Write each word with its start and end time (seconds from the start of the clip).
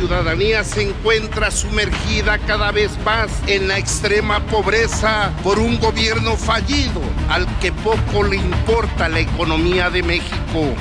Ciudadanía 0.00 0.64
se 0.64 0.88
encuentra 0.88 1.50
sumergida 1.50 2.38
cada 2.38 2.70
vez 2.72 2.90
más 3.04 3.30
en 3.46 3.68
la 3.68 3.76
extrema 3.76 4.40
pobreza 4.46 5.30
por 5.42 5.58
un 5.58 5.78
gobierno 5.78 6.36
fallido 6.36 7.02
al 7.28 7.46
que 7.58 7.70
poco 7.70 8.22
le 8.22 8.36
importa 8.36 9.10
la 9.10 9.20
economía 9.20 9.90
de 9.90 10.02
México. 10.02 10.74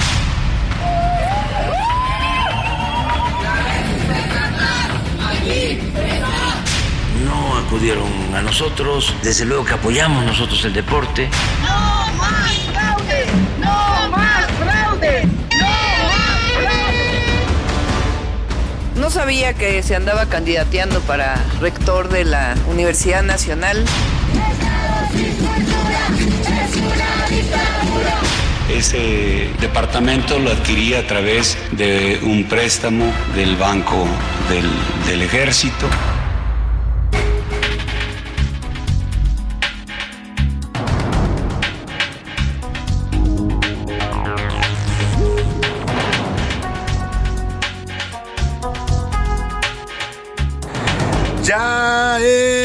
no 7.25 7.58
acudieron 7.58 8.08
a 8.34 8.42
nosotros. 8.42 9.14
Desde 9.22 9.44
luego 9.44 9.66
que 9.66 9.73
apoyamos 9.73 10.23
nosotros 10.23 10.64
el 10.64 10.73
deporte. 10.73 11.30
¡No 11.62 11.90
No 19.00 19.09
sabía 19.09 19.53
que 19.53 19.81
se 19.81 19.95
andaba 19.95 20.25
candidateando 20.25 21.00
para 21.02 21.36
rector 21.61 22.09
de 22.09 22.25
la 22.25 22.55
Universidad 22.69 23.23
Nacional. 23.23 23.86
Ese 28.69 29.50
departamento 29.61 30.38
lo 30.38 30.52
adquirí 30.52 30.94
a 30.95 31.08
través 31.08 31.58
de 31.72 32.19
un 32.23 32.44
préstamo 32.44 33.06
del 33.36 33.56
Banco 33.56 34.06
del, 34.50 34.69
del 35.08 35.22
Ejército. 35.22 35.88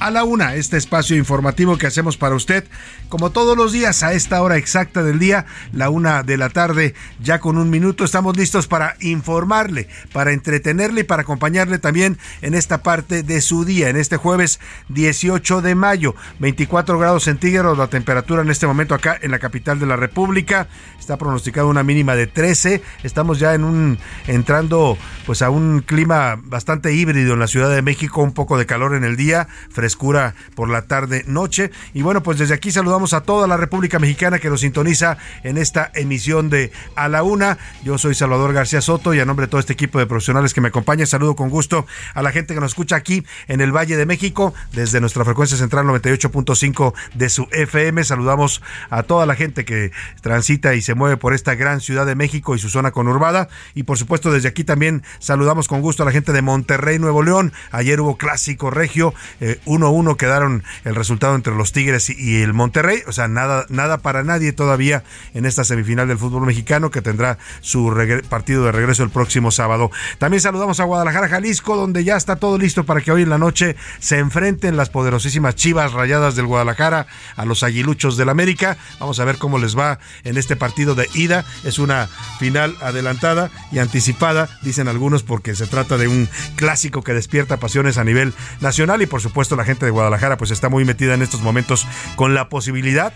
a 0.00 0.10
la 0.10 0.24
una, 0.24 0.54
este 0.54 0.78
espacio 0.78 1.14
informativo 1.14 1.76
que 1.76 1.86
hacemos 1.86 2.16
para 2.16 2.34
usted, 2.34 2.64
como 3.10 3.30
todos 3.30 3.56
los 3.56 3.70
días 3.70 4.02
a 4.02 4.14
esta 4.14 4.40
hora 4.42 4.56
exacta 4.56 5.02
del 5.02 5.18
día, 5.18 5.44
la 5.72 5.90
una 5.90 6.22
de 6.22 6.38
la 6.38 6.48
tarde, 6.48 6.94
ya 7.22 7.38
con 7.38 7.58
un 7.58 7.68
minuto, 7.68 8.04
estamos 8.04 8.36
listos 8.36 8.66
para 8.66 8.96
informarle, 9.00 9.88
para 10.12 10.32
entretenerle 10.32 11.02
y 11.02 11.04
para 11.04 11.22
acompañarle 11.22 11.78
también 11.78 12.18
en 12.40 12.54
esta 12.54 12.82
parte 12.82 13.22
de 13.22 13.42
su 13.42 13.66
día, 13.66 13.90
en 13.90 13.96
este 13.96 14.16
jueves 14.16 14.58
18 14.88 15.60
de 15.60 15.74
mayo, 15.74 16.14
24 16.38 16.98
grados 16.98 17.24
centígrados 17.24 17.76
la 17.76 17.88
temperatura 17.88 18.40
en 18.40 18.50
este 18.50 18.66
momento 18.66 18.94
acá 18.94 19.18
en 19.20 19.30
la 19.30 19.38
capital 19.38 19.78
de 19.78 19.86
la 19.86 19.96
República, 19.96 20.66
está 20.98 21.18
pronosticada 21.18 21.66
una 21.66 21.82
mínima 21.82 22.16
de 22.16 22.26
13, 22.26 22.82
estamos 23.02 23.38
ya 23.38 23.54
en 23.54 23.64
un, 23.64 23.98
entrando 24.26 24.96
pues 25.26 25.42
a 25.42 25.50
un 25.50 25.80
clima 25.80 26.40
bastante 26.42 26.94
híbrido 26.94 27.34
en 27.34 27.40
la 27.40 27.48
Ciudad 27.48 27.68
de 27.68 27.82
México, 27.82 28.22
un 28.22 28.32
poco 28.32 28.56
de 28.56 28.64
calor 28.64 28.94
en 28.94 29.04
el 29.04 29.16
día, 29.16 29.46
frescura 29.90 30.36
por 30.54 30.68
la 30.68 30.82
tarde 30.82 31.24
noche 31.26 31.72
y 31.94 32.02
bueno 32.02 32.22
pues 32.22 32.38
desde 32.38 32.54
aquí 32.54 32.70
saludamos 32.70 33.12
a 33.12 33.22
toda 33.22 33.48
la 33.48 33.56
República 33.56 33.98
Mexicana 33.98 34.38
que 34.38 34.48
nos 34.48 34.60
sintoniza 34.60 35.18
en 35.42 35.58
esta 35.58 35.90
emisión 35.94 36.48
de 36.48 36.70
A 36.94 37.08
la 37.08 37.24
Una. 37.24 37.58
Yo 37.82 37.98
soy 37.98 38.14
Salvador 38.14 38.52
García 38.52 38.80
Soto 38.80 39.14
y 39.14 39.18
a 39.18 39.24
nombre 39.24 39.46
de 39.46 39.50
todo 39.50 39.58
este 39.58 39.72
equipo 39.72 39.98
de 39.98 40.06
profesionales 40.06 40.54
que 40.54 40.60
me 40.60 40.68
acompaña 40.68 41.06
saludo 41.06 41.34
con 41.34 41.50
gusto 41.50 41.86
a 42.14 42.22
la 42.22 42.30
gente 42.30 42.54
que 42.54 42.60
nos 42.60 42.70
escucha 42.70 42.94
aquí 42.94 43.24
en 43.48 43.60
el 43.60 43.72
Valle 43.72 43.96
de 43.96 44.06
México 44.06 44.54
desde 44.72 45.00
nuestra 45.00 45.24
frecuencia 45.24 45.58
central 45.58 45.86
98.5 45.86 46.94
de 47.14 47.28
su 47.28 47.48
FM. 47.50 48.04
Saludamos 48.04 48.62
a 48.90 49.02
toda 49.02 49.26
la 49.26 49.34
gente 49.34 49.64
que 49.64 49.90
transita 50.20 50.76
y 50.76 50.82
se 50.82 50.94
mueve 50.94 51.16
por 51.16 51.34
esta 51.34 51.56
gran 51.56 51.80
ciudad 51.80 52.06
de 52.06 52.14
México 52.14 52.54
y 52.54 52.60
su 52.60 52.68
zona 52.68 52.92
conurbada 52.92 53.48
y 53.74 53.82
por 53.82 53.98
supuesto 53.98 54.30
desde 54.30 54.48
aquí 54.48 54.62
también 54.62 55.02
saludamos 55.18 55.66
con 55.66 55.80
gusto 55.80 56.04
a 56.04 56.06
la 56.06 56.12
gente 56.12 56.32
de 56.32 56.42
Monterrey, 56.42 57.00
Nuevo 57.00 57.24
León. 57.24 57.52
Ayer 57.72 58.00
hubo 58.00 58.16
clásico 58.16 58.70
regio, 58.70 59.14
eh, 59.40 59.58
1-1 59.80 60.16
quedaron 60.16 60.64
el 60.84 60.94
resultado 60.94 61.34
entre 61.34 61.54
los 61.54 61.72
Tigres 61.72 62.10
y 62.10 62.42
el 62.42 62.52
Monterrey. 62.52 63.02
O 63.06 63.12
sea, 63.12 63.28
nada, 63.28 63.66
nada 63.68 63.98
para 63.98 64.22
nadie 64.22 64.52
todavía 64.52 65.04
en 65.34 65.46
esta 65.46 65.64
semifinal 65.64 66.08
del 66.08 66.18
fútbol 66.18 66.46
mexicano 66.46 66.90
que 66.90 67.02
tendrá 67.02 67.38
su 67.60 67.94
partido 68.28 68.64
de 68.64 68.72
regreso 68.72 69.02
el 69.02 69.10
próximo 69.10 69.50
sábado. 69.50 69.90
También 70.18 70.40
saludamos 70.40 70.80
a 70.80 70.84
Guadalajara, 70.84 71.28
Jalisco, 71.28 71.76
donde 71.76 72.04
ya 72.04 72.16
está 72.16 72.36
todo 72.36 72.58
listo 72.58 72.84
para 72.84 73.00
que 73.00 73.12
hoy 73.12 73.22
en 73.22 73.30
la 73.30 73.38
noche 73.38 73.76
se 73.98 74.18
enfrenten 74.18 74.76
las 74.76 74.90
poderosísimas 74.90 75.54
chivas 75.54 75.92
rayadas 75.92 76.36
del 76.36 76.46
Guadalajara 76.46 77.06
a 77.36 77.44
los 77.44 77.62
aguiluchos 77.62 78.16
del 78.16 78.28
América. 78.28 78.76
Vamos 78.98 79.20
a 79.20 79.24
ver 79.24 79.38
cómo 79.38 79.58
les 79.58 79.76
va 79.76 79.98
en 80.24 80.36
este 80.36 80.56
partido 80.56 80.94
de 80.94 81.08
ida. 81.14 81.44
Es 81.64 81.78
una 81.78 82.08
final 82.38 82.76
adelantada 82.80 83.50
y 83.72 83.78
anticipada, 83.78 84.48
dicen 84.62 84.88
algunos, 84.88 85.22
porque 85.22 85.54
se 85.54 85.66
trata 85.66 85.96
de 85.96 86.08
un 86.08 86.28
clásico 86.56 87.02
que 87.02 87.14
despierta 87.14 87.58
pasiones 87.58 87.98
a 87.98 88.04
nivel 88.04 88.34
nacional 88.60 89.02
y 89.02 89.06
por 89.06 89.20
supuesto 89.20 89.56
la 89.56 89.64
gente 89.70 89.86
de 89.86 89.90
Guadalajara 89.90 90.36
pues 90.36 90.50
está 90.50 90.68
muy 90.68 90.84
metida 90.84 91.14
en 91.14 91.22
estos 91.22 91.42
momentos 91.42 91.86
con 92.16 92.34
la 92.34 92.48
posibilidad 92.48 93.12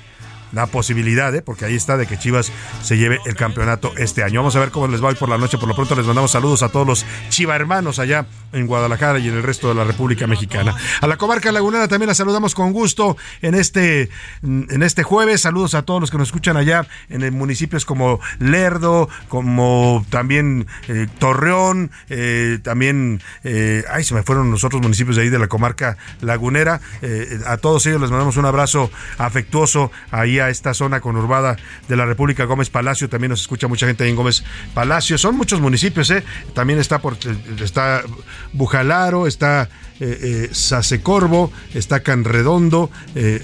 la 0.55 0.67
posibilidad, 0.67 1.35
¿eh? 1.35 1.43
porque 1.43 1.65
ahí 1.65 1.75
está 1.75 1.97
de 1.97 2.07
que 2.07 2.19
Chivas 2.19 2.53
se 2.83 2.97
lleve 2.97 3.19
el 3.27 3.35
campeonato 3.35 3.93
este 3.97 4.23
año. 4.23 4.41
Vamos 4.41 4.57
a 4.57 4.61
ver 4.61 4.71
cómo 4.71 4.89
les 4.89 5.03
va 5.03 5.09
hoy 5.09 5.15
por 5.15 5.29
la 5.29 5.39
noche. 5.39 5.59
Por 5.59 5.69
lo 5.69 5.75
pronto 5.75 5.95
les 5.95 6.07
mandamos 6.07 6.31
saludos 6.31 6.63
a 6.63 6.69
todos 6.69 6.87
los 6.87 7.07
Chiva 7.29 7.57
hermanos 7.57 7.99
allá 7.99 8.27
en 8.53 8.67
Guadalajara 8.67 9.19
y 9.19 9.29
en 9.29 9.35
el 9.35 9.43
resto 9.43 9.69
de 9.69 9.75
la 9.75 9.85
República 9.85 10.27
Mexicana. 10.27 10.75
A 11.01 11.07
la 11.07 11.17
comarca 11.17 11.51
lagunera 11.51 11.89
también 11.89 12.09
la 12.09 12.15
saludamos 12.15 12.55
con 12.55 12.73
gusto 12.73 13.17
en 13.43 13.55
este, 13.55 14.09
en 14.43 14.83
este 14.83 15.03
jueves. 15.03 15.41
Saludos 15.41 15.75
a 15.75 15.83
todos 15.83 16.01
los 16.01 16.11
que 16.11 16.19
nos 16.19 16.29
escuchan 16.29 16.57
allá 16.57 16.87
en 17.09 17.35
municipios 17.35 17.85
como 17.85 18.21
Lerdo, 18.39 19.09
como 19.29 20.07
también 20.11 20.67
eh, 20.89 21.09
Torreón, 21.19 21.91
eh, 22.09 22.59
también, 22.63 23.21
ay, 23.45 24.05
se 24.05 24.15
me 24.15 24.23
fueron 24.23 24.51
los 24.51 24.63
otros 24.65 24.81
municipios 24.81 25.17
de 25.17 25.23
ahí 25.23 25.31
de 25.31 25.39
la 25.39 25.49
comarca 25.49 25.97
lagunera. 26.21 26.81
a 27.47 27.57
todos 27.57 27.87
ellos 27.87 28.01
les 28.01 28.11
mandamos 28.11 28.37
un 28.37 28.47
abrazo 28.47 28.91
afectuoso 29.19 29.91
ahí 30.11 30.39
esta 30.51 30.75
zona 30.75 31.01
conurbada 31.01 31.57
de 31.89 31.97
la 31.97 32.07
República 32.07 32.45
Gómez 32.45 32.71
Palacio. 32.71 33.09
También 33.09 33.31
nos 33.31 33.43
escucha 33.43 33.69
mucha 33.69 33.87
gente 33.87 34.05
ahí 34.05 34.11
en 34.11 34.17
Gómez 34.17 34.45
Palacio. 34.75 35.19
Son 35.19 35.37
muchos 35.37 35.61
municipios, 35.61 36.11
¿eh? 36.11 36.23
También 36.55 36.79
está 36.79 37.01
por 37.01 37.17
está 37.61 38.03
Bujalaro, 38.53 39.27
está 39.27 39.69
eh, 40.01 40.19
eh, 40.23 40.49
Sasecorvo, 40.53 41.53
está 41.75 42.01
Canredondo. 42.01 42.91
Eh, 43.15 43.43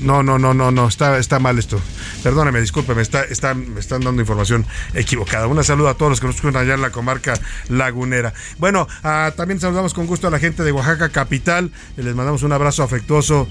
no, 0.00 0.22
no, 0.22 0.38
no, 0.38 0.54
no, 0.54 0.70
no, 0.70 0.88
está, 0.88 1.18
está 1.18 1.38
mal 1.38 1.58
esto. 1.58 1.80
Perdóname, 2.22 2.60
discúlpeme, 2.60 3.02
está, 3.02 3.22
está, 3.22 3.54
me 3.54 3.80
están 3.80 4.02
dando 4.02 4.20
información 4.20 4.66
equivocada. 4.94 5.46
Una 5.46 5.62
saludo 5.62 5.88
a 5.88 5.94
todos 5.94 6.10
los 6.10 6.20
que 6.20 6.26
nos 6.26 6.36
escuchan 6.36 6.60
allá 6.60 6.74
en 6.74 6.82
la 6.82 6.90
comarca 6.90 7.34
lagunera. 7.68 8.32
Bueno, 8.58 8.86
ah, 9.02 9.32
también 9.36 9.60
saludamos 9.60 9.94
con 9.94 10.06
gusto 10.06 10.28
a 10.28 10.30
la 10.30 10.38
gente 10.38 10.62
de 10.62 10.72
Oaxaca 10.72 11.08
Capital. 11.08 11.72
Les 11.96 12.14
mandamos 12.14 12.42
un 12.42 12.52
abrazo 12.52 12.82
afectuoso 12.82 13.48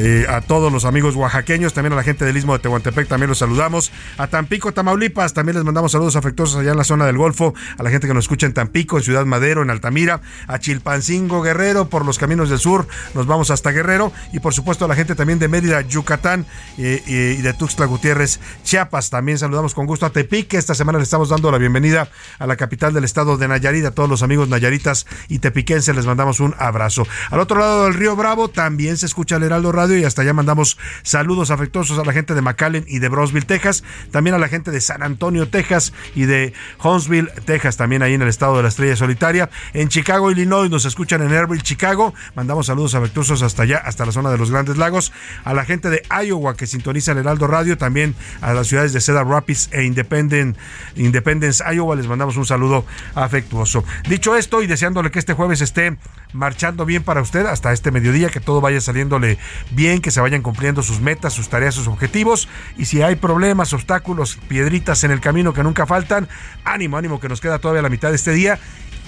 eh, 0.00 0.26
a 0.28 0.40
todos 0.42 0.72
los 0.72 0.84
amigos 0.84 1.16
oaxaqueños, 1.16 1.74
también 1.74 1.92
a 1.92 1.96
la 1.96 2.04
gente 2.04 2.24
del 2.24 2.36
Istmo 2.36 2.52
de 2.52 2.60
Tehuantepec, 2.60 3.08
también 3.08 3.28
los 3.28 3.38
saludamos. 3.38 3.90
A 4.16 4.28
Tampico, 4.28 4.72
Tamaulipas, 4.72 5.34
también 5.34 5.56
les 5.56 5.64
mandamos 5.64 5.90
saludos 5.90 6.14
afectuosos 6.14 6.60
allá 6.60 6.70
en 6.70 6.76
la 6.76 6.84
zona 6.84 7.04
del 7.06 7.16
Golfo, 7.16 7.52
a 7.76 7.82
la 7.82 7.90
gente 7.90 8.06
que 8.06 8.14
nos 8.14 8.24
escucha 8.24 8.46
en 8.46 8.52
Tampico, 8.52 8.98
en 8.98 9.02
Ciudad 9.02 9.26
Madero, 9.26 9.62
en 9.62 9.70
Altamira, 9.70 10.20
a 10.46 10.60
Chilpancingo, 10.60 11.42
Guerrero, 11.42 11.67
por 11.74 12.06
los 12.06 12.18
caminos 12.18 12.48
del 12.48 12.58
sur, 12.58 12.86
nos 13.14 13.26
vamos 13.26 13.50
hasta 13.50 13.70
Guerrero, 13.70 14.10
y 14.32 14.40
por 14.40 14.54
supuesto 14.54 14.86
a 14.86 14.88
la 14.88 14.94
gente 14.94 15.14
también 15.14 15.38
de 15.38 15.48
Mérida, 15.48 15.82
Yucatán 15.82 16.46
eh, 16.78 17.02
y 17.06 17.42
de 17.42 17.52
Tuxtla 17.52 17.86
Gutiérrez, 17.86 18.40
Chiapas. 18.64 19.10
También 19.10 19.38
saludamos 19.38 19.74
con 19.74 19.86
gusto 19.86 20.06
a 20.06 20.10
Tepic, 20.10 20.54
esta 20.54 20.74
semana 20.74 20.98
le 20.98 21.04
estamos 21.04 21.28
dando 21.28 21.50
la 21.50 21.58
bienvenida 21.58 22.08
a 22.38 22.46
la 22.46 22.56
capital 22.56 22.94
del 22.94 23.04
estado 23.04 23.36
de 23.36 23.48
Nayarit, 23.48 23.84
a 23.84 23.90
todos 23.90 24.08
los 24.08 24.22
amigos 24.22 24.48
nayaritas 24.48 25.06
y 25.28 25.40
tepiquenses, 25.40 25.94
les 25.94 26.06
mandamos 26.06 26.40
un 26.40 26.54
abrazo. 26.58 27.06
Al 27.30 27.40
otro 27.40 27.58
lado 27.58 27.84
del 27.84 27.94
río 27.94 28.16
Bravo 28.16 28.48
también 28.48 28.96
se 28.96 29.06
escucha 29.06 29.36
el 29.36 29.42
Heraldo 29.42 29.72
Radio 29.72 29.98
y 29.98 30.04
hasta 30.04 30.22
allá 30.22 30.32
mandamos 30.32 30.78
saludos 31.02 31.50
afectuosos 31.50 31.98
a 31.98 32.04
la 32.04 32.12
gente 32.12 32.34
de 32.34 32.40
McAllen 32.40 32.84
y 32.88 32.98
de 32.98 33.08
Brosville, 33.08 33.46
Texas, 33.46 33.84
también 34.10 34.34
a 34.34 34.38
la 34.38 34.48
gente 34.48 34.70
de 34.70 34.80
San 34.80 35.02
Antonio, 35.02 35.48
Texas 35.48 35.92
y 36.14 36.24
de 36.24 36.52
Huntsville, 36.82 37.30
Texas, 37.44 37.76
también 37.76 38.02
ahí 38.02 38.14
en 38.14 38.22
el 38.22 38.28
estado 38.28 38.56
de 38.56 38.62
la 38.62 38.68
Estrella 38.68 38.96
Solitaria. 38.96 39.50
En 39.72 39.88
Chicago, 39.88 40.30
Illinois, 40.30 40.70
nos 40.70 40.84
escuchan 40.84 41.22
en 41.22 41.32
Chicago. 41.62 42.14
Mandamos 42.34 42.66
saludos 42.66 42.94
afectuosos 42.94 43.42
hasta 43.42 43.62
allá, 43.62 43.78
hasta 43.78 44.06
la 44.06 44.12
zona 44.12 44.30
de 44.30 44.38
los 44.38 44.50
Grandes 44.50 44.76
Lagos. 44.76 45.12
A 45.44 45.54
la 45.54 45.64
gente 45.64 45.90
de 45.90 46.02
Iowa 46.24 46.56
que 46.56 46.66
sintoniza 46.66 47.12
el 47.12 47.18
Heraldo 47.18 47.46
Radio, 47.46 47.78
también 47.78 48.14
a 48.40 48.52
las 48.52 48.68
ciudades 48.68 48.92
de 48.92 49.00
Cedar 49.00 49.26
Rapids 49.26 49.68
e 49.72 49.84
Independence, 49.84 50.58
Independence, 50.96 51.62
Iowa, 51.72 51.96
les 51.96 52.06
mandamos 52.06 52.36
un 52.36 52.46
saludo 52.46 52.84
afectuoso. 53.14 53.84
Dicho 54.08 54.36
esto 54.36 54.62
y 54.62 54.66
deseándole 54.66 55.10
que 55.10 55.18
este 55.18 55.34
jueves 55.34 55.60
esté 55.60 55.96
marchando 56.32 56.84
bien 56.84 57.02
para 57.02 57.22
usted 57.22 57.46
hasta 57.46 57.72
este 57.72 57.90
mediodía, 57.90 58.28
que 58.28 58.40
todo 58.40 58.60
vaya 58.60 58.80
saliéndole 58.80 59.38
bien, 59.70 60.00
que 60.00 60.10
se 60.10 60.20
vayan 60.20 60.42
cumpliendo 60.42 60.82
sus 60.82 61.00
metas, 61.00 61.32
sus 61.32 61.48
tareas, 61.48 61.74
sus 61.74 61.88
objetivos. 61.88 62.48
Y 62.76 62.84
si 62.84 63.02
hay 63.02 63.16
problemas, 63.16 63.72
obstáculos, 63.72 64.38
piedritas 64.48 65.04
en 65.04 65.10
el 65.10 65.20
camino 65.20 65.52
que 65.52 65.62
nunca 65.62 65.86
faltan, 65.86 66.28
ánimo, 66.64 66.96
ánimo, 66.96 67.20
que 67.20 67.28
nos 67.28 67.40
queda 67.40 67.58
todavía 67.58 67.82
la 67.82 67.88
mitad 67.88 68.10
de 68.10 68.16
este 68.16 68.32
día 68.32 68.58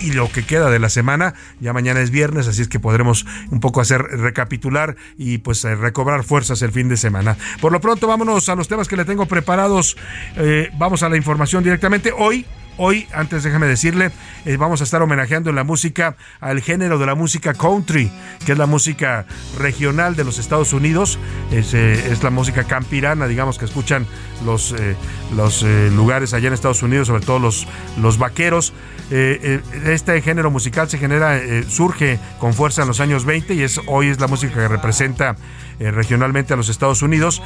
y 0.00 0.12
lo 0.12 0.30
que 0.30 0.44
queda 0.44 0.70
de 0.70 0.78
la 0.78 0.88
semana. 0.88 1.34
Ya 1.60 1.72
mañana 1.72 2.00
es 2.00 2.10
viernes, 2.10 2.48
así 2.48 2.62
es 2.62 2.68
que 2.68 2.80
podremos 2.80 3.26
un 3.50 3.60
poco 3.60 3.80
hacer 3.80 4.02
recapitular 4.02 4.96
y 5.16 5.38
pues 5.38 5.64
eh, 5.64 5.74
recobrar 5.74 6.24
fuerzas 6.24 6.62
el 6.62 6.72
fin 6.72 6.88
de 6.88 6.96
semana. 6.96 7.36
Por 7.60 7.72
lo 7.72 7.80
pronto, 7.80 8.06
vámonos 8.06 8.48
a 8.48 8.54
los 8.54 8.68
temas 8.68 8.88
que 8.88 8.96
le 8.96 9.04
tengo 9.04 9.26
preparados. 9.26 9.96
Eh, 10.36 10.70
vamos 10.78 11.02
a 11.02 11.08
la 11.08 11.16
información 11.16 11.62
directamente. 11.62 12.12
Hoy 12.16 12.46
Hoy, 12.82 13.06
antes 13.12 13.42
déjame 13.42 13.66
decirle, 13.66 14.10
eh, 14.46 14.56
vamos 14.56 14.80
a 14.80 14.84
estar 14.84 15.02
homenajeando 15.02 15.50
en 15.50 15.56
la 15.56 15.64
música 15.64 16.16
al 16.40 16.62
género 16.62 16.98
de 16.98 17.04
la 17.04 17.14
música 17.14 17.52
country, 17.52 18.10
que 18.46 18.52
es 18.52 18.58
la 18.58 18.64
música 18.64 19.26
regional 19.58 20.16
de 20.16 20.24
los 20.24 20.38
Estados 20.38 20.72
Unidos. 20.72 21.18
Es, 21.50 21.74
eh, 21.74 22.16
la 22.22 22.30
música 22.30 22.64
campirana, 22.64 23.26
digamos, 23.26 23.58
que 23.58 23.66
escuchan 23.66 24.06
los, 24.46 24.72
eh, 24.72 24.96
los 25.36 25.62
lugares 25.92 26.32
allá 26.32 26.48
en 26.48 26.54
Estados 26.54 26.82
Unidos, 26.82 27.08
sobre 27.08 27.22
todo 27.22 27.38
los, 27.38 27.68
los 28.00 28.16
vaqueros. 28.16 28.72
este 29.10 30.22
género 30.22 30.50
musical 30.50 30.88
se 30.88 30.96
genera, 30.96 31.38
surge 31.68 32.18
con 32.38 32.54
fuerza 32.54 32.80
en 32.80 32.88
los 32.88 33.00
años 33.00 33.26
20 33.26 33.54
y 33.54 33.62
es, 33.62 33.78
hoy 33.88 34.08
es 34.08 34.20
la 34.20 34.26
música 34.26 34.54
que 34.54 34.68
representa 34.68 35.36
regionalmente 35.80 36.54
a 36.54 36.56
los 36.56 36.70
Estados 36.70 37.02
Unidos. 37.02 37.42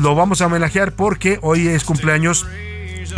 lo 0.00 0.14
vamos 0.14 0.40
a 0.40 0.46
homenajear 0.46 0.92
porque 0.92 1.38
hoy 1.42 1.68
es 1.68 1.84
cumpleaños 1.84 2.46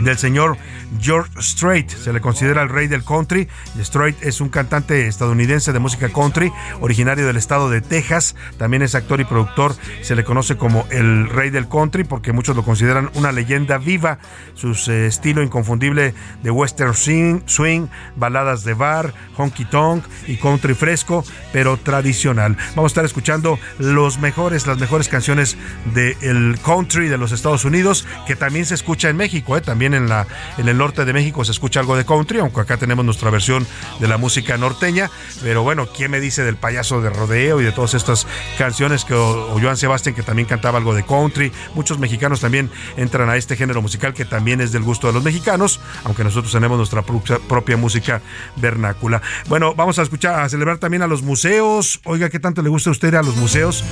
del 0.00 0.19
señor 0.19 0.56
George 1.00 1.31
Strait. 1.41 1.91
Se 1.91 2.12
le 2.12 2.21
considera 2.21 2.62
el 2.62 2.69
rey 2.69 2.87
del 2.87 3.05
country. 3.05 3.49
Strait 3.81 4.17
es 4.23 4.41
un 4.41 4.49
cantante 4.49 5.06
estadounidense 5.06 5.73
de 5.73 5.79
música 5.79 6.09
country, 6.09 6.53
originario 6.81 7.27
del 7.27 7.37
estado 7.37 7.71
de 7.71 7.81
Texas. 7.81 8.37
También 8.59 8.83
es 8.83 8.94
actor 8.94 9.21
y 9.21 9.25
productor. 9.25 9.75
Se 10.03 10.15
le 10.15 10.25
conoce 10.25 10.56
como 10.56 10.87
el 10.91 11.29
rey 11.29 11.50
del 11.50 11.69
country 11.69 12.05
porque 12.05 12.33
muchos 12.33 12.56
lo 12.56 12.65
consideran 12.65 13.11
una 13.15 13.33
leyenda 13.33 13.79
viva. 13.79 14.19
Su 14.55 14.73
eh, 14.91 15.06
estilo 15.06 15.43
inconfundible 15.43 16.15
de 16.43 16.50
western 16.50 16.94
swing, 16.94 17.87
baladas 18.17 18.65
de 18.65 18.75
bar, 18.75 19.12
honky 19.37 19.65
tonk 19.65 20.05
y 20.27 20.37
country 20.37 20.75
fresco, 20.75 21.25
pero 21.53 21.77
tradicional. 21.77 22.56
Vamos 22.77 22.91
a 22.91 22.93
estar 22.93 23.05
escuchando 23.05 23.59
los 23.79 24.19
mejores, 24.19 24.67
las 24.67 24.79
mejores 24.79 25.09
canciones 25.09 25.56
del 25.94 26.59
country 26.65 27.09
de 27.09 27.19
los 27.19 27.33
Estados 27.33 27.65
Unidos, 27.65 28.06
que 28.27 28.37
también 28.37 28.67
se 28.67 28.75
escucha 28.75 29.09
en 29.09 29.17
México, 29.17 29.56
¿eh? 29.56 29.61
también 29.61 29.81
en, 29.84 30.08
la, 30.08 30.26
en 30.58 30.69
el 30.69 30.79
norte 30.79 31.05
de 31.05 31.12
México 31.12 31.44
se 31.44 31.52
escucha 31.52 31.81
algo 31.81 31.96
de 31.96 32.05
country, 32.05 32.38
aunque 32.38 32.61
acá 32.61 32.76
tenemos 32.76 33.05
nuestra 33.05 33.31
versión 33.31 33.67
de 34.00 34.08
la 34.08 34.17
música 34.17 34.56
norteña. 34.56 35.11
Pero 35.43 35.62
bueno, 35.62 35.87
¿quién 35.87 36.11
me 36.11 36.20
dice 36.20 36.44
del 36.44 36.56
payaso 36.56 37.00
de 37.00 37.11
rodeo 37.11 37.61
y 37.61 37.64
de 37.64 37.73
todas 37.73 37.94
estas 37.94 38.26
canciones 38.58 39.05
que 39.05 39.14
o, 39.14 39.58
Joan 39.61 39.76
Sebastián 39.76 40.14
que 40.14 40.23
también 40.23 40.46
cantaba 40.49 40.79
algo 40.79 40.94
de 40.94 41.05
country? 41.05 41.52
Muchos 41.75 41.99
mexicanos 41.99 42.40
también 42.40 42.70
entran 42.96 43.29
a 43.29 43.37
este 43.37 43.56
género 43.56 43.82
musical 43.82 44.14
que 44.14 44.25
también 44.25 44.61
es 44.61 44.73
del 44.73 44.82
gusto 44.82 45.06
de 45.08 45.12
los 45.12 45.25
mexicanos, 45.25 45.81
aunque 46.05 46.25
nosotros 46.25 46.52
tenemos 46.52 46.76
nuestra 46.79 47.02
propia 47.02 47.76
música 47.76 48.23
vernácula. 48.56 49.23
Bueno, 49.49 49.75
vamos 49.75 49.99
a 49.99 50.02
escuchar, 50.02 50.40
a 50.40 50.49
celebrar 50.49 50.79
también 50.79 51.02
a 51.02 51.06
los 51.06 51.23
museos. 51.23 52.00
Oiga, 52.05 52.31
¿qué 52.31 52.38
tanto 52.38 52.62
le 52.62 52.69
gusta 52.69 52.90
a 52.90 52.93
usted 52.93 53.14
a 53.14 53.23
los 53.23 53.37
museos? 53.37 53.84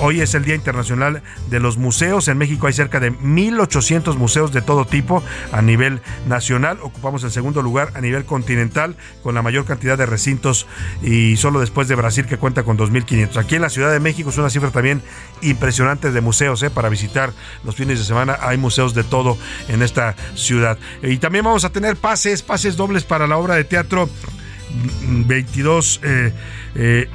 hoy 0.00 0.20
es 0.20 0.34
el 0.34 0.44
Día 0.44 0.54
Internacional 0.54 1.22
de 1.48 1.60
los 1.60 1.76
Museos. 1.76 2.28
En 2.28 2.38
México 2.38 2.66
hay 2.66 2.72
cerca 2.72 3.00
de 3.00 3.12
1.800 3.12 4.16
museos 4.16 4.52
de 4.52 4.62
todo 4.62 4.84
tipo 4.84 5.19
a 5.52 5.62
nivel 5.62 6.00
nacional. 6.26 6.78
Ocupamos 6.82 7.24
el 7.24 7.30
segundo 7.30 7.62
lugar 7.62 7.92
a 7.94 8.00
nivel 8.00 8.24
continental 8.24 8.96
con 9.22 9.34
la 9.34 9.42
mayor 9.42 9.64
cantidad 9.64 9.98
de 9.98 10.06
recintos 10.06 10.66
y 11.02 11.36
solo 11.36 11.60
después 11.60 11.88
de 11.88 11.94
Brasil 11.94 12.26
que 12.26 12.36
cuenta 12.36 12.62
con 12.62 12.78
2.500. 12.78 13.36
Aquí 13.36 13.56
en 13.56 13.62
la 13.62 13.70
Ciudad 13.70 13.92
de 13.92 14.00
México 14.00 14.30
es 14.30 14.38
una 14.38 14.50
cifra 14.50 14.70
también 14.70 15.02
impresionante 15.42 16.10
de 16.10 16.20
museos 16.20 16.62
¿eh? 16.62 16.70
para 16.70 16.88
visitar 16.88 17.32
los 17.64 17.74
fines 17.74 17.98
de 17.98 18.04
semana. 18.04 18.38
Hay 18.40 18.58
museos 18.58 18.94
de 18.94 19.04
todo 19.04 19.36
en 19.68 19.82
esta 19.82 20.14
ciudad. 20.34 20.78
Y 21.02 21.18
también 21.18 21.44
vamos 21.44 21.64
a 21.64 21.70
tener 21.70 21.96
pases, 21.96 22.42
pases 22.42 22.76
dobles 22.76 23.04
para 23.04 23.26
la 23.26 23.36
obra 23.36 23.54
de 23.54 23.64
teatro 23.64 24.08
22 25.02 26.00
eh, 26.02 26.32
eh, 26.74 27.08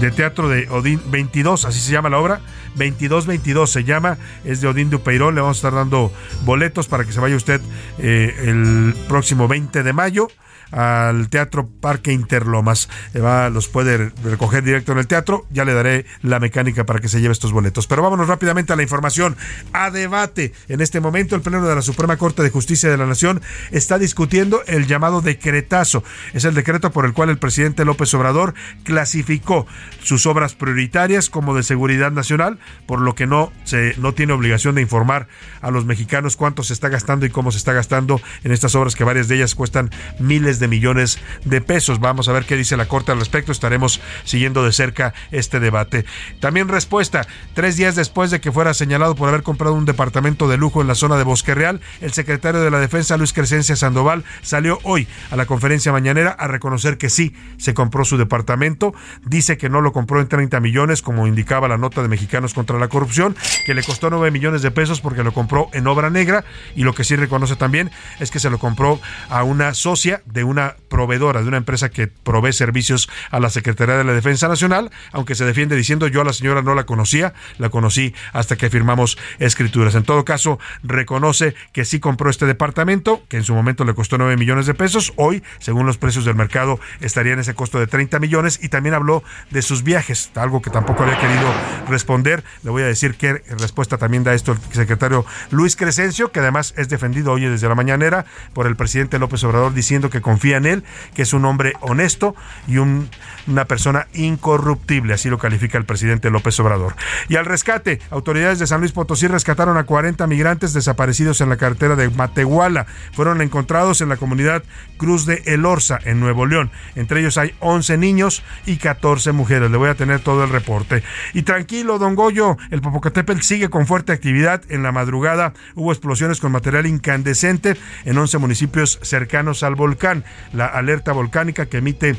de 0.00 0.10
teatro 0.10 0.48
de 0.48 0.68
Odín 0.70 1.00
22, 1.10 1.64
así 1.64 1.80
se 1.80 1.92
llama 1.92 2.08
la 2.08 2.18
obra 2.18 2.40
2222 2.88 3.70
se 3.70 3.84
llama, 3.84 4.18
es 4.44 4.60
de 4.60 4.68
Odín 4.68 4.90
Dupeirón, 4.90 5.34
le 5.34 5.40
vamos 5.40 5.58
a 5.58 5.58
estar 5.58 5.74
dando 5.74 6.12
boletos 6.44 6.88
para 6.88 7.04
que 7.04 7.12
se 7.12 7.20
vaya 7.20 7.36
usted 7.36 7.60
eh, 7.98 8.34
el 8.46 8.94
próximo 9.08 9.48
20 9.48 9.82
de 9.82 9.92
mayo 9.92 10.28
al 10.70 11.28
Teatro 11.28 11.68
Parque 11.80 12.12
Interlomas. 12.12 12.88
Va, 13.16 13.50
los 13.50 13.68
puede 13.68 14.10
recoger 14.22 14.62
directo 14.62 14.92
en 14.92 14.98
el 14.98 15.06
teatro. 15.06 15.46
Ya 15.50 15.64
le 15.64 15.74
daré 15.74 16.06
la 16.22 16.40
mecánica 16.40 16.84
para 16.84 17.00
que 17.00 17.08
se 17.08 17.20
lleve 17.20 17.32
estos 17.32 17.52
boletos. 17.52 17.86
Pero 17.86 18.02
vámonos 18.02 18.28
rápidamente 18.28 18.72
a 18.72 18.76
la 18.76 18.82
información. 18.82 19.36
A 19.72 19.90
debate. 19.90 20.52
En 20.68 20.80
este 20.80 21.00
momento, 21.00 21.36
el 21.36 21.42
Pleno 21.42 21.66
de 21.66 21.74
la 21.74 21.82
Suprema 21.82 22.16
Corte 22.16 22.42
de 22.42 22.50
Justicia 22.50 22.90
de 22.90 22.96
la 22.96 23.06
Nación 23.06 23.40
está 23.70 23.98
discutiendo 23.98 24.62
el 24.66 24.86
llamado 24.86 25.20
decretazo. 25.20 26.04
Es 26.32 26.44
el 26.44 26.54
decreto 26.54 26.90
por 26.92 27.04
el 27.04 27.12
cual 27.12 27.30
el 27.30 27.38
presidente 27.38 27.84
López 27.84 28.12
Obrador 28.14 28.54
clasificó 28.84 29.66
sus 30.02 30.26
obras 30.26 30.54
prioritarias 30.54 31.30
como 31.30 31.54
de 31.54 31.62
seguridad 31.62 32.12
nacional, 32.12 32.58
por 32.86 33.00
lo 33.00 33.14
que 33.14 33.26
no, 33.26 33.52
se, 33.64 33.94
no 33.98 34.14
tiene 34.14 34.32
obligación 34.32 34.74
de 34.74 34.82
informar 34.82 35.28
a 35.60 35.70
los 35.70 35.84
mexicanos 35.84 36.36
cuánto 36.36 36.62
se 36.62 36.72
está 36.72 36.88
gastando 36.88 37.26
y 37.26 37.30
cómo 37.30 37.52
se 37.52 37.58
está 37.58 37.72
gastando 37.72 38.20
en 38.44 38.52
estas 38.52 38.74
obras 38.74 38.94
que 38.94 39.04
varias 39.04 39.28
de 39.28 39.36
ellas 39.36 39.54
cuestan 39.54 39.90
miles 40.18 40.58
de 40.58 40.59
millones 40.68 41.18
de 41.44 41.60
pesos. 41.60 42.00
Vamos 42.00 42.28
a 42.28 42.32
ver 42.32 42.44
qué 42.44 42.56
dice 42.56 42.76
la 42.76 42.86
Corte 42.86 43.12
al 43.12 43.18
respecto. 43.18 43.52
Estaremos 43.52 44.00
siguiendo 44.24 44.64
de 44.64 44.72
cerca 44.72 45.14
este 45.30 45.60
debate. 45.60 46.04
También 46.40 46.68
respuesta. 46.68 47.26
Tres 47.54 47.76
días 47.76 47.96
después 47.96 48.30
de 48.30 48.40
que 48.40 48.52
fuera 48.52 48.74
señalado 48.74 49.14
por 49.14 49.28
haber 49.28 49.42
comprado 49.42 49.74
un 49.74 49.84
departamento 49.84 50.48
de 50.48 50.56
lujo 50.56 50.80
en 50.80 50.88
la 50.88 50.94
zona 50.94 51.16
de 51.16 51.24
Bosque 51.24 51.54
Real, 51.54 51.80
el 52.00 52.12
secretario 52.12 52.60
de 52.60 52.70
la 52.70 52.80
Defensa, 52.80 53.16
Luis 53.16 53.32
Crescencia 53.32 53.76
Sandoval, 53.76 54.24
salió 54.42 54.78
hoy 54.82 55.06
a 55.30 55.36
la 55.36 55.46
conferencia 55.46 55.92
mañanera 55.92 56.30
a 56.30 56.46
reconocer 56.46 56.98
que 56.98 57.10
sí 57.10 57.34
se 57.58 57.74
compró 57.74 58.04
su 58.04 58.16
departamento. 58.16 58.94
Dice 59.24 59.56
que 59.56 59.68
no 59.68 59.80
lo 59.80 59.92
compró 59.92 60.20
en 60.20 60.28
30 60.28 60.60
millones, 60.60 61.02
como 61.02 61.26
indicaba 61.26 61.68
la 61.68 61.78
nota 61.78 62.02
de 62.02 62.08
Mexicanos 62.08 62.54
contra 62.54 62.78
la 62.78 62.88
Corrupción, 62.88 63.36
que 63.66 63.74
le 63.74 63.82
costó 63.82 64.10
9 64.10 64.30
millones 64.30 64.62
de 64.62 64.70
pesos 64.70 65.00
porque 65.00 65.22
lo 65.22 65.32
compró 65.32 65.68
en 65.72 65.86
obra 65.86 66.10
negra. 66.10 66.44
Y 66.74 66.84
lo 66.84 66.94
que 66.94 67.04
sí 67.04 67.16
reconoce 67.16 67.56
también 67.56 67.90
es 68.18 68.30
que 68.30 68.40
se 68.40 68.50
lo 68.50 68.58
compró 68.58 69.00
a 69.28 69.42
una 69.42 69.74
socia 69.74 70.22
de 70.26 70.44
una 70.50 70.76
proveedora, 70.88 71.42
de 71.42 71.48
una 71.48 71.56
empresa 71.56 71.90
que 71.90 72.08
provee 72.08 72.52
servicios 72.52 73.08
a 73.30 73.40
la 73.40 73.50
Secretaría 73.50 73.96
de 73.96 74.04
la 74.04 74.12
Defensa 74.12 74.48
Nacional, 74.48 74.90
aunque 75.12 75.34
se 75.34 75.44
defiende 75.44 75.76
diciendo 75.76 76.08
yo 76.08 76.20
a 76.20 76.24
la 76.24 76.32
señora 76.32 76.62
no 76.62 76.74
la 76.74 76.84
conocía, 76.84 77.32
la 77.58 77.70
conocí 77.70 78.14
hasta 78.32 78.56
que 78.56 78.70
firmamos 78.70 79.18
escrituras. 79.38 79.94
En 79.94 80.02
todo 80.02 80.24
caso, 80.24 80.58
reconoce 80.82 81.54
que 81.72 81.84
sí 81.84 82.00
compró 82.00 82.30
este 82.30 82.46
departamento, 82.46 83.22
que 83.28 83.36
en 83.36 83.44
su 83.44 83.54
momento 83.54 83.84
le 83.84 83.94
costó 83.94 84.18
9 84.18 84.36
millones 84.36 84.66
de 84.66 84.74
pesos, 84.74 85.12
hoy, 85.16 85.42
según 85.58 85.86
los 85.86 85.98
precios 85.98 86.24
del 86.24 86.34
mercado, 86.34 86.80
estaría 87.00 87.32
en 87.32 87.38
ese 87.38 87.54
costo 87.54 87.78
de 87.78 87.86
30 87.86 88.18
millones 88.18 88.58
y 88.62 88.68
también 88.68 88.94
habló 88.94 89.22
de 89.50 89.62
sus 89.62 89.82
viajes, 89.84 90.30
algo 90.34 90.60
que 90.60 90.70
tampoco 90.70 91.04
había 91.04 91.18
querido 91.18 91.52
responder. 91.88 92.44
Le 92.62 92.70
voy 92.70 92.82
a 92.82 92.86
decir 92.86 93.14
qué 93.14 93.42
respuesta 93.58 93.98
también 93.98 94.24
da 94.24 94.34
esto 94.34 94.52
el 94.52 94.58
secretario 94.72 95.24
Luis 95.50 95.76
Crescencio, 95.76 96.32
que 96.32 96.40
además 96.40 96.74
es 96.76 96.88
defendido 96.88 97.32
hoy 97.32 97.44
desde 97.44 97.68
la 97.68 97.74
mañanera 97.74 98.26
por 98.52 98.66
el 98.66 98.76
presidente 98.76 99.18
López 99.18 99.44
Obrador 99.44 99.74
diciendo 99.74 100.10
que 100.10 100.20
con 100.20 100.39
confía 100.40 100.56
en 100.56 100.64
él, 100.64 100.84
que 101.14 101.22
es 101.22 101.34
un 101.34 101.44
hombre 101.44 101.74
honesto 101.82 102.34
y 102.66 102.78
una 102.78 103.64
persona 103.66 104.06
incorruptible, 104.14 105.12
así 105.12 105.28
lo 105.28 105.36
califica 105.36 105.76
el 105.76 105.84
presidente 105.84 106.30
López 106.30 106.58
Obrador. 106.60 106.94
Y 107.28 107.36
al 107.36 107.44
rescate, 107.44 108.00
autoridades 108.10 108.58
de 108.58 108.66
San 108.66 108.80
Luis 108.80 108.92
Potosí 108.92 109.26
rescataron 109.26 109.76
a 109.76 109.84
40 109.84 110.26
migrantes 110.26 110.72
desaparecidos 110.72 111.42
en 111.42 111.50
la 111.50 111.58
carretera 111.58 111.94
de 111.94 112.08
Matehuala. 112.08 112.86
Fueron 113.12 113.42
encontrados 113.42 114.00
en 114.00 114.08
la 114.08 114.16
comunidad 114.16 114.62
Cruz 114.96 115.26
de 115.26 115.42
El 115.44 115.66
Orza, 115.66 115.98
en 116.04 116.20
Nuevo 116.20 116.46
León. 116.46 116.70
Entre 116.94 117.20
ellos 117.20 117.36
hay 117.36 117.54
11 117.60 117.98
niños 117.98 118.42
y 118.64 118.78
14 118.78 119.32
mujeres. 119.32 119.70
Le 119.70 119.76
voy 119.76 119.90
a 119.90 119.94
tener 119.94 120.20
todo 120.20 120.42
el 120.44 120.48
reporte. 120.48 121.02
Y 121.34 121.42
tranquilo, 121.42 121.98
don 121.98 122.14
Goyo, 122.14 122.56
el 122.70 122.80
Popocatépetl 122.80 123.42
sigue 123.42 123.68
con 123.68 123.86
fuerte 123.86 124.12
actividad. 124.12 124.62
En 124.70 124.82
la 124.82 124.92
madrugada 124.92 125.52
hubo 125.74 125.92
explosiones 125.92 126.40
con 126.40 126.52
material 126.52 126.86
incandescente 126.86 127.76
en 128.06 128.16
11 128.16 128.38
municipios 128.38 128.98
cercanos 129.02 129.62
al 129.62 129.74
volcán. 129.74 130.24
La 130.52 130.66
alerta 130.66 131.12
volcánica 131.12 131.66
que 131.66 131.78
emite 131.78 132.16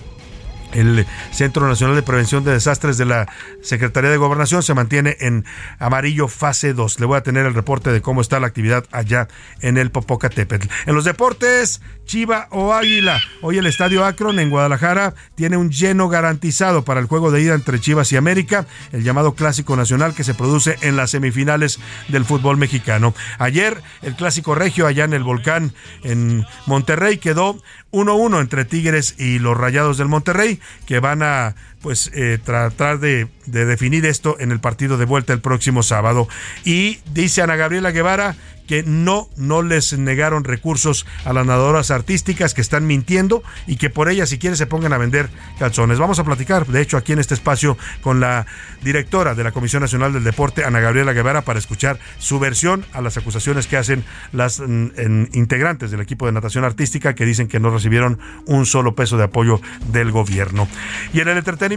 el 0.74 1.06
Centro 1.32 1.68
Nacional 1.68 1.96
de 1.96 2.04
Prevención 2.04 2.44
de 2.44 2.52
Desastres 2.52 2.98
de 2.98 3.06
la 3.06 3.28
Secretaría 3.62 4.10
de 4.10 4.18
Gobernación 4.18 4.64
se 4.64 4.74
mantiene 4.74 5.18
en 5.20 5.46
amarillo 5.80 6.28
fase 6.28 6.74
2. 6.74 7.00
Le 7.00 7.06
voy 7.06 7.18
a 7.18 7.24
tener 7.24 7.46
el 7.46 7.54
reporte 7.54 7.92
de 7.92 8.02
cómo 8.02 8.22
está 8.22 8.40
la 8.40 8.48
actividad 8.48 8.86
allá 8.92 9.28
en 9.62 9.78
el 9.78 9.92
Popocatépetl. 9.92 10.68
En 10.86 10.96
los 10.96 11.06
deportes, 11.06 11.82
Chiva 12.06 12.48
o 12.52 12.74
Águila. 12.74 13.22
Hoy 13.42 13.58
el 13.58 13.68
Estadio 13.68 14.04
Akron 14.06 14.40
en 14.40 14.50
Guadalajara 14.50 15.14
tiene 15.36 15.58
un 15.58 15.72
lleno 15.72 16.10
garantizado 16.10 16.84
para 16.84 17.00
el 17.00 17.06
juego 17.06 17.32
de 17.32 17.42
ida 17.42 17.54
entre 17.54 17.80
Chivas 17.80 18.12
y 18.12 18.18
América, 18.18 18.66
el 18.92 19.04
llamado 19.04 19.34
Clásico 19.34 19.76
Nacional 19.76 20.14
que 20.14 20.24
se 20.24 20.34
produce 20.34 20.78
en 20.82 20.96
las 20.96 21.12
semifinales 21.12 21.80
del 22.10 22.26
fútbol 22.26 22.58
mexicano. 22.58 23.14
Ayer 23.40 23.82
el 24.02 24.16
Clásico 24.16 24.56
Regio 24.56 24.88
allá 24.88 25.06
en 25.06 25.14
el 25.14 25.24
Volcán 25.24 25.74
en 26.04 26.46
Monterrey 26.66 27.18
quedó 27.18 27.62
1-1 27.92 28.40
entre 28.40 28.66
Tigres 28.66 29.16
y 29.18 29.40
los 29.40 29.58
Rayados 29.58 29.98
del 29.98 30.08
Monterrey, 30.08 30.60
que 30.86 31.00
van 31.00 31.24
a 31.24 31.56
pues 31.82 32.12
eh, 32.14 32.40
tratar 32.44 33.00
de, 33.00 33.28
de, 33.46 33.66
definir 33.66 34.06
esto 34.06 34.38
en 34.40 34.52
el 34.52 34.60
partido 34.60 34.98
de 34.98 35.06
vuelta 35.06 35.34
el 35.34 35.42
próximo 35.42 35.84
sábado. 35.84 36.28
Y 36.64 37.00
dice 37.14 37.42
Ana 37.42 37.56
Gabriela 37.56 37.92
Guevara 37.92 38.36
que 38.72 38.84
no, 38.84 39.28
no 39.36 39.64
les 39.64 39.98
negaron 39.98 40.46
recursos 40.46 41.06
a 41.26 41.34
las 41.34 41.46
nadadoras 41.46 41.92
artísticas 41.92 42.54
que 42.54 42.62
están 42.62 42.88
mintiendo 42.88 43.44
y 43.68 43.76
que 43.76 43.90
por 43.90 44.08
ellas 44.08 44.30
si 44.30 44.40
quieren 44.40 44.56
se 44.56 44.66
pongan 44.66 44.94
a 44.94 44.98
vender 44.98 45.30
calzones. 45.60 46.00
Vamos 46.00 46.20
a 46.20 46.24
platicar, 46.24 46.66
de 46.68 46.80
hecho, 46.80 46.96
aquí 46.96 47.12
en 47.12 47.20
este 47.20 47.34
espacio 47.34 47.78
con 48.00 48.22
la 48.22 48.46
directora 48.82 49.36
de 49.36 49.44
la 49.44 49.52
Comisión 49.52 49.82
Nacional 49.82 50.14
del 50.14 50.24
Deporte, 50.24 50.64
Ana 50.64 50.80
Gabriela 50.80 51.12
Guevara, 51.12 51.42
para 51.42 51.60
escuchar 51.60 52.00
su 52.18 52.40
versión 52.40 52.86
a 52.94 53.02
las 53.02 53.18
acusaciones 53.18 53.68
que 53.68 53.76
hacen 53.76 54.06
las 54.32 54.62
mm, 54.62 55.34
integrantes 55.34 55.92
del 55.92 56.00
equipo 56.00 56.26
de 56.26 56.32
natación 56.32 56.64
artística 56.64 57.14
que 57.14 57.26
dicen 57.26 57.50
que 57.50 57.60
no 57.60 57.72
recibieron 57.72 58.20
un 58.46 58.66
solo 58.66 58.96
peso 58.96 59.18
de 59.18 59.26
apoyo 59.26 59.60
del 59.92 60.12
gobierno. 60.12 60.70
Y 61.12 61.20
en 61.20 61.28
el 61.28 61.38
entretenimiento, 61.38 61.71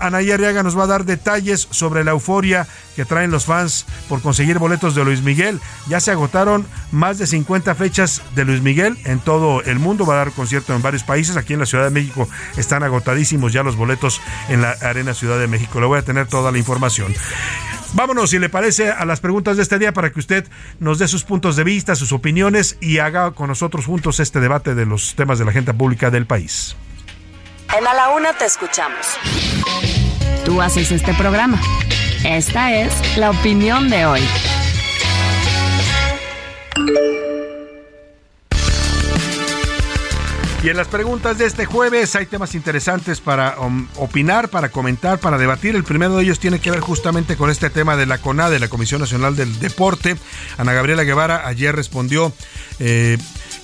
Anaya 0.00 0.34
Arriaga 0.34 0.62
nos 0.62 0.78
va 0.78 0.84
a 0.84 0.88
dar 0.88 1.04
detalles 1.04 1.68
sobre 1.70 2.04
la 2.04 2.12
euforia 2.12 2.66
que 2.96 3.04
traen 3.04 3.30
los 3.30 3.44
fans 3.44 3.86
por 4.08 4.20
conseguir 4.20 4.58
boletos 4.58 4.94
de 4.94 5.04
Luis 5.04 5.22
Miguel. 5.22 5.60
Ya 5.88 6.00
se 6.00 6.10
agotaron 6.10 6.66
más 6.92 7.18
de 7.18 7.26
50 7.26 7.74
fechas 7.74 8.22
de 8.34 8.44
Luis 8.44 8.62
Miguel 8.62 8.98
en 9.04 9.20
todo 9.20 9.62
el 9.62 9.78
mundo. 9.78 10.04
Va 10.04 10.14
a 10.14 10.18
dar 10.18 10.32
concierto 10.32 10.74
en 10.74 10.82
varios 10.82 11.04
países. 11.04 11.36
Aquí 11.36 11.52
en 11.52 11.60
la 11.60 11.66
Ciudad 11.66 11.84
de 11.84 11.90
México 11.90 12.28
están 12.56 12.82
agotadísimos 12.82 13.52
ya 13.52 13.62
los 13.62 13.76
boletos 13.76 14.20
en 14.48 14.62
la 14.62 14.72
Arena 14.82 15.14
Ciudad 15.14 15.38
de 15.38 15.46
México. 15.46 15.80
Le 15.80 15.86
voy 15.86 15.98
a 15.98 16.02
tener 16.02 16.26
toda 16.26 16.50
la 16.52 16.58
información. 16.58 17.14
Vámonos, 17.94 18.30
si 18.30 18.38
le 18.38 18.48
parece, 18.50 18.90
a 18.90 19.04
las 19.06 19.20
preguntas 19.20 19.56
de 19.56 19.62
este 19.62 19.78
día 19.78 19.92
para 19.92 20.12
que 20.12 20.20
usted 20.20 20.46
nos 20.78 20.98
dé 20.98 21.08
sus 21.08 21.24
puntos 21.24 21.56
de 21.56 21.64
vista, 21.64 21.94
sus 21.94 22.12
opiniones 22.12 22.76
y 22.80 22.98
haga 22.98 23.30
con 23.30 23.48
nosotros 23.48 23.86
juntos 23.86 24.20
este 24.20 24.40
debate 24.40 24.74
de 24.74 24.84
los 24.84 25.14
temas 25.14 25.38
de 25.38 25.46
la 25.46 25.52
agenda 25.52 25.72
pública 25.72 26.10
del 26.10 26.26
país. 26.26 26.76
En 27.76 27.86
A 27.86 27.92
la 27.92 28.08
Una 28.10 28.32
te 28.32 28.46
escuchamos. 28.46 29.18
Tú 30.44 30.62
haces 30.62 30.90
este 30.90 31.12
programa. 31.14 31.60
Esta 32.24 32.72
es 32.72 33.18
la 33.18 33.30
opinión 33.30 33.90
de 33.90 34.06
hoy. 34.06 34.20
Y 40.60 40.70
en 40.70 40.76
las 40.76 40.88
preguntas 40.88 41.38
de 41.38 41.46
este 41.46 41.66
jueves 41.66 42.16
hay 42.16 42.26
temas 42.26 42.56
interesantes 42.56 43.20
para 43.20 43.60
um, 43.60 43.86
opinar, 43.96 44.48
para 44.48 44.70
comentar, 44.70 45.20
para 45.20 45.38
debatir. 45.38 45.76
El 45.76 45.84
primero 45.84 46.16
de 46.16 46.24
ellos 46.24 46.40
tiene 46.40 46.60
que 46.60 46.72
ver 46.72 46.80
justamente 46.80 47.36
con 47.36 47.48
este 47.48 47.70
tema 47.70 47.96
de 47.96 48.06
la 48.06 48.18
CONADE, 48.18 48.58
la 48.58 48.68
Comisión 48.68 49.00
Nacional 49.00 49.36
del 49.36 49.60
Deporte. 49.60 50.16
Ana 50.56 50.72
Gabriela 50.72 51.04
Guevara 51.04 51.46
ayer 51.46 51.76
respondió, 51.76 52.32
eh, 52.80 53.18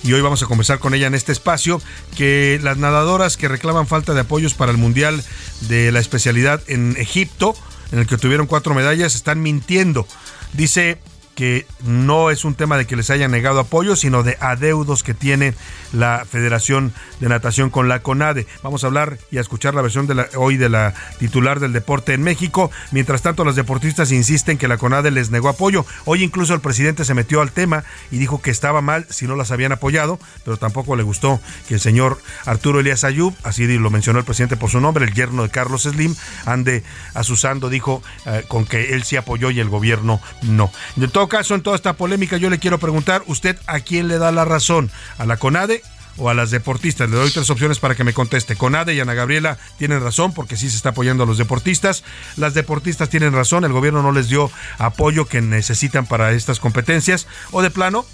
y 0.05 0.13
hoy 0.13 0.21
vamos 0.21 0.43
a 0.43 0.45
conversar 0.45 0.77
con 0.77 0.93
ella 0.93 1.07
en 1.07 1.15
este 1.15 1.31
espacio, 1.31 1.81
que 2.15 2.59
las 2.61 2.77
nadadoras 2.77 3.37
que 3.37 3.47
reclaman 3.47 3.87
falta 3.87 4.13
de 4.13 4.21
apoyos 4.21 4.53
para 4.53 4.71
el 4.71 4.77
Mundial 4.77 5.23
de 5.61 5.91
la 5.91 5.99
especialidad 5.99 6.61
en 6.67 6.95
Egipto, 6.97 7.55
en 7.91 7.99
el 7.99 8.07
que 8.07 8.17
tuvieron 8.17 8.45
cuatro 8.45 8.75
medallas, 8.75 9.15
están 9.15 9.41
mintiendo. 9.41 10.07
Dice 10.53 10.99
que 11.35 11.67
no 11.83 12.31
es 12.31 12.45
un 12.45 12.55
tema 12.55 12.77
de 12.77 12.87
que 12.87 12.95
les 12.95 13.09
hayan 13.09 13.31
negado 13.31 13.59
apoyo, 13.59 13.95
sino 13.95 14.23
de 14.23 14.37
adeudos 14.39 15.03
que 15.03 15.13
tiene 15.13 15.53
la 15.91 16.25
Federación 16.29 16.93
de 17.19 17.29
Natación 17.29 17.69
con 17.69 17.87
la 17.87 18.01
CONADE. 18.01 18.47
Vamos 18.63 18.83
a 18.83 18.87
hablar 18.87 19.17
y 19.31 19.37
a 19.37 19.41
escuchar 19.41 19.75
la 19.75 19.81
versión 19.81 20.07
de 20.07 20.15
la, 20.15 20.27
hoy 20.37 20.57
de 20.57 20.69
la 20.69 20.93
titular 21.19 21.59
del 21.59 21.73
deporte 21.73 22.13
en 22.13 22.23
México. 22.23 22.71
Mientras 22.91 23.21
tanto, 23.21 23.43
los 23.43 23.55
deportistas 23.55 24.11
insisten 24.11 24.57
que 24.57 24.67
la 24.67 24.77
CONADE 24.77 25.11
les 25.11 25.29
negó 25.29 25.49
apoyo. 25.49 25.85
Hoy 26.05 26.23
incluso 26.23 26.53
el 26.53 26.61
presidente 26.61 27.05
se 27.05 27.13
metió 27.13 27.41
al 27.41 27.51
tema 27.51 27.83
y 28.11 28.17
dijo 28.17 28.41
que 28.41 28.51
estaba 28.51 28.81
mal 28.81 29.05
si 29.09 29.27
no 29.27 29.35
las 29.35 29.51
habían 29.51 29.73
apoyado, 29.73 30.19
pero 30.43 30.57
tampoco 30.57 30.95
le 30.95 31.03
gustó 31.03 31.39
que 31.67 31.75
el 31.75 31.79
señor 31.79 32.17
Arturo 32.45 32.79
Elías 32.79 33.03
Ayub, 33.03 33.33
así 33.43 33.65
lo 33.77 33.89
mencionó 33.89 34.19
el 34.19 34.25
presidente 34.25 34.57
por 34.57 34.69
su 34.69 34.79
nombre, 34.79 35.05
el 35.05 35.13
yerno 35.13 35.43
de 35.43 35.49
Carlos 35.49 35.83
Slim, 35.83 36.15
ande 36.45 36.83
asusando, 37.13 37.69
dijo, 37.69 38.01
eh, 38.25 38.45
con 38.47 38.65
que 38.65 38.93
él 38.93 39.03
sí 39.03 39.17
apoyó 39.17 39.51
y 39.51 39.59
el 39.59 39.69
gobierno 39.69 40.21
no. 40.43 40.71
Caso, 41.27 41.55
en 41.55 41.61
toda 41.61 41.75
esta 41.75 41.93
polémica, 41.93 42.37
yo 42.37 42.49
le 42.49 42.59
quiero 42.59 42.79
preguntar, 42.79 43.23
¿usted 43.27 43.57
a 43.67 43.79
quién 43.79 44.07
le 44.07 44.17
da 44.17 44.31
la 44.31 44.45
razón? 44.45 44.91
¿A 45.17 45.25
la 45.25 45.37
CONADE 45.37 45.81
o 46.17 46.29
a 46.29 46.33
las 46.33 46.51
deportistas. 46.51 47.09
Le 47.09 47.17
doy 47.17 47.31
tres 47.31 47.49
opciones 47.49 47.79
para 47.79 47.95
que 47.95 48.03
me 48.03 48.13
conteste. 48.13 48.55
Conade 48.55 48.93
y 48.93 48.99
Ana 48.99 49.13
Gabriela 49.13 49.57
tienen 49.77 50.01
razón 50.01 50.33
porque 50.33 50.55
sí 50.55 50.69
se 50.69 50.77
está 50.77 50.89
apoyando 50.89 51.23
a 51.23 51.27
los 51.27 51.37
deportistas. 51.37 52.03
Las 52.37 52.53
deportistas 52.53 53.09
tienen 53.09 53.33
razón, 53.33 53.65
el 53.65 53.73
gobierno 53.73 54.01
no 54.01 54.11
les 54.11 54.29
dio 54.29 54.51
apoyo 54.77 55.25
que 55.25 55.41
necesitan 55.41 56.05
para 56.05 56.31
estas 56.31 56.59
competencias. 56.59 57.27
O 57.51 57.61
de 57.61 57.71
plano, 57.71 58.05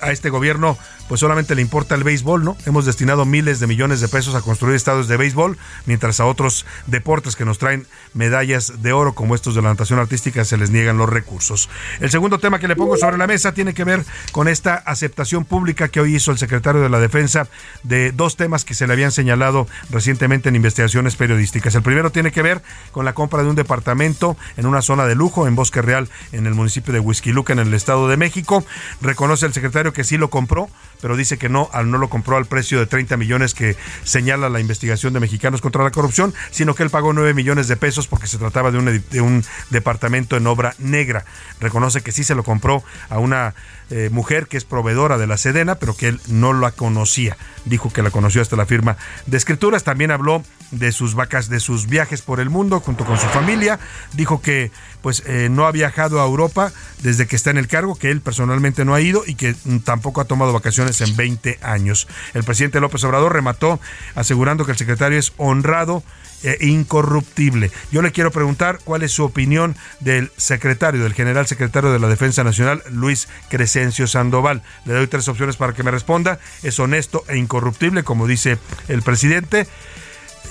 a 0.00 0.10
este 0.10 0.30
gobierno 0.30 0.76
pues 1.08 1.20
solamente 1.20 1.54
le 1.54 1.62
importa 1.62 1.94
el 1.94 2.04
béisbol, 2.04 2.44
¿no? 2.44 2.56
Hemos 2.66 2.84
destinado 2.84 3.24
miles 3.24 3.60
de 3.60 3.66
millones 3.66 4.00
de 4.00 4.08
pesos 4.08 4.34
a 4.34 4.42
construir 4.42 4.74
estados 4.74 5.08
de 5.08 5.16
béisbol, 5.16 5.56
mientras 5.86 6.20
a 6.20 6.26
otros 6.26 6.66
deportes 6.86 7.36
que 7.36 7.44
nos 7.44 7.58
traen 7.58 7.86
medallas 8.14 8.82
de 8.82 8.92
oro 8.92 9.14
como 9.14 9.34
estos 9.34 9.54
de 9.54 9.62
la 9.62 9.68
natación 9.68 9.98
artística 9.98 10.44
se 10.44 10.56
les 10.56 10.70
niegan 10.70 10.98
los 10.98 11.08
recursos. 11.08 11.68
El 12.00 12.10
segundo 12.10 12.38
tema 12.38 12.58
que 12.58 12.68
le 12.68 12.76
pongo 12.76 12.96
sobre 12.96 13.18
la 13.18 13.26
mesa 13.26 13.52
tiene 13.52 13.74
que 13.74 13.84
ver 13.84 14.04
con 14.32 14.48
esta 14.48 14.74
aceptación 14.74 15.44
pública 15.44 15.88
que 15.88 16.00
hoy 16.00 16.16
hizo 16.16 16.30
el 16.30 16.38
secretario 16.38 16.80
de 16.80 16.88
la 16.88 17.00
Defensa 17.00 17.48
de 17.82 18.12
dos 18.12 18.36
temas 18.36 18.64
que 18.64 18.74
se 18.74 18.86
le 18.86 18.92
habían 18.92 19.12
señalado 19.12 19.66
recientemente 19.90 20.48
en 20.48 20.56
investigaciones 20.56 21.16
periodísticas. 21.16 21.74
El 21.74 21.82
primero 21.82 22.10
tiene 22.10 22.32
que 22.32 22.42
ver 22.42 22.62
con 22.92 23.04
la 23.04 23.14
compra 23.14 23.42
de 23.42 23.48
un 23.48 23.56
departamento 23.56 24.36
en 24.56 24.66
una 24.66 24.82
zona 24.82 25.06
de 25.06 25.14
lujo 25.14 25.46
en 25.46 25.56
Bosque 25.56 25.82
Real 25.82 26.08
en 26.32 26.46
el 26.46 26.54
municipio 26.54 26.92
de 26.92 27.00
Huizquiluca 27.00 27.52
en 27.52 27.58
el 27.60 27.74
Estado 27.74 28.08
de 28.08 28.16
México. 28.16 28.64
Reconoce 29.00 29.46
el 29.46 29.52
secretario 29.52 29.92
que 29.92 30.04
sí 30.04 30.16
lo 30.16 30.30
compró, 30.30 30.68
pero 31.00 31.16
dice 31.16 31.38
que 31.38 31.48
no, 31.48 31.70
no 31.84 31.98
lo 31.98 32.08
compró 32.08 32.36
al 32.36 32.46
precio 32.46 32.78
de 32.78 32.86
30 32.86 33.16
millones 33.16 33.54
que 33.54 33.76
señala 34.04 34.48
la 34.48 34.60
investigación 34.60 35.12
de 35.12 35.20
Mexicanos 35.20 35.60
contra 35.60 35.84
la 35.84 35.90
Corrupción, 35.90 36.34
sino 36.50 36.74
que 36.74 36.82
él 36.82 36.90
pagó 36.90 37.12
9 37.12 37.34
millones 37.34 37.68
de 37.68 37.76
pesos 37.76 38.06
porque 38.08 38.26
se 38.26 38.38
trataba 38.38 38.70
de 38.70 39.20
un 39.20 39.44
departamento 39.70 40.36
en 40.36 40.46
obra 40.46 40.74
negra. 40.78 41.24
Reconoce 41.60 42.02
que 42.02 42.12
sí 42.12 42.24
se 42.24 42.34
lo 42.34 42.44
compró 42.44 42.82
a 43.08 43.18
una 43.18 43.54
eh, 43.90 44.10
mujer 44.10 44.48
que 44.48 44.56
es 44.56 44.64
proveedora 44.64 45.16
de 45.16 45.26
la 45.26 45.36
Sedena, 45.36 45.76
pero 45.76 45.96
que 45.96 46.08
él 46.08 46.20
no 46.28 46.52
la 46.52 46.72
conocía. 46.72 47.36
Dijo 47.64 47.92
que 47.92 48.02
la 48.02 48.10
conoció 48.10 48.42
hasta 48.42 48.56
la 48.56 48.66
firma 48.66 48.96
de 49.26 49.36
escrituras. 49.36 49.84
También 49.84 50.10
habló 50.10 50.42
de 50.72 50.90
sus 50.92 51.14
vacas, 51.14 51.48
de 51.48 51.60
sus 51.60 51.86
viajes 51.86 52.22
por 52.22 52.40
el 52.40 52.50
mundo 52.50 52.80
junto 52.80 53.04
con 53.04 53.18
su 53.18 53.26
familia. 53.26 53.78
Dijo 54.12 54.40
que 54.42 54.70
pues 55.02 55.22
eh, 55.26 55.48
no 55.50 55.66
ha 55.66 55.72
viajado 55.72 56.20
a 56.20 56.24
Europa 56.26 56.72
desde 57.02 57.26
que 57.26 57.36
está 57.36 57.50
en 57.50 57.58
el 57.58 57.68
cargo, 57.68 57.94
que 57.94 58.10
él 58.10 58.20
personalmente 58.20 58.84
no 58.84 58.94
ha 58.94 59.00
ido 59.00 59.22
y 59.26 59.36
que 59.36 59.54
mm, 59.64 59.78
tampoco 59.78 60.20
ha 60.20 60.24
tomado 60.24 60.52
vacaciones 60.52 61.00
en 61.00 61.14
20 61.14 61.60
años. 61.62 62.08
El 62.34 62.42
presidente 62.42 62.80
López 62.80 63.04
Obrador 63.04 63.32
remató 63.32 63.78
asegurando 64.14 64.64
que 64.64 64.72
el 64.72 64.78
secretario 64.78 65.18
es 65.18 65.32
honrado 65.36 66.02
e 66.42 66.66
incorruptible. 66.66 67.70
Yo 67.90 68.02
le 68.02 68.12
quiero 68.12 68.30
preguntar 68.30 68.78
cuál 68.84 69.02
es 69.02 69.12
su 69.12 69.24
opinión 69.24 69.76
del 70.00 70.30
secretario, 70.36 71.02
del 71.02 71.14
general 71.14 71.46
secretario 71.46 71.92
de 71.92 71.98
la 71.98 72.08
Defensa 72.08 72.44
Nacional, 72.44 72.82
Luis 72.90 73.28
Crescencio 73.48 74.06
Sandoval. 74.06 74.62
Le 74.84 74.94
doy 74.94 75.06
tres 75.06 75.28
opciones 75.28 75.56
para 75.56 75.72
que 75.72 75.82
me 75.82 75.90
responda. 75.90 76.38
Es 76.62 76.78
honesto 76.78 77.24
e 77.28 77.36
incorruptible, 77.36 78.02
como 78.02 78.26
dice 78.26 78.58
el 78.88 79.02
presidente. 79.02 79.66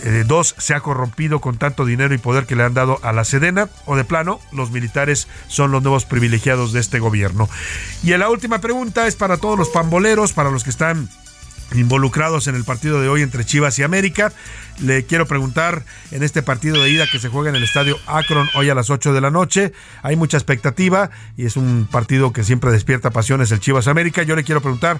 Eh, 0.03 0.23
dos, 0.27 0.55
se 0.57 0.73
ha 0.73 0.81
corrompido 0.81 1.39
con 1.39 1.57
tanto 1.57 1.85
dinero 1.85 2.13
y 2.13 2.17
poder 2.17 2.45
que 2.45 2.55
le 2.55 2.63
han 2.63 2.73
dado 2.73 2.99
a 3.01 3.13
la 3.13 3.23
Sedena, 3.23 3.69
o 3.85 3.95
de 3.95 4.03
plano, 4.03 4.39
los 4.51 4.71
militares 4.71 5.27
son 5.47 5.71
los 5.71 5.83
nuevos 5.83 6.05
privilegiados 6.05 6.73
de 6.73 6.81
este 6.81 6.99
gobierno. 6.99 7.49
Y 8.03 8.15
la 8.17 8.29
última 8.29 8.59
pregunta 8.59 9.07
es 9.07 9.15
para 9.15 9.37
todos 9.37 9.57
los 9.57 9.69
pamboleros, 9.69 10.33
para 10.33 10.51
los 10.51 10.63
que 10.63 10.69
están 10.69 11.09
involucrados 11.73 12.47
en 12.47 12.55
el 12.55 12.63
partido 12.63 13.01
de 13.01 13.09
hoy 13.09 13.21
entre 13.21 13.45
Chivas 13.45 13.77
y 13.79 13.83
América. 13.83 14.31
Le 14.79 15.05
quiero 15.05 15.25
preguntar 15.25 15.83
en 16.11 16.23
este 16.23 16.43
partido 16.43 16.81
de 16.81 16.89
ida 16.89 17.07
que 17.11 17.19
se 17.19 17.29
juega 17.29 17.49
en 17.49 17.55
el 17.55 17.63
estadio 17.63 17.97
Akron 18.07 18.47
hoy 18.55 18.69
a 18.69 18.75
las 18.75 18.89
8 18.89 19.13
de 19.13 19.21
la 19.21 19.31
noche. 19.31 19.73
Hay 20.03 20.15
mucha 20.15 20.37
expectativa 20.37 21.09
y 21.37 21.45
es 21.45 21.57
un 21.57 21.87
partido 21.89 22.33
que 22.33 22.43
siempre 22.43 22.71
despierta 22.71 23.11
pasiones 23.11 23.51
el 23.51 23.59
Chivas 23.59 23.87
América. 23.87 24.23
Yo 24.23 24.35
le 24.35 24.43
quiero 24.43 24.61
preguntar 24.61 24.99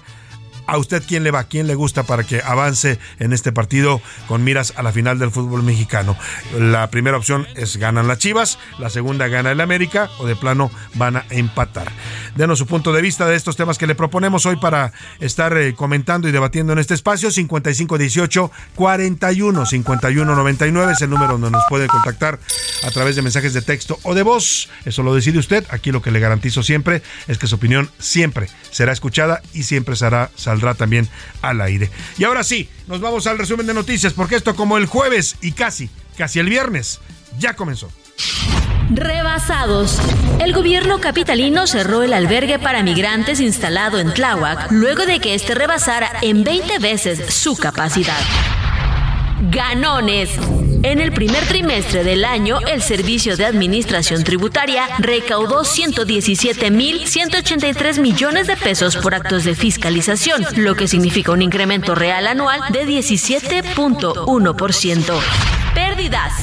¿A 0.68 0.78
usted 0.78 1.04
quién 1.08 1.24
le 1.24 1.32
va? 1.32 1.44
¿Quién 1.46 1.68
le 1.68 1.76
gusta 1.76 2.04
para 2.04 2.24
que 2.24 2.42
avance 2.42 3.00
en 3.20 3.34
este 3.34 3.52
partido 3.52 4.02
con 4.28 4.44
miras 4.44 4.74
a 4.76 4.84
la 4.84 4.92
final 4.92 5.20
del 5.20 5.32
fútbol 5.32 5.64
mexicano? 5.64 6.18
La 6.58 6.90
primera 6.90 7.18
opción 7.18 7.48
es 7.56 7.78
ganan 7.78 8.08
las 8.08 8.20
Chivas, 8.20 8.58
la 8.80 8.90
segunda 8.90 9.28
gana 9.28 9.52
el 9.52 9.62
América 9.62 10.10
o 10.20 10.26
de 10.26 10.36
plano 10.36 10.72
van 10.96 11.18
a 11.18 11.26
empatar. 11.30 11.92
Denos 12.36 12.60
su 12.60 12.66
punto 12.66 12.94
de 12.94 13.02
vista 13.02 13.28
de 13.28 13.36
estos 13.36 13.56
temas 13.56 13.78
que 13.78 13.88
le 13.88 13.96
proponemos 13.96 14.46
hoy 14.46 14.56
para 14.56 14.94
estar 15.20 15.56
eh, 15.58 15.74
comentando 15.76 16.28
y 16.28 16.32
debatiendo 16.32 16.74
en 16.74 16.80
este 16.80 16.94
espacio. 16.94 17.32
5518 17.32 18.52
41 18.76 19.66
51 19.66 20.36
99 20.36 20.94
es 20.94 21.02
el 21.02 21.10
número 21.10 21.34
donde 21.34 21.52
nos 21.52 21.64
puede 21.70 21.88
contactar 21.88 22.40
a 22.84 22.92
través 22.92 23.16
de 23.16 23.22
mensajes 23.22 23.54
de 23.54 23.62
texto 23.62 24.00
o 24.04 24.14
de 24.14 24.24
voz. 24.24 24.70
Eso 24.86 25.04
lo 25.04 25.14
decide 25.14 25.40
usted. 25.40 25.66
Aquí 25.70 25.92
lo 25.92 26.02
que 26.02 26.12
le 26.12 26.20
garantizo 26.20 26.64
siempre 26.64 27.02
es 27.28 27.38
que 27.38 27.48
su 27.48 27.56
opinión 27.56 27.90
siempre 28.00 28.48
será 28.72 28.92
escuchada 28.92 29.42
y 29.54 29.64
siempre 29.64 29.96
será 29.96 30.30
saldrá 30.56 30.74
también 30.74 31.08
al 31.42 31.62
aire. 31.62 31.90
Y 32.18 32.24
ahora 32.24 32.44
sí, 32.44 32.70
nos 32.88 33.02
vamos 33.02 33.28
al 33.28 33.38
resumen 33.38 33.68
de 33.68 33.74
noticias, 33.74 34.14
porque 34.14 34.36
esto 34.36 34.56
como 34.56 34.78
el 34.78 34.86
jueves 34.86 35.36
y 35.42 35.52
casi, 35.52 35.90
casi 36.18 36.40
el 36.40 36.50
viernes, 36.50 37.00
ya 37.38 37.56
comenzó. 37.56 37.90
Rebasados. 38.90 40.00
El 40.40 40.54
gobierno 40.54 41.02
capitalino 41.02 41.68
cerró 41.68 42.04
el 42.04 42.14
albergue 42.14 42.60
para 42.60 42.84
migrantes 42.84 43.40
instalado 43.40 44.00
en 44.00 44.14
Tláhuac 44.14 44.72
luego 44.72 45.06
de 45.06 45.20
que 45.20 45.34
este 45.34 45.56
rebasara 45.56 46.12
en 46.22 46.44
20 46.44 46.80
veces 46.80 47.34
su 47.34 47.58
capacidad. 47.58 48.20
Ganones. 49.50 50.30
En 50.86 51.00
el 51.00 51.12
primer 51.12 51.44
trimestre 51.48 52.04
del 52.04 52.24
año, 52.24 52.60
el 52.68 52.80
Servicio 52.80 53.36
de 53.36 53.48
Administración 53.48 54.24
Tributaria 54.24 54.88
recaudó 55.00 55.64
117.183 55.64 58.00
millones 58.00 58.46
de 58.46 58.56
pesos 58.56 58.96
por 58.96 59.16
actos 59.16 59.46
de 59.46 59.56
fiscalización, 59.56 60.46
lo 60.58 60.76
que 60.76 60.88
significa 60.88 61.32
un 61.32 61.42
incremento 61.42 61.96
real 61.96 62.28
anual 62.28 62.62
de 62.72 62.86
17.1%. 62.86 65.20
Pérdidas. 65.74 66.34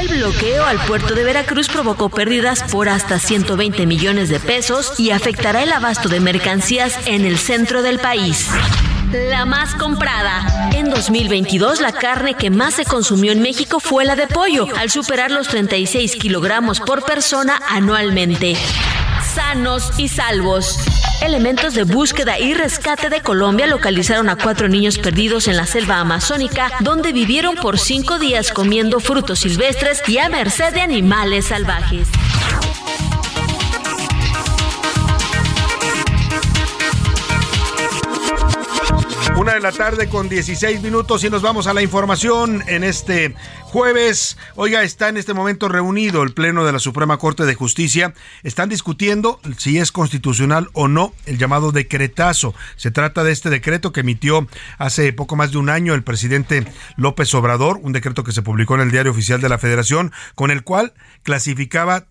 El 0.00 0.08
bloqueo 0.08 0.64
al 0.64 0.78
puerto 0.86 1.14
de 1.14 1.24
Veracruz 1.24 1.68
provocó 1.68 2.08
pérdidas 2.08 2.62
por 2.72 2.88
hasta 2.88 3.18
120 3.18 3.84
millones 3.84 4.30
de 4.30 4.40
pesos 4.40 4.98
y 4.98 5.10
afectará 5.10 5.62
el 5.62 5.72
abasto 5.72 6.08
de 6.08 6.20
mercancías 6.20 6.98
en 7.04 7.26
el 7.26 7.36
centro 7.36 7.82
del 7.82 7.98
país. 7.98 8.48
La 9.12 9.44
más 9.44 9.74
comprada. 9.74 10.70
En 10.72 10.88
2022, 10.88 11.80
la 11.80 11.90
carne 11.90 12.34
que 12.34 12.48
más 12.48 12.74
se 12.74 12.84
consumió 12.84 13.32
en 13.32 13.42
México 13.42 13.80
fue 13.80 14.04
la 14.04 14.14
de 14.14 14.28
pollo, 14.28 14.68
al 14.78 14.88
superar 14.88 15.32
los 15.32 15.48
36 15.48 16.14
kilogramos 16.14 16.78
por 16.78 17.04
persona 17.04 17.60
anualmente. 17.68 18.56
Sanos 19.34 19.90
y 19.98 20.06
salvos. 20.06 20.78
Elementos 21.22 21.74
de 21.74 21.82
búsqueda 21.82 22.38
y 22.38 22.54
rescate 22.54 23.08
de 23.10 23.20
Colombia 23.20 23.66
localizaron 23.66 24.28
a 24.28 24.36
cuatro 24.36 24.68
niños 24.68 24.96
perdidos 24.98 25.48
en 25.48 25.56
la 25.56 25.66
selva 25.66 25.98
amazónica, 25.98 26.70
donde 26.78 27.12
vivieron 27.12 27.56
por 27.56 27.80
cinco 27.80 28.20
días 28.20 28.52
comiendo 28.52 29.00
frutos 29.00 29.40
silvestres 29.40 30.02
y 30.08 30.18
a 30.18 30.28
merced 30.28 30.72
de 30.72 30.82
animales 30.82 31.46
salvajes. 31.46 32.06
Una 39.40 39.54
de 39.54 39.60
la 39.60 39.72
tarde 39.72 40.06
con 40.10 40.28
16 40.28 40.82
minutos 40.82 41.24
y 41.24 41.30
nos 41.30 41.40
vamos 41.40 41.66
a 41.66 41.72
la 41.72 41.80
información 41.80 42.62
en 42.66 42.84
este 42.84 43.34
jueves. 43.62 44.36
Oiga, 44.54 44.82
está 44.82 45.08
en 45.08 45.16
este 45.16 45.32
momento 45.32 45.66
reunido 45.70 46.22
el 46.22 46.34
Pleno 46.34 46.62
de 46.66 46.72
la 46.72 46.78
Suprema 46.78 47.16
Corte 47.16 47.46
de 47.46 47.54
Justicia. 47.54 48.12
Están 48.42 48.68
discutiendo 48.68 49.40
si 49.56 49.78
es 49.78 49.92
constitucional 49.92 50.68
o 50.74 50.88
no 50.88 51.14
el 51.24 51.38
llamado 51.38 51.72
decretazo. 51.72 52.54
Se 52.76 52.90
trata 52.90 53.24
de 53.24 53.32
este 53.32 53.48
decreto 53.48 53.92
que 53.92 54.00
emitió 54.00 54.46
hace 54.76 55.10
poco 55.14 55.36
más 55.36 55.52
de 55.52 55.56
un 55.56 55.70
año 55.70 55.94
el 55.94 56.02
presidente 56.02 56.70
López 56.98 57.32
Obrador, 57.32 57.80
un 57.82 57.92
decreto 57.92 58.24
que 58.24 58.32
se 58.32 58.42
publicó 58.42 58.74
en 58.74 58.82
el 58.82 58.90
Diario 58.90 59.12
Oficial 59.12 59.40
de 59.40 59.48
la 59.48 59.56
Federación, 59.56 60.12
con 60.34 60.50
el 60.50 60.64
cual 60.64 60.92
clasificaba 61.22 62.04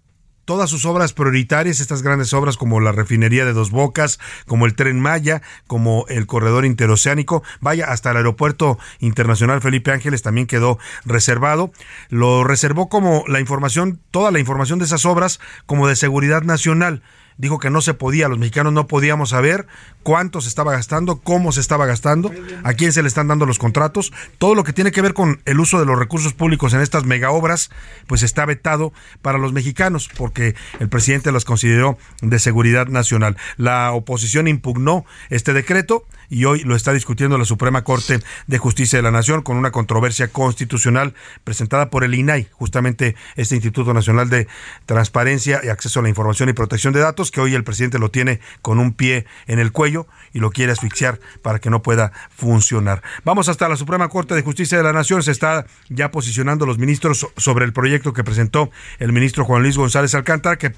todas 0.49 0.71
sus 0.71 0.83
obras 0.85 1.13
prioritarias, 1.13 1.79
estas 1.79 2.01
grandes 2.01 2.33
obras 2.33 2.57
como 2.57 2.79
la 2.79 2.91
refinería 2.91 3.45
de 3.45 3.53
Dos 3.53 3.69
Bocas, 3.69 4.17
como 4.47 4.65
el 4.65 4.73
tren 4.73 4.99
Maya, 4.99 5.43
como 5.67 6.07
el 6.09 6.25
corredor 6.25 6.65
interoceánico, 6.65 7.43
vaya, 7.59 7.85
hasta 7.91 8.09
el 8.09 8.17
aeropuerto 8.17 8.79
internacional 8.97 9.61
Felipe 9.61 9.91
Ángeles 9.91 10.23
también 10.23 10.47
quedó 10.47 10.79
reservado. 11.05 11.71
Lo 12.09 12.43
reservó 12.43 12.89
como 12.89 13.23
la 13.27 13.39
información, 13.39 13.99
toda 14.09 14.31
la 14.31 14.39
información 14.39 14.79
de 14.79 14.85
esas 14.85 15.05
obras 15.05 15.39
como 15.67 15.87
de 15.87 15.95
seguridad 15.95 16.41
nacional 16.41 17.03
dijo 17.39 17.57
que 17.57 17.71
no 17.71 17.81
se 17.81 17.95
podía, 17.95 18.27
los 18.27 18.37
mexicanos 18.37 18.73
no 18.73 18.85
podíamos 18.85 19.29
saber 19.29 19.65
cuánto 20.03 20.41
se 20.41 20.49
estaba 20.49 20.73
gastando, 20.73 21.21
cómo 21.21 21.51
se 21.51 21.61
estaba 21.61 21.85
gastando, 21.87 22.31
a 22.63 22.73
quién 22.73 22.91
se 22.91 23.01
le 23.01 23.07
están 23.07 23.29
dando 23.29 23.45
los 23.45 23.57
contratos, 23.57 24.11
todo 24.37 24.53
lo 24.55 24.63
que 24.63 24.73
tiene 24.73 24.91
que 24.91 25.01
ver 25.01 25.13
con 25.13 25.41
el 25.45 25.59
uso 25.59 25.79
de 25.79 25.85
los 25.85 25.97
recursos 25.97 26.33
públicos 26.33 26.73
en 26.73 26.81
estas 26.81 27.05
mega 27.05 27.31
obras, 27.31 27.71
pues 28.07 28.23
está 28.23 28.45
vetado 28.45 28.93
para 29.21 29.37
los 29.37 29.53
mexicanos, 29.53 30.09
porque 30.17 30.53
el 30.79 30.89
presidente 30.89 31.31
los 31.31 31.45
consideró 31.45 31.97
de 32.21 32.39
seguridad 32.39 32.87
nacional. 32.87 33.37
La 33.55 33.93
oposición 33.93 34.47
impugnó 34.47 35.05
este 35.29 35.53
decreto 35.53 36.05
y 36.29 36.45
hoy 36.45 36.61
lo 36.63 36.75
está 36.75 36.93
discutiendo 36.93 37.37
la 37.37 37.45
Suprema 37.45 37.83
Corte 37.83 38.19
de 38.47 38.57
Justicia 38.57 38.97
de 38.97 39.03
la 39.03 39.11
Nación 39.11 39.41
con 39.41 39.57
una 39.57 39.71
controversia 39.71 40.27
constitucional 40.27 41.13
presentada 41.43 41.89
por 41.89 42.03
el 42.03 42.13
INAI, 42.13 42.47
justamente 42.51 43.15
este 43.35 43.55
Instituto 43.55 43.93
Nacional 43.93 44.29
de 44.29 44.47
Transparencia 44.85 45.61
y 45.63 45.69
Acceso 45.69 45.99
a 45.99 46.03
la 46.03 46.09
Información 46.09 46.49
y 46.49 46.53
Protección 46.53 46.93
de 46.93 46.99
Datos, 46.99 47.31
que 47.31 47.41
hoy 47.41 47.55
el 47.55 47.63
presidente 47.63 47.99
lo 47.99 48.11
tiene 48.11 48.39
con 48.61 48.79
un 48.79 48.93
pie 48.93 49.25
en 49.47 49.59
el 49.59 49.71
cuello 49.71 50.07
y 50.33 50.39
lo 50.39 50.51
quiere 50.51 50.71
asfixiar 50.71 51.19
para 51.41 51.59
que 51.59 51.69
no 51.69 51.81
pueda 51.81 52.11
funcionar. 52.35 53.01
Vamos 53.23 53.49
hasta 53.49 53.67
la 53.67 53.75
Suprema 53.75 54.09
Corte 54.09 54.35
de 54.35 54.41
Justicia 54.41 54.77
de 54.77 54.83
la 54.83 54.93
Nación. 54.93 55.23
Se 55.23 55.31
está 55.31 55.65
ya 55.89 56.11
posicionando 56.11 56.65
los 56.65 56.77
ministros 56.77 57.27
sobre 57.37 57.65
el 57.65 57.73
proyecto 57.73 58.13
que 58.13 58.23
presentó 58.23 58.71
el 58.99 59.13
ministro 59.13 59.45
Juan 59.45 59.63
Luis 59.63 59.77
González 59.77 60.13
Alcántara, 60.13 60.57
que 60.57 60.71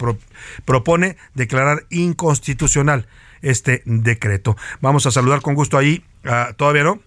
propone 0.65 1.17
declarar 1.33 1.85
inconstitucional 1.89 3.07
este 3.41 3.81
decreto. 3.85 4.55
Vamos 4.81 5.05
a 5.05 5.11
saludar 5.11 5.41
con 5.41 5.55
gusto 5.55 5.77
ahí. 5.77 6.03
¿Todavía 6.57 6.83
no? 6.83 6.99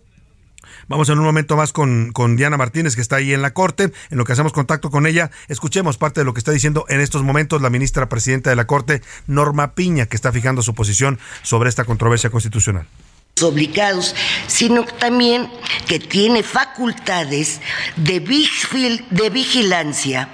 Vamos 0.88 1.08
en 1.08 1.18
un 1.18 1.24
momento 1.24 1.56
más 1.56 1.72
con, 1.72 2.12
con, 2.12 2.36
Diana 2.36 2.56
Martínez, 2.56 2.94
que 2.94 3.00
está 3.00 3.16
ahí 3.16 3.32
en 3.32 3.42
la 3.42 3.54
Corte. 3.54 3.92
En 4.10 4.18
lo 4.18 4.24
que 4.24 4.32
hacemos 4.32 4.52
contacto 4.52 4.90
con 4.90 5.06
ella, 5.06 5.30
escuchemos 5.48 5.96
parte 5.96 6.20
de 6.20 6.24
lo 6.24 6.34
que 6.34 6.38
está 6.38 6.52
diciendo 6.52 6.84
en 6.88 7.00
estos 7.00 7.22
momentos 7.22 7.62
la 7.62 7.70
ministra 7.70 8.08
presidenta 8.08 8.50
de 8.50 8.56
la 8.56 8.66
Corte, 8.66 9.02
Norma 9.26 9.74
Piña, 9.74 10.06
que 10.06 10.16
está 10.16 10.32
fijando 10.32 10.62
su 10.62 10.74
posición 10.74 11.18
sobre 11.42 11.68
esta 11.68 11.84
controversia 11.84 12.30
constitucional 12.30 12.86
obligados, 13.42 14.14
sino 14.46 14.84
también 14.84 15.50
que 15.88 15.98
tiene 15.98 16.44
facultades 16.44 17.60
de, 17.96 18.20
de 19.10 19.30
vigilancia 19.30 20.28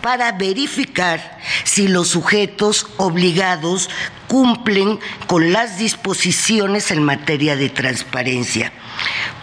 para 0.00 0.32
verificar 0.32 1.38
si 1.64 1.86
los 1.86 2.08
sujetos 2.08 2.86
obligados 2.96 3.90
cumplen 4.26 4.98
con 5.26 5.52
las 5.52 5.78
disposiciones 5.78 6.90
en 6.90 7.02
materia 7.02 7.56
de 7.56 7.68
transparencia. 7.68 8.72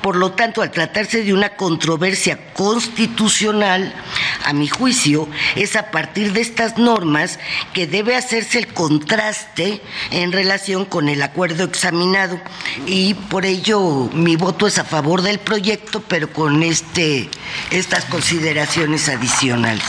Por 0.02 0.16
lo 0.18 0.34
tanto, 0.34 0.62
al 0.62 0.72
tratarse 0.72 1.24
de 1.24 1.34
una 1.34 1.56
controversia 1.56 2.54
constitucional, 2.54 3.94
a 4.44 4.54
mi 4.54 4.68
juicio, 4.68 5.28
es 5.56 5.76
a 5.76 5.92
partir 5.92 6.34
de 6.34 6.42
estas 6.42 6.78
normas 6.78 7.40
que 7.74 7.88
debe 7.88 8.16
hacerse 8.16 8.60
el 8.60 8.68
contraste 8.68 9.82
en 10.12 10.32
relación 10.32 10.86
con 10.86 11.10
el 11.10 11.22
acuerdo 11.22 11.64
examinado. 11.64 12.40
Y 12.86 13.14
por 13.14 13.46
ello 13.46 14.10
mi 14.14 14.36
voto 14.36 14.68
es 14.68 14.78
a 14.80 14.84
favor 14.84 15.22
del 15.22 15.40
proyecto, 15.40 16.04
pero 16.08 16.32
con 16.32 16.64
este, 16.64 17.30
estas 17.72 18.06
consideraciones 18.06 19.08
adicionales. 19.08 19.86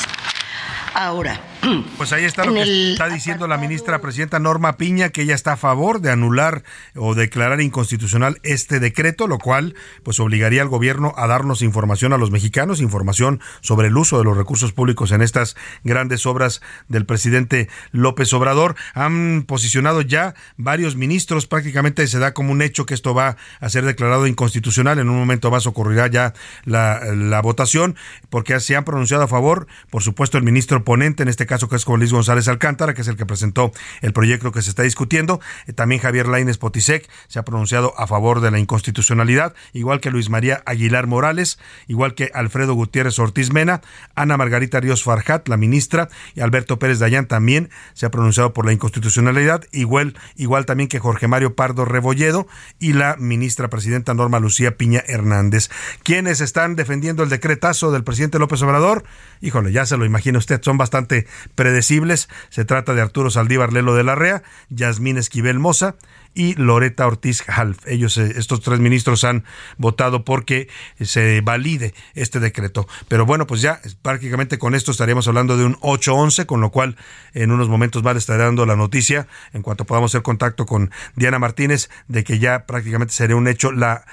Ahora, 0.94 1.40
Pues 1.96 2.12
ahí 2.12 2.24
está 2.24 2.44
lo 2.44 2.54
que 2.54 2.92
está 2.92 3.08
diciendo 3.08 3.46
la 3.46 3.56
ministra 3.56 4.00
presidenta 4.00 4.38
Norma 4.38 4.76
Piña, 4.76 5.10
que 5.10 5.22
ella 5.22 5.34
está 5.34 5.52
a 5.52 5.56
favor 5.56 6.00
de 6.00 6.10
anular 6.10 6.62
o 6.94 7.14
declarar 7.14 7.60
inconstitucional 7.60 8.38
este 8.42 8.80
decreto, 8.80 9.26
lo 9.26 9.38
cual 9.38 9.74
pues 10.02 10.20
obligaría 10.20 10.62
al 10.62 10.68
gobierno 10.68 11.14
a 11.16 11.26
darnos 11.26 11.62
información 11.62 12.12
a 12.12 12.18
los 12.18 12.30
mexicanos, 12.30 12.80
información 12.80 13.40
sobre 13.60 13.88
el 13.88 13.96
uso 13.96 14.18
de 14.18 14.24
los 14.24 14.36
recursos 14.36 14.72
públicos 14.72 15.12
en 15.12 15.22
estas 15.22 15.56
grandes 15.82 16.26
obras 16.26 16.60
del 16.88 17.06
presidente 17.06 17.68
López 17.92 18.32
Obrador. 18.32 18.74
Han 18.94 19.44
posicionado 19.46 20.00
ya 20.02 20.34
varios 20.56 20.96
ministros, 20.96 21.46
prácticamente 21.46 22.06
se 22.06 22.18
da 22.18 22.34
como 22.34 22.52
un 22.52 22.62
hecho 22.62 22.86
que 22.86 22.94
esto 22.94 23.14
va 23.14 23.36
a 23.60 23.68
ser 23.68 23.84
declarado 23.84 24.26
inconstitucional. 24.26 24.98
En 24.98 25.08
un 25.08 25.16
momento 25.16 25.50
más 25.50 25.66
ocurrirá 25.66 26.08
ya 26.08 26.34
la, 26.64 27.00
la 27.14 27.40
votación, 27.40 27.96
porque 28.30 28.58
se 28.60 28.76
han 28.76 28.84
pronunciado 28.84 29.24
a 29.24 29.28
favor, 29.28 29.66
por 29.90 30.02
supuesto, 30.02 30.38
el 30.38 30.44
ministro 30.44 30.84
ponente, 30.84 31.22
en 31.22 31.28
este 31.28 31.46
caso 31.46 31.53
caso 31.54 31.68
que 31.68 31.76
es 31.76 31.84
con 31.84 32.00
Luis 32.00 32.12
González 32.12 32.48
Alcántara, 32.48 32.94
que 32.94 33.02
es 33.02 33.06
el 33.06 33.16
que 33.16 33.26
presentó 33.26 33.70
el 34.00 34.12
proyecto 34.12 34.50
que 34.50 34.60
se 34.60 34.70
está 34.70 34.82
discutiendo. 34.82 35.40
Eh, 35.68 35.72
también 35.72 36.00
Javier 36.00 36.26
Laines 36.26 36.58
Potisek 36.58 37.08
se 37.28 37.38
ha 37.38 37.44
pronunciado 37.44 37.94
a 37.96 38.08
favor 38.08 38.40
de 38.40 38.50
la 38.50 38.58
inconstitucionalidad, 38.58 39.54
igual 39.72 40.00
que 40.00 40.10
Luis 40.10 40.30
María 40.30 40.64
Aguilar 40.66 41.06
Morales, 41.06 41.60
igual 41.86 42.16
que 42.16 42.32
Alfredo 42.34 42.74
Gutiérrez 42.74 43.20
Ortiz 43.20 43.52
Mena, 43.52 43.82
Ana 44.16 44.36
Margarita 44.36 44.80
Ríos 44.80 45.04
Farjat, 45.04 45.46
la 45.46 45.56
ministra, 45.56 46.08
y 46.34 46.40
Alberto 46.40 46.80
Pérez 46.80 46.98
Dayán 46.98 47.26
también 47.26 47.70
se 47.92 48.06
ha 48.06 48.10
pronunciado 48.10 48.52
por 48.52 48.66
la 48.66 48.72
inconstitucionalidad, 48.72 49.62
igual, 49.70 50.18
igual 50.34 50.66
también 50.66 50.88
que 50.88 50.98
Jorge 50.98 51.28
Mario 51.28 51.54
Pardo 51.54 51.84
Rebolledo 51.84 52.48
y 52.80 52.94
la 52.94 53.14
ministra 53.16 53.68
presidenta 53.68 54.12
Norma 54.12 54.40
Lucía 54.40 54.76
Piña 54.76 55.04
Hernández. 55.06 55.70
¿Quiénes 56.02 56.40
están 56.40 56.74
defendiendo 56.74 57.22
el 57.22 57.28
decretazo 57.28 57.92
del 57.92 58.02
presidente 58.02 58.40
López 58.40 58.60
Obrador? 58.62 59.04
Híjole, 59.40 59.70
ya 59.70 59.86
se 59.86 59.96
lo 59.96 60.04
imagina 60.04 60.40
usted, 60.40 60.60
son 60.60 60.78
bastante 60.78 61.28
predecibles. 61.54 62.28
Se 62.50 62.64
trata 62.64 62.94
de 62.94 63.02
Arturo 63.02 63.30
Saldívar 63.30 63.72
Lelo 63.72 63.94
de 63.94 64.04
la 64.04 64.14
Rea, 64.14 64.42
Yasmín 64.68 65.18
Esquivel 65.18 65.58
Moza, 65.58 65.96
y 66.34 66.54
Loreta 66.54 67.06
Ortiz 67.06 67.44
Half. 67.48 67.86
Ellos, 67.86 68.18
eh, 68.18 68.34
estos 68.36 68.60
tres 68.60 68.80
ministros 68.80 69.24
han 69.24 69.44
votado 69.78 70.24
porque 70.24 70.68
se 71.00 71.40
valide 71.40 71.94
este 72.14 72.40
decreto. 72.40 72.86
Pero 73.08 73.24
bueno, 73.24 73.46
pues 73.46 73.60
ya 73.60 73.80
prácticamente 74.02 74.58
con 74.58 74.74
esto 74.74 74.90
estaríamos 74.90 75.28
hablando 75.28 75.56
de 75.56 75.64
un 75.64 75.76
8-11, 75.76 76.46
con 76.46 76.60
lo 76.60 76.70
cual 76.70 76.96
en 77.32 77.52
unos 77.52 77.68
momentos 77.68 78.02
más 78.02 78.14
le 78.14 78.18
estaré 78.18 78.42
dando 78.42 78.66
la 78.66 78.76
noticia, 78.76 79.28
en 79.52 79.62
cuanto 79.62 79.84
podamos 79.84 80.10
hacer 80.10 80.22
contacto 80.22 80.66
con 80.66 80.90
Diana 81.14 81.38
Martínez, 81.38 81.88
de 82.08 82.24
que 82.24 82.38
ya 82.38 82.66
prácticamente 82.66 83.14
sería 83.14 83.36
un 83.36 83.48
hecho 83.48 83.72
la 83.72 84.04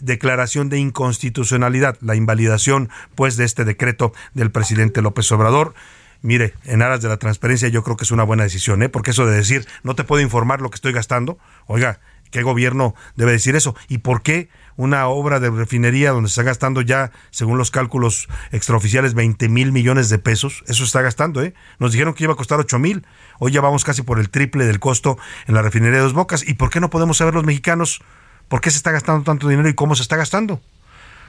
declaración 0.00 0.68
de 0.68 0.78
inconstitucionalidad, 0.78 1.96
la 2.00 2.14
invalidación 2.14 2.88
pues 3.14 3.36
de 3.36 3.44
este 3.44 3.64
decreto 3.64 4.12
del 4.34 4.50
presidente 4.50 5.02
López 5.02 5.30
Obrador 5.32 5.74
mire, 6.22 6.54
en 6.64 6.82
aras 6.82 7.00
de 7.00 7.08
la 7.08 7.16
transparencia 7.16 7.68
yo 7.68 7.82
creo 7.82 7.96
que 7.96 8.04
es 8.04 8.10
una 8.10 8.24
buena 8.24 8.44
decisión, 8.44 8.82
¿eh? 8.82 8.88
porque 8.88 9.12
eso 9.12 9.26
de 9.26 9.36
decir, 9.36 9.66
no 9.82 9.94
te 9.94 10.04
puedo 10.04 10.22
informar 10.22 10.60
lo 10.60 10.70
que 10.70 10.76
estoy 10.76 10.92
gastando, 10.92 11.38
oiga, 11.66 12.00
¿qué 12.30 12.42
gobierno 12.42 12.94
debe 13.16 13.32
decir 13.32 13.56
eso? 13.56 13.74
¿Y 13.88 13.98
por 13.98 14.22
qué 14.22 14.48
una 14.76 15.08
obra 15.08 15.40
de 15.40 15.50
refinería 15.50 16.10
donde 16.10 16.28
se 16.28 16.32
está 16.32 16.42
gastando 16.42 16.82
ya, 16.82 17.10
según 17.30 17.58
los 17.58 17.70
cálculos 17.70 18.28
extraoficiales, 18.52 19.14
20 19.14 19.48
mil 19.48 19.72
millones 19.72 20.08
de 20.08 20.18
pesos? 20.18 20.64
Eso 20.66 20.84
está 20.84 21.02
gastando, 21.02 21.42
¿eh? 21.42 21.54
Nos 21.78 21.92
dijeron 21.92 22.14
que 22.14 22.24
iba 22.24 22.32
a 22.32 22.36
costar 22.36 22.58
8 22.58 22.78
mil, 22.78 23.06
hoy 23.38 23.52
ya 23.52 23.60
vamos 23.60 23.84
casi 23.84 24.02
por 24.02 24.18
el 24.18 24.30
triple 24.30 24.66
del 24.66 24.80
costo 24.80 25.18
en 25.46 25.54
la 25.54 25.62
refinería 25.62 25.96
de 25.96 26.02
Dos 26.02 26.14
Bocas. 26.14 26.46
¿Y 26.46 26.54
por 26.54 26.70
qué 26.70 26.80
no 26.80 26.90
podemos 26.90 27.16
saber 27.16 27.34
los 27.34 27.44
mexicanos 27.44 28.00
por 28.48 28.60
qué 28.60 28.70
se 28.70 28.78
está 28.78 28.90
gastando 28.90 29.24
tanto 29.24 29.48
dinero 29.48 29.68
y 29.68 29.74
cómo 29.74 29.94
se 29.94 30.02
está 30.02 30.16
gastando? 30.16 30.60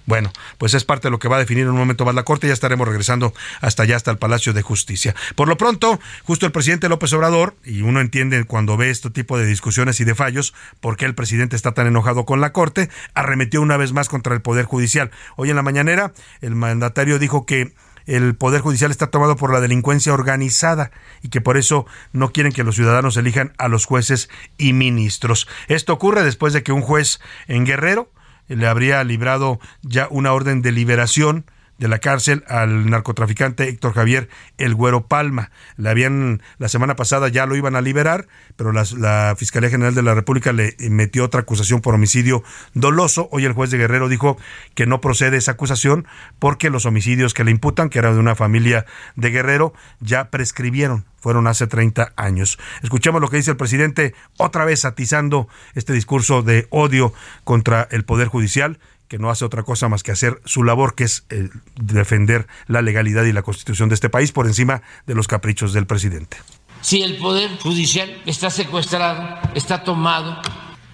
Bueno, 0.09 0.33
pues 0.57 0.73
es 0.73 0.85
parte 0.85 1.07
de 1.07 1.11
lo 1.11 1.19
que 1.19 1.27
va 1.27 1.35
a 1.35 1.39
definir 1.39 1.65
en 1.65 1.69
un 1.69 1.77
momento 1.77 2.03
más 2.03 2.15
la 2.15 2.23
Corte. 2.23 2.47
Ya 2.47 2.53
estaremos 2.53 2.87
regresando 2.87 3.31
hasta 3.61 3.83
allá, 3.83 3.95
hasta 3.95 4.09
el 4.09 4.17
Palacio 4.17 4.53
de 4.53 4.63
Justicia. 4.63 5.13
Por 5.35 5.47
lo 5.47 5.55
pronto, 5.55 5.99
justo 6.23 6.47
el 6.47 6.51
presidente 6.51 6.89
López 6.89 7.13
Obrador, 7.13 7.55
y 7.63 7.83
uno 7.83 8.01
entiende 8.01 8.43
cuando 8.45 8.75
ve 8.75 8.89
este 8.89 9.11
tipo 9.11 9.37
de 9.37 9.45
discusiones 9.45 9.99
y 9.99 10.05
de 10.05 10.15
fallos, 10.15 10.55
por 10.79 10.97
qué 10.97 11.05
el 11.05 11.13
presidente 11.13 11.55
está 11.55 11.73
tan 11.73 11.85
enojado 11.85 12.25
con 12.25 12.41
la 12.41 12.53
Corte, 12.53 12.89
arremetió 13.13 13.61
una 13.61 13.77
vez 13.77 13.93
más 13.93 14.09
contra 14.09 14.33
el 14.33 14.41
Poder 14.41 14.65
Judicial. 14.65 15.11
Hoy 15.35 15.51
en 15.51 15.55
la 15.57 15.61
mañanera, 15.61 16.11
el 16.41 16.55
mandatario 16.55 17.19
dijo 17.19 17.45
que 17.45 17.75
el 18.07 18.33
Poder 18.33 18.61
Judicial 18.61 18.89
está 18.89 19.11
tomado 19.11 19.35
por 19.35 19.53
la 19.53 19.61
delincuencia 19.61 20.11
organizada 20.11 20.89
y 21.21 21.29
que 21.29 21.39
por 21.39 21.55
eso 21.55 21.85
no 22.13 22.31
quieren 22.31 22.51
que 22.51 22.63
los 22.63 22.73
ciudadanos 22.73 23.15
elijan 23.15 23.53
a 23.59 23.67
los 23.67 23.85
jueces 23.85 24.27
y 24.57 24.73
ministros. 24.73 25.47
Esto 25.67 25.93
ocurre 25.93 26.23
después 26.23 26.51
de 26.53 26.63
que 26.63 26.71
un 26.71 26.81
juez 26.81 27.19
en 27.47 27.63
Guerrero 27.63 28.11
le 28.55 28.67
habría 28.67 29.03
librado 29.03 29.59
ya 29.81 30.07
una 30.09 30.33
orden 30.33 30.61
de 30.61 30.71
liberación 30.71 31.45
de 31.79 31.87
la 31.87 31.99
cárcel 31.99 32.43
al 32.47 32.89
narcotraficante 32.89 33.67
Héctor 33.67 33.93
Javier 33.93 34.29
El 34.57 34.75
Güero 34.75 35.07
Palma. 35.07 35.49
Le 35.77 35.89
habían, 35.89 36.41
la 36.57 36.69
semana 36.69 36.95
pasada 36.95 37.29
ya 37.29 37.45
lo 37.45 37.55
iban 37.55 37.75
a 37.75 37.81
liberar, 37.81 38.27
pero 38.55 38.71
la, 38.71 39.35
Fiscalía 39.37 39.69
General 39.69 39.95
de 39.95 40.03
la 40.03 40.13
República 40.13 40.51
le 40.51 40.75
metió 40.89 41.23
otra 41.23 41.41
acusación 41.41 41.81
por 41.81 41.95
homicidio 41.95 42.43
doloso. 42.73 43.29
Hoy 43.31 43.45
el 43.45 43.53
juez 43.53 43.71
de 43.71 43.77
Guerrero 43.77 44.09
dijo 44.09 44.37
que 44.75 44.85
no 44.85 45.01
procede 45.01 45.37
esa 45.37 45.51
acusación 45.51 46.07
porque 46.37 46.69
los 46.69 46.85
homicidios 46.85 47.33
que 47.33 47.43
le 47.43 47.51
imputan, 47.51 47.89
que 47.89 47.99
eran 47.99 48.13
de 48.13 48.19
una 48.19 48.35
familia 48.35 48.85
de 49.15 49.29
Guerrero, 49.29 49.73
ya 49.99 50.29
prescribieron. 50.29 51.05
Fueron 51.19 51.47
hace 51.47 51.67
30 51.67 52.13
años. 52.15 52.57
Escuchemos 52.81 53.21
lo 53.21 53.29
que 53.29 53.37
dice 53.37 53.51
el 53.51 53.57
presidente, 53.57 54.13
otra 54.37 54.65
vez 54.65 54.85
atizando 54.85 55.47
este 55.75 55.93
discurso 55.93 56.43
de 56.43 56.67
odio 56.69 57.13
contra 57.43 57.87
el 57.91 58.05
Poder 58.05 58.27
Judicial 58.27 58.79
que 59.09 59.17
no 59.17 59.29
hace 59.29 59.43
otra 59.43 59.63
cosa 59.63 59.89
más 59.89 60.03
que 60.03 60.11
hacer 60.11 60.39
su 60.45 60.63
labor, 60.63 60.95
que 60.95 61.03
es 61.03 61.25
eh, 61.29 61.49
defender 61.75 62.47
la 62.67 62.81
legalidad 62.81 63.25
y 63.25 63.33
la 63.33 63.41
constitución 63.41 63.89
de 63.89 63.95
este 63.95 64.09
país 64.09 64.31
por 64.31 64.45
encima 64.45 64.83
de 65.07 65.15
los 65.15 65.27
caprichos 65.27 65.73
del 65.73 65.87
presidente. 65.87 66.37
Si 66.81 67.01
el 67.01 67.17
Poder 67.17 67.57
Judicial 67.57 68.21
está 68.25 68.49
secuestrado, 68.49 69.39
está 69.55 69.83
tomado 69.83 70.41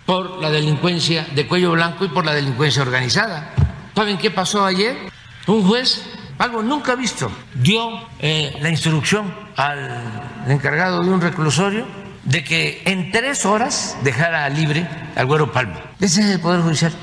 por 0.06 0.40
la 0.40 0.50
delincuencia 0.50 1.28
de 1.36 1.48
cuello 1.48 1.72
blanco 1.74 2.06
y 2.06 2.08
por 2.08 2.26
la 2.26 2.34
delincuencia 2.34 2.82
organizada. 2.82 3.54
¿Saben 3.94 4.18
qué 4.18 4.32
pasó 4.32 4.66
ayer? 4.66 4.98
Un 5.48 5.68
juez, 5.68 6.02
algo 6.38 6.64
nunca 6.64 6.96
visto, 6.96 7.30
dio 7.54 7.90
eh, 8.20 8.58
la 8.62 8.70
instrucción 8.70 9.34
al 9.58 10.48
encargado 10.48 11.04
de 11.04 11.10
un 11.10 11.22
reclusorio 11.22 11.86
de 12.24 12.44
que 12.44 12.82
en 12.86 13.12
tres 13.12 13.46
horas 13.46 13.98
dejara 14.04 14.48
libre 14.50 14.88
al 15.16 15.26
güero 15.26 15.52
Palma. 15.52 15.82
Ese 16.00 16.22
es 16.22 16.28
el 16.28 16.40
Poder 16.40 16.62
Judicial. 16.62 16.94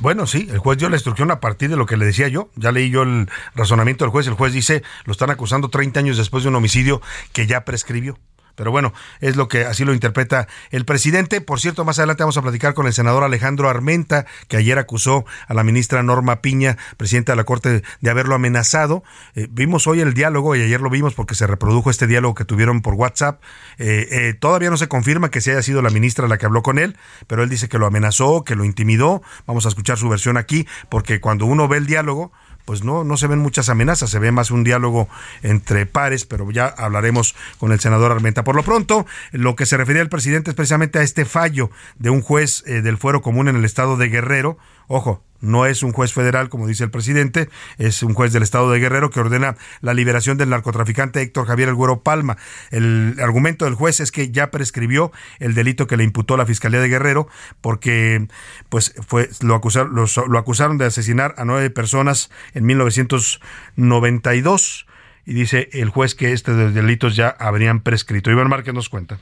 Bueno, 0.00 0.26
sí, 0.26 0.48
el 0.50 0.58
juez 0.58 0.78
dio 0.78 0.88
la 0.88 0.96
instrucción 0.96 1.30
a 1.30 1.40
partir 1.40 1.68
de 1.68 1.76
lo 1.76 1.84
que 1.84 1.98
le 1.98 2.06
decía 2.06 2.26
yo. 2.28 2.48
Ya 2.56 2.72
leí 2.72 2.90
yo 2.90 3.02
el 3.02 3.28
razonamiento 3.54 4.04
del 4.04 4.10
juez. 4.10 4.26
El 4.26 4.34
juez 4.34 4.54
dice, 4.54 4.82
lo 5.04 5.12
están 5.12 5.30
acusando 5.30 5.68
30 5.68 6.00
años 6.00 6.16
después 6.16 6.42
de 6.42 6.48
un 6.48 6.56
homicidio 6.56 7.02
que 7.32 7.46
ya 7.46 7.66
prescribió. 7.66 8.18
Pero 8.54 8.70
bueno, 8.70 8.92
es 9.20 9.36
lo 9.36 9.48
que 9.48 9.64
así 9.64 9.84
lo 9.84 9.92
interpreta 9.92 10.48
el 10.70 10.84
presidente. 10.84 11.40
Por 11.40 11.60
cierto, 11.60 11.84
más 11.84 11.98
adelante 11.98 12.22
vamos 12.22 12.36
a 12.36 12.42
platicar 12.42 12.74
con 12.74 12.86
el 12.86 12.92
senador 12.92 13.24
Alejandro 13.24 13.68
Armenta, 13.68 14.26
que 14.48 14.56
ayer 14.56 14.78
acusó 14.78 15.24
a 15.48 15.54
la 15.54 15.64
ministra 15.64 16.02
Norma 16.02 16.40
Piña, 16.42 16.76
presidenta 16.96 17.32
de 17.32 17.36
la 17.36 17.44
Corte, 17.44 17.82
de 18.00 18.10
haberlo 18.10 18.34
amenazado. 18.34 19.02
Eh, 19.34 19.48
vimos 19.50 19.86
hoy 19.86 20.00
el 20.00 20.14
diálogo 20.14 20.56
y 20.56 20.62
ayer 20.62 20.80
lo 20.80 20.90
vimos 20.90 21.14
porque 21.14 21.34
se 21.34 21.46
reprodujo 21.46 21.90
este 21.90 22.06
diálogo 22.06 22.34
que 22.34 22.44
tuvieron 22.44 22.82
por 22.82 22.94
WhatsApp. 22.94 23.42
Eh, 23.78 24.08
eh, 24.10 24.34
todavía 24.34 24.70
no 24.70 24.76
se 24.76 24.88
confirma 24.88 25.30
que 25.30 25.40
se 25.40 25.52
haya 25.52 25.62
sido 25.62 25.82
la 25.82 25.90
ministra 25.90 26.28
la 26.28 26.38
que 26.38 26.46
habló 26.46 26.62
con 26.62 26.78
él, 26.78 26.96
pero 27.26 27.42
él 27.42 27.48
dice 27.48 27.68
que 27.68 27.78
lo 27.78 27.86
amenazó, 27.86 28.44
que 28.44 28.56
lo 28.56 28.64
intimidó. 28.64 29.22
Vamos 29.46 29.66
a 29.66 29.68
escuchar 29.68 29.98
su 29.98 30.08
versión 30.08 30.36
aquí, 30.36 30.66
porque 30.88 31.20
cuando 31.20 31.46
uno 31.46 31.68
ve 31.68 31.78
el 31.78 31.86
diálogo, 31.86 32.32
pues 32.64 32.84
no, 32.84 33.04
no 33.04 33.16
se 33.16 33.26
ven 33.26 33.38
muchas 33.38 33.68
amenazas, 33.68 34.10
se 34.10 34.18
ve 34.18 34.32
más 34.32 34.50
un 34.50 34.64
diálogo 34.64 35.08
entre 35.42 35.86
pares, 35.86 36.24
pero 36.24 36.50
ya 36.50 36.66
hablaremos 36.66 37.34
con 37.58 37.72
el 37.72 37.80
senador 37.80 38.12
Armenta. 38.12 38.44
Por 38.44 38.56
lo 38.56 38.62
pronto, 38.62 39.06
lo 39.32 39.56
que 39.56 39.66
se 39.66 39.76
refería 39.76 40.02
el 40.02 40.08
presidente 40.08 40.50
es 40.50 40.56
precisamente 40.56 40.98
a 40.98 41.02
este 41.02 41.24
fallo 41.24 41.70
de 41.98 42.10
un 42.10 42.22
juez 42.22 42.62
eh, 42.66 42.82
del 42.82 42.98
fuero 42.98 43.22
común 43.22 43.48
en 43.48 43.56
el 43.56 43.64
estado 43.64 43.96
de 43.96 44.08
Guerrero. 44.08 44.58
Ojo, 44.86 45.22
no 45.40 45.66
es 45.66 45.82
un 45.82 45.92
juez 45.92 46.12
federal, 46.12 46.48
como 46.48 46.66
dice 46.66 46.84
el 46.84 46.90
presidente, 46.90 47.48
es 47.78 48.02
un 48.02 48.14
juez 48.14 48.32
del 48.32 48.42
estado 48.42 48.70
de 48.70 48.78
Guerrero 48.78 49.10
que 49.10 49.20
ordena 49.20 49.56
la 49.80 49.94
liberación 49.94 50.38
del 50.38 50.50
narcotraficante 50.50 51.22
Héctor 51.22 51.46
Javier 51.46 51.68
El 51.68 51.74
Güero 51.74 52.02
Palma. 52.02 52.36
El 52.70 53.16
argumento 53.22 53.64
del 53.64 53.74
juez 53.74 54.00
es 54.00 54.12
que 54.12 54.30
ya 54.30 54.50
prescribió 54.50 55.12
el 55.38 55.54
delito 55.54 55.86
que 55.86 55.96
le 55.96 56.04
imputó 56.04 56.36
la 56.36 56.46
Fiscalía 56.46 56.80
de 56.80 56.88
Guerrero 56.88 57.28
porque 57.60 58.26
pues 58.68 58.94
fue 59.06 59.28
lo 59.40 59.54
acusaron, 59.54 59.94
lo 59.94 60.38
acusaron 60.38 60.78
de 60.78 60.86
asesinar 60.86 61.34
a 61.38 61.44
nueve 61.44 61.70
personas 61.70 62.30
en 62.54 62.66
1992 62.66 64.86
y 65.26 65.34
dice 65.34 65.68
el 65.72 65.90
juez 65.90 66.14
que 66.14 66.32
estos 66.32 66.74
delitos 66.74 67.16
ya 67.16 67.28
habrían 67.28 67.80
prescrito. 67.80 68.30
Iván 68.30 68.48
Márquez 68.48 68.74
nos 68.74 68.88
cuenta. 68.88 69.18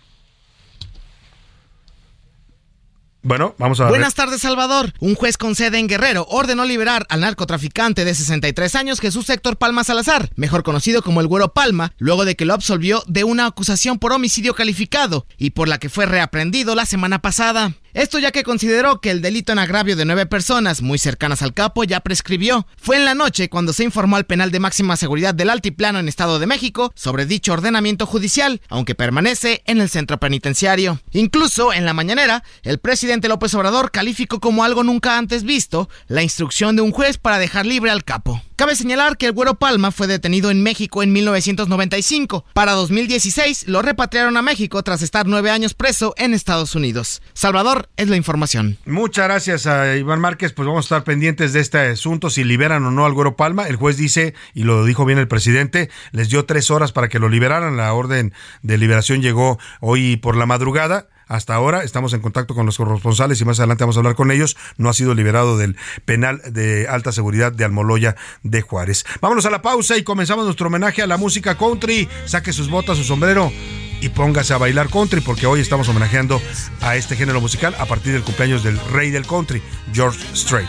Bueno, 3.28 3.54
vamos 3.58 3.78
a 3.78 3.84
ver. 3.84 3.90
Buenas 3.90 4.14
tardes, 4.14 4.40
Salvador. 4.40 4.94
Un 5.00 5.14
juez 5.14 5.36
con 5.36 5.54
sede 5.54 5.78
en 5.78 5.86
Guerrero 5.86 6.26
ordenó 6.30 6.64
liberar 6.64 7.04
al 7.10 7.20
narcotraficante 7.20 8.06
de 8.06 8.14
63 8.14 8.74
años 8.74 9.00
Jesús 9.00 9.28
Héctor 9.28 9.58
Palma 9.58 9.84
Salazar, 9.84 10.30
mejor 10.34 10.62
conocido 10.62 11.02
como 11.02 11.20
el 11.20 11.26
Güero 11.26 11.52
Palma, 11.52 11.92
luego 11.98 12.24
de 12.24 12.36
que 12.36 12.46
lo 12.46 12.54
absolvió 12.54 13.02
de 13.06 13.24
una 13.24 13.44
acusación 13.44 13.98
por 13.98 14.14
homicidio 14.14 14.54
calificado 14.54 15.26
y 15.36 15.50
por 15.50 15.68
la 15.68 15.76
que 15.76 15.90
fue 15.90 16.06
reaprendido 16.06 16.74
la 16.74 16.86
semana 16.86 17.20
pasada. 17.20 17.74
Esto 17.94 18.18
ya 18.18 18.30
que 18.30 18.42
consideró 18.42 19.00
que 19.00 19.10
el 19.10 19.22
delito 19.22 19.52
en 19.52 19.58
agravio 19.58 19.96
de 19.96 20.04
nueve 20.04 20.26
personas 20.26 20.82
muy 20.82 20.98
cercanas 20.98 21.42
al 21.42 21.54
capo 21.54 21.84
ya 21.84 22.00
prescribió. 22.00 22.66
Fue 22.76 22.96
en 22.96 23.04
la 23.04 23.14
noche 23.14 23.48
cuando 23.48 23.72
se 23.72 23.84
informó 23.84 24.16
al 24.16 24.26
penal 24.26 24.50
de 24.50 24.60
máxima 24.60 24.96
seguridad 24.96 25.34
del 25.34 25.50
Altiplano 25.50 25.98
en 25.98 26.08
Estado 26.08 26.38
de 26.38 26.46
México 26.46 26.92
sobre 26.94 27.26
dicho 27.26 27.52
ordenamiento 27.52 28.04
judicial, 28.06 28.60
aunque 28.68 28.94
permanece 28.94 29.62
en 29.66 29.80
el 29.80 29.88
centro 29.88 30.20
penitenciario. 30.20 31.00
Incluso 31.12 31.72
en 31.72 31.84
la 31.84 31.94
mañanera, 31.94 32.44
el 32.62 32.78
presidente 32.78 33.28
López 33.28 33.54
Obrador 33.54 33.90
calificó 33.90 34.38
como 34.38 34.64
algo 34.64 34.84
nunca 34.84 35.16
antes 35.16 35.42
visto 35.42 35.88
la 36.06 36.22
instrucción 36.22 36.76
de 36.76 36.82
un 36.82 36.92
juez 36.92 37.18
para 37.18 37.38
dejar 37.38 37.64
libre 37.64 37.90
al 37.90 38.04
capo. 38.04 38.42
Cabe 38.58 38.74
señalar 38.74 39.16
que 39.16 39.26
el 39.26 39.32
Güero 39.32 39.54
Palma 39.54 39.92
fue 39.92 40.08
detenido 40.08 40.50
en 40.50 40.64
México 40.64 41.04
en 41.04 41.12
1995. 41.12 42.44
Para 42.54 42.72
2016 42.72 43.68
lo 43.68 43.82
repatriaron 43.82 44.36
a 44.36 44.42
México 44.42 44.82
tras 44.82 45.00
estar 45.00 45.28
nueve 45.28 45.52
años 45.52 45.74
preso 45.74 46.12
en 46.16 46.34
Estados 46.34 46.74
Unidos. 46.74 47.22
Salvador, 47.34 47.77
es 47.96 48.08
la 48.08 48.16
información. 48.16 48.78
Muchas 48.86 49.26
gracias 49.26 49.66
a 49.66 49.96
Iván 49.96 50.20
Márquez. 50.20 50.52
Pues 50.52 50.66
vamos 50.66 50.84
a 50.84 50.86
estar 50.86 51.04
pendientes 51.04 51.52
de 51.52 51.60
este 51.60 51.78
asunto, 51.78 52.30
si 52.30 52.44
liberan 52.44 52.84
o 52.84 52.90
no 52.90 53.04
al 53.06 53.12
Güero 53.12 53.36
Palma. 53.36 53.68
El 53.68 53.76
juez 53.76 53.96
dice, 53.96 54.34
y 54.54 54.64
lo 54.64 54.84
dijo 54.84 55.04
bien 55.04 55.18
el 55.18 55.28
presidente, 55.28 55.90
les 56.12 56.28
dio 56.28 56.44
tres 56.44 56.70
horas 56.70 56.92
para 56.92 57.08
que 57.08 57.18
lo 57.18 57.28
liberaran. 57.28 57.76
La 57.76 57.92
orden 57.92 58.32
de 58.62 58.78
liberación 58.78 59.22
llegó 59.22 59.58
hoy 59.80 60.16
por 60.16 60.36
la 60.36 60.46
madrugada. 60.46 61.08
Hasta 61.28 61.54
ahora 61.54 61.84
estamos 61.84 62.12
en 62.14 62.20
contacto 62.20 62.54
con 62.54 62.66
los 62.66 62.76
corresponsales 62.76 63.40
y 63.40 63.44
más 63.44 63.60
adelante 63.60 63.84
vamos 63.84 63.96
a 63.96 64.00
hablar 64.00 64.14
con 64.14 64.30
ellos. 64.30 64.56
No 64.76 64.88
ha 64.88 64.94
sido 64.94 65.14
liberado 65.14 65.58
del 65.58 65.76
penal 66.04 66.40
de 66.50 66.88
alta 66.88 67.12
seguridad 67.12 67.52
de 67.52 67.64
Almoloya 67.64 68.16
de 68.42 68.62
Juárez. 68.62 69.04
Vámonos 69.20 69.46
a 69.46 69.50
la 69.50 69.62
pausa 69.62 69.96
y 69.96 70.02
comenzamos 70.02 70.46
nuestro 70.46 70.68
homenaje 70.68 71.02
a 71.02 71.06
la 71.06 71.18
música 71.18 71.56
country. 71.56 72.08
Saque 72.24 72.52
sus 72.52 72.70
botas, 72.70 72.96
su 72.96 73.04
sombrero 73.04 73.52
y 74.00 74.08
póngase 74.10 74.54
a 74.54 74.58
bailar 74.58 74.88
country 74.88 75.20
porque 75.20 75.46
hoy 75.46 75.60
estamos 75.60 75.88
homenajeando 75.88 76.40
a 76.80 76.96
este 76.96 77.16
género 77.16 77.40
musical 77.40 77.74
a 77.78 77.86
partir 77.86 78.12
del 78.12 78.22
cumpleaños 78.22 78.62
del 78.62 78.78
rey 78.90 79.10
del 79.10 79.26
country, 79.26 79.62
George 79.92 80.18
Strait. 80.34 80.68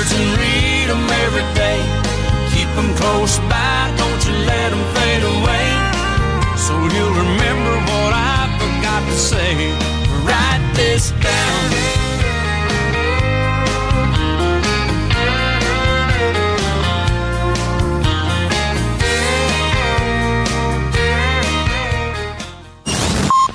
Words 0.00 0.12
and 0.12 0.30
read 0.40 0.86
them 0.88 1.06
every 1.24 1.46
day. 1.54 1.78
Keep 2.52 2.70
them 2.74 2.90
close 2.96 3.38
by, 3.50 3.92
don't 4.00 4.20
you 4.26 4.34
let 4.50 4.70
them 4.72 4.84
fade 4.94 5.24
away. 5.34 5.66
So 6.56 6.72
you'll 6.92 7.16
remember 7.24 7.74
what 7.90 8.12
I 8.14 8.38
forgot 8.60 9.02
to 9.10 9.16
say. 9.30 9.52
Write 10.26 10.64
this 10.74 11.10
down. 11.22 11.70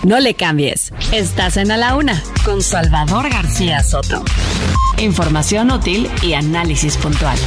No 0.03 0.19
le 0.19 0.35
cambies. 0.35 0.93
Estás 1.11 1.57
en 1.57 1.71
A 1.71 1.77
la 1.77 1.95
Una 1.95 2.21
con 2.43 2.61
Salvador 2.61 3.27
García 3.29 3.81
Soto. 3.81 4.23
Información 4.97 5.71
útil 5.71 6.09
y 6.21 6.33
análisis 6.33 6.95
puntual. 6.95 7.37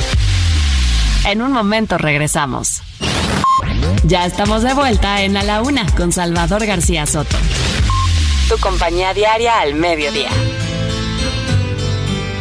En 1.27 1.41
un 1.41 1.53
momento 1.53 1.97
regresamos. 1.97 2.83
Ya 4.05 4.27
estamos 4.27 4.63
de 4.63 4.75
vuelta 4.75 5.23
en 5.23 5.37
A 5.37 5.43
la 5.43 5.63
Una 5.63 5.87
con 5.97 6.13
Salvador 6.13 6.67
García 6.67 7.07
Soto. 7.07 7.37
Tu 8.49 8.59
compañía 8.59 9.15
diaria 9.15 9.61
al 9.61 9.75
mediodía. 9.75 10.29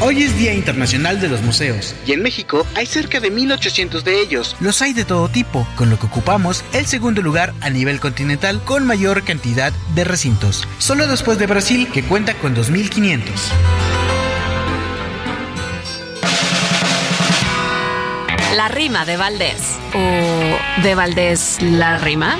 Hoy 0.01 0.21
es 0.23 0.37
Día 0.37 0.53
Internacional 0.53 1.19
de 1.19 1.27
los 1.27 1.41
Museos 1.41 1.95
y 2.05 2.11
en 2.11 2.21
México 2.21 2.67
hay 2.75 2.85
cerca 2.85 3.19
de 3.19 3.31
1800 3.31 4.03
de 4.03 4.21
ellos. 4.21 4.55
Los 4.59 4.81
hay 4.81 4.93
de 4.93 5.05
todo 5.05 5.27
tipo, 5.29 5.65
con 5.75 5.89
lo 5.89 5.97
que 5.97 6.05
ocupamos 6.05 6.63
el 6.73 6.85
segundo 6.85 7.21
lugar 7.21 7.53
a 7.61 7.69
nivel 7.69 7.99
continental 7.99 8.61
con 8.63 8.85
mayor 8.85 9.23
cantidad 9.23 9.73
de 9.95 10.03
recintos, 10.03 10.67
solo 10.77 11.07
después 11.07 11.39
de 11.39 11.47
Brasil 11.47 11.87
que 11.91 12.03
cuenta 12.03 12.35
con 12.35 12.53
2500. 12.53 13.53
La 18.57 18.69
rima 18.69 19.05
de 19.05 19.17
Valdés. 19.17 19.77
¿O 19.93 20.81
de 20.81 20.95
Valdés 20.95 21.61
la 21.61 21.99
rima? 21.99 22.39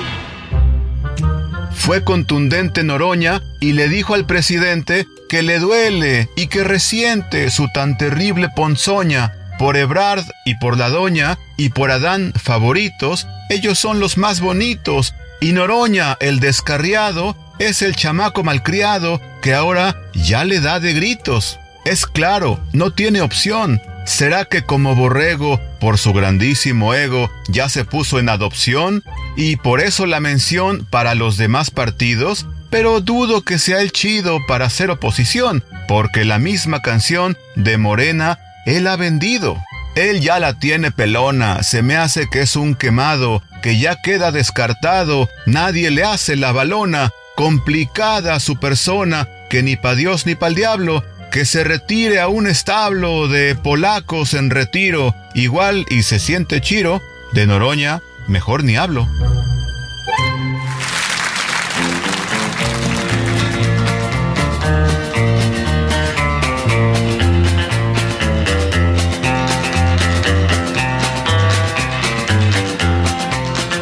Fue 1.72 2.02
contundente 2.02 2.82
Noroña 2.82 3.40
y 3.60 3.74
le 3.74 3.88
dijo 3.88 4.14
al 4.14 4.26
presidente 4.26 5.06
que 5.28 5.42
le 5.42 5.60
duele 5.60 6.28
y 6.34 6.48
que 6.48 6.64
resiente 6.64 7.50
su 7.50 7.68
tan 7.72 7.96
terrible 7.96 8.48
ponzoña. 8.48 9.32
Por 9.60 9.76
Ebrard 9.76 10.24
y 10.44 10.56
por 10.56 10.76
la 10.76 10.88
doña 10.88 11.38
y 11.56 11.68
por 11.68 11.92
Adán 11.92 12.32
favoritos, 12.34 13.28
ellos 13.48 13.78
son 13.78 14.00
los 14.00 14.18
más 14.18 14.40
bonitos. 14.40 15.14
Y 15.40 15.52
Noroña, 15.52 16.16
el 16.18 16.40
descarriado, 16.40 17.36
es 17.60 17.80
el 17.80 17.94
chamaco 17.94 18.42
malcriado 18.42 19.20
que 19.40 19.54
ahora 19.54 19.94
ya 20.14 20.44
le 20.44 20.58
da 20.58 20.80
de 20.80 20.94
gritos. 20.94 21.60
Es 21.84 22.06
claro, 22.06 22.58
no 22.72 22.92
tiene 22.92 23.20
opción. 23.20 23.80
¿Será 24.08 24.46
que 24.46 24.62
como 24.62 24.96
borrego, 24.96 25.60
por 25.80 25.98
su 25.98 26.14
grandísimo 26.14 26.94
ego, 26.94 27.30
ya 27.46 27.68
se 27.68 27.84
puso 27.84 28.18
en 28.18 28.30
adopción? 28.30 29.04
Y 29.36 29.56
por 29.56 29.80
eso 29.80 30.06
la 30.06 30.18
mención 30.18 30.86
para 30.88 31.14
los 31.14 31.36
demás 31.36 31.70
partidos, 31.70 32.46
pero 32.70 33.02
dudo 33.02 33.42
que 33.42 33.58
sea 33.58 33.82
el 33.82 33.92
chido 33.92 34.38
para 34.48 34.64
hacer 34.64 34.90
oposición, 34.90 35.62
porque 35.86 36.24
la 36.24 36.38
misma 36.38 36.80
canción 36.80 37.36
de 37.54 37.76
Morena 37.76 38.38
él 38.64 38.86
ha 38.86 38.96
vendido. 38.96 39.62
Él 39.94 40.20
ya 40.20 40.40
la 40.40 40.58
tiene 40.58 40.90
pelona, 40.90 41.62
se 41.62 41.82
me 41.82 41.98
hace 41.98 42.30
que 42.30 42.40
es 42.40 42.56
un 42.56 42.76
quemado, 42.76 43.42
que 43.62 43.78
ya 43.78 43.96
queda 44.02 44.32
descartado, 44.32 45.28
nadie 45.44 45.90
le 45.90 46.04
hace 46.04 46.34
la 46.34 46.50
balona, 46.50 47.10
complicada 47.36 48.40
su 48.40 48.56
persona, 48.56 49.28
que 49.50 49.62
ni 49.62 49.76
pa' 49.76 49.94
Dios 49.94 50.24
ni 50.24 50.34
pa' 50.34 50.48
el 50.48 50.54
diablo, 50.54 51.04
que 51.30 51.44
se 51.44 51.64
retire 51.64 52.20
a 52.20 52.28
un 52.28 52.46
establo 52.46 53.28
de 53.28 53.54
polacos 53.54 54.34
en 54.34 54.50
retiro, 54.50 55.14
igual 55.34 55.86
y 55.90 56.02
se 56.02 56.18
siente 56.18 56.60
chiro, 56.60 57.00
de 57.32 57.46
Noroña, 57.46 58.02
mejor 58.26 58.64
ni 58.64 58.76
hablo. 58.76 59.06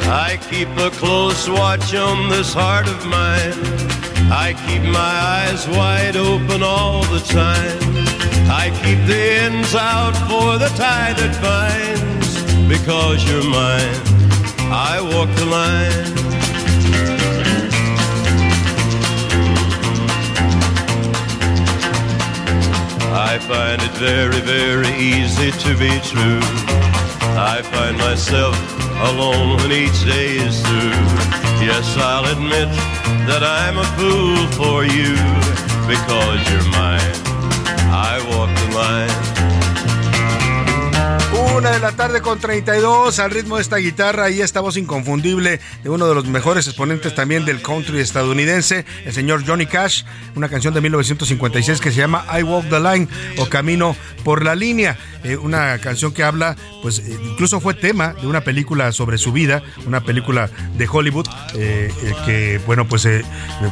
I 0.09 0.39
keep 0.51 0.69
a 0.79 0.91
close 0.91 1.49
watch 1.49 1.95
on 1.95 2.29
this 2.29 2.53
heart 2.53 2.89
of 2.89 3.07
mine. 3.07 3.86
I 4.31 4.55
keep 4.67 4.83
my 4.83 5.17
eyes 5.39 5.69
wide 5.69 6.17
open 6.17 6.63
all 6.63 7.03
the 7.05 7.21
time. 7.21 7.79
I 8.51 8.71
keep 8.83 9.07
the 9.07 9.23
ends 9.45 9.75
out 9.75 10.17
for 10.29 10.59
the 10.59 10.69
tie 10.77 11.13
that 11.13 11.35
binds. 11.41 12.43
Because 12.67 13.23
you're 13.29 13.49
mine, 13.49 14.01
I 14.73 15.01
walk 15.01 15.31
the 15.37 15.47
line. 15.47 16.17
I 23.15 23.39
find 23.39 23.81
it 23.81 23.93
very, 23.93 24.41
very 24.41 24.93
easy 24.97 25.53
to 25.53 25.77
be 25.79 26.01
true. 26.01 26.41
I 27.39 27.63
find 27.63 27.97
myself 27.99 28.76
alone 29.01 29.57
when 29.59 29.73
each 29.73 30.05
day 30.05 30.37
is 30.37 30.61
through. 30.63 30.97
Yes, 31.61 31.97
I'll 31.97 32.27
admit 32.27 32.69
that 33.29 33.43
I'm 33.43 33.79
a 33.79 33.85
fool 33.97 34.37
for 34.59 34.85
you 34.85 35.15
because 35.87 36.41
you're 36.51 36.69
mine. 36.71 37.17
I 37.93 38.21
walk 38.31 38.51
the 38.61 38.69
line. 38.75 39.37
Una 41.57 41.71
de 41.71 41.81
la 41.81 41.93
tarde 41.93 42.21
con 42.21 42.39
32 42.39 43.19
al 43.19 43.31
ritmo 43.31 43.57
de 43.57 43.63
esta 43.63 43.79
guitarra 43.79 44.31
y 44.31 44.43
esta 44.43 44.61
voz 44.61 44.77
inconfundible 44.77 45.59
de 45.83 45.91
uno 45.91 46.07
de 46.07 46.15
los 46.15 46.27
mejores 46.27 46.67
exponentes 46.67 47.15
también 47.15 47.47
del 47.47 47.63
country 47.63 48.01
estadounidense, 48.01 48.85
el 49.05 49.13
señor 49.13 49.43
Johnny 49.47 49.65
Cash, 49.67 50.05
una 50.35 50.51
canción 50.51 50.75
de 50.75 50.83
1956 50.83 51.81
que 51.81 51.93
se 51.93 51.97
llama 51.97 52.27
I 52.39 52.43
Walk 52.43 52.69
the 52.69 52.79
Line 52.79 53.09
o 53.39 53.49
Camino 53.49 53.97
por 54.23 54.45
la 54.45 54.55
línea, 54.55 54.99
eh, 55.27 55.37
una 55.37 55.79
canción 55.79 56.13
que 56.13 56.23
habla, 56.23 56.57
pues 56.83 57.01
eh, 57.01 57.19
incluso 57.25 57.61
fue 57.61 57.75
tema 57.75 58.15
de 58.15 58.27
una 58.29 58.43
película 58.43 58.93
sobre 58.93 59.19
su 59.19 59.33
vida, 59.33 59.63
una 59.87 60.03
película 60.03 60.51
de 60.77 60.89
Hollywood 60.91 61.27
eh, 61.55 61.93
que 62.25 62.61
bueno 62.67 62.87
pues 62.87 63.09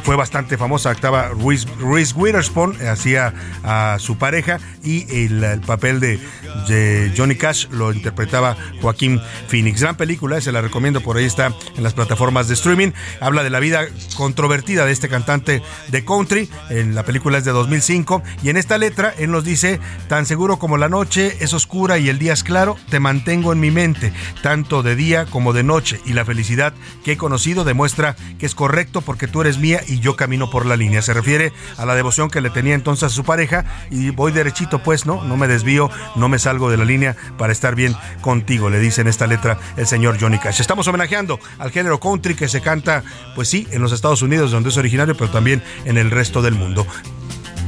fue 0.03 0.15
bastante 0.15 0.57
famosa, 0.57 0.89
actaba 0.89 1.31
Reese 1.39 2.13
Witherspoon, 2.15 2.75
hacía 2.87 3.33
a 3.63 3.97
su 3.99 4.17
pareja 4.17 4.59
y 4.83 5.25
el, 5.25 5.43
el 5.43 5.61
papel 5.61 5.99
de, 5.99 6.19
de 6.67 7.13
Johnny 7.15 7.35
Cash 7.35 7.67
lo 7.69 7.93
interpretaba 7.93 8.57
Joaquín 8.81 9.21
Phoenix. 9.47 9.81
Gran 9.81 9.95
película, 9.95 10.41
se 10.41 10.51
la 10.51 10.61
recomiendo, 10.61 11.01
por 11.01 11.17
ahí 11.17 11.25
está 11.25 11.53
en 11.75 11.83
las 11.83 11.93
plataformas 11.93 12.47
de 12.47 12.55
streaming. 12.55 12.91
Habla 13.19 13.43
de 13.43 13.49
la 13.49 13.59
vida 13.59 13.87
controvertida 14.15 14.85
de 14.85 14.91
este 14.91 15.09
cantante 15.09 15.61
de 15.87 16.05
country. 16.05 16.49
En 16.69 16.95
la 16.95 17.03
película 17.03 17.37
es 17.37 17.45
de 17.45 17.51
2005 17.51 18.21
y 18.43 18.49
en 18.49 18.57
esta 18.57 18.77
letra 18.77 19.13
él 19.17 19.31
nos 19.31 19.43
dice, 19.43 19.79
tan 20.07 20.25
seguro 20.25 20.57
como 20.57 20.77
la 20.77 20.89
noche 20.89 21.37
es 21.45 21.53
oscura 21.53 21.97
y 21.97 22.09
el 22.09 22.19
día 22.19 22.33
es 22.33 22.43
claro, 22.43 22.75
te 22.89 22.99
mantengo 22.99 23.53
en 23.53 23.59
mi 23.59 23.71
mente, 23.71 24.11
tanto 24.41 24.83
de 24.83 24.95
día 24.95 25.25
como 25.25 25.53
de 25.53 25.63
noche 25.63 26.01
y 26.05 26.13
la 26.13 26.25
felicidad 26.25 26.73
que 27.03 27.13
he 27.13 27.17
conocido 27.17 27.63
demuestra 27.63 28.15
que 28.37 28.45
es 28.45 28.55
correcto 28.55 29.01
porque 29.01 29.27
tú 29.27 29.41
eres 29.41 29.57
mía 29.57 29.81
y 29.87 29.99
yo 29.99 30.15
camino 30.15 30.49
por 30.49 30.65
la 30.65 30.75
línea. 30.75 31.01
Se 31.01 31.13
refiere 31.13 31.53
a 31.77 31.85
la 31.85 31.95
devoción 31.95 32.29
que 32.29 32.41
le 32.41 32.49
tenía 32.49 32.73
entonces 32.73 33.03
a 33.03 33.09
su 33.09 33.23
pareja 33.23 33.65
y 33.89 34.09
voy 34.09 34.31
derechito 34.31 34.83
pues, 34.83 35.05
¿no? 35.05 35.23
No 35.23 35.37
me 35.37 35.47
desvío, 35.47 35.89
no 36.15 36.29
me 36.29 36.39
salgo 36.39 36.69
de 36.69 36.77
la 36.77 36.85
línea 36.85 37.15
para 37.37 37.53
estar 37.53 37.75
bien 37.75 37.95
contigo, 38.21 38.69
le 38.69 38.79
dice 38.79 39.01
en 39.01 39.07
esta 39.07 39.27
letra 39.27 39.59
el 39.77 39.87
señor 39.87 40.17
Johnny 40.19 40.39
Cash. 40.39 40.61
Estamos 40.61 40.87
homenajeando 40.87 41.39
al 41.59 41.71
género 41.71 41.99
country 41.99 42.35
que 42.35 42.47
se 42.47 42.61
canta, 42.61 43.03
pues 43.35 43.49
sí, 43.49 43.67
en 43.71 43.81
los 43.81 43.91
Estados 43.91 44.21
Unidos, 44.21 44.51
donde 44.51 44.69
es 44.69 44.77
originario, 44.77 45.15
pero 45.15 45.29
también 45.29 45.63
en 45.85 45.97
el 45.97 46.11
resto 46.11 46.41
del 46.41 46.55
mundo. 46.55 46.85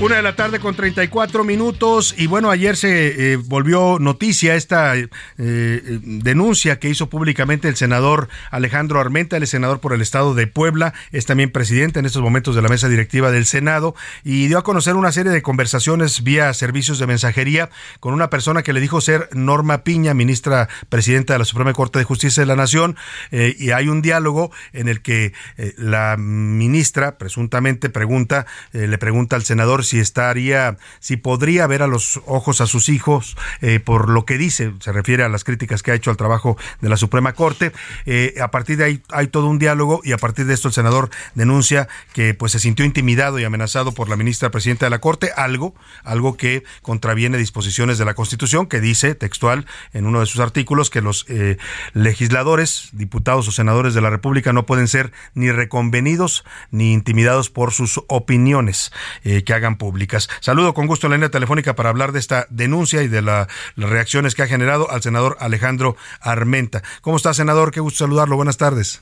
Una 0.00 0.16
de 0.16 0.22
la 0.22 0.34
tarde 0.34 0.58
con 0.58 0.74
34 0.74 1.44
minutos. 1.44 2.14
Y 2.18 2.26
bueno, 2.26 2.50
ayer 2.50 2.76
se 2.76 3.32
eh, 3.32 3.36
volvió 3.36 3.98
noticia 4.00 4.56
esta 4.56 4.96
eh, 4.96 5.08
eh, 5.38 5.98
denuncia 6.02 6.80
que 6.80 6.88
hizo 6.88 7.08
públicamente 7.08 7.68
el 7.68 7.76
senador 7.76 8.28
Alejandro 8.50 8.98
Armenta, 9.00 9.36
el 9.36 9.46
senador 9.46 9.78
por 9.78 9.92
el 9.92 10.00
estado 10.00 10.34
de 10.34 10.48
Puebla, 10.48 10.92
es 11.12 11.26
también 11.26 11.50
presidente 11.50 12.00
en 12.00 12.06
estos 12.06 12.20
momentos 12.20 12.56
de 12.56 12.62
la 12.62 12.68
mesa 12.68 12.88
directiva 12.88 13.30
del 13.30 13.46
Senado. 13.46 13.94
Y 14.24 14.48
dio 14.48 14.58
a 14.58 14.64
conocer 14.64 14.96
una 14.96 15.12
serie 15.12 15.30
de 15.30 15.40
conversaciones 15.40 16.24
vía 16.24 16.52
servicios 16.52 16.98
de 16.98 17.06
mensajería 17.06 17.70
con 18.00 18.12
una 18.12 18.28
persona 18.28 18.64
que 18.64 18.72
le 18.72 18.80
dijo 18.80 19.00
ser 19.00 19.28
Norma 19.32 19.84
Piña, 19.84 20.14
ministra 20.14 20.68
presidenta 20.88 21.34
de 21.34 21.38
la 21.38 21.44
Suprema 21.44 21.72
Corte 21.74 22.00
de 22.00 22.04
Justicia 22.04 22.42
de 22.42 22.46
la 22.46 22.56
Nación. 22.56 22.96
Y 23.30 23.70
hay 23.70 23.88
un 23.88 24.02
diálogo 24.02 24.50
en 24.72 24.88
el 24.88 25.00
que 25.00 25.32
la 25.76 26.16
ministra 26.18 27.18
presuntamente 27.18 27.88
pregunta, 27.88 28.46
le 28.72 28.98
pregunta 28.98 29.36
al 29.36 29.44
senador 29.44 29.84
estaría, 29.98 30.76
si 31.00 31.16
podría 31.16 31.66
ver 31.66 31.82
a 31.82 31.86
los 31.86 32.20
ojos 32.26 32.60
a 32.60 32.66
sus 32.66 32.88
hijos 32.88 33.36
eh, 33.60 33.80
por 33.80 34.08
lo 34.08 34.24
que 34.24 34.38
dice, 34.38 34.72
se 34.80 34.92
refiere 34.92 35.22
a 35.22 35.28
las 35.28 35.44
críticas 35.44 35.82
que 35.82 35.90
ha 35.90 35.94
hecho 35.94 36.10
al 36.10 36.16
trabajo 36.16 36.56
de 36.80 36.88
la 36.88 36.96
Suprema 36.96 37.32
Corte. 37.32 37.72
Eh, 38.06 38.34
a 38.40 38.50
partir 38.50 38.76
de 38.76 38.84
ahí 38.84 39.02
hay 39.10 39.28
todo 39.28 39.46
un 39.46 39.58
diálogo 39.58 40.00
y 40.04 40.12
a 40.12 40.18
partir 40.18 40.46
de 40.46 40.54
esto 40.54 40.68
el 40.68 40.74
senador 40.74 41.10
denuncia 41.34 41.88
que 42.12 42.34
pues 42.34 42.52
se 42.52 42.58
sintió 42.58 42.84
intimidado 42.84 43.38
y 43.38 43.44
amenazado 43.44 43.92
por 43.92 44.08
la 44.08 44.16
ministra 44.16 44.50
presidenta 44.50 44.86
de 44.86 44.90
la 44.90 45.00
Corte, 45.00 45.30
algo, 45.36 45.74
algo 46.04 46.36
que 46.36 46.64
contraviene 46.82 47.38
disposiciones 47.38 47.98
de 47.98 48.04
la 48.04 48.14
Constitución, 48.14 48.66
que 48.66 48.80
dice 48.80 49.14
textual 49.14 49.66
en 49.92 50.06
uno 50.06 50.20
de 50.20 50.26
sus 50.26 50.40
artículos 50.40 50.90
que 50.90 51.00
los 51.00 51.26
eh, 51.28 51.58
legisladores, 51.92 52.88
diputados 52.92 53.48
o 53.48 53.52
senadores 53.52 53.94
de 53.94 54.00
la 54.00 54.10
República 54.10 54.52
no 54.52 54.66
pueden 54.66 54.88
ser 54.88 55.12
ni 55.34 55.50
reconvenidos 55.50 56.44
ni 56.70 56.92
intimidados 56.92 57.50
por 57.50 57.72
sus 57.72 58.00
opiniones 58.08 58.92
que 59.22 59.54
hagan 59.54 59.71
públicas. 59.76 60.28
Saludo 60.40 60.74
con 60.74 60.86
gusto 60.86 61.08
la 61.08 61.16
línea 61.16 61.30
telefónica 61.30 61.74
para 61.74 61.88
hablar 61.88 62.12
de 62.12 62.18
esta 62.18 62.46
denuncia 62.50 63.02
y 63.02 63.08
de 63.08 63.22
las 63.22 63.48
reacciones 63.76 64.34
que 64.34 64.42
ha 64.42 64.46
generado 64.46 64.90
al 64.90 65.02
senador 65.02 65.36
Alejandro 65.40 65.96
Armenta. 66.20 66.82
¿Cómo 67.00 67.16
está, 67.16 67.34
senador? 67.34 67.70
Qué 67.70 67.80
gusto 67.80 68.04
saludarlo. 68.04 68.36
Buenas 68.36 68.56
tardes. 68.56 69.00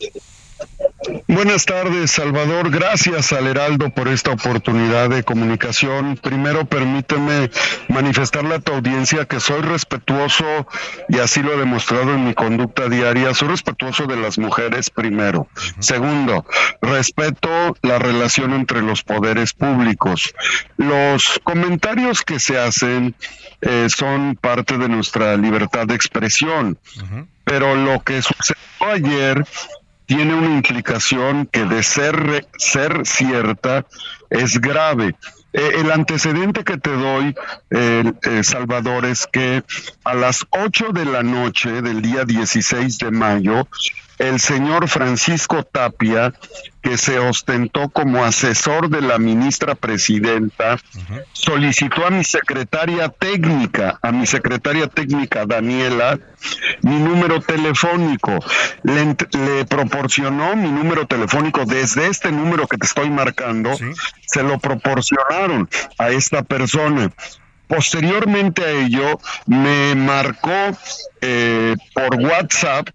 Buenas 1.29 1.64
tardes, 1.64 2.11
Salvador. 2.11 2.70
Gracias 2.70 3.33
al 3.33 3.46
Heraldo 3.46 3.90
por 3.90 4.09
esta 4.09 4.33
oportunidad 4.33 5.09
de 5.09 5.23
comunicación. 5.23 6.16
Primero, 6.16 6.66
permíteme 6.66 7.51
manifestarle 7.88 8.57
a 8.57 8.61
tu 8.61 8.73
audiencia 8.73 9.25
que 9.25 9.40
soy 9.40 9.62
respetuoso, 9.62 10.44
y 11.09 11.18
así 11.18 11.42
lo 11.42 11.55
he 11.55 11.57
demostrado 11.57 12.14
en 12.14 12.25
mi 12.25 12.35
conducta 12.35 12.88
diaria, 12.88 13.33
soy 13.33 13.49
respetuoso 13.49 14.07
de 14.07 14.16
las 14.16 14.38
mujeres 14.38 14.90
primero. 14.90 15.49
Segundo, 15.79 16.44
respeto 16.83 17.77
la 17.83 17.99
relación 17.99 18.53
entre 18.53 18.83
los 18.83 19.03
poderes 19.03 19.55
públicos. 19.55 20.35
Los 20.77 21.40
comentarios 21.42 22.23
que 22.23 22.38
se 22.38 22.59
hacen 22.59 23.14
eh, 23.62 23.87
son 23.88 24.37
parte 24.37 24.77
de 24.79 24.88
nuestra 24.88 25.37
libertad 25.37 25.87
de 25.87 25.94
expresión. 25.94 26.79
Pero 27.44 27.75
lo 27.75 28.01
que 28.01 28.23
sucedió 28.23 28.61
ayer 28.81 29.44
tiene 30.11 30.35
una 30.35 30.49
implicación 30.49 31.46
que 31.46 31.64
de 31.66 31.85
ser, 31.85 32.44
ser 32.59 33.07
cierta 33.07 33.87
es 34.29 34.61
grave. 34.61 35.14
Eh, 35.53 35.75
el 35.79 35.92
antecedente 35.92 36.64
que 36.64 36.79
te 36.79 36.90
doy, 36.90 37.33
eh, 37.70 38.12
Salvador, 38.42 39.05
es 39.07 39.29
que 39.29 39.62
a 40.03 40.14
las 40.14 40.44
8 40.51 40.88
de 40.92 41.05
la 41.05 41.23
noche 41.23 41.81
del 41.81 42.03
día 42.03 42.25
16 42.25 42.99
de 42.99 43.12
mayo, 43.12 43.68
el 44.20 44.38
señor 44.38 44.87
Francisco 44.87 45.62
Tapia, 45.62 46.35
que 46.83 46.98
se 46.98 47.18
ostentó 47.18 47.88
como 47.88 48.22
asesor 48.22 48.90
de 48.90 49.00
la 49.00 49.18
ministra 49.18 49.74
presidenta, 49.74 50.78
solicitó 51.33 52.06
a 52.06 52.11
mi 52.11 52.22
secretaria 52.22 53.09
técnica, 53.09 53.98
a 54.02 54.12
mi 54.12 54.26
secretaria 54.26 54.88
técnica 54.88 55.46
Daniela, 55.46 56.18
mi 56.83 56.98
número 56.98 57.40
telefónico. 57.40 58.38
Le, 58.83 59.64
proporcionó 59.64 60.54
mi 60.54 60.70
número 60.70 61.06
telefónico 61.06 61.64
desde 61.64 62.09
este 62.09 62.30
número 62.30 62.68
que 62.68 62.76
te 62.76 62.87
estoy 62.87 63.09
marcando, 63.09 63.70
se 64.26 64.42
lo 64.42 64.59
proporcionaron 64.59 65.66
a 65.96 66.11
esta 66.11 66.42
persona. 66.42 67.11
Posteriormente 67.68 68.64
a 68.64 68.70
ello, 68.70 69.18
me 69.46 69.94
marcó 69.94 70.76
eh, 71.22 71.76
por 71.94 72.16
WhatsApp 72.16 72.88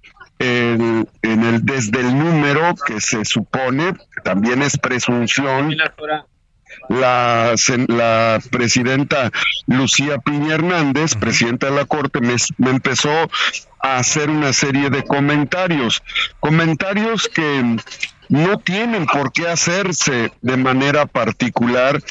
en 0.46 1.08
el, 1.44 1.66
desde 1.66 2.00
el 2.00 2.18
número 2.18 2.76
que 2.88 3.02
se 3.02 3.26
supone, 3.26 3.94
también 4.24 4.62
es 4.62 4.78
presunción, 4.78 5.76
la, 6.90 7.56
la 7.88 8.40
presidenta 8.52 9.32
Lucía 9.68 10.18
Piña 10.20 10.56
Hernández, 10.56 11.16
presidenta 11.16 11.68
de 11.68 11.76
la 11.76 11.86
Corte, 11.86 12.20
me, 12.22 12.36
me, 12.58 12.72
empezó 12.72 13.12
a 13.80 13.98
hacer 13.98 14.30
una 14.30 14.54
serie 14.54 14.90
de 14.90 15.04
comentarios, 15.04 16.04
comentarios 16.40 17.28
que 17.28 17.78
no 18.30 18.58
tienen 18.60 19.06
por 19.06 19.32
qué 19.32 19.48
hacerse 19.48 20.32
de 20.42 20.58
manera 20.58 21.06
particular. 21.06 22.02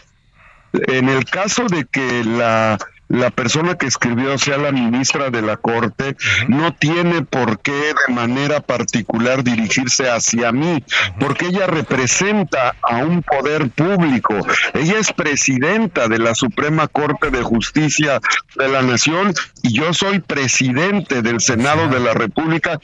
En 0.73 1.09
el 1.09 1.25
caso 1.25 1.67
de 1.67 1.85
que 1.85 2.25
la 2.25 2.79
la 3.09 3.31
persona 3.31 3.77
que 3.77 3.87
escribió 3.87 4.37
sea 4.39 4.59
la 4.59 4.73
ministra 4.73 5.31
de 5.31 5.43
la 5.43 5.57
Corte, 5.57 6.17
no 6.49 6.75
tiene 6.75 7.23
por 7.23 7.61
qué 7.61 7.73
de 7.73 8.15
manera 8.15 8.61
particular 8.61 9.45
dirigirse 9.45 10.11
hacia 10.11 10.53
mí, 10.53 10.83
porque 11.21 11.47
ella 11.47 11.67
representa 11.67 12.75
a 12.83 12.97
un 12.97 13.23
poder 13.23 13.71
público. 13.71 14.35
Ella 14.73 14.99
es 14.99 15.13
presidenta 15.13 16.09
de 16.09 16.19
la 16.19 16.35
Suprema 16.35 16.89
Corte 16.89 17.31
de 17.31 17.43
Justicia 17.43 18.21
de 18.57 18.69
la 18.69 18.83
Nación 18.83 19.35
y 19.63 19.75
yo 19.75 19.93
soy 19.93 20.21
presidente 20.21 21.23
del 21.23 21.41
Senado 21.41 21.89
de 21.89 22.01
la 22.01 22.15
República 22.15 22.81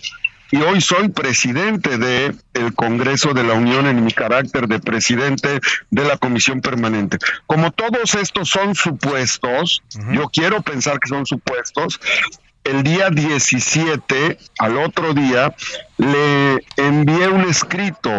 y 0.51 0.59
hoy 0.59 0.81
soy 0.81 1.09
presidente 1.09 1.99
de 1.99 2.35
el 2.55 2.75
Congreso 2.75 3.33
de 3.35 3.45
la 3.45 3.55
Unión 3.55 3.87
en 3.87 4.05
mi 4.05 4.13
carácter 4.13 4.67
de 4.67 4.81
presidente 4.81 5.61
de 5.91 6.05
la 6.05 6.17
Comisión 6.17 6.61
Permanente. 6.61 7.19
Como 7.47 7.71
todos 7.71 8.15
estos 8.15 8.49
son 8.49 8.75
supuestos, 8.75 9.83
yo 10.13 10.29
quiero 10.29 10.63
pensar 10.63 10.99
que 10.99 11.09
son 11.09 11.27
supuestos, 11.27 12.01
el 12.63 12.83
día 12.83 13.09
17, 13.09 14.39
al 14.59 14.77
otro 14.77 15.15
día, 15.15 15.55
le 15.97 16.63
envié 16.77 17.29
un 17.29 17.43
escrito 17.49 18.11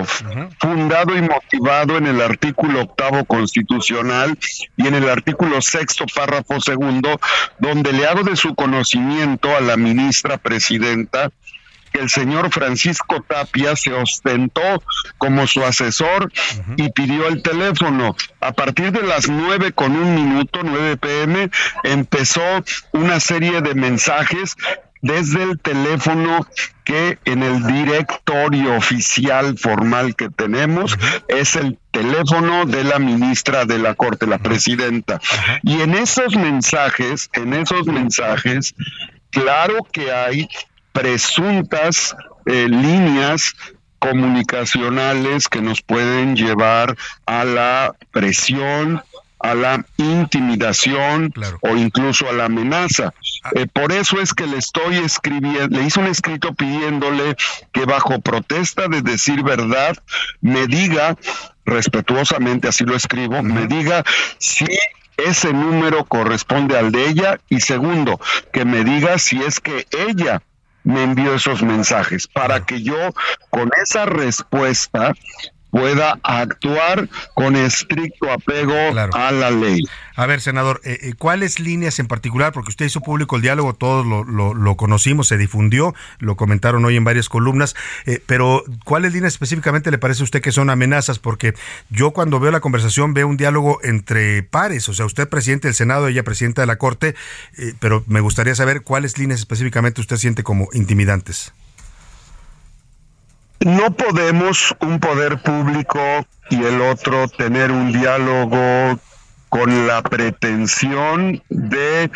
fundado 0.59 1.15
y 1.15 1.21
motivado 1.21 1.97
en 1.97 2.07
el 2.07 2.21
artículo 2.21 2.81
octavo 2.81 3.23
constitucional 3.25 4.37
y 4.77 4.87
en 4.87 4.95
el 4.95 5.09
artículo 5.09 5.61
sexto, 5.61 6.05
párrafo 6.13 6.59
segundo, 6.59 7.19
donde 7.59 7.93
le 7.93 8.07
hago 8.07 8.23
de 8.23 8.35
su 8.35 8.55
conocimiento 8.55 9.55
a 9.55 9.61
la 9.61 9.77
ministra 9.77 10.37
presidenta 10.37 11.31
que 11.91 11.99
el 11.99 12.09
señor 12.09 12.51
Francisco 12.51 13.21
Tapia 13.21 13.75
se 13.75 13.93
ostentó 13.93 14.83
como 15.17 15.47
su 15.47 15.63
asesor 15.63 16.31
y 16.77 16.89
pidió 16.91 17.27
el 17.27 17.41
teléfono. 17.41 18.15
A 18.39 18.53
partir 18.53 18.91
de 18.91 19.03
las 19.03 19.29
nueve 19.29 19.71
con 19.71 19.95
un 19.95 20.15
minuto, 20.15 20.61
9 20.63 20.97
pm, 20.97 21.49
empezó 21.83 22.41
una 22.91 23.19
serie 23.19 23.61
de 23.61 23.75
mensajes 23.75 24.55
desde 25.01 25.43
el 25.43 25.59
teléfono 25.59 26.47
que 26.83 27.17
en 27.25 27.43
el 27.43 27.65
directorio 27.65 28.75
oficial 28.75 29.57
formal 29.57 30.15
que 30.15 30.29
tenemos 30.29 30.97
es 31.27 31.55
el 31.55 31.77
teléfono 31.91 32.65
de 32.65 32.83
la 32.83 32.99
ministra 32.99 33.65
de 33.65 33.79
la 33.79 33.95
Corte, 33.95 34.27
la 34.27 34.37
presidenta. 34.37 35.19
Y 35.63 35.81
en 35.81 35.95
esos 35.95 36.35
mensajes, 36.35 37.29
en 37.33 37.53
esos 37.53 37.87
mensajes, 37.87 38.75
claro 39.31 39.87
que 39.91 40.11
hay 40.11 40.47
presuntas 40.91 42.15
eh, 42.45 42.67
líneas 42.69 43.55
comunicacionales 43.99 45.47
que 45.47 45.61
nos 45.61 45.81
pueden 45.81 46.35
llevar 46.35 46.97
a 47.27 47.45
la 47.45 47.93
presión, 48.11 49.03
a 49.39 49.53
la 49.53 49.85
intimidación 49.97 51.33
o 51.61 51.75
incluso 51.75 52.27
a 52.27 52.33
la 52.33 52.45
amenaza. 52.45 53.13
Ah. 53.43 53.49
Eh, 53.55 53.67
por 53.71 53.91
eso 53.91 54.19
es 54.19 54.33
que 54.33 54.47
le 54.47 54.57
estoy 54.57 54.97
escribiendo, 54.97 55.77
le 55.77 55.85
hice 55.85 55.99
un 55.99 56.07
escrito 56.07 56.53
pidiéndole 56.53 57.35
que 57.71 57.85
bajo 57.85 58.19
protesta 58.21 58.87
de 58.87 59.01
decir 59.01 59.43
verdad 59.43 59.95
me 60.41 60.65
diga, 60.67 61.15
respetuosamente 61.65 62.67
así 62.67 62.83
lo 62.83 62.95
escribo, 62.95 63.43
me 63.43 63.67
diga 63.67 64.03
si 64.39 64.65
ese 65.17 65.53
número 65.53 66.05
corresponde 66.05 66.77
al 66.77 66.91
de 66.91 67.07
ella 67.07 67.39
y 67.49 67.61
segundo, 67.61 68.19
que 68.51 68.65
me 68.65 68.83
diga 68.83 69.19
si 69.19 69.41
es 69.41 69.59
que 69.59 69.85
ella 69.91 70.41
me 70.83 71.03
envió 71.03 71.35
esos 71.35 71.61
mensajes 71.63 72.27
para 72.27 72.65
que 72.65 72.81
yo 72.81 73.13
con 73.49 73.69
esa 73.81 74.05
respuesta 74.05 75.13
pueda 75.71 76.19
actuar 76.21 77.09
con 77.33 77.55
estricto 77.55 78.31
apego 78.31 78.75
a 79.13 79.31
la 79.31 79.49
ley. 79.49 79.81
A 80.15 80.25
ver, 80.25 80.41
senador, 80.41 80.81
eh, 80.83 80.99
eh, 81.01 81.13
¿cuáles 81.17 81.59
líneas 81.59 81.97
en 81.99 82.07
particular? 82.07 82.51
Porque 82.53 82.69
usted 82.69 82.85
hizo 82.85 83.01
público 83.01 83.37
el 83.37 83.41
diálogo, 83.41 83.73
todos 83.73 84.05
lo, 84.05 84.23
lo, 84.53 84.77
conocimos, 84.77 85.27
se 85.27 85.37
difundió, 85.37 85.95
lo 86.19 86.35
comentaron 86.35 86.83
hoy 86.85 86.97
en 86.97 87.03
varias 87.03 87.29
columnas, 87.29 87.75
eh, 88.05 88.21
pero 88.25 88.63
¿cuáles 88.83 89.13
líneas 89.13 89.33
específicamente 89.33 89.89
le 89.89 89.97
parece 89.97 90.21
a 90.21 90.25
usted 90.25 90.41
que 90.41 90.51
son 90.51 90.69
amenazas? 90.69 91.17
Porque 91.17 91.55
yo 91.89 92.11
cuando 92.11 92.39
veo 92.39 92.51
la 92.51 92.59
conversación 92.59 93.13
veo 93.13 93.27
un 93.27 93.37
diálogo 93.37 93.79
entre 93.83 94.43
pares, 94.43 94.87
o 94.89 94.93
sea, 94.93 95.05
usted 95.05 95.29
presidente 95.29 95.67
del 95.67 95.75
Senado, 95.75 96.07
ella 96.07 96.23
presidenta 96.23 96.61
de 96.61 96.67
la 96.67 96.75
Corte, 96.77 97.15
pero 97.79 98.03
me 98.07 98.19
gustaría 98.19 98.53
saber 98.55 98.81
cuáles 98.81 99.17
líneas 99.17 99.39
específicamente 99.39 100.01
usted 100.01 100.17
siente 100.17 100.43
como 100.43 100.67
intimidantes. 100.73 101.53
No 103.65 103.91
podemos 103.91 104.75
un 104.79 104.99
poder 104.99 105.37
público 105.39 105.99
y 106.49 106.63
el 106.63 106.81
otro 106.81 107.27
tener 107.27 107.71
un 107.71 107.91
diálogo 107.91 108.99
con 109.49 109.87
la 109.87 110.01
pretensión 110.01 111.43
de 111.49 112.09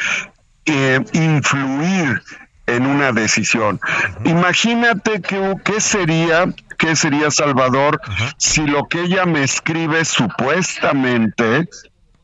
eh, 0.65 0.99
influir 1.13 2.21
en 2.65 2.85
una 2.87 3.11
decisión. 3.11 3.79
Imagínate 4.23 5.21
que, 5.21 5.55
qué 5.63 5.79
sería, 5.79 6.45
qué 6.77 6.95
sería 6.95 7.29
Salvador 7.29 8.01
si 8.37 8.65
lo 8.65 8.87
que 8.87 9.01
ella 9.01 9.25
me 9.25 9.43
escribe 9.43 10.03
supuestamente 10.03 11.69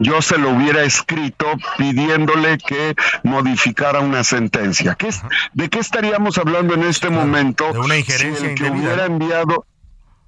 yo 0.01 0.21
se 0.21 0.37
lo 0.37 0.49
hubiera 0.49 0.83
escrito 0.83 1.45
pidiéndole 1.77 2.57
que 2.57 2.95
modificara 3.23 3.99
una 3.99 4.23
sentencia. 4.23 4.95
¿Qué, 4.95 5.09
¿De 5.53 5.69
qué 5.69 5.79
estaríamos 5.79 6.37
hablando 6.37 6.73
en 6.73 6.83
este 6.83 7.09
momento? 7.09 7.71
De 7.71 7.79
una 7.79 7.97
injerencia 7.97 8.49
si 8.49 8.55
que 8.55 8.69
hubiera 8.69 9.05
enviado, 9.05 9.65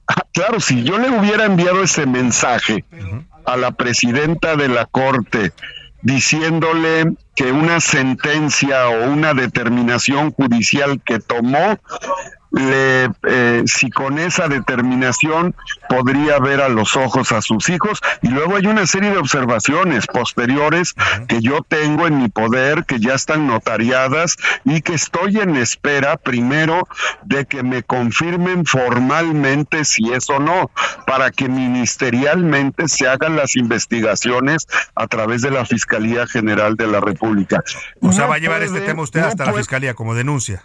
ah, 0.07 0.23
claro, 0.31 0.59
si 0.59 0.83
yo 0.83 0.97
le 0.97 1.09
hubiera 1.09 1.45
enviado 1.45 1.83
ese 1.83 2.05
mensaje 2.05 2.85
a 3.45 3.57
la 3.57 3.71
presidenta 3.71 4.55
de 4.55 4.67
la 4.69 4.85
Corte 4.85 5.51
diciéndole 6.03 7.15
que 7.35 7.51
una 7.51 7.79
sentencia 7.79 8.89
o 8.89 9.09
una 9.09 9.33
determinación 9.33 10.31
judicial 10.31 11.01
que 11.03 11.19
tomó 11.19 11.79
le, 12.53 13.09
eh, 13.23 13.63
si 13.65 13.89
con 13.89 14.19
esa 14.19 14.47
determinación 14.47 15.55
podría 15.89 16.39
ver 16.39 16.61
a 16.61 16.69
los 16.69 16.95
ojos 16.95 17.31
a 17.31 17.41
sus 17.41 17.67
hijos. 17.69 17.99
Y 18.21 18.29
luego 18.29 18.55
hay 18.55 18.67
una 18.67 18.85
serie 18.85 19.09
de 19.09 19.17
observaciones 19.17 20.07
posteriores 20.07 20.93
que 21.27 21.41
yo 21.41 21.61
tengo 21.67 22.07
en 22.07 22.19
mi 22.19 22.29
poder, 22.29 22.85
que 22.85 22.99
ya 22.99 23.15
están 23.15 23.47
notariadas 23.47 24.37
y 24.63 24.81
que 24.81 24.93
estoy 24.93 25.39
en 25.39 25.55
espera 25.55 26.17
primero 26.17 26.87
de 27.23 27.45
que 27.45 27.63
me 27.63 27.81
confirmen 27.81 28.65
formalmente 28.65 29.83
si 29.83 30.13
es 30.13 30.29
o 30.29 30.39
no, 30.39 30.69
para 31.07 31.31
que 31.31 31.49
ministerialmente 31.49 32.87
se 32.87 33.07
hagan 33.07 33.35
las 33.35 33.55
investigaciones 33.55 34.67
a 34.95 35.07
través 35.07 35.41
de 35.41 35.49
la 35.49 35.65
Fiscalía 35.65 36.27
General 36.27 36.75
de 36.75 36.87
la 36.87 36.99
República. 36.99 37.63
O 38.01 38.11
sea, 38.11 38.27
va 38.27 38.35
a 38.35 38.39
llevar 38.39 38.61
este 38.61 38.81
tema 38.81 39.01
usted 39.01 39.21
hasta 39.21 39.45
la 39.45 39.53
Fiscalía 39.53 39.95
como 39.95 40.13
denuncia 40.13 40.63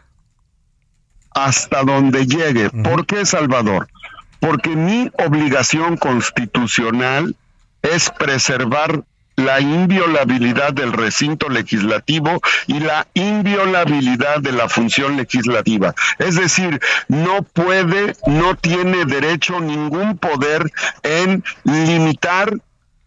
hasta 1.45 1.83
donde 1.83 2.27
llegue. 2.27 2.71
¿Por 2.71 3.07
qué, 3.07 3.25
Salvador? 3.25 3.89
Porque 4.41 4.71
mi 4.71 5.11
obligación 5.19 5.97
constitucional 5.97 7.37
es 7.83 8.11
preservar 8.11 9.03
la 9.37 9.61
inviolabilidad 9.61 10.73
del 10.73 10.93
recinto 10.93 11.49
legislativo 11.49 12.41
y 12.67 12.81
la 12.81 13.07
inviolabilidad 13.15 14.41
de 14.41 14.51
la 14.51 14.69
función 14.69 15.17
legislativa. 15.17 15.95
Es 16.19 16.35
decir, 16.35 16.81
no 17.07 17.43
puede, 17.43 18.17
no 18.27 18.57
tiene 18.57 19.05
derecho 19.05 19.61
ningún 19.61 20.19
poder 20.19 20.73
en 21.05 21.45
limitar, 21.63 22.53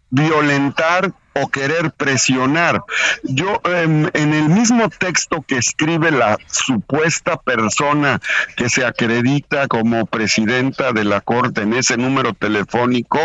violentar 0.08 1.12
o 1.34 1.48
querer 1.48 1.92
presionar. 1.92 2.82
Yo 3.22 3.60
en 3.64 4.10
el 4.14 4.48
mismo 4.48 4.88
texto 4.88 5.42
que 5.46 5.56
escribe 5.56 6.10
la 6.10 6.38
supuesta 6.46 7.36
persona 7.36 8.20
que 8.56 8.68
se 8.68 8.84
acredita 8.84 9.68
como 9.68 10.06
presidenta 10.06 10.92
de 10.92 11.04
la 11.04 11.20
corte 11.20 11.62
en 11.62 11.74
ese 11.74 11.96
número 11.96 12.34
telefónico, 12.34 13.20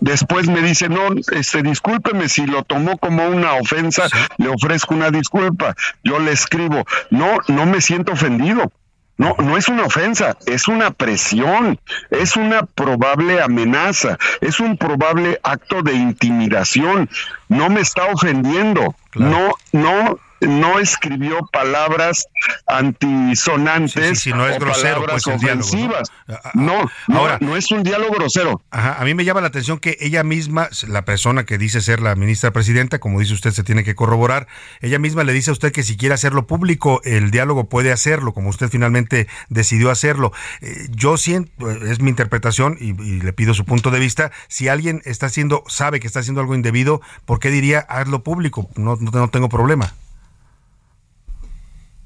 después 0.00 0.48
me 0.48 0.62
dice, 0.62 0.88
"No, 0.88 1.08
este 1.32 1.62
discúlpeme 1.62 2.28
si 2.28 2.46
lo 2.46 2.62
tomó 2.64 2.98
como 2.98 3.26
una 3.26 3.54
ofensa, 3.54 4.08
le 4.38 4.48
ofrezco 4.48 4.94
una 4.94 5.10
disculpa." 5.10 5.74
Yo 6.04 6.18
le 6.18 6.32
escribo, 6.32 6.84
"No, 7.10 7.38
no 7.48 7.66
me 7.66 7.80
siento 7.80 8.12
ofendido." 8.12 8.72
No, 9.20 9.36
no 9.38 9.58
es 9.58 9.68
una 9.68 9.84
ofensa, 9.84 10.38
es 10.46 10.66
una 10.66 10.92
presión, 10.92 11.78
es 12.08 12.36
una 12.36 12.62
probable 12.62 13.42
amenaza, 13.42 14.16
es 14.40 14.60
un 14.60 14.78
probable 14.78 15.38
acto 15.42 15.82
de 15.82 15.92
intimidación. 15.92 17.10
No 17.46 17.68
me 17.68 17.82
está 17.82 18.06
ofendiendo, 18.06 18.94
no, 19.14 19.52
no 19.72 20.18
no 20.40 20.78
escribió 20.78 21.46
palabras 21.52 22.26
antisonantes 22.66 24.26
no 24.28 24.46
es 24.46 24.58
grosero, 24.58 24.94
palabras 24.94 25.22
pues, 25.24 25.36
ofensivas. 25.36 26.10
¿no? 26.54 26.90
No, 27.08 27.38
no, 27.38 27.56
es 27.56 27.70
un 27.70 27.82
diálogo 27.82 28.14
grosero. 28.14 28.62
a 28.70 29.02
mí 29.04 29.14
me 29.14 29.24
llama 29.24 29.40
la 29.40 29.48
atención 29.48 29.78
que 29.78 29.96
ella 30.00 30.22
misma, 30.22 30.68
la 30.88 31.04
persona 31.04 31.44
que 31.44 31.58
dice 31.58 31.80
ser 31.80 32.00
la 32.00 32.14
ministra 32.14 32.52
presidenta, 32.52 32.98
como 32.98 33.20
dice 33.20 33.34
usted, 33.34 33.50
se 33.50 33.64
tiene 33.64 33.84
que 33.84 33.94
corroborar, 33.94 34.46
ella 34.80 34.98
misma 34.98 35.24
le 35.24 35.32
dice 35.32 35.50
a 35.50 35.52
usted 35.52 35.72
que 35.72 35.82
si 35.82 35.96
quiere 35.96 36.14
hacerlo 36.14 36.46
público, 36.46 37.00
el 37.04 37.30
diálogo 37.30 37.68
puede 37.68 37.92
hacerlo, 37.92 38.32
como 38.32 38.50
usted 38.50 38.68
finalmente 38.68 39.28
decidió 39.48 39.90
hacerlo. 39.90 40.32
Eh, 40.60 40.88
yo 40.90 41.16
siento, 41.16 41.70
es 41.70 42.00
mi 42.00 42.10
interpretación 42.10 42.76
y, 42.80 42.92
le 43.20 43.32
pido 43.32 43.54
su 43.54 43.64
punto 43.64 43.90
de 43.90 43.98
vista, 43.98 44.30
si 44.48 44.68
alguien 44.68 45.02
está 45.04 45.26
haciendo, 45.26 45.64
sabe 45.68 46.00
que 46.00 46.06
está 46.06 46.20
haciendo 46.20 46.40
algo 46.40 46.54
indebido, 46.54 47.00
¿por 47.26 47.38
qué 47.38 47.50
diría 47.50 47.80
hazlo 47.80 48.22
público? 48.22 48.68
No, 48.76 48.96
no 48.96 49.28
tengo 49.28 49.48
problema. 49.48 49.92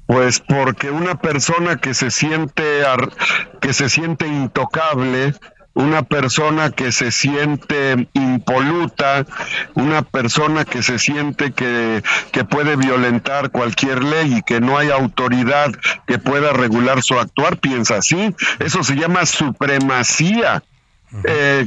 Pues 0.07 0.39
porque 0.39 0.91
una 0.91 1.15
persona 1.15 1.77
que 1.77 1.93
se 1.93 2.11
siente 2.11 2.83
que 3.59 3.73
se 3.73 3.89
siente 3.89 4.27
intocable, 4.27 5.33
una 5.75 6.03
persona 6.03 6.71
que 6.71 6.91
se 6.91 7.11
siente 7.11 8.07
impoluta, 8.13 9.25
una 9.73 10.03
persona 10.03 10.63
que 10.63 10.81
se 10.81 10.99
siente 10.99 11.51
que, 11.51 12.01
que, 12.31 12.45
puede 12.45 12.77
violentar 12.77 13.51
cualquier 13.51 14.03
ley 14.03 14.35
y 14.37 14.41
que 14.41 14.61
no 14.61 14.77
hay 14.77 14.89
autoridad 14.89 15.73
que 16.07 16.17
pueda 16.17 16.53
regular 16.53 17.03
su 17.03 17.19
actuar, 17.19 17.57
piensa 17.57 17.97
así. 17.97 18.33
Eso 18.59 18.83
se 18.83 18.95
llama 18.95 19.25
supremacía. 19.25 20.63
Eh, 21.23 21.65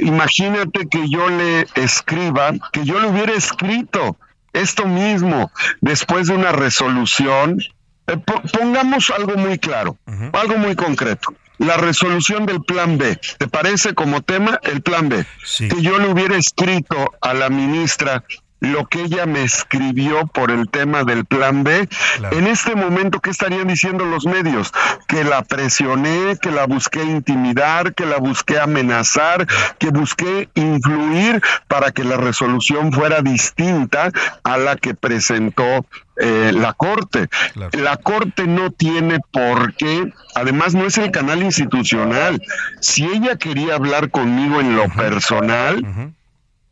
imagínate 0.00 0.88
que 0.88 1.08
yo 1.08 1.28
le 1.28 1.66
escriba, 1.74 2.52
que 2.72 2.84
yo 2.84 3.00
le 3.00 3.08
hubiera 3.08 3.32
escrito 3.32 4.16
esto 4.52 4.86
mismo, 4.86 5.50
después 5.80 6.28
de 6.28 6.34
una 6.34 6.52
resolución, 6.52 7.58
eh, 8.06 8.16
pongamos 8.52 9.10
algo 9.10 9.36
muy 9.36 9.58
claro, 9.58 9.96
algo 10.32 10.56
muy 10.56 10.76
concreto. 10.76 11.34
La 11.58 11.76
resolución 11.76 12.44
del 12.44 12.62
plan 12.62 12.98
B, 12.98 13.18
¿te 13.38 13.46
parece 13.46 13.94
como 13.94 14.20
tema 14.22 14.58
el 14.64 14.82
plan 14.82 15.08
B? 15.08 15.24
Que 15.58 15.80
yo 15.80 15.98
le 15.98 16.08
hubiera 16.08 16.36
escrito 16.36 17.12
a 17.20 17.34
la 17.34 17.50
ministra 17.50 18.24
lo 18.62 18.86
que 18.86 19.02
ella 19.02 19.26
me 19.26 19.42
escribió 19.42 20.26
por 20.28 20.50
el 20.50 20.68
tema 20.68 21.02
del 21.04 21.24
plan 21.24 21.64
B. 21.64 21.88
En 22.30 22.46
este 22.46 22.74
momento, 22.76 23.20
¿qué 23.20 23.30
estarían 23.30 23.66
diciendo 23.66 24.04
los 24.04 24.24
medios? 24.24 24.72
Que 25.08 25.24
la 25.24 25.42
presioné, 25.42 26.38
que 26.40 26.52
la 26.52 26.66
busqué 26.66 27.02
intimidar, 27.02 27.94
que 27.94 28.06
la 28.06 28.18
busqué 28.18 28.60
amenazar, 28.60 29.46
que 29.78 29.90
busqué 29.90 30.48
influir 30.54 31.42
para 31.66 31.90
que 31.90 32.04
la 32.04 32.16
resolución 32.16 32.92
fuera 32.92 33.20
distinta 33.20 34.10
a 34.44 34.56
la 34.58 34.76
que 34.76 34.94
presentó 34.94 35.84
eh, 36.16 36.52
la 36.54 36.72
Corte. 36.72 37.28
La 37.72 37.96
Corte 37.96 38.46
no 38.46 38.70
tiene 38.70 39.18
por 39.32 39.74
qué, 39.74 40.12
además 40.36 40.74
no 40.74 40.86
es 40.86 40.98
el 40.98 41.10
canal 41.10 41.42
institucional. 41.42 42.40
Si 42.80 43.04
ella 43.04 43.36
quería 43.36 43.74
hablar 43.74 44.10
conmigo 44.10 44.60
en 44.60 44.76
lo 44.76 44.88
personal, 44.90 46.14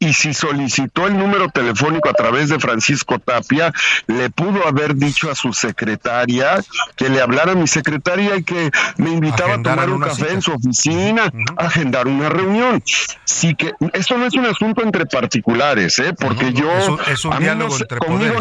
y 0.01 0.15
si 0.15 0.33
solicitó 0.33 1.07
el 1.07 1.17
número 1.17 1.51
telefónico 1.51 2.09
a 2.09 2.15
través 2.15 2.49
de 2.49 2.59
Francisco 2.59 3.19
Tapia, 3.19 3.71
le 4.07 4.31
pudo 4.31 4.67
haber 4.67 4.97
dicho 4.97 5.31
a 5.31 5.35
su 5.35 5.53
secretaria 5.53 6.59
que 6.97 7.11
le 7.11 7.21
hablara 7.21 7.53
a 7.53 7.55
mi 7.55 7.69
secretaria 7.69 8.37
y 8.37 8.43
que 8.43 8.71
me 8.97 9.11
invitaba 9.11 9.55
a 9.55 9.63
tomar 9.63 9.91
un 9.91 10.01
café 10.01 10.33
en 10.33 10.41
su 10.41 10.53
oficina, 10.53 11.31
a 11.57 11.67
agendar 11.67 12.09
una 12.09 12.31
reunión. 12.31 12.83
Sí 13.25 13.55
que 13.55 13.75
esto 13.93 14.17
no 14.17 14.25
es 14.25 14.35
un 14.35 14.47
asunto 14.47 14.83
entre 14.83 15.05
particulares, 15.05 15.99
¿eh? 15.99 16.15
porque 16.19 16.55
yo 16.55 16.73
es 17.07 17.25
un, 17.27 17.39
diálogo 17.39 17.77
entre 17.77 17.99
poderes, 17.99 18.41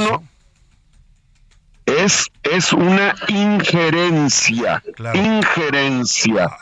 es, 1.98 2.32
es 2.44 2.74
una 2.74 3.16
injerencia, 3.28 4.84
injerencia 5.14 6.58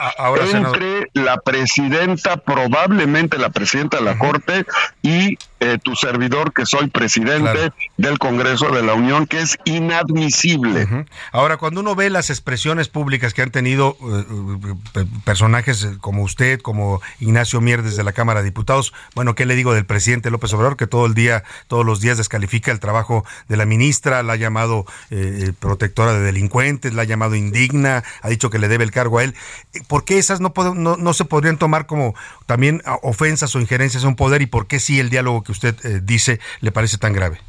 entre 0.53 1.09
la 1.13 1.37
presidenta, 1.37 2.37
probablemente 2.37 3.37
la 3.37 3.49
presidenta 3.49 3.97
de 3.97 4.03
la 4.03 4.17
Corte 4.17 4.65
y 5.01 5.37
eh, 5.59 5.79
tu 5.81 5.95
servidor, 5.95 6.53
que 6.53 6.67
soy 6.67 6.87
presidente 6.87 7.71
del 7.97 8.19
Congreso 8.19 8.69
de 8.69 8.83
la 8.83 8.93
Unión, 8.93 9.25
que 9.25 9.41
es 9.41 9.57
inadmisible. 9.65 11.05
Ahora, 11.31 11.57
cuando 11.57 11.81
uno 11.81 11.95
ve 11.95 12.11
las 12.11 12.29
expresiones 12.29 12.89
públicas 12.89 13.33
que 13.33 13.41
han 13.41 13.49
tenido 13.49 13.97
eh, 13.99 14.25
eh, 14.95 15.05
personajes 15.25 15.87
como 15.99 16.21
usted, 16.21 16.61
como 16.61 17.01
Ignacio 17.19 17.59
Mier 17.59 17.81
desde 17.81 18.03
la 18.03 18.11
Cámara 18.11 18.41
de 18.41 18.45
Diputados, 18.45 18.93
bueno, 19.15 19.33
¿qué 19.33 19.47
le 19.47 19.55
digo 19.55 19.73
del 19.73 19.87
presidente 19.87 20.29
López 20.29 20.53
Obrador, 20.53 20.77
que 20.77 20.85
todo 20.85 21.07
el 21.07 21.15
día, 21.15 21.43
todos 21.67 21.83
los 21.83 22.01
días 22.01 22.17
descalifica 22.19 22.71
el 22.71 22.79
trabajo 22.79 23.25
de 23.47 23.57
la 23.57 23.65
ministra, 23.65 24.21
la 24.21 24.33
ha 24.33 24.37
llamado 24.37 24.85
protectora 25.59 26.13
de 26.13 26.21
delincuentes, 26.21 26.93
la 26.93 27.03
ha 27.03 27.05
llamado 27.05 27.35
indigna, 27.35 28.03
ha 28.21 28.29
dicho 28.29 28.49
que 28.49 28.59
le 28.59 28.67
debe 28.67 28.83
el 28.83 28.91
cargo 28.91 29.19
a 29.19 29.23
él? 29.23 29.35
¿Por 29.87 30.05
qué 30.05 30.17
esas 30.17 30.39
no, 30.39 30.53
no, 30.75 30.97
no 30.97 31.13
se 31.13 31.25
podrían 31.25 31.57
tomar 31.57 31.85
como 31.85 32.15
también 32.45 32.81
ofensas 33.01 33.55
o 33.55 33.59
injerencias 33.59 34.03
a 34.03 34.07
un 34.07 34.15
poder 34.15 34.41
y 34.41 34.45
por 34.45 34.67
qué 34.67 34.79
sí 34.79 34.99
el 34.99 35.09
diálogo 35.09 35.43
que 35.43 35.51
usted 35.51 35.75
eh, 35.85 35.99
dice 36.03 36.39
le 36.61 36.71
parece 36.71 36.97
tan 36.97 37.13
grave? 37.13 37.39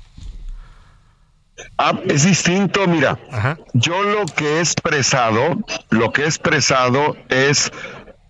Ah, 1.77 1.93
es 2.07 2.25
distinto, 2.25 2.87
mira. 2.87 3.19
Yo 3.73 4.03
lo 4.03 4.27
que 4.27 4.57
he 4.57 4.61
expresado, 4.61 5.59
lo 5.91 6.13
que 6.13 6.23
he 6.23 6.27
expresado 6.27 7.17
es 7.29 7.71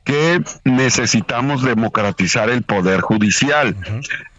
que 0.04 0.42
necesitamos 0.64 1.62
democratizar 1.62 2.48
el 2.50 2.62
poder 2.62 3.00
judicial. 3.00 3.76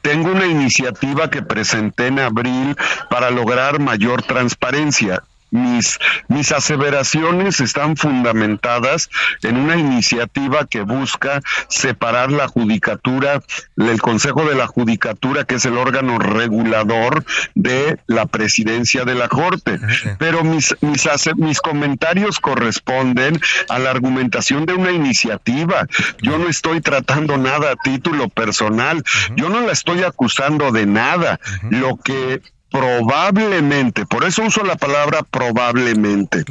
Tengo 0.01 0.31
una 0.31 0.45
iniciativa 0.45 1.29
que 1.29 1.41
presenté 1.41 2.07
en 2.07 2.19
abril 2.19 2.75
para 3.09 3.29
lograr 3.29 3.79
mayor 3.79 4.23
transparencia 4.23 5.23
mis, 5.51 5.99
mis 6.27 6.51
aseveraciones 6.51 7.59
están 7.59 7.97
fundamentadas 7.97 9.09
en 9.43 9.57
una 9.57 9.77
iniciativa 9.77 10.65
que 10.67 10.81
busca 10.81 11.41
separar 11.67 12.31
la 12.31 12.47
judicatura, 12.47 13.41
el 13.77 14.01
Consejo 14.01 14.45
de 14.45 14.55
la 14.55 14.67
Judicatura, 14.67 15.43
que 15.43 15.55
es 15.55 15.65
el 15.65 15.77
órgano 15.77 16.19
regulador 16.19 17.23
de 17.55 17.99
la 18.07 18.25
presidencia 18.25 19.05
de 19.05 19.15
la 19.15 19.27
Corte. 19.27 19.79
Pero 20.17 20.43
mis, 20.43 20.75
mis, 20.81 21.07
mis 21.37 21.61
comentarios 21.61 22.39
corresponden 22.39 23.39
a 23.69 23.79
la 23.79 23.91
argumentación 23.91 24.65
de 24.65 24.73
una 24.73 24.91
iniciativa. 24.91 25.87
Yo 26.21 26.37
no 26.37 26.49
estoy 26.49 26.81
tratando 26.81 27.37
nada 27.37 27.71
a 27.71 27.75
título 27.75 28.29
personal, 28.29 29.03
yo 29.35 29.49
no 29.49 29.61
la 29.61 29.71
estoy 29.71 30.03
acusando 30.03 30.71
de 30.71 30.85
nada. 30.85 31.39
Lo 31.69 31.97
que 31.97 32.41
probablemente, 32.72 34.05
por 34.05 34.24
eso 34.24 34.43
uso 34.43 34.63
la 34.63 34.76
palabra 34.76 35.24
probablemente, 35.24 36.43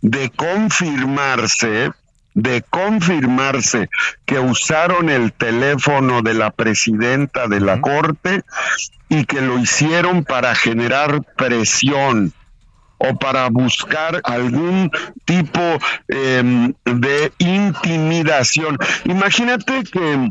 de 0.00 0.30
confirmarse, 0.30 1.90
de 2.34 2.62
confirmarse 2.62 3.88
que 4.24 4.38
usaron 4.38 5.08
el 5.10 5.32
teléfono 5.32 6.22
de 6.22 6.34
la 6.34 6.50
presidenta 6.50 7.48
de 7.48 7.60
la 7.60 7.80
Corte 7.80 8.42
y 9.08 9.24
que 9.24 9.40
lo 9.40 9.58
hicieron 9.58 10.24
para 10.24 10.54
generar 10.54 11.22
presión 11.36 12.32
o 12.98 13.16
para 13.16 13.48
buscar 13.50 14.20
algún 14.24 14.90
tipo 15.24 15.60
em, 16.08 16.72
de 16.84 17.32
intimidación. 17.38 18.78
Imagínate 19.04 19.82
que 19.84 20.30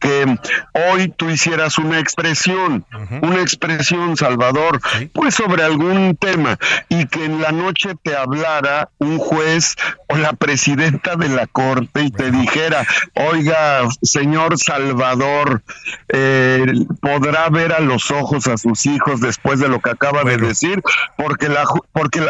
que 0.00 0.38
hoy 0.72 1.08
tú 1.08 1.30
hicieras 1.30 1.78
una 1.78 1.98
expresión, 1.98 2.84
una 3.22 3.40
expresión, 3.40 4.16
Salvador, 4.16 4.80
pues 5.12 5.34
sobre 5.34 5.62
algún 5.62 6.16
tema, 6.16 6.58
y 6.88 7.06
que 7.06 7.24
en 7.24 7.40
la 7.40 7.52
noche 7.52 7.90
te 8.02 8.16
hablara 8.16 8.88
un 8.98 9.18
juez 9.18 9.76
o 10.08 10.16
la 10.16 10.32
presidenta 10.32 11.16
de 11.16 11.28
la 11.28 11.46
corte 11.46 12.02
y 12.02 12.10
te 12.10 12.30
dijera, 12.30 12.86
oiga, 13.14 13.82
señor 14.02 14.58
Salvador, 14.58 15.62
eh, 16.08 16.66
podrá 17.00 17.48
ver 17.50 17.72
a 17.72 17.80
los 17.80 18.10
ojos 18.10 18.48
a 18.48 18.56
sus 18.56 18.86
hijos 18.86 19.20
después 19.20 19.60
de 19.60 19.68
lo 19.68 19.80
que 19.80 19.90
acaba 19.90 20.24
de 20.24 20.38
decir, 20.38 20.82
porque 21.16 21.48
la, 21.48 21.64
porque 21.92 22.26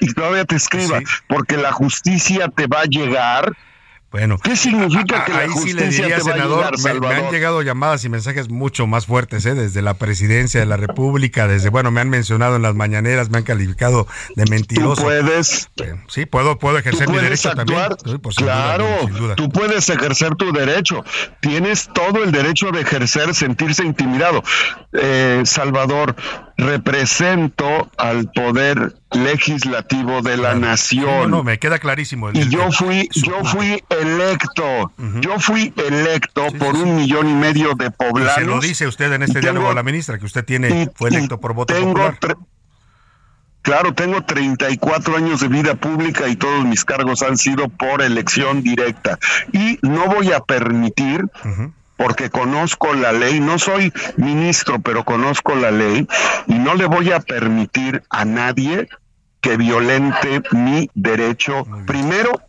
y 0.00 0.12
todavía 0.14 0.44
te 0.44 0.56
escriba, 0.56 1.00
porque 1.28 1.56
la 1.56 1.72
justicia 1.72 2.48
te 2.48 2.66
va 2.66 2.80
a 2.80 2.84
llegar 2.84 3.52
bueno, 4.14 4.38
¿qué 4.38 4.54
significa 4.54 5.24
que 5.24 5.32
ahí 5.32 5.50
sí 5.60 5.72
le 5.72 5.88
diría, 5.88 6.20
senador, 6.20 6.78
me, 6.80 7.08
han 7.08 7.32
llegado 7.32 7.62
llamadas 7.62 8.04
y 8.04 8.08
mensajes 8.08 8.48
mucho 8.48 8.86
más 8.86 9.06
fuertes, 9.06 9.44
¿eh? 9.44 9.56
desde 9.56 9.82
la 9.82 9.94
presidencia 9.94 10.60
de 10.60 10.66
la 10.66 10.76
República, 10.76 11.48
desde, 11.48 11.68
bueno, 11.68 11.90
me 11.90 12.00
han 12.00 12.10
mencionado 12.10 12.54
en 12.54 12.62
las 12.62 12.76
mañaneras, 12.76 13.30
me 13.30 13.38
han 13.38 13.42
calificado 13.42 14.06
de 14.36 14.44
mentiroso. 14.44 15.02
Tú 15.02 15.02
puedes. 15.02 15.68
Sí, 16.06 16.26
puedo, 16.26 16.60
puedo 16.60 16.78
ejercer 16.78 17.08
mi 17.08 17.16
derecho 17.16 17.48
actuar, 17.48 17.96
también. 17.96 18.20
claro, 18.36 18.86
tú 19.34 19.48
puedes 19.48 19.88
ejercer 19.88 20.36
tu 20.36 20.52
derecho. 20.52 21.04
Tienes 21.40 21.90
todo 21.92 22.22
el 22.22 22.30
derecho 22.30 22.70
de 22.70 22.82
ejercer, 22.82 23.34
sentirse 23.34 23.82
intimidado. 23.82 24.44
Eh, 24.92 25.42
Salvador, 25.44 26.14
represento 26.56 27.90
al 27.96 28.30
poder 28.30 28.94
legislativo 29.10 30.22
de 30.22 30.36
la 30.36 30.54
nación. 30.54 31.30
No, 31.30 31.42
me 31.42 31.58
queda 31.58 31.78
clarísimo. 31.78 32.30
y 32.32 32.48
yo 32.48 32.70
fui, 32.70 33.08
yo 33.14 33.44
fui 33.44 33.82
electo, 33.88 34.92
yo 35.20 35.38
fui 35.38 35.72
electo 35.76 36.46
por 36.58 36.74
un 36.74 36.96
millón 36.96 37.28
y 37.28 37.34
medio 37.34 37.74
de 37.74 37.90
poblanos. 37.90 38.34
se 38.34 38.44
lo 38.44 38.60
dice 38.60 38.86
usted 38.86 39.12
en 39.12 39.22
este 39.22 39.40
diálogo 39.40 39.70
a 39.70 39.74
la 39.74 39.82
ministra, 39.82 40.18
que 40.18 40.26
usted 40.26 40.44
tiene, 40.44 40.90
fue 40.94 41.10
electo 41.10 41.40
por 41.40 41.54
voto 41.54 41.74
popular. 41.74 42.18
Claro, 43.62 43.94
tengo 43.94 44.22
34 44.22 45.16
años 45.16 45.40
de 45.40 45.48
vida 45.48 45.74
pública 45.74 46.28
y 46.28 46.36
todos 46.36 46.66
mis 46.66 46.84
cargos 46.84 47.22
han 47.22 47.38
sido 47.38 47.70
por 47.70 48.02
elección 48.02 48.62
directa. 48.62 49.18
Y 49.52 49.78
no 49.80 50.06
voy 50.06 50.32
a 50.32 50.40
permitir 50.40 51.24
porque 51.96 52.30
conozco 52.30 52.92
la 52.94 53.12
ley, 53.12 53.40
no 53.40 53.58
soy 53.58 53.92
ministro, 54.16 54.80
pero 54.80 55.04
conozco 55.04 55.54
la 55.54 55.70
ley 55.70 56.06
y 56.46 56.54
no 56.54 56.74
le 56.74 56.86
voy 56.86 57.12
a 57.12 57.20
permitir 57.20 58.02
a 58.10 58.24
nadie 58.24 58.88
que 59.40 59.56
violente 59.56 60.42
mi 60.52 60.90
derecho, 60.94 61.66
primero, 61.86 62.40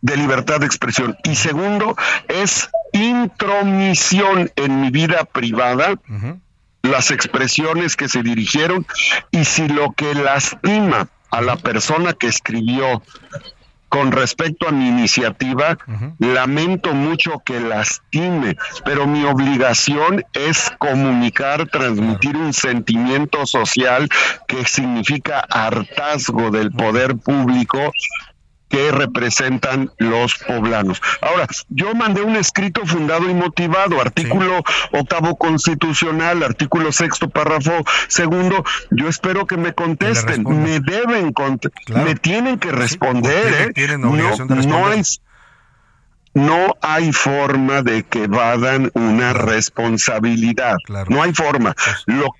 de 0.00 0.16
libertad 0.16 0.60
de 0.60 0.66
expresión 0.66 1.16
y 1.24 1.34
segundo, 1.34 1.96
es 2.28 2.70
intromisión 2.92 4.52
en 4.56 4.80
mi 4.80 4.90
vida 4.90 5.24
privada. 5.24 5.94
las 6.82 7.10
expresiones 7.10 7.96
que 7.96 8.08
se 8.08 8.22
dirigieron 8.22 8.86
y 9.32 9.44
si 9.44 9.66
lo 9.66 9.92
que 9.92 10.14
lastima 10.14 11.08
a 11.32 11.40
la 11.40 11.56
persona 11.56 12.12
que 12.12 12.28
escribió 12.28 13.02
con 13.96 14.12
respecto 14.12 14.68
a 14.68 14.72
mi 14.72 14.88
iniciativa, 14.88 15.78
lamento 16.18 16.92
mucho 16.92 17.40
que 17.42 17.60
lastime, 17.60 18.54
pero 18.84 19.06
mi 19.06 19.24
obligación 19.24 20.22
es 20.34 20.70
comunicar, 20.76 21.66
transmitir 21.70 22.36
un 22.36 22.52
sentimiento 22.52 23.46
social 23.46 24.06
que 24.46 24.66
significa 24.66 25.40
hartazgo 25.40 26.50
del 26.50 26.72
poder 26.72 27.16
público 27.16 27.90
que 28.68 28.90
representan 28.90 29.92
los 29.98 30.34
poblanos. 30.36 31.00
Ahora, 31.20 31.46
yo 31.68 31.94
mandé 31.94 32.22
un 32.22 32.36
escrito 32.36 32.84
fundado 32.84 33.28
y 33.30 33.34
motivado, 33.34 34.00
artículo 34.00 34.62
octavo 34.92 35.36
constitucional, 35.36 36.42
artículo 36.42 36.92
sexto, 36.92 37.28
párrafo 37.28 37.84
segundo. 38.08 38.64
Yo 38.90 39.08
espero 39.08 39.46
que 39.46 39.56
me 39.56 39.72
contesten, 39.72 40.42
me 40.44 40.80
deben, 40.80 41.32
me 41.88 42.14
tienen 42.16 42.58
que 42.58 42.72
responder. 42.72 43.72
¿eh? 43.76 43.98
no, 43.98 44.14
no 44.48 44.86
hay 44.86 45.02
no 46.36 46.76
hay 46.82 47.12
forma 47.14 47.80
de 47.80 48.02
que 48.02 48.26
vadan 48.26 48.90
una 48.92 49.32
responsabilidad. 49.32 50.76
No 51.08 51.22
hay 51.22 51.32
forma. 51.32 51.72
Pues 51.72 52.02
Lo, 52.04 52.34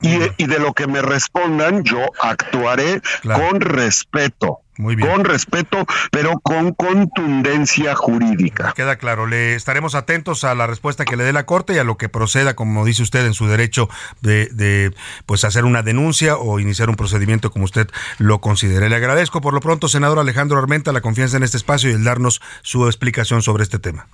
y, 0.00 0.46
de 0.46 0.58
lo 0.58 0.72
que 0.72 0.86
me 0.86 1.02
respondan, 1.02 1.82
yo 1.84 2.00
actuaré 2.20 3.00
con 3.22 3.60
respeto. 3.60 4.60
Con 4.76 5.24
respeto, 5.24 5.86
pero 6.10 6.38
con 6.40 6.74
contundencia 6.74 7.94
jurídica. 7.94 8.74
Queda 8.76 8.96
claro, 8.96 9.26
le 9.26 9.54
estaremos 9.54 9.94
atentos 9.94 10.44
a 10.44 10.54
la 10.54 10.66
respuesta 10.66 11.06
que 11.06 11.16
le 11.16 11.24
dé 11.24 11.32
la 11.32 11.46
Corte 11.46 11.72
y 11.72 11.78
a 11.78 11.84
lo 11.84 11.96
que 11.96 12.10
proceda, 12.10 12.54
como 12.54 12.84
dice 12.84 13.02
usted, 13.02 13.24
en 13.24 13.32
su 13.32 13.46
derecho 13.46 13.88
de, 14.20 14.50
de 14.52 14.92
pues 15.24 15.44
hacer 15.44 15.64
una 15.64 15.82
denuncia 15.82 16.36
o 16.36 16.60
iniciar 16.60 16.90
un 16.90 16.96
procedimiento 16.96 17.50
como 17.50 17.64
usted 17.64 17.88
lo 18.18 18.42
considere. 18.42 18.90
Le 18.90 18.96
agradezco 18.96 19.40
por 19.40 19.54
lo 19.54 19.60
pronto, 19.60 19.88
senador 19.88 20.18
Alejandro 20.18 20.58
Armenta, 20.58 20.92
la 20.92 21.00
confianza 21.00 21.38
en 21.38 21.42
este 21.42 21.56
espacio 21.56 21.88
y 21.88 21.94
el 21.94 22.04
darnos 22.04 22.42
su 22.60 22.86
explicación 22.86 23.40
sobre 23.40 23.62
este 23.62 23.78
tema. 23.78 24.06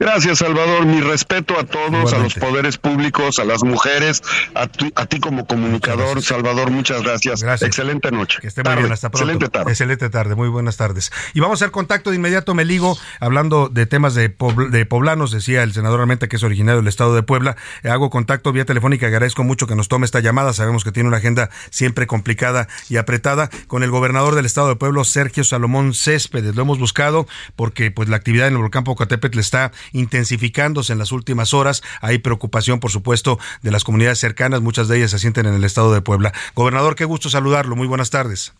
Gracias, 0.00 0.38
Salvador. 0.38 0.86
Mi 0.86 1.02
respeto 1.02 1.60
a 1.60 1.64
todos, 1.64 2.14
a 2.14 2.18
los 2.18 2.34
poderes 2.34 2.78
públicos, 2.78 3.38
a 3.38 3.44
las 3.44 3.62
mujeres, 3.62 4.22
a, 4.54 4.66
ti 4.66 5.20
como 5.20 5.46
comunicador, 5.46 6.22
Salvador. 6.22 6.70
Muchas 6.70 7.02
gracias. 7.02 7.42
gracias. 7.42 7.68
Excelente 7.68 8.10
noche. 8.10 8.38
Que 8.40 8.46
esté 8.46 8.64
muy 8.64 8.76
bien. 8.76 8.90
Hasta 8.90 9.10
pronto. 9.10 9.26
Excelente 9.26 9.50
tarde. 9.50 9.70
Excelente 9.70 10.08
tarde. 10.08 10.34
Muy 10.36 10.48
buenas 10.48 10.78
tardes. 10.78 11.12
Y 11.34 11.40
vamos 11.40 11.60
a 11.60 11.66
hacer 11.66 11.70
contacto 11.70 12.08
de 12.08 12.16
inmediato. 12.16 12.54
Me 12.54 12.64
ligo 12.64 12.96
hablando 13.20 13.68
de 13.68 13.84
temas 13.84 14.14
de, 14.14 14.34
de 14.70 14.86
poblanos, 14.86 15.32
decía 15.32 15.62
el 15.62 15.74
senador 15.74 16.00
Armenta, 16.00 16.28
que 16.28 16.36
es 16.36 16.42
originario 16.42 16.80
del 16.80 16.88
estado 16.88 17.14
de 17.14 17.22
Puebla. 17.22 17.56
Hago 17.84 18.08
contacto 18.08 18.52
vía 18.52 18.64
telefónica. 18.64 19.06
Agradezco 19.06 19.44
mucho 19.44 19.66
que 19.66 19.76
nos 19.76 19.88
tome 19.88 20.06
esta 20.06 20.20
llamada. 20.20 20.54
Sabemos 20.54 20.82
que 20.82 20.92
tiene 20.92 21.10
una 21.10 21.18
agenda 21.18 21.50
siempre 21.68 22.06
complicada 22.06 22.68
y 22.88 22.96
apretada 22.96 23.50
con 23.66 23.82
el 23.82 23.90
gobernador 23.90 24.34
del 24.34 24.46
estado 24.46 24.68
de 24.68 24.76
Puebla, 24.76 25.04
Sergio 25.04 25.44
Salomón 25.44 25.92
Céspedes. 25.92 26.56
Lo 26.56 26.62
hemos 26.62 26.78
buscado 26.78 27.26
porque 27.54 27.90
pues 27.90 28.08
la 28.08 28.16
actividad 28.16 28.48
en 28.48 28.54
el 28.54 28.60
volcán 28.60 28.84
Popocatépetl 28.84 29.38
está 29.38 29.72
intensificándose 29.92 30.92
en 30.92 30.98
las 30.98 31.12
últimas 31.12 31.54
horas. 31.54 31.82
Hay 32.00 32.18
preocupación, 32.18 32.80
por 32.80 32.90
supuesto, 32.90 33.38
de 33.62 33.70
las 33.70 33.84
comunidades 33.84 34.18
cercanas, 34.18 34.60
muchas 34.60 34.88
de 34.88 34.98
ellas 34.98 35.10
se 35.10 35.18
sienten 35.18 35.46
en 35.46 35.54
el 35.54 35.64
estado 35.64 35.92
de 35.92 36.00
Puebla. 36.00 36.32
Gobernador, 36.54 36.94
qué 36.94 37.04
gusto 37.04 37.28
saludarlo. 37.28 37.76
Muy 37.76 37.86
buenas 37.86 38.10
tardes. 38.10 38.54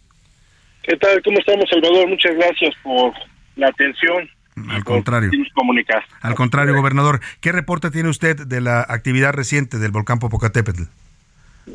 ¿Qué 0.83 0.97
tal? 0.97 1.22
¿Cómo 1.22 1.39
estamos, 1.39 1.68
Salvador? 1.68 2.09
Muchas 2.09 2.35
gracias 2.35 2.74
por 2.83 3.12
la 3.57 3.68
atención. 3.68 4.28
Al 4.68 4.85
contrario. 4.85 5.31
Comunicar. 5.55 6.05
Al 6.20 6.35
contrario, 6.35 6.74
gobernador. 6.74 7.20
¿Qué 7.41 7.53
reporte 7.53 7.91
tiene 7.91 8.09
usted 8.09 8.37
de 8.37 8.61
la 8.61 8.81
actividad 8.81 9.33
reciente 9.33 9.78
del 9.78 9.91
volcán 9.91 10.18
Popocatépetl? 10.18 10.83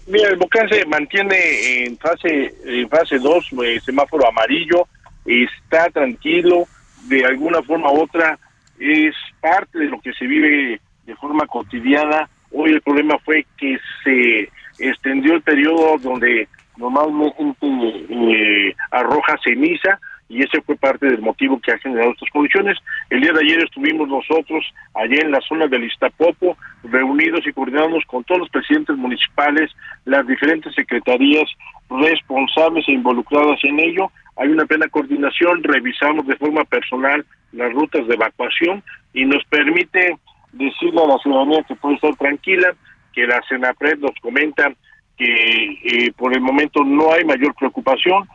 Mira, 0.08 0.30
el 0.30 0.36
volcán 0.36 0.68
se 0.70 0.86
mantiene 0.86 1.86
en 1.86 1.98
fase 1.98 2.54
en 2.66 2.90
fase 2.90 3.18
2, 3.18 3.50
eh, 3.64 3.80
semáforo 3.84 4.28
amarillo, 4.28 4.88
está 5.26 5.90
tranquilo, 5.90 6.68
de 7.08 7.26
alguna 7.26 7.62
forma 7.64 7.92
u 7.92 8.02
otra 8.02 8.38
es 8.80 9.16
parte 9.46 9.78
de 9.78 9.86
lo 9.86 10.02
que 10.02 10.12
se 10.14 10.26
vive 10.26 10.82
de 11.06 11.16
forma 11.18 11.46
cotidiana. 11.46 12.28
Hoy 12.52 12.72
el 12.72 12.82
problema 12.82 13.16
fue 13.20 13.46
que 13.58 13.78
se 14.04 14.50
extendió 14.80 15.36
el 15.36 15.42
periodo 15.44 15.98
donde 16.00 16.48
normalmente 16.78 17.68
eh, 18.10 18.76
arroja 18.90 19.36
ceniza 19.44 20.00
y 20.28 20.42
ese 20.42 20.62
fue 20.64 20.76
parte 20.76 21.06
del 21.06 21.22
motivo 21.22 21.60
que 21.60 21.72
ha 21.72 21.78
generado 21.78 22.12
estas 22.12 22.30
condiciones. 22.32 22.76
El 23.12 23.22
día 23.22 23.34
de 23.34 23.42
ayer 23.42 23.64
estuvimos 23.64 24.08
nosotros 24.08 24.66
allá 24.96 25.22
en 25.22 25.32
la 25.32 25.42
zona 25.42 25.68
del 25.68 25.84
Iztapopo, 25.84 26.58
reunidos 26.84 27.46
y 27.46 27.54
coordinados 27.54 28.04
con 28.08 28.24
todos 28.24 28.40
los 28.40 28.50
presidentes 28.50 28.98
municipales, 28.98 29.70
las 30.06 30.26
diferentes 30.26 30.74
secretarías 30.74 31.46
responsables 31.88 32.84
e 32.88 32.94
involucradas 32.94 33.60
en 33.64 33.80
ello. 33.80 34.12
Hay 34.38 34.50
una 34.50 34.66
plena 34.66 34.88
coordinación, 34.88 35.62
revisamos 35.62 36.26
de 36.26 36.36
forma 36.36 36.64
personal 36.66 37.24
las 37.56 37.74
rutas 37.74 38.08
de 38.08 38.14
evacuación 38.14 38.84
y 39.14 39.26
nos 39.26 39.44
permite 39.46 40.18
decirle 40.52 41.02
a 41.04 41.08
la 41.08 41.18
ciudadanía 41.20 41.64
que 41.64 41.76
puede 41.76 41.96
estar 41.96 42.16
tranquila, 42.16 42.74
que 43.14 43.26
la 43.26 43.42
Senapred 43.48 43.98
nos 44.00 44.16
comenta 44.22 44.72
que 45.18 45.26
eh, 45.26 46.12
por 46.18 46.34
el 46.34 46.42
momento 46.42 46.84
no 46.84 47.14
hay 47.14 47.24
mayor 47.24 47.56
preocupación, 47.56 48.28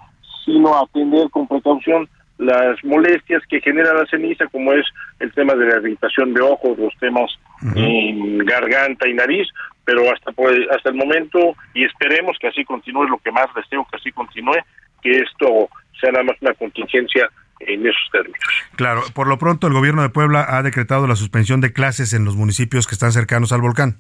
sino 0.45 0.77
atender 0.77 1.29
con 1.31 1.47
precaución 1.47 2.09
las 2.39 2.83
molestias 2.85 3.43
que 3.51 3.61
genera 3.61 3.93
la 3.93 4.07
ceniza, 4.07 4.47
como 4.47 4.73
es 4.73 4.87
el 5.19 5.31
tema 5.33 5.55
de 5.55 5.67
la 5.67 5.77
irritación 5.77 6.33
de 6.33 6.41
ojos, 6.41 6.79
los 6.79 6.97
temas 6.99 7.31
en 7.77 8.39
garganta 8.39 9.07
y 9.07 9.13
nariz, 9.13 9.47
pero 9.85 10.11
hasta 10.11 10.31
hasta 10.75 10.89
el 10.89 10.95
momento, 10.95 11.55
y 11.75 11.85
esperemos 11.85 12.39
que 12.41 12.49
así 12.49 12.65
continúe, 12.65 13.05
lo 13.05 13.19
que 13.19 13.31
más 13.31 13.47
deseo 13.55 13.87
que 13.91 13.97
así 13.99 14.11
continúe, 14.13 14.57
que 15.03 15.11
esto 15.11 15.69
sea 16.01 16.13
nada 16.13 16.25
más 16.25 16.37
una 16.41 16.55
contingencia 16.55 17.29
en 17.61 17.87
esos 17.87 18.11
términos. 18.11 18.41
Claro, 18.77 19.03
por 19.15 19.27
lo 19.27 19.39
pronto 19.39 19.67
el 19.67 19.73
gobierno 19.73 20.03
de 20.03 20.09
Puebla 20.09 20.47
ha 20.49 20.63
decretado 20.63 21.07
la 21.07 21.17
suspensión 21.17 21.61
de 21.61 21.73
clases 21.73 22.13
en 22.13 22.25
los 22.25 22.37
municipios 22.37 22.87
que 22.87 22.95
están 22.95 23.13
cercanos 23.13 23.53
al 23.53 23.61
volcán. 23.61 23.99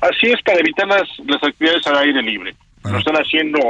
Así 0.00 0.26
es, 0.26 0.42
para 0.42 0.58
evitar 0.58 0.86
las, 0.86 1.08
las 1.26 1.42
actividades 1.42 1.86
al 1.86 1.98
aire 1.98 2.22
libre. 2.22 2.54
Lo 2.84 2.98
están 2.98 3.14
haciendo 3.14 3.60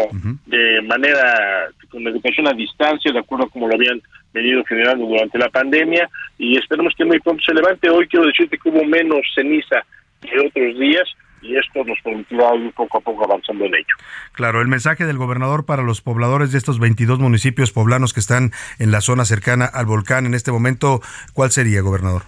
de 0.47 0.81
manera 0.83 1.69
con 1.91 2.07
educación 2.07 2.49
a 2.49 2.55
distancia, 2.55 3.13
de 3.13 3.19
acuerdo 3.19 3.45
a 3.45 3.51
como 3.51 3.69
lo 3.69 3.75
habían 3.75 4.01
venido 4.33 4.65
generando 4.65 5.05
durante 5.05 5.39
la 5.39 5.51
pandemia, 5.51 6.09
y 6.39 6.57
esperemos 6.57 6.95
que 6.97 7.05
muy 7.05 7.21
pronto 7.21 7.43
se 7.45 7.53
levante. 7.53 7.91
Hoy 7.91 8.09
quiero 8.09 8.27
decirte 8.27 8.57
que 8.57 8.71
hubo 8.71 8.83
menos 8.85 9.21
ceniza 9.35 9.85
que 10.23 10.39
otros 10.39 10.79
días, 10.79 11.07
y 11.43 11.57
esto 11.57 11.85
nos 11.85 11.99
permitirá 12.03 12.55
ir 12.55 12.73
poco 12.73 12.99
a 12.99 13.01
poco 13.01 13.25
avanzando 13.25 13.65
en 13.65 13.75
ello. 13.75 13.95
Claro, 14.33 14.61
el 14.61 14.69
mensaje 14.69 15.05
del 15.05 15.19
gobernador 15.19 15.67
para 15.67 15.83
los 15.83 16.01
pobladores 16.01 16.53
de 16.53 16.59
estos 16.59 16.79
22 16.79 17.19
municipios 17.19 17.73
poblanos 17.73 18.13
que 18.15 18.21
están 18.21 18.53
en 18.79 18.91
la 18.91 19.01
zona 19.01 19.25
cercana 19.25 19.67
al 19.67 19.87
volcán 19.87 20.27
en 20.27 20.35
este 20.35 20.53
momento, 20.53 21.01
¿cuál 21.35 21.51
sería, 21.51 21.81
gobernador? 21.81 22.23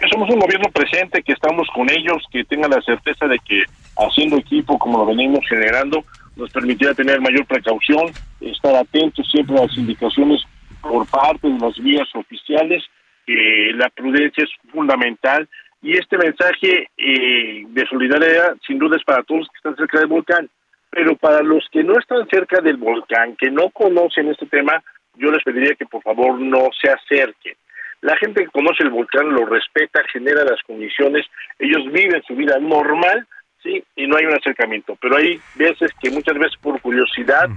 Que 0.00 0.08
somos 0.08 0.30
un 0.30 0.38
gobierno 0.38 0.70
presente, 0.72 1.22
que 1.22 1.32
estamos 1.32 1.68
con 1.74 1.90
ellos, 1.90 2.22
que 2.32 2.44
tengan 2.44 2.70
la 2.70 2.80
certeza 2.82 3.26
de 3.26 3.38
que 3.40 3.64
haciendo 3.96 4.38
equipo 4.38 4.78
como 4.78 4.98
lo 4.98 5.06
venimos 5.06 5.40
generando 5.48 6.04
nos 6.38 6.50
permitirá 6.50 6.94
tener 6.94 7.20
mayor 7.20 7.44
precaución, 7.46 8.12
estar 8.40 8.74
atentos 8.76 9.28
siempre 9.30 9.58
a 9.58 9.66
las 9.66 9.76
indicaciones 9.76 10.40
por 10.80 11.04
parte 11.08 11.48
de 11.48 11.58
las 11.58 11.76
vías 11.78 12.08
oficiales, 12.14 12.84
que 13.26 13.72
la 13.74 13.88
prudencia 13.90 14.44
es 14.44 14.50
fundamental 14.72 15.48
y 15.82 15.96
este 15.96 16.18
mensaje 16.18 16.88
eh, 16.96 17.64
de 17.68 17.86
solidaridad, 17.86 18.56
sin 18.66 18.78
duda, 18.78 18.96
es 18.96 19.04
para 19.04 19.22
todos 19.22 19.40
los 19.40 19.48
que 19.48 19.56
están 19.56 19.76
cerca 19.76 19.98
del 19.98 20.08
volcán. 20.08 20.48
Pero 20.90 21.16
para 21.16 21.42
los 21.42 21.66
que 21.70 21.84
no 21.84 21.98
están 21.98 22.26
cerca 22.28 22.60
del 22.60 22.78
volcán, 22.78 23.36
que 23.36 23.50
no 23.50 23.70
conocen 23.70 24.28
este 24.28 24.46
tema, 24.46 24.82
yo 25.16 25.30
les 25.30 25.42
pediría 25.44 25.74
que 25.74 25.86
por 25.86 26.02
favor 26.02 26.40
no 26.40 26.68
se 26.80 26.90
acerquen. 26.90 27.54
La 28.00 28.16
gente 28.16 28.44
que 28.44 28.50
conoce 28.50 28.84
el 28.84 28.90
volcán 28.90 29.28
lo 29.30 29.44
respeta, 29.46 30.02
genera 30.12 30.44
las 30.44 30.62
condiciones, 30.62 31.26
ellos 31.58 31.84
viven 31.92 32.22
su 32.22 32.34
vida 32.34 32.58
normal, 32.58 33.26
sí, 33.62 33.82
y 33.96 34.06
no 34.06 34.16
hay 34.16 34.26
un 34.26 34.34
acercamiento. 34.34 34.96
Pero 35.00 35.16
hay 35.16 35.40
veces 35.56 35.90
que 36.00 36.10
muchas 36.10 36.38
veces 36.38 36.56
por 36.62 36.80
curiosidad, 36.80 37.48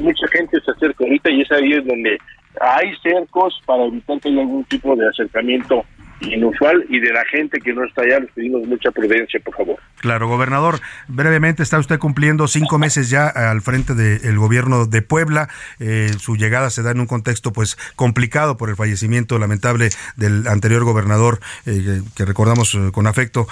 mucha 0.00 0.26
gente 0.28 0.60
se 0.60 0.70
acerca 0.70 1.04
ahorita 1.04 1.30
y 1.30 1.42
es 1.42 1.52
ahí 1.52 1.72
donde 1.80 2.18
hay 2.60 2.94
cercos 3.02 3.60
para 3.66 3.84
evitar 3.84 4.20
que 4.20 4.28
haya 4.28 4.40
algún 4.40 4.64
tipo 4.64 4.94
de 4.96 5.08
acercamiento 5.08 5.84
inusual 6.20 6.84
y 6.88 6.98
de 7.00 7.12
la 7.12 7.24
gente 7.26 7.60
que 7.60 7.72
no 7.72 7.84
está 7.84 8.02
allá 8.02 8.20
les 8.20 8.30
pedimos 8.32 8.66
mucha 8.66 8.90
prudencia, 8.90 9.40
por 9.40 9.54
favor. 9.54 9.76
Claro, 10.00 10.28
gobernador, 10.28 10.80
brevemente 11.08 11.62
está 11.62 11.78
usted 11.78 11.98
cumpliendo 11.98 12.48
cinco 12.48 12.78
meses 12.78 13.10
ya 13.10 13.28
al 13.28 13.60
frente 13.60 13.94
del 13.94 14.38
gobierno 14.38 14.86
de 14.86 15.02
Puebla. 15.02 15.48
Eh, 15.78 16.10
su 16.18 16.36
llegada 16.36 16.70
se 16.70 16.82
da 16.82 16.90
en 16.90 17.00
un 17.00 17.06
contexto 17.06 17.52
pues 17.52 17.76
complicado 17.96 18.56
por 18.56 18.70
el 18.70 18.76
fallecimiento 18.76 19.38
lamentable 19.38 19.90
del 20.16 20.46
anterior 20.48 20.84
gobernador 20.84 21.40
eh, 21.66 22.02
que 22.14 22.24
recordamos 22.24 22.74
eh, 22.74 22.90
con 22.92 23.06
afecto. 23.06 23.46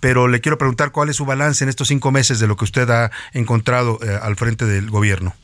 pero 0.00 0.28
le 0.28 0.40
quiero 0.40 0.58
preguntar 0.58 0.92
cuál 0.92 1.08
es 1.08 1.16
su 1.16 1.24
balance 1.24 1.64
en 1.64 1.70
estos 1.70 1.88
cinco 1.88 2.10
meses 2.10 2.40
de 2.40 2.46
lo 2.46 2.56
que 2.56 2.64
usted 2.64 2.88
ha 2.90 3.10
encontrado 3.32 3.98
al 4.22 4.36
frente 4.36 4.64
del 4.64 4.90
gobierno. 4.90 5.34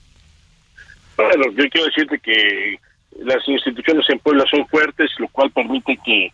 Bueno, 1.16 1.44
yo 1.52 1.68
quiero 1.70 1.86
decirte 1.86 2.18
que 2.18 2.78
las 3.22 3.46
instituciones 3.48 4.08
en 4.10 4.18
Puebla 4.18 4.44
son 4.50 4.66
fuertes, 4.68 5.10
lo 5.18 5.28
cual 5.28 5.50
permite 5.50 5.98
que 6.04 6.32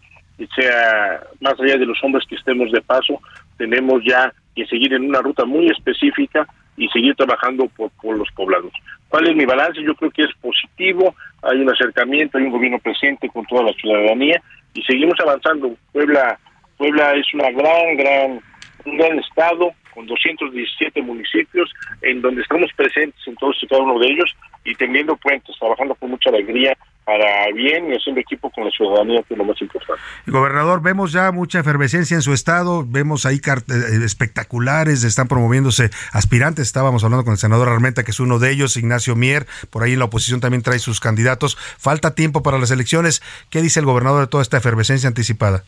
sea 0.57 1.21
más 1.41 1.55
allá 1.61 1.77
de 1.77 1.87
los 1.87 2.03
hombres 2.03 2.27
que 2.29 2.35
estemos 2.35 2.71
de 2.73 2.83
paso, 2.83 3.21
tenemos 3.57 4.03
ya 4.05 4.33
que 4.57 4.67
seguir 4.67 4.93
en 4.93 5.05
una 5.09 5.21
ruta 5.21 5.45
muy 5.45 5.69
específica 5.69 6.47
y 6.77 6.89
seguir 6.89 7.15
trabajando 7.15 7.69
por, 7.77 7.91
los 8.17 8.29
poblados. 8.33 8.73
¿Cuál 9.09 9.29
es 9.29 9.37
mi 9.37 9.45
balance? 9.45 9.83
Yo 9.83 9.95
creo 9.95 10.11
que 10.11 10.23
es 10.23 10.35
positivo, 10.41 11.15
hay 11.43 11.59
un 11.59 11.71
acercamiento, 11.71 12.39
hay 12.39 12.45
un 12.45 12.51
gobierno 12.51 12.79
presente 12.79 13.29
con 13.29 13.45
toda 13.47 13.65
la 13.65 13.73
ciudadanía 13.75 14.43
y 14.75 14.83
seguimos 14.83 15.19
avanzando. 15.21 15.77
Puebla, 15.93 16.39
Puebla 16.79 17.15
es 17.15 17.27
una 17.35 17.51
gran, 17.51 17.97
gran, 17.97 18.41
un 18.85 18.97
gran 18.97 19.19
estado 19.19 19.73
con 19.95 20.07
217 20.07 21.03
municipios 21.03 21.71
en 22.01 22.23
donde 22.23 22.43
estamos 22.43 22.71
presentes 22.77 23.21
en 23.27 23.37
todos 23.37 23.57
y 23.63 23.67
cada 23.67 23.83
uno 23.83 23.99
de 23.99 24.07
ellos 24.07 24.35
y 24.65 24.75
teniendo 24.75 25.17
puentes, 25.17 25.57
trabajando 25.59 25.95
con 25.95 26.11
mucha 26.11 26.31
alegría 26.31 26.77
para 27.05 27.53
bien 27.53 27.91
y 27.91 27.97
haciendo 27.97 28.21
equipo 28.21 28.49
con 28.51 28.65
la 28.65 28.71
ciudadanía, 28.71 29.23
que 29.25 29.35
es 29.35 29.39
lo 29.39 29.45
más 29.45 29.61
importante. 29.61 30.01
Gobernador, 30.27 30.83
vemos 30.83 31.13
ya 31.13 31.33
mucha 31.33 31.59
efervescencia 31.59 32.15
en 32.15 32.23
su 32.23 32.33
estado, 32.33 32.85
vemos 32.87 33.27
ahí 33.27 33.41
eh, 33.45 34.05
espectaculares, 34.05 35.03
están 35.03 35.27
promoviéndose 35.27 35.91
aspirantes, 36.13 36.67
estábamos 36.67 37.03
hablando 37.03 37.25
con 37.25 37.33
el 37.33 37.39
senador 37.39 37.69
Armenta, 37.69 38.05
que 38.05 38.13
es 38.13 38.21
uno 38.21 38.39
de 38.39 38.53
ellos, 38.53 38.77
Ignacio 38.77 39.17
Mier, 39.17 39.47
por 39.71 39.83
ahí 39.83 39.95
en 39.95 39.99
la 39.99 40.05
oposición 40.05 40.41
también 40.41 40.63
trae 40.63 40.79
sus 40.79 41.01
candidatos. 41.01 41.57
Falta 41.57 42.15
tiempo 42.15 42.43
para 42.43 42.59
las 42.59 42.71
elecciones. 42.71 43.21
¿Qué 43.51 43.63
dice 43.63 43.81
el 43.81 43.87
gobernador 43.87 44.21
de 44.21 44.29
toda 44.29 44.43
esta 44.43 44.59
efervescencia 44.59 45.09
anticipada? 45.09 45.65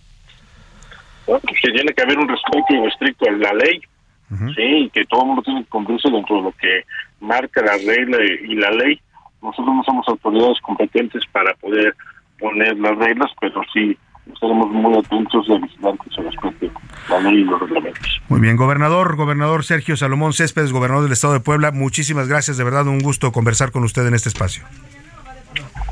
Bueno, 1.26 1.40
pues 1.46 1.60
que 1.60 1.72
tiene 1.72 1.92
que 1.92 2.02
haber 2.02 2.18
un 2.18 2.28
respeto 2.28 2.86
estricto 2.86 3.28
a 3.28 3.32
la 3.32 3.52
ley, 3.54 3.80
sí, 4.54 4.90
que 4.92 5.04
todo 5.06 5.22
el 5.22 5.26
mundo 5.28 5.42
tiene 5.42 5.62
que 5.62 5.68
cumplirse 5.68 6.10
dentro 6.10 6.36
de 6.36 6.42
lo 6.42 6.52
que 6.52 6.84
marca 7.20 7.62
la 7.62 7.76
regla 7.76 8.18
y 8.22 8.54
la 8.54 8.70
ley. 8.70 9.00
Nosotros 9.42 9.74
no 9.74 9.82
somos 9.84 10.08
autoridades 10.08 10.60
competentes 10.60 11.22
para 11.32 11.54
poder 11.54 11.94
poner 12.38 12.76
las 12.78 12.96
reglas, 12.98 13.30
pero 13.40 13.62
sí 13.72 13.96
estaremos 14.32 14.70
muy 14.70 14.98
atentos 14.98 15.46
y 15.48 15.58
vigilantes 15.58 16.16
respecto 16.16 16.70
a 17.08 17.20
la 17.20 17.30
ley 17.30 17.40
y 17.40 17.44
los 17.44 17.60
reglamentos. 17.60 18.20
Muy 18.28 18.40
bien, 18.40 18.56
gobernador, 18.56 19.16
gobernador 19.16 19.64
Sergio 19.64 19.96
Salomón 19.96 20.32
Céspedes, 20.32 20.72
gobernador 20.72 21.04
del 21.04 21.12
Estado 21.12 21.34
de 21.34 21.40
Puebla, 21.40 21.72
muchísimas 21.72 22.28
gracias, 22.28 22.56
de 22.56 22.64
verdad 22.64 22.86
un 22.86 23.00
gusto 23.00 23.32
conversar 23.32 23.70
con 23.70 23.84
usted 23.84 24.06
en 24.06 24.14
este 24.14 24.28
espacio. 24.28 24.64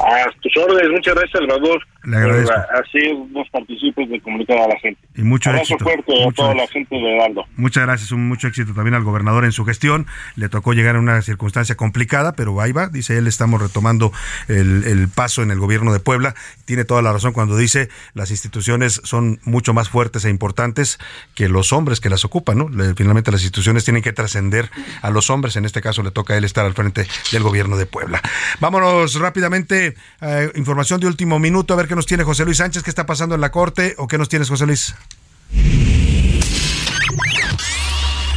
A 0.00 0.30
tus 0.40 0.56
órdenes, 0.56 0.90
muchas 0.90 1.14
gracias 1.14 1.38
Salvador 1.38 1.86
Le 2.04 2.16
agradezco. 2.16 2.54
Así 2.54 2.98
nos 3.30 3.48
participes 3.50 4.08
de 4.08 4.20
comunicar 4.20 4.58
a 4.58 4.68
la 4.68 4.78
gente. 4.80 5.00
Y 5.14 5.22
mucho 5.22 5.50
Abrazo 5.50 5.74
éxito. 5.74 5.84
fuerte 5.84 6.24
a 6.24 6.32
toda 6.32 6.54
la 6.54 6.66
gente 6.66 6.94
de 6.94 7.14
Heraldo. 7.16 7.44
Muchas 7.56 7.84
gracias, 7.84 8.12
un 8.12 8.28
mucho 8.28 8.48
éxito 8.48 8.74
también 8.74 8.94
al 8.94 9.04
gobernador 9.04 9.44
en 9.44 9.52
su 9.52 9.64
gestión. 9.64 10.06
Le 10.36 10.48
tocó 10.48 10.72
llegar 10.72 10.96
a 10.96 10.98
una 10.98 11.22
circunstancia 11.22 11.76
complicada, 11.76 12.32
pero 12.32 12.60
ahí 12.60 12.72
va, 12.72 12.88
dice 12.88 13.18
él, 13.18 13.26
estamos 13.26 13.60
retomando 13.60 14.12
el, 14.48 14.84
el 14.84 15.08
paso 15.08 15.42
en 15.42 15.50
el 15.50 15.58
gobierno 15.58 15.92
de 15.92 16.00
Puebla. 16.00 16.34
Tiene 16.64 16.84
toda 16.84 17.02
la 17.02 17.12
razón 17.12 17.32
cuando 17.32 17.56
dice 17.56 17.88
las 18.14 18.30
instituciones 18.30 19.00
son 19.04 19.40
mucho 19.44 19.74
más 19.74 19.88
fuertes 19.88 20.24
e 20.24 20.30
importantes 20.30 20.98
que 21.34 21.48
los 21.48 21.72
hombres 21.72 22.00
que 22.00 22.10
las 22.10 22.24
ocupan, 22.24 22.58
¿no? 22.58 22.68
Finalmente 22.96 23.30
las 23.30 23.42
instituciones 23.42 23.84
tienen 23.84 24.02
que 24.02 24.12
trascender 24.12 24.70
a 25.02 25.10
los 25.10 25.30
hombres, 25.30 25.56
en 25.56 25.64
este 25.64 25.80
caso 25.80 26.02
le 26.02 26.10
toca 26.10 26.34
a 26.34 26.36
él 26.36 26.44
estar 26.44 26.64
al 26.64 26.74
frente 26.74 27.06
del 27.30 27.42
gobierno 27.42 27.76
de 27.76 27.86
Puebla. 27.86 28.20
Vámonos 28.60 29.14
rápidamente, 29.18 29.94
eh, 30.20 30.50
información 30.54 31.00
de 31.00 31.06
último 31.06 31.38
minuto, 31.38 31.74
a 31.74 31.76
ver 31.76 31.88
qué 31.88 31.91
nos 31.94 32.06
tiene 32.06 32.24
José 32.24 32.44
Luis 32.44 32.58
Sánchez, 32.58 32.82
qué 32.82 32.90
está 32.90 33.06
pasando 33.06 33.34
en 33.34 33.40
la 33.40 33.50
corte 33.50 33.94
o 33.98 34.06
qué 34.06 34.18
nos 34.18 34.28
tienes 34.28 34.48
José 34.48 34.66
Luis. 34.66 34.94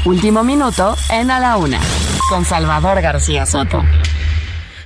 Último 0.05 0.43
minuto 0.43 0.95
en 1.09 1.31
A 1.31 1.39
la 1.39 1.57
Una, 1.57 1.79
con 2.29 2.45
Salvador 2.45 3.01
García 3.01 3.45
Soto. 3.45 3.83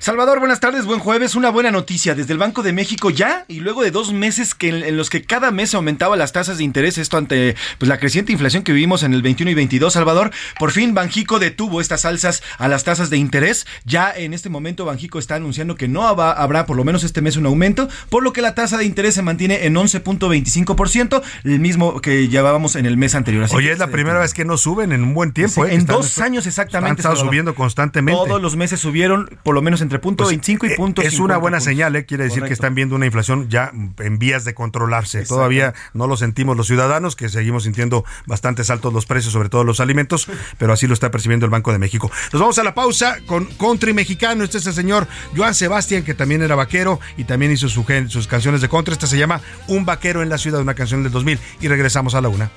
Salvador, 0.10 0.40
buenas 0.40 0.60
tardes, 0.60 0.86
buen 0.86 1.00
jueves. 1.00 1.36
Una 1.36 1.52
buena 1.52 1.70
noticia 1.70 2.16
desde 2.16 2.34
el 2.34 2.40
Banco 2.40 2.64
de 2.64 2.74
México 2.74 3.12
ya 3.12 3.46
y 3.48 3.60
luego 3.60 3.84
de 3.84 3.92
dos 3.92 4.12
meses 4.12 4.56
que 4.56 4.70
en, 4.70 4.82
en 4.82 4.98
los 4.98 5.08
que 5.08 5.22
cada 5.22 5.52
mes 5.52 5.76
aumentaba 5.76 6.18
las 6.18 6.32
tasas 6.32 6.58
de 6.58 6.64
interés, 6.64 6.98
esto 6.98 7.16
ante 7.18 7.56
pues, 7.78 7.88
la 7.88 8.00
creciente 8.00 8.32
inflación 8.32 8.64
que 8.64 8.74
vivimos 8.74 9.04
en 9.04 9.14
el 9.14 9.22
21 9.22 9.52
y 9.52 9.54
22, 9.54 9.94
Salvador, 9.94 10.32
por 10.58 10.72
fin 10.72 10.96
Banjico 10.96 11.38
detuvo 11.38 11.80
estas 11.80 12.06
alzas 12.06 12.42
a 12.58 12.68
las 12.68 12.84
tasas 12.86 13.12
de 13.12 13.18
interés. 13.18 13.68
Ya 13.86 14.12
en 14.12 14.34
este 14.34 14.50
momento 14.50 14.84
Banjico 14.84 15.20
está 15.20 15.36
anunciando 15.36 15.76
que 15.76 15.88
no 15.88 16.08
habrá, 16.08 16.32
habrá 16.32 16.66
por 16.66 16.76
lo 16.76 16.84
menos 16.84 17.04
este 17.04 17.22
mes 17.22 17.38
un 17.38 17.46
aumento, 17.46 17.88
por 18.10 18.24
lo 18.24 18.34
que 18.34 18.42
la 18.42 18.56
tasa 18.56 18.80
de 18.80 18.86
interés 18.86 19.14
se 19.14 19.22
mantiene 19.22 19.68
en 19.68 19.76
11.25%, 19.76 21.22
el 21.44 21.60
mismo 21.60 22.02
que 22.02 22.30
llevábamos 22.30 22.76
en 22.76 22.88
el 22.88 22.98
mes 22.98 23.14
anterior. 23.14 23.44
Así 23.44 23.56
Oye, 23.56 23.68
que 23.68 23.74
es 23.74 23.80
la 23.80 23.86
se 23.86 23.92
primera 23.92 24.18
vez 24.18 24.34
que 24.34 24.44
no 24.44 24.58
suben 24.58 24.92
en 24.92 25.04
un 25.04 25.14
buen 25.14 25.34
tiempo. 25.34 25.64
Sí, 25.66 25.72
¿eh? 25.72 25.76
en 25.76 25.86
dos 25.86 26.18
años 26.18 26.48
exactamente. 26.48 26.94
Han 26.94 26.98
estado 26.98 27.16
Salvador. 27.16 27.30
subiendo 27.30 27.54
constantemente. 27.54 28.20
Todos 28.20 28.42
los 28.42 28.56
meses 28.56 28.80
subieron 28.80 29.30
por 29.44 29.54
lo 29.54 29.62
menos 29.62 29.82
entre 29.82 29.99
punto 30.00 30.24
Pues, 30.24 30.32
25 30.32 30.66
y 30.66 30.70
eh, 30.72 30.76
punto 30.76 31.02
Es 31.02 31.10
50 31.12 31.24
una 31.26 31.38
buena 31.38 31.58
puntos. 31.58 31.66
señal, 31.66 31.96
¿eh? 31.96 32.06
quiere 32.06 32.26
decir 32.26 32.44
que 32.44 32.54
están 32.54 32.76
viendo 32.76 32.96
una 32.96 33.06
inflación 33.06 33.50
ya 33.50 33.72
en 34.00 34.20
vías 34.20 34.46
de 34.46 34.54
controlarse. 34.54 35.24
Todavía 35.26 35.74
no 35.94 36.08
lo 36.08 36.18
sentimos 36.18 36.58
los 36.58 36.68
ciudadanos, 36.68 37.16
que 37.16 37.30
seguimos 37.30 37.64
sintiendo 37.64 38.06
bastantes 38.26 38.70
altos 38.70 38.94
los 38.94 39.06
precios, 39.06 39.34
sobre 39.34 39.50
todo 39.50 39.64
los 39.64 39.80
alimentos, 39.80 40.28
pero 40.58 40.74
así 40.74 40.88
lo 40.88 40.94
está 40.94 41.12
percibiendo 41.12 41.46
el 41.46 41.50
Banco 41.52 41.72
de 41.72 41.80
México. 41.80 42.12
Nos 42.34 42.42
vamos 42.42 42.60
a 42.60 42.64
la 42.64 42.74
pausa 42.74 43.18
con 43.26 43.46
country 43.46 43.94
mexicano. 43.94 44.44
Este 44.44 44.58
es 44.58 44.68
el 44.68 44.74
señor 44.74 45.08
Joan 45.36 45.54
Sebastián, 45.54 46.04
que 46.04 46.14
también 46.14 46.42
era 46.42 46.56
vaquero 46.56 47.00
y 47.18 47.24
también 47.26 47.52
hizo 47.52 47.70
su 47.70 47.86
gen- 47.86 48.10
sus 48.10 48.28
canciones 48.28 48.62
de 48.62 48.70
country. 48.70 48.94
Esta 48.94 49.08
se 49.08 49.18
llama 49.18 49.42
Un 49.68 49.86
vaquero 49.86 50.22
en 50.24 50.30
la 50.30 50.38
ciudad, 50.38 50.62
una 50.62 50.74
canción 50.74 51.04
del 51.04 51.12
2000. 51.12 51.40
Y 51.62 51.68
regresamos 51.68 52.16
a 52.16 52.22
la 52.22 52.30
una. 52.30 52.50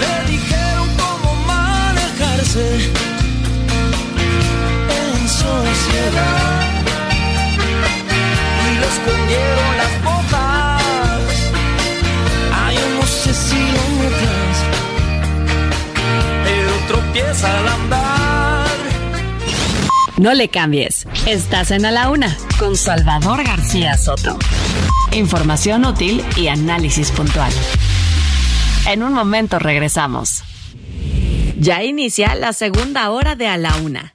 Le 0.00 0.30
dijeron 0.32 0.88
cómo 0.96 1.34
manejarse 1.46 3.17
no 17.42 17.70
andar. 17.70 18.68
No 20.16 20.34
le 20.34 20.48
cambies. 20.48 21.06
Estás 21.26 21.70
en 21.70 21.86
A 21.86 21.90
la 21.90 22.10
Una, 22.10 22.36
con 22.58 22.76
Salvador 22.76 23.44
García 23.44 23.96
Soto. 23.96 24.38
Información 25.12 25.84
útil 25.84 26.24
y 26.36 26.48
análisis 26.48 27.10
puntual. 27.12 27.52
En 28.88 29.02
un 29.02 29.12
momento 29.12 29.58
regresamos. 29.58 30.42
Ya 31.58 31.82
inicia 31.84 32.34
la 32.34 32.52
segunda 32.52 33.10
hora 33.10 33.36
de 33.36 33.48
A 33.48 33.56
la 33.56 33.76
Una, 33.76 34.14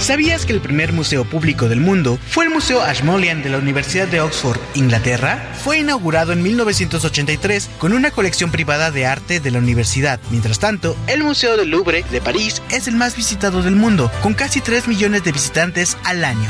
¿Sabías 0.00 0.46
que 0.46 0.54
el 0.54 0.62
primer 0.62 0.94
museo 0.94 1.26
público 1.26 1.68
del 1.68 1.80
mundo 1.80 2.18
fue 2.26 2.44
el 2.44 2.50
Museo 2.50 2.80
Ashmolean 2.80 3.42
de 3.42 3.50
la 3.50 3.58
Universidad 3.58 4.08
de 4.08 4.22
Oxford, 4.22 4.58
Inglaterra? 4.74 5.52
Fue 5.62 5.78
inaugurado 5.78 6.32
en 6.32 6.42
1983 6.42 7.68
con 7.78 7.92
una 7.92 8.10
colección 8.10 8.50
privada 8.50 8.90
de 8.90 9.04
arte 9.04 9.40
de 9.40 9.50
la 9.50 9.58
universidad. 9.58 10.18
Mientras 10.30 10.58
tanto, 10.58 10.96
el 11.06 11.22
Museo 11.22 11.58
del 11.58 11.68
Louvre 11.68 12.02
de 12.10 12.22
París 12.22 12.62
es 12.70 12.88
el 12.88 12.96
más 12.96 13.14
visitado 13.14 13.62
del 13.62 13.76
mundo, 13.76 14.10
con 14.22 14.32
casi 14.32 14.62
3 14.62 14.88
millones 14.88 15.22
de 15.22 15.32
visitantes 15.32 15.98
al 16.04 16.24
año. 16.24 16.48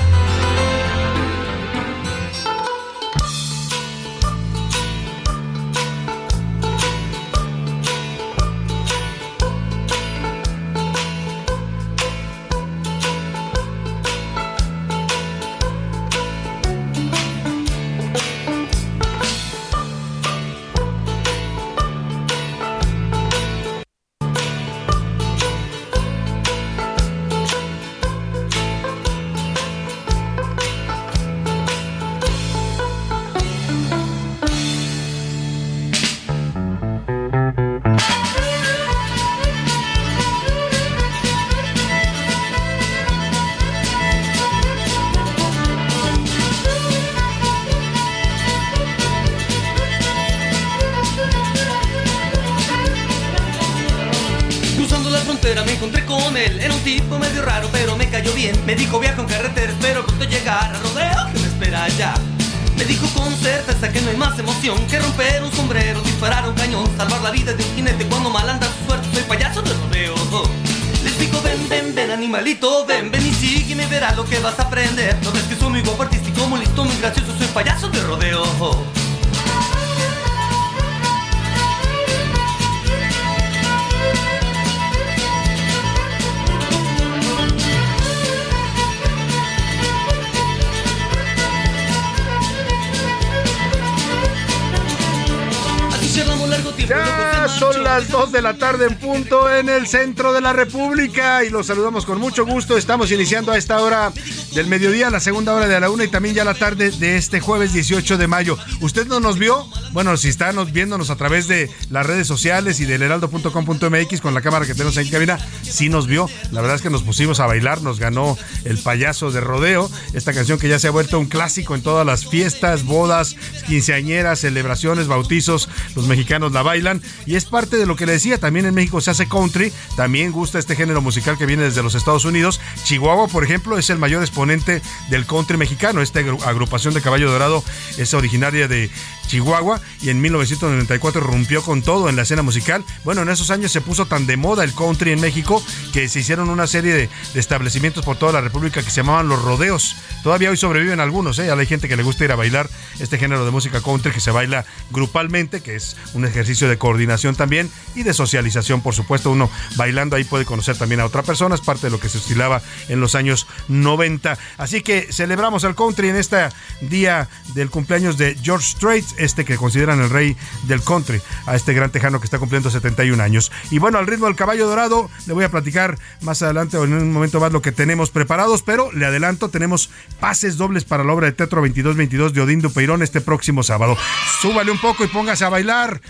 Centro 99.90 100.32
de 100.32 100.40
la 100.40 100.52
República 100.52 101.44
y 101.44 101.50
los 101.50 101.66
saludamos 101.66 102.06
con 102.06 102.20
mucho 102.20 102.46
gusto. 102.46 102.76
Estamos 102.78 103.10
iniciando 103.10 103.50
a 103.50 103.58
esta 103.58 103.80
hora 103.80 104.12
del 104.54 104.66
mediodía, 104.68 105.10
la 105.10 105.18
segunda 105.18 105.52
hora 105.52 105.66
de 105.66 105.80
la 105.80 105.90
una 105.90 106.04
y 106.04 106.08
también 106.08 106.34
ya 106.34 106.44
la 106.44 106.54
tarde 106.54 106.90
de 106.92 107.16
este 107.16 107.40
jueves 107.40 107.72
18 107.72 108.16
de 108.16 108.26
mayo. 108.28 108.56
¿Usted 108.80 109.06
no 109.08 109.18
nos 109.18 109.38
vio? 109.38 109.66
Bueno, 109.92 110.16
si 110.16 110.28
está 110.28 110.52
nos- 110.52 110.72
viéndonos 110.72 111.10
a 111.10 111.16
través 111.16 111.48
de 111.48 111.68
las 111.90 112.06
redes 112.06 112.28
sociales 112.28 112.78
y 112.78 112.84
del 112.84 113.02
heraldo.com.mx 113.02 114.20
con 114.20 114.32
la 114.32 114.40
cámara 114.40 114.64
que 114.64 114.74
tenemos 114.74 114.96
en 114.96 115.08
cabina, 115.10 115.38
sí 115.70 115.88
nos 115.88 116.06
vio. 116.06 116.28
La 116.50 116.60
verdad 116.60 116.76
es 116.76 116.82
que 116.82 116.90
nos 116.90 117.02
pusimos 117.02 117.40
a 117.40 117.46
bailar, 117.46 117.82
nos 117.82 117.98
ganó 117.98 118.36
el 118.64 118.78
payaso 118.78 119.30
de 119.30 119.40
rodeo, 119.40 119.90
esta 120.12 120.32
canción 120.32 120.58
que 120.58 120.68
ya 120.68 120.78
se 120.78 120.88
ha 120.88 120.90
vuelto 120.90 121.18
un 121.18 121.26
clásico 121.26 121.74
en 121.74 121.82
todas 121.82 122.06
las 122.06 122.26
fiestas, 122.26 122.84
bodas, 122.84 123.36
quinceañeras, 123.66 124.40
celebraciones, 124.40 125.06
bautizos, 125.06 125.68
los 125.94 126.06
mexicanos 126.06 126.52
la 126.52 126.62
bailan 126.62 127.02
y 127.26 127.36
es 127.36 127.44
parte 127.44 127.76
de 127.76 127.86
lo 127.86 127.96
que 127.96 128.06
le 128.06 128.12
decía, 128.12 128.38
también 128.38 128.66
en 128.66 128.74
México 128.74 129.00
se 129.00 129.10
hace 129.10 129.28
country, 129.28 129.72
también 129.96 130.32
gusta 130.32 130.58
este 130.58 130.76
género 130.76 131.00
musical 131.00 131.38
que 131.38 131.46
viene 131.46 131.62
desde 131.62 131.82
los 131.82 131.94
Estados 131.94 132.24
Unidos. 132.24 132.60
Chihuahua, 132.84 133.28
por 133.28 133.44
ejemplo, 133.44 133.78
es 133.78 133.90
el 133.90 133.98
mayor 133.98 134.22
exponente 134.22 134.82
del 135.08 135.26
country 135.26 135.56
mexicano. 135.56 136.02
Esta 136.02 136.20
agrupación 136.20 136.94
de 136.94 137.02
Caballo 137.02 137.30
Dorado 137.30 137.62
es 137.96 138.14
originaria 138.14 138.68
de 138.68 138.90
Chihuahua 139.26 139.80
y 140.02 140.10
en 140.10 140.20
1994 140.20 141.20
rompió 141.20 141.62
con 141.62 141.82
todo 141.82 142.08
en 142.08 142.16
la 142.16 142.22
escena 142.22 142.42
musical. 142.42 142.84
Bueno, 143.04 143.22
en 143.22 143.28
esos 143.28 143.50
años 143.50 143.70
se 143.70 143.80
puso 143.80 144.06
tan 144.06 144.26
de 144.26 144.36
moda 144.36 144.64
el 144.64 144.74
country 144.74 145.12
en 145.12 145.20
México 145.20 145.59
que 145.92 146.08
se 146.08 146.20
hicieron 146.20 146.48
una 146.50 146.66
serie 146.66 146.94
de, 146.94 147.08
establecimientos 147.34 148.04
por 148.04 148.16
toda 148.16 148.32
la 148.32 148.40
República 148.40 148.82
que 148.82 148.90
se 148.90 148.96
llamaban 148.96 149.28
los 149.28 149.42
rodeos. 149.42 149.96
Todavía 150.22 150.50
hoy 150.50 150.56
sobreviven 150.56 151.00
algunos, 151.00 151.38
¿eh? 151.38 151.50
hay 151.50 151.66
gente 151.66 151.88
que 151.88 151.96
le 151.96 152.02
gusta 152.02 152.24
ir 152.24 152.32
a 152.32 152.36
bailar 152.36 152.68
este 152.98 153.18
género 153.18 153.44
de 153.44 153.50
música 153.50 153.80
country 153.80 154.12
que 154.12 154.20
se 154.20 154.30
baila 154.30 154.64
grupalmente, 154.90 155.60
que 155.60 155.76
es 155.76 155.96
un 156.14 156.24
ejercicio 156.24 156.68
de 156.68 156.78
coordinación 156.78 157.34
también 157.34 157.70
y 157.94 158.02
de 158.02 158.14
socialización, 158.14 158.80
por 158.80 158.94
supuesto. 158.94 159.30
Uno 159.30 159.50
bailando 159.76 160.16
ahí 160.16 160.24
puede 160.24 160.44
conocer 160.44 160.76
también 160.76 161.00
a 161.00 161.06
otra 161.06 161.22
persona, 161.22 161.54
es 161.54 161.60
parte 161.60 161.86
de 161.86 161.90
lo 161.90 162.00
que 162.00 162.08
se 162.08 162.18
estilaba 162.18 162.62
en 162.88 163.00
los 163.00 163.14
años 163.14 163.46
90. 163.68 164.38
Así 164.58 164.82
que 164.82 165.12
celebramos 165.12 165.64
el 165.64 165.74
country 165.74 166.08
en 166.08 166.16
este 166.16 166.48
día 166.80 167.28
del 167.54 167.70
cumpleaños 167.70 168.16
de 168.16 168.36
George 168.42 168.72
Strait, 168.72 169.06
este 169.18 169.44
que 169.44 169.56
consideran 169.56 170.00
el 170.00 170.10
rey 170.10 170.36
del 170.64 170.82
country, 170.82 171.20
a 171.46 171.56
este 171.56 171.72
gran 171.72 171.90
tejano 171.90 172.20
que 172.20 172.26
está 172.26 172.38
cumpliendo 172.38 172.70
71 172.70 173.22
años. 173.22 173.52
Y 173.70 173.78
bueno, 173.78 173.98
al 173.98 174.06
ritmo 174.06 174.26
del 174.26 174.36
caballo 174.36 174.68
dorado, 174.68 175.10
le 175.26 175.32
voy 175.32 175.44
a 175.44 175.49
platicar 175.50 175.98
más 176.22 176.42
adelante 176.42 176.76
o 176.76 176.84
en 176.84 176.94
un 176.94 177.12
momento 177.12 177.40
más 177.40 177.52
lo 177.52 177.62
que 177.62 177.72
tenemos 177.72 178.10
preparados, 178.10 178.62
pero 178.62 178.92
le 178.92 179.06
adelanto, 179.06 179.48
tenemos 179.48 179.90
pases 180.18 180.56
dobles 180.56 180.84
para 180.84 181.04
la 181.04 181.12
obra 181.12 181.26
de 181.26 181.32
teatro 181.32 181.60
2222 181.60 182.32
de 182.32 182.40
Odín 182.40 182.60
Dupeirón 182.60 183.02
este 183.02 183.20
próximo 183.20 183.62
sábado. 183.62 183.96
Súbale 184.40 184.70
un 184.70 184.80
poco 184.80 185.04
y 185.04 185.08
póngase 185.08 185.44
a 185.44 185.48
bailar, 185.48 186.00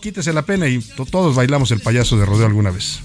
quítese 0.00 0.32
la 0.32 0.42
pena 0.42 0.68
y 0.68 0.80
todos 1.10 1.34
bailamos 1.34 1.70
el 1.70 1.80
payaso 1.80 2.18
de 2.18 2.26
rodeo 2.26 2.46
alguna 2.46 2.70
vez. 2.70 3.00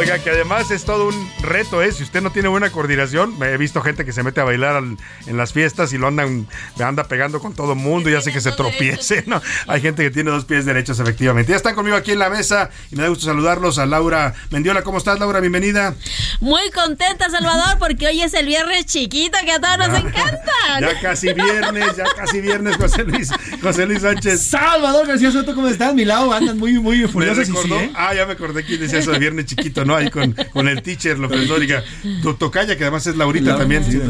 Oiga, 0.00 0.18
que 0.18 0.30
además 0.30 0.70
es 0.70 0.86
todo 0.86 1.08
un 1.08 1.30
reto, 1.42 1.82
¿eh? 1.82 1.92
Si 1.92 2.02
usted 2.02 2.22
no 2.22 2.32
tiene 2.32 2.48
buena 2.48 2.70
coordinación, 2.70 3.34
he 3.42 3.58
visto 3.58 3.82
gente 3.82 4.06
que 4.06 4.12
se 4.12 4.22
mete 4.22 4.40
a 4.40 4.44
bailar 4.44 4.82
en 5.26 5.36
las 5.36 5.52
fiestas 5.52 5.92
y 5.92 5.98
lo 5.98 6.06
andan, 6.06 6.48
anda 6.82 7.04
pegando 7.04 7.38
con 7.38 7.52
todo 7.52 7.74
el 7.74 7.78
mundo 7.78 8.08
y 8.08 8.14
hace 8.14 8.32
que 8.32 8.40
se 8.40 8.50
tropiece, 8.52 9.24
¿no? 9.26 9.42
Hay 9.66 9.82
gente 9.82 10.02
que 10.02 10.10
tiene 10.10 10.30
dos 10.30 10.46
pies 10.46 10.64
derechos, 10.64 10.98
efectivamente. 11.00 11.50
Ya 11.50 11.56
están 11.56 11.74
conmigo 11.74 11.98
aquí 11.98 12.12
en 12.12 12.18
la 12.18 12.30
mesa 12.30 12.70
y 12.90 12.96
me 12.96 13.02
da 13.02 13.10
gusto 13.10 13.26
saludarlos 13.26 13.78
a 13.78 13.84
Laura 13.84 14.32
Mendiola. 14.50 14.80
¿Cómo 14.80 14.96
estás, 14.96 15.18
Laura? 15.18 15.38
Bienvenida. 15.40 15.94
Muy 16.40 16.70
contenta, 16.70 17.28
Salvador, 17.28 17.78
porque 17.78 18.06
hoy 18.06 18.22
es 18.22 18.32
el 18.32 18.46
viernes 18.46 18.86
chiquito 18.86 19.36
que 19.44 19.52
a 19.52 19.60
todos 19.60 19.76
nos 19.76 19.98
encanta. 19.98 20.40
Ya 20.80 21.00
casi 21.00 21.32
viernes, 21.32 21.96
ya 21.96 22.04
casi 22.16 22.40
viernes, 22.40 22.76
José 22.76 23.02
Luis, 23.02 23.30
José 23.60 23.86
Luis 23.86 24.02
Sánchez. 24.02 24.40
Salvador 24.42 25.06
García 25.06 25.32
Soto, 25.32 25.54
¿cómo 25.54 25.66
estás? 25.66 25.94
Mi 25.94 26.04
lado 26.04 26.32
andan 26.32 26.58
muy, 26.58 26.78
muy 26.78 27.06
furiosos. 27.08 27.48
¿eh? 27.48 27.90
Ah, 27.94 28.14
ya 28.14 28.24
me 28.24 28.34
acordé 28.34 28.64
quién 28.64 28.78
decía 28.78 29.00
eso 29.00 29.10
de 29.10 29.18
viernes 29.18 29.46
chiquito, 29.46 29.84
¿no? 29.84 29.89
Ahí 29.96 30.10
con, 30.10 30.34
con 30.52 30.68
el 30.68 30.82
teacher 30.82 31.18
López 31.18 31.48
Dóriga. 31.48 31.82
Tu 32.22 32.34
tocaya, 32.34 32.76
que 32.76 32.84
además 32.84 33.06
es 33.06 33.16
Laurita 33.16 33.56
también. 33.56 33.84
Sí, 33.84 34.00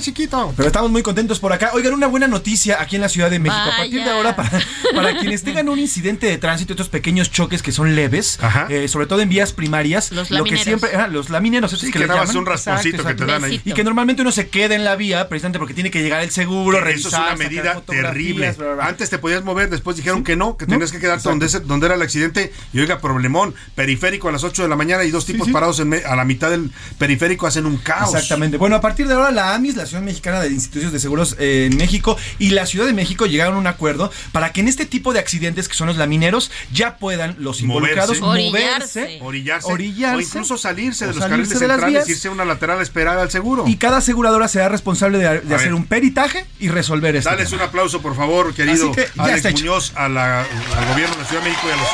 chiquito. 0.00 0.52
Pero 0.56 0.66
estamos 0.66 0.90
muy 0.90 1.02
contentos 1.02 1.38
por 1.38 1.52
acá. 1.52 1.70
Oigan, 1.74 1.94
una 1.94 2.06
buena 2.06 2.28
noticia 2.28 2.80
aquí 2.80 2.96
en 2.96 3.02
la 3.02 3.08
Ciudad 3.08 3.30
de 3.30 3.38
México. 3.38 3.60
A 3.60 3.76
partir 3.76 4.02
de 4.04 4.10
ahora, 4.10 4.36
para, 4.36 4.60
para 4.94 5.18
quienes 5.18 5.42
tengan 5.42 5.68
un 5.68 5.78
incidente 5.78 6.26
de 6.26 6.38
tránsito, 6.38 6.72
estos 6.72 6.88
pequeños 6.88 7.30
choques 7.30 7.62
que 7.62 7.72
son 7.72 7.94
leves, 7.94 8.38
eh, 8.68 8.88
sobre 8.88 9.06
todo 9.06 9.20
en 9.20 9.28
vías 9.28 9.52
primarias, 9.52 10.12
los 10.12 10.30
lo 10.30 10.44
que 10.44 10.56
siempre, 10.56 10.90
los 11.10 11.30
lamineros, 11.30 11.70
sí, 11.72 11.86
que, 11.86 11.92
que 11.92 11.98
le 12.00 12.06
llaman. 12.08 12.36
un 12.36 12.46
rasponcito 12.46 13.04
que 13.04 13.14
te 13.14 13.24
dan 13.24 13.44
ahí. 13.44 13.60
Y 13.64 13.72
que 13.72 13.84
normalmente 13.84 14.22
uno 14.22 14.32
se 14.32 14.48
queda 14.48 14.74
en 14.74 14.84
la 14.84 14.96
vía, 14.96 15.28
precisamente 15.28 15.58
porque 15.58 15.74
tiene 15.74 15.90
que 15.90 16.02
llegar 16.02 16.22
el 16.22 16.30
seguro, 16.30 16.80
revisar. 16.80 17.06
Eso 17.06 17.08
es 17.08 17.14
una 17.14 17.36
medida 17.36 17.80
terrible. 17.80 18.54
Antes 18.80 19.10
te 19.10 19.18
podías 19.18 19.44
mover, 19.44 19.70
después 19.70 19.96
dijeron 19.96 20.24
que 20.24 20.36
no, 20.36 20.56
que 20.56 20.66
tenías 20.66 20.92
que 20.92 21.00
quedarte 21.00 21.28
donde, 21.28 21.48
donde 21.60 21.86
era 21.86 21.94
el 21.94 22.02
accidente. 22.02 22.52
Y 22.72 22.80
oiga, 22.80 23.00
problemón, 23.00 23.54
periférico 23.74 24.28
a 24.28 24.32
las 24.32 24.44
8 24.44 24.62
de 24.62 24.68
la 24.68 24.76
mañana 24.76 25.04
y 25.04 25.10
dos 25.14 25.26
tipos 25.26 25.48
parados 25.48 25.80
en 25.80 25.94
a 25.94 26.16
la 26.16 26.24
mitad 26.24 26.50
del 26.50 26.70
periférico 26.98 27.46
hacen 27.46 27.66
un 27.66 27.78
caos. 27.78 28.14
Exactamente. 28.14 28.56
Bueno, 28.56 28.76
a 28.76 28.80
partir 28.80 29.08
de 29.08 29.14
ahora 29.14 29.30
la 29.30 29.54
AMIS, 29.54 29.76
la 29.76 29.82
Asociación 29.84 30.04
Mexicana 30.04 30.40
de 30.40 30.48
Instituciones 30.48 30.92
de 30.92 30.98
Seguros 30.98 31.36
eh, 31.38 31.68
en 31.70 31.76
México 31.76 32.16
y 32.38 32.50
la 32.50 32.66
Ciudad 32.66 32.86
de 32.86 32.92
México 32.92 33.26
llegaron 33.26 33.54
a 33.54 33.58
un 33.58 33.66
acuerdo 33.66 34.10
para 34.32 34.52
que 34.52 34.60
en 34.60 34.68
este 34.68 34.86
tipo 34.86 35.12
de 35.12 35.20
accidentes 35.20 35.68
que 35.68 35.74
son 35.74 35.86
los 35.86 35.96
lamineros 35.96 36.50
ya 36.72 36.98
puedan 36.98 37.36
los 37.38 37.60
involucrados 37.60 38.20
moverse, 38.20 39.18
orillarse, 39.22 39.72
orillarse, 39.72 40.16
o 40.16 40.20
incluso 40.20 40.58
salirse 40.58 41.06
de 41.06 41.14
los 41.14 41.24
carriles 41.24 41.48
centrales, 41.48 42.08
irse 42.08 42.28
a 42.28 42.30
una 42.30 42.44
lateral 42.44 42.80
a 42.80 42.82
esperar 42.82 43.18
al 43.18 43.30
seguro. 43.30 43.64
Y 43.66 43.76
cada 43.76 43.98
aseguradora 43.98 44.48
será 44.48 44.68
responsable 44.68 45.18
de, 45.18 45.54
hacer 45.54 45.74
un 45.74 45.86
peritaje 45.86 46.46
y 46.58 46.68
resolver 46.68 47.16
esto. 47.16 47.30
Dales 47.30 47.52
un 47.52 47.60
aplauso, 47.60 48.02
por 48.02 48.16
favor, 48.16 48.54
querido 48.54 48.92
Alex 49.16 49.52
Muñoz, 49.52 49.92
al 49.94 50.12
gobierno 50.12 51.14
de 51.14 51.22
la 51.22 51.28
Ciudad 51.28 51.42
de 51.42 51.48
México 51.50 51.68
y 51.68 51.72
a 51.72 51.76
los 51.76 51.88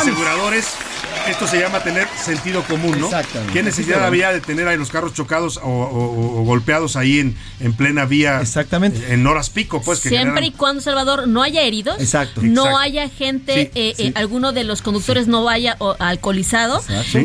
aseguradores 0.00 0.66
esto 1.28 1.46
se 1.46 1.60
llama 1.60 1.80
tener 1.80 2.06
sentido 2.22 2.62
común, 2.62 2.98
¿no? 2.98 3.06
Exactamente. 3.06 3.52
¿Qué 3.52 3.62
necesidad 3.62 4.04
había 4.04 4.32
de 4.32 4.40
tener 4.40 4.68
ahí 4.68 4.76
los 4.76 4.90
carros 4.90 5.14
chocados 5.14 5.60
o, 5.62 6.42
golpeados 6.44 6.96
ahí 6.96 7.18
en, 7.18 7.36
en, 7.60 7.72
plena 7.72 8.04
vía? 8.04 8.40
Exactamente. 8.40 9.12
En 9.12 9.26
horas 9.26 9.50
pico, 9.50 9.82
pues. 9.82 10.00
Que 10.00 10.08
Siempre 10.08 10.46
y 10.46 10.52
cuando, 10.52 10.80
Salvador, 10.80 11.26
no 11.28 11.42
haya 11.42 11.62
heridos. 11.62 12.00
Exacto. 12.00 12.40
No 12.42 12.78
haya 12.78 13.08
gente, 13.08 13.70
eh, 13.74 13.94
eh, 13.98 14.12
alguno 14.14 14.52
de 14.52 14.64
los 14.64 14.82
conductores 14.82 15.26
no 15.26 15.44
vaya 15.44 15.76
alcoholizado. 15.98 16.82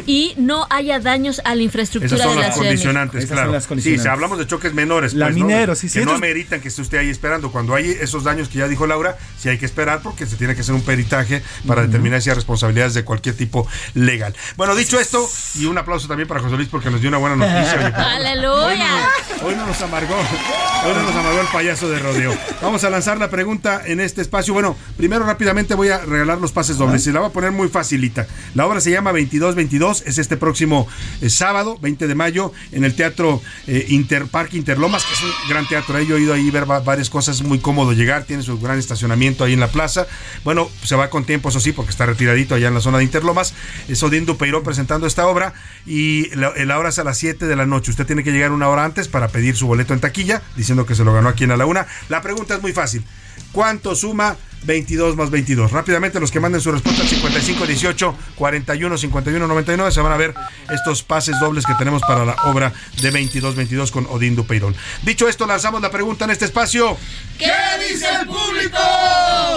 Y 0.07 0.33
no 0.37 0.67
haya 0.69 0.99
daños 0.99 1.41
a 1.45 1.55
la 1.55 1.61
infraestructura 1.61 2.15
Esas 2.15 2.27
son 2.27 2.35
de 2.37 2.47
las 2.47 2.57
condicionantes, 2.57 3.25
claro. 3.25 3.51
Las 3.51 3.67
condicionantes. 3.67 4.01
Sí, 4.01 4.07
si 4.07 4.11
hablamos 4.11 4.39
de 4.39 4.47
choques 4.47 4.73
menores. 4.73 5.13
La 5.13 5.29
pues, 5.29 5.79
sí, 5.79 5.89
sí. 5.89 5.99
Que 5.99 6.05
no 6.05 6.13
ameritan 6.13 6.61
que 6.61 6.67
esté 6.67 6.81
usted 6.81 6.97
ahí 6.99 7.09
esperando. 7.09 7.51
Cuando 7.51 7.75
hay 7.75 7.89
esos 7.89 8.23
daños 8.23 8.49
que 8.49 8.59
ya 8.59 8.67
dijo 8.67 8.87
Laura, 8.87 9.17
sí 9.37 9.49
hay 9.49 9.57
que 9.57 9.65
esperar 9.65 10.01
porque 10.01 10.25
se 10.25 10.35
tiene 10.35 10.55
que 10.55 10.61
hacer 10.61 10.75
un 10.75 10.81
peritaje 10.81 11.41
para 11.67 11.83
determinar 11.83 12.21
si 12.21 12.29
hay 12.29 12.35
responsabilidades 12.35 12.93
de 12.93 13.03
cualquier 13.03 13.35
tipo 13.35 13.67
legal. 13.93 14.35
Bueno, 14.57 14.75
dicho 14.75 14.99
esto, 14.99 15.27
y 15.55 15.65
un 15.65 15.77
aplauso 15.77 16.07
también 16.07 16.27
para 16.27 16.39
José 16.39 16.55
Luis 16.55 16.69
porque 16.69 16.89
nos 16.89 17.01
dio 17.01 17.09
una 17.09 17.17
buena 17.17 17.35
noticia. 17.35 17.87
¡Aleluya! 18.15 19.09
Hoy 19.43 19.55
no, 19.55 19.65
nos 19.65 19.81
amargó, 19.81 20.15
hoy 20.15 20.93
no 20.93 21.03
nos 21.03 21.15
amargó 21.15 21.41
el 21.41 21.47
payaso 21.47 21.89
de 21.89 21.99
rodeo. 21.99 22.33
Vamos 22.61 22.83
a 22.83 22.89
lanzar 22.89 23.17
la 23.17 23.29
pregunta 23.29 23.81
en 23.85 23.99
este 23.99 24.21
espacio. 24.21 24.53
Bueno, 24.53 24.75
primero 24.97 25.25
rápidamente 25.25 25.75
voy 25.75 25.89
a 25.89 25.99
regalar 25.99 26.39
los 26.39 26.51
pases 26.51 26.77
dobles. 26.77 27.03
Se 27.03 27.11
la 27.11 27.19
voy 27.19 27.29
a 27.29 27.33
poner 27.33 27.51
muy 27.51 27.67
facilita. 27.69 28.27
La 28.53 28.65
obra 28.65 28.81
se 28.81 28.91
llama 28.91 29.11
2222, 29.11 30.03
es 30.05 30.17
este 30.17 30.37
próximo 30.37 30.87
eh, 31.21 31.29
sábado, 31.29 31.77
20 31.81 32.07
de 32.07 32.15
mayo, 32.15 32.53
en 32.71 32.83
el 32.83 32.95
Teatro 32.95 33.41
eh, 33.67 33.85
Interparque 33.89 34.57
Interlomas, 34.57 35.03
que 35.05 35.13
es 35.13 35.21
un 35.21 35.31
gran 35.49 35.67
teatro. 35.67 35.97
He 35.97 36.13
oído 36.13 36.33
ahí 36.33 36.49
ver 36.51 36.65
varias 36.65 37.09
cosas, 37.09 37.37
es 37.37 37.43
muy 37.43 37.59
cómodo 37.59 37.93
llegar, 37.93 38.23
tiene 38.25 38.43
su 38.43 38.59
gran 38.59 38.79
estacionamiento 38.79 39.43
ahí 39.43 39.53
en 39.53 39.59
la 39.59 39.69
plaza. 39.69 40.07
Bueno, 40.43 40.69
se 40.83 40.95
va 40.95 41.09
con 41.09 41.25
tiempo, 41.25 41.49
eso 41.49 41.59
sí, 41.59 41.71
porque 41.71 41.91
está 41.91 42.05
retiradito 42.05 42.55
allá 42.55 42.67
en 42.67 42.73
la 42.73 42.81
zona 42.81 42.97
de 42.99 43.03
Interlomas. 43.03 43.53
Es 43.87 44.01
Odindo 44.03 44.37
Peirón 44.37 44.63
presentando 44.63 45.07
esta 45.07 45.27
obra 45.27 45.53
y 45.85 46.29
la, 46.35 46.77
hora 46.77 46.89
es 46.89 46.99
a 46.99 47.03
las 47.03 47.17
7 47.17 47.45
de 47.45 47.55
la 47.55 47.65
noche. 47.65 47.91
Usted 47.91 48.05
tiene 48.05 48.23
que 48.23 48.31
llegar 48.31 48.51
una 48.51 48.69
hora 48.69 48.85
antes 48.85 49.07
para 49.07 49.27
pedir 49.27 49.55
su 49.55 49.67
boleto 49.67 49.93
en 49.93 49.99
taquilla, 49.99 50.41
diciendo 50.55 50.85
que 50.85 50.95
se 50.95 51.03
lo 51.03 51.13
ganó 51.13 51.29
aquí 51.29 51.43
en 51.43 51.57
la 51.57 51.65
una. 51.65 51.87
La 52.09 52.21
pregunta 52.21 52.55
es 52.55 52.61
muy 52.61 52.73
fácil. 52.73 53.03
¿Cuánto 53.51 53.95
suma 53.95 54.37
22 54.63 55.15
más 55.15 55.29
22. 55.29 55.71
Rápidamente 55.71 56.19
los 56.19 56.31
que 56.31 56.39
manden 56.39 56.61
su 56.61 56.71
respuesta 56.71 57.01
al 57.01 57.07
55 57.07 57.65
18 57.65 58.15
41 58.35 58.97
51 58.97 59.47
99 59.47 59.91
se 59.91 60.01
van 60.01 60.11
a 60.11 60.17
ver 60.17 60.33
estos 60.69 61.03
pases 61.03 61.39
dobles 61.39 61.65
que 61.65 61.73
tenemos 61.75 62.01
para 62.01 62.25
la 62.25 62.35
obra 62.45 62.71
de 63.01 63.11
22 63.11 63.55
22 63.55 63.91
con 63.91 64.05
Odín 64.07 64.35
Dupeirón. 64.35 64.75
Dicho 65.03 65.27
esto, 65.27 65.47
lanzamos 65.47 65.81
la 65.81 65.91
pregunta 65.91 66.25
en 66.25 66.31
este 66.31 66.45
espacio. 66.45 66.97
¿Qué 67.37 67.51
dice 67.89 68.05
el 68.21 68.27
público? 68.27 68.77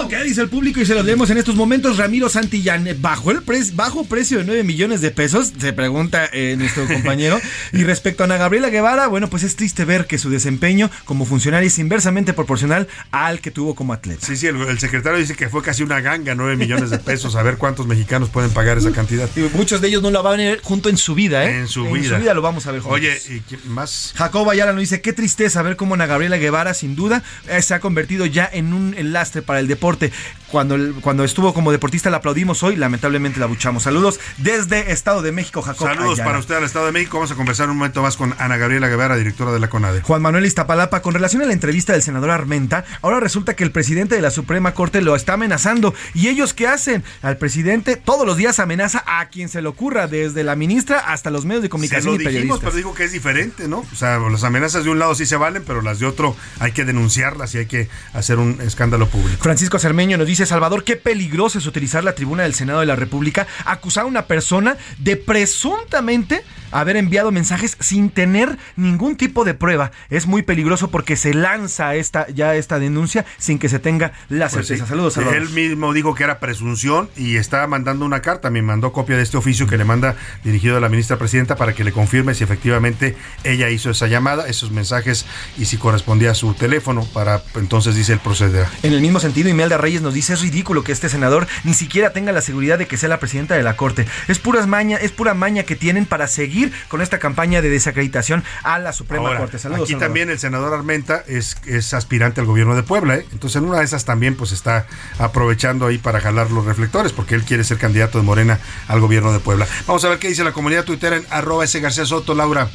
¿Qué 0.09 0.23
dice 0.23 0.41
el 0.41 0.49
público? 0.49 0.81
Y 0.81 0.85
se 0.85 0.95
los 0.95 1.05
leemos 1.05 1.29
en 1.29 1.37
estos 1.37 1.55
momentos. 1.55 1.97
Ramiro 1.97 2.29
Santillán, 2.29 2.87
bajo 2.99 3.31
el 3.31 3.43
bajo 3.73 4.05
precio 4.05 4.39
de 4.39 4.43
9 4.43 4.63
millones 4.63 5.01
de 5.01 5.11
pesos, 5.11 5.53
se 5.59 5.73
pregunta 5.73 6.27
eh, 6.33 6.55
nuestro 6.57 6.87
compañero. 6.91 7.39
y 7.73 7.83
respecto 7.83 8.23
a 8.23 8.25
Ana 8.25 8.37
Gabriela 8.37 8.69
Guevara, 8.69 9.07
bueno, 9.07 9.29
pues 9.29 9.43
es 9.43 9.55
triste 9.55 9.85
ver 9.85 10.07
que 10.07 10.17
su 10.17 10.29
desempeño 10.29 10.89
como 11.05 11.25
funcionario 11.25 11.67
es 11.67 11.77
inversamente 11.77 12.33
proporcional 12.33 12.87
al 13.11 13.39
que 13.39 13.51
tuvo 13.51 13.75
como 13.75 13.93
atleta. 13.93 14.25
Sí, 14.25 14.35
sí, 14.35 14.47
el, 14.47 14.55
el 14.61 14.79
secretario 14.79 14.94
dice 15.17 15.35
que 15.35 15.49
fue 15.49 15.61
casi 15.61 15.83
una 15.83 16.01
ganga, 16.01 16.35
9 16.35 16.55
millones 16.55 16.89
de 16.89 16.99
pesos, 16.99 17.35
a 17.35 17.43
ver 17.43 17.57
cuántos 17.57 17.87
mexicanos 17.87 18.29
pueden 18.29 18.51
pagar 18.51 18.77
esa 18.77 18.91
cantidad. 18.91 19.29
Y 19.35 19.41
muchos 19.55 19.81
de 19.81 19.87
ellos 19.87 20.01
no 20.01 20.11
lo 20.11 20.21
van 20.23 20.39
a 20.39 20.43
ver 20.43 20.61
junto 20.61 20.89
en 20.89 20.97
su 20.97 21.15
vida, 21.15 21.45
¿eh? 21.45 21.59
En 21.59 21.67
su 21.67 21.85
vida. 21.85 21.95
En 21.95 22.03
su 22.15 22.21
vida 22.21 22.33
lo 22.33 22.41
vamos 22.41 22.67
a 22.67 22.71
ver 22.71 22.81
juntos. 22.81 22.99
Oye, 22.99 23.17
¿y 23.29 23.67
más? 23.67 24.13
Jacob 24.15 24.49
Ayala 24.49 24.71
nos 24.73 24.81
dice, 24.81 25.01
qué 25.01 25.13
tristeza 25.13 25.61
ver 25.61 25.75
cómo 25.75 25.95
Ana 25.95 26.05
Gabriela 26.05 26.37
Guevara, 26.37 26.73
sin 26.73 26.95
duda, 26.95 27.23
eh, 27.47 27.61
se 27.61 27.73
ha 27.73 27.79
convertido 27.79 28.25
ya 28.25 28.49
en 28.51 28.73
un 28.73 28.95
lastre 29.11 29.41
para 29.41 29.59
el 29.59 29.67
deporte. 29.67 30.11
Cuando, 30.55 30.77
cuando 31.01 31.25
estuvo 31.25 31.53
como 31.53 31.73
deportista 31.73 32.09
la 32.09 32.15
aplaudimos 32.15 32.63
hoy, 32.63 32.77
lamentablemente 32.77 33.41
la 33.41 33.45
buchamos. 33.45 33.83
Saludos 33.83 34.21
desde 34.37 34.93
Estado 34.93 35.21
de 35.21 35.33
México, 35.33 35.61
Jacob. 35.61 35.85
Saludos 35.85 36.21
para 36.21 36.39
usted 36.39 36.55
al 36.55 36.63
Estado 36.63 36.85
de 36.85 36.93
México. 36.93 37.17
Vamos 37.17 37.31
a 37.31 37.35
conversar 37.35 37.69
un 37.69 37.75
momento 37.75 38.01
más 38.01 38.15
con 38.15 38.33
Ana 38.39 38.55
Gabriela 38.55 38.87
Guevara, 38.87 39.17
directora 39.17 39.51
de 39.51 39.59
la 39.59 39.69
CONADE. 39.69 39.99
Juan 40.03 40.21
Manuel 40.21 40.45
Iztapalapa, 40.45 41.01
con 41.01 41.13
relación 41.13 41.41
a 41.41 41.45
la 41.45 41.51
entrevista 41.51 41.91
del 41.91 42.03
senador 42.03 42.29
Armenta, 42.29 42.85
ahora 43.01 43.19
resulta 43.19 43.57
que 43.57 43.65
el 43.65 43.71
presidente 43.71 44.15
de 44.15 44.21
la 44.21 44.31
Suprema 44.31 44.73
Corte 44.73 45.01
lo 45.01 45.13
está 45.17 45.33
amenazando. 45.33 45.93
¿Y 46.13 46.29
ellos 46.29 46.53
qué 46.53 46.69
hacen? 46.69 47.03
Al 47.21 47.35
presidente 47.35 47.97
todos 47.97 48.25
los 48.25 48.37
días 48.37 48.59
amenaza 48.59 49.03
a 49.05 49.27
quien 49.27 49.49
se 49.49 49.61
le 49.61 49.67
ocurra, 49.67 50.07
desde 50.07 50.45
la 50.45 50.55
ministra 50.55 50.99
hasta 50.99 51.31
los 51.31 51.43
medios 51.43 51.63
de 51.63 51.69
comunicación 51.69 52.17
se 52.17 52.23
lo 52.23 52.29
y 52.29 52.33
dijimos, 52.33 52.61
pero 52.61 52.71
digo 52.71 52.93
que 52.93 53.03
es 53.03 53.11
diferente, 53.11 53.67
¿no? 53.67 53.79
O 53.91 53.95
sea, 53.97 54.19
las 54.19 54.45
amenazas 54.45 54.85
de 54.85 54.89
un 54.89 54.99
lado 54.99 55.15
sí 55.15 55.25
se 55.25 55.35
valen, 55.35 55.65
pero 55.67 55.81
las 55.81 55.99
de 55.99 56.05
otro 56.05 56.33
hay 56.59 56.71
que 56.71 56.85
denunciarlas 56.85 57.53
y 57.55 57.57
hay 57.57 57.65
que 57.65 57.89
hacer 58.13 58.39
un 58.39 58.61
escándalo 58.61 59.09
público. 59.09 59.43
Francisco 59.43 59.79
Cermeño 59.79 60.17
nos 60.17 60.27
dice, 60.27 60.44
Salvador, 60.45 60.83
qué 60.83 60.95
peligroso 60.95 61.57
es 61.59 61.65
utilizar 61.65 62.03
la 62.03 62.13
tribuna 62.15 62.43
del 62.43 62.53
Senado 62.53 62.79
de 62.79 62.85
la 62.85 62.95
República, 62.95 63.47
acusar 63.65 64.03
a 64.03 64.07
una 64.07 64.23
persona 64.25 64.77
de 64.99 65.15
presuntamente 65.17 66.43
haber 66.71 66.97
enviado 66.97 67.31
mensajes 67.31 67.77
sin 67.79 68.09
tener 68.09 68.57
ningún 68.75 69.15
tipo 69.15 69.45
de 69.45 69.53
prueba. 69.53 69.91
Es 70.09 70.27
muy 70.27 70.41
peligroso 70.41 70.89
porque 70.91 71.15
se 71.15 71.33
lanza 71.33 71.95
esta, 71.95 72.27
ya 72.27 72.55
esta 72.55 72.79
denuncia 72.79 73.25
sin 73.37 73.59
que 73.59 73.69
se 73.69 73.79
tenga 73.79 74.11
la 74.29 74.49
Pues 74.49 74.67
certeza. 74.67 74.85
sí. 74.85 74.89
Saludos, 74.89 75.13
Salvador. 75.13 75.37
Él 75.37 75.49
mismo 75.49 75.93
dijo 75.93 76.13
que 76.15 76.23
era 76.25 76.39
presunción 76.39 77.09
y 77.15 77.37
está 77.37 77.65
mandando 77.67 78.05
una 78.05 78.21
carta. 78.21 78.49
Me 78.49 78.61
mandó 78.61 78.91
copia 78.91 79.15
de 79.15 79.23
este 79.23 79.37
oficio 79.37 79.67
que 79.67 79.77
le 79.77 79.85
manda 79.85 80.15
dirigido 80.43 80.75
a 80.77 80.79
la 80.81 80.89
ministra 80.89 81.17
presidenta 81.17 81.55
para 81.55 81.73
que 81.73 81.83
le 81.83 81.91
confirme 81.93 82.33
si 82.33 82.43
efectivamente 82.43 83.15
ella 83.43 83.69
hizo 83.69 83.89
esa 83.91 84.07
llamada, 84.07 84.47
esos 84.47 84.71
mensajes 84.71 85.25
y 85.57 85.65
si 85.65 85.77
correspondía 85.77 86.31
a 86.31 86.35
su 86.35 86.53
teléfono 86.55 87.05
para 87.13 87.41
entonces 87.55 87.95
dice 87.95 88.11
el 88.13 88.19
proceder. 88.19 88.67
En 88.83 88.91
el 88.93 89.01
mismo 89.01 89.19
sentido, 89.21 89.49
Imelda 89.49 89.77
Reyes 89.77 90.01
nos 90.01 90.13
dice, 90.13 90.24
es 90.33 90.41
ridículo 90.41 90.83
que 90.83 90.91
este 90.91 91.09
senador 91.09 91.47
ni 91.63 91.73
siquiera 91.73 92.11
tenga 92.11 92.31
la 92.31 92.41
seguridad 92.41 92.77
de 92.77 92.87
que 92.87 92.97
sea 92.97 93.09
la 93.09 93.19
presidenta 93.19 93.55
de 93.55 93.63
la 93.63 93.75
Corte. 93.75 94.05
Es 94.27 94.39
puras 94.39 94.67
maña, 94.67 94.97
es 94.97 95.11
pura 95.11 95.33
maña 95.33 95.63
que 95.63 95.75
tienen 95.75 96.05
para 96.05 96.27
seguir 96.27 96.71
con 96.87 97.01
esta 97.01 97.19
campaña 97.19 97.61
de 97.61 97.69
desacreditación 97.69 98.43
a 98.63 98.79
la 98.79 98.93
Suprema 98.93 99.27
Ahora, 99.27 99.39
Corte. 99.39 99.59
Saludos, 99.59 99.83
aquí 99.83 99.93
Salvador. 99.93 100.07
también 100.07 100.29
el 100.29 100.39
senador 100.39 100.73
Armenta 100.73 101.23
es, 101.27 101.57
es 101.65 101.93
aspirante 101.93 102.41
al 102.41 102.47
gobierno 102.47 102.75
de 102.75 102.83
Puebla, 102.83 103.15
¿eh? 103.15 103.25
entonces 103.31 103.61
en 103.61 103.67
una 103.67 103.79
de 103.79 103.85
esas 103.85 104.05
también 104.05 104.35
pues 104.35 104.51
está 104.51 104.87
aprovechando 105.19 105.87
ahí 105.87 105.97
para 105.97 106.19
jalar 106.19 106.51
los 106.51 106.65
reflectores 106.65 107.11
porque 107.11 107.35
él 107.35 107.43
quiere 107.43 107.63
ser 107.63 107.77
candidato 107.77 108.17
de 108.17 108.23
Morena 108.23 108.59
al 108.87 108.99
gobierno 108.99 109.31
de 109.33 109.39
Puebla. 109.39 109.67
Vamos 109.87 110.03
a 110.05 110.09
ver 110.09 110.19
qué 110.19 110.27
dice 110.27 110.43
la 110.43 110.53
comunidad 110.53 110.83
tuitera 110.85 111.17
en 111.17 111.25
arroba 111.29 111.63
ese 111.63 111.79
García 111.79 112.05
Soto, 112.05 112.33
Laura. 112.35 112.69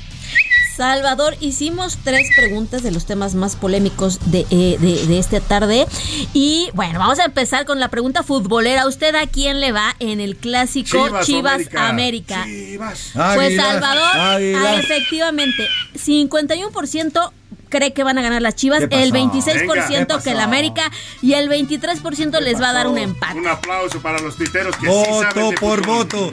Salvador, 0.91 1.37
hicimos 1.41 1.99
tres 2.05 2.26
preguntas 2.35 2.83
de 2.83 2.91
los 2.91 3.05
temas 3.05 3.35
más 3.35 3.55
polémicos 3.55 4.18
de, 4.31 4.47
eh, 4.49 4.78
de, 4.81 5.07
de 5.07 5.18
esta 5.18 5.39
tarde. 5.39 5.87
Y 6.33 6.70
bueno, 6.72 6.99
vamos 6.99 7.18
a 7.18 7.26
empezar 7.26 7.66
con 7.66 7.81
la 7.81 7.89
pregunta 7.89 8.22
futbolera. 8.22 8.87
¿Usted 8.89 9.14
a 9.14 9.26
quién 9.26 9.61
le 9.61 9.72
va 9.72 9.95
en 9.99 10.20
el 10.20 10.37
clásico 10.37 11.05
Chivas, 11.07 11.26
Chivas, 11.26 11.53
América. 11.74 11.89
América? 11.91 12.45
Chivas. 12.45 13.11
Pues 13.35 13.57
Salvador, 13.57 14.16
águilas. 14.20 14.64
ah, 14.64 14.76
efectivamente, 14.81 15.68
51% 15.95 17.31
cree 17.68 17.93
que 17.93 18.03
van 18.03 18.16
a 18.16 18.22
ganar 18.22 18.41
las 18.41 18.57
Chivas, 18.57 18.85
el 18.89 19.12
26% 19.12 19.12
Venga, 19.12 19.87
¿qué 19.87 20.07
pasó? 20.07 20.24
que 20.24 20.31
el 20.31 20.41
América 20.41 20.91
y 21.20 21.35
el 21.35 21.51
23% 21.51 22.41
les 22.41 22.59
va 22.59 22.70
a 22.70 22.72
dar 22.72 22.87
un 22.87 22.97
empate. 22.97 23.39
Un 23.39 23.49
aplauso 23.49 24.01
para 24.01 24.18
los 24.20 24.35
tuiteros 24.35 24.74
que 24.76 24.87
sí 24.87 24.93
Voto 24.93 25.20
saben 25.20 25.51
de 25.51 25.57
por 25.59 25.85
fútbol. 25.85 25.97
voto. 25.99 26.31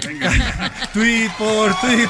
tweet 0.94 1.30
por 1.38 1.78
tweet. 1.82 2.08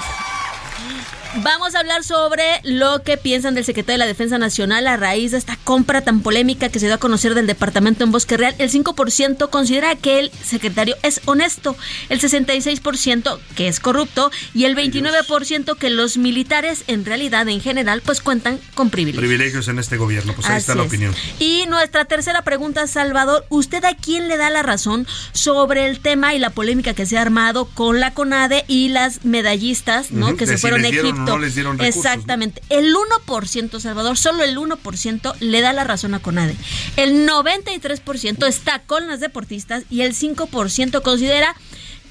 Vamos 1.44 1.76
a 1.76 1.80
hablar 1.80 2.04
sobre 2.04 2.44
lo 2.64 3.04
que 3.04 3.16
piensan 3.16 3.54
del 3.54 3.64
secretario 3.64 3.94
de 3.94 3.98
la 4.00 4.08
Defensa 4.08 4.40
Nacional 4.40 4.88
a 4.88 4.98
raíz 4.98 5.32
de 5.32 5.38
esta 5.38 5.56
compra 5.64 6.02
tan 6.02 6.22
polémica 6.22 6.70
que 6.70 6.80
se 6.80 6.88
dio 6.88 6.96
a 6.96 6.98
conocer 6.98 7.36
del 7.36 7.46
departamento 7.46 8.04
en 8.04 8.12
Bosque 8.12 8.38
Real. 8.38 8.56
El 8.58 8.72
5% 8.72 9.50
considera 9.50 9.96
que 9.96 10.20
el 10.20 10.32
secretario 10.44 10.96
es 11.04 11.22
honesto, 11.26 11.76
el 12.10 12.20
66% 12.20 13.40
que 13.56 13.68
es 13.68 13.80
corrupto 13.80 14.32
y 14.56 14.66
el 14.66 14.76
29% 14.76 15.78
que 15.78 15.90
los 15.92 16.18
militares 16.18 16.84
en 16.88 17.06
realidad 17.06 17.48
en 17.50 17.62
general 17.62 18.02
pues 18.04 18.20
cuentan 18.22 18.60
con 18.74 18.90
privilegios. 18.90 19.22
Privilegios 19.22 19.68
en 19.68 19.78
este 19.78 19.98
gobierno, 19.98 20.34
pues 20.34 20.48
ahí 20.50 20.58
está 20.58 20.74
la 20.74 20.84
es. 20.84 20.88
opinión. 20.88 21.14
Y 21.40 21.66
nuestra 21.68 22.06
tercera 22.06 22.42
pregunta, 22.42 22.88
Salvador, 22.88 23.46
¿usted 23.50 23.84
a 23.86 23.96
quién 23.96 24.28
le 24.28 24.38
da 24.38 24.50
la 24.50 24.64
razón 24.64 25.06
sobre 25.34 25.88
el 25.88 26.00
tema 26.00 26.34
y 26.34 26.40
la 26.40 26.50
polémica 26.50 26.96
que 26.96 27.06
se 27.06 27.18
ha 27.18 27.22
armado 27.22 27.66
con 27.66 28.00
la 28.00 28.14
CONADE 28.14 28.66
y 28.68 28.90
las 28.90 29.24
medallistas, 29.24 30.12
¿no? 30.12 30.36
Que 30.36 30.46
de 30.46 30.54
se 30.54 30.58
si 30.58 30.62
fueron 30.62 30.84
a 30.84 30.88
Egipto? 30.88 31.26
No 31.28 31.39
les 31.39 31.55
dieron 31.55 31.78
recursos, 31.78 32.03
¿no? 32.03 32.11
Exactamente. 32.11 32.61
El 32.69 32.93
1%, 32.93 33.80
Salvador, 33.80 34.17
solo 34.17 34.43
el 34.43 34.57
1% 34.57 35.36
le 35.39 35.61
da 35.61 35.73
la 35.73 35.84
razón 35.84 36.13
a 36.13 36.19
CONADE. 36.19 36.55
El 36.95 37.28
93% 37.28 38.47
está 38.47 38.80
con 38.80 39.07
las 39.07 39.19
deportistas 39.19 39.84
y 39.89 40.01
el 40.01 40.13
5% 40.13 41.01
considera 41.01 41.55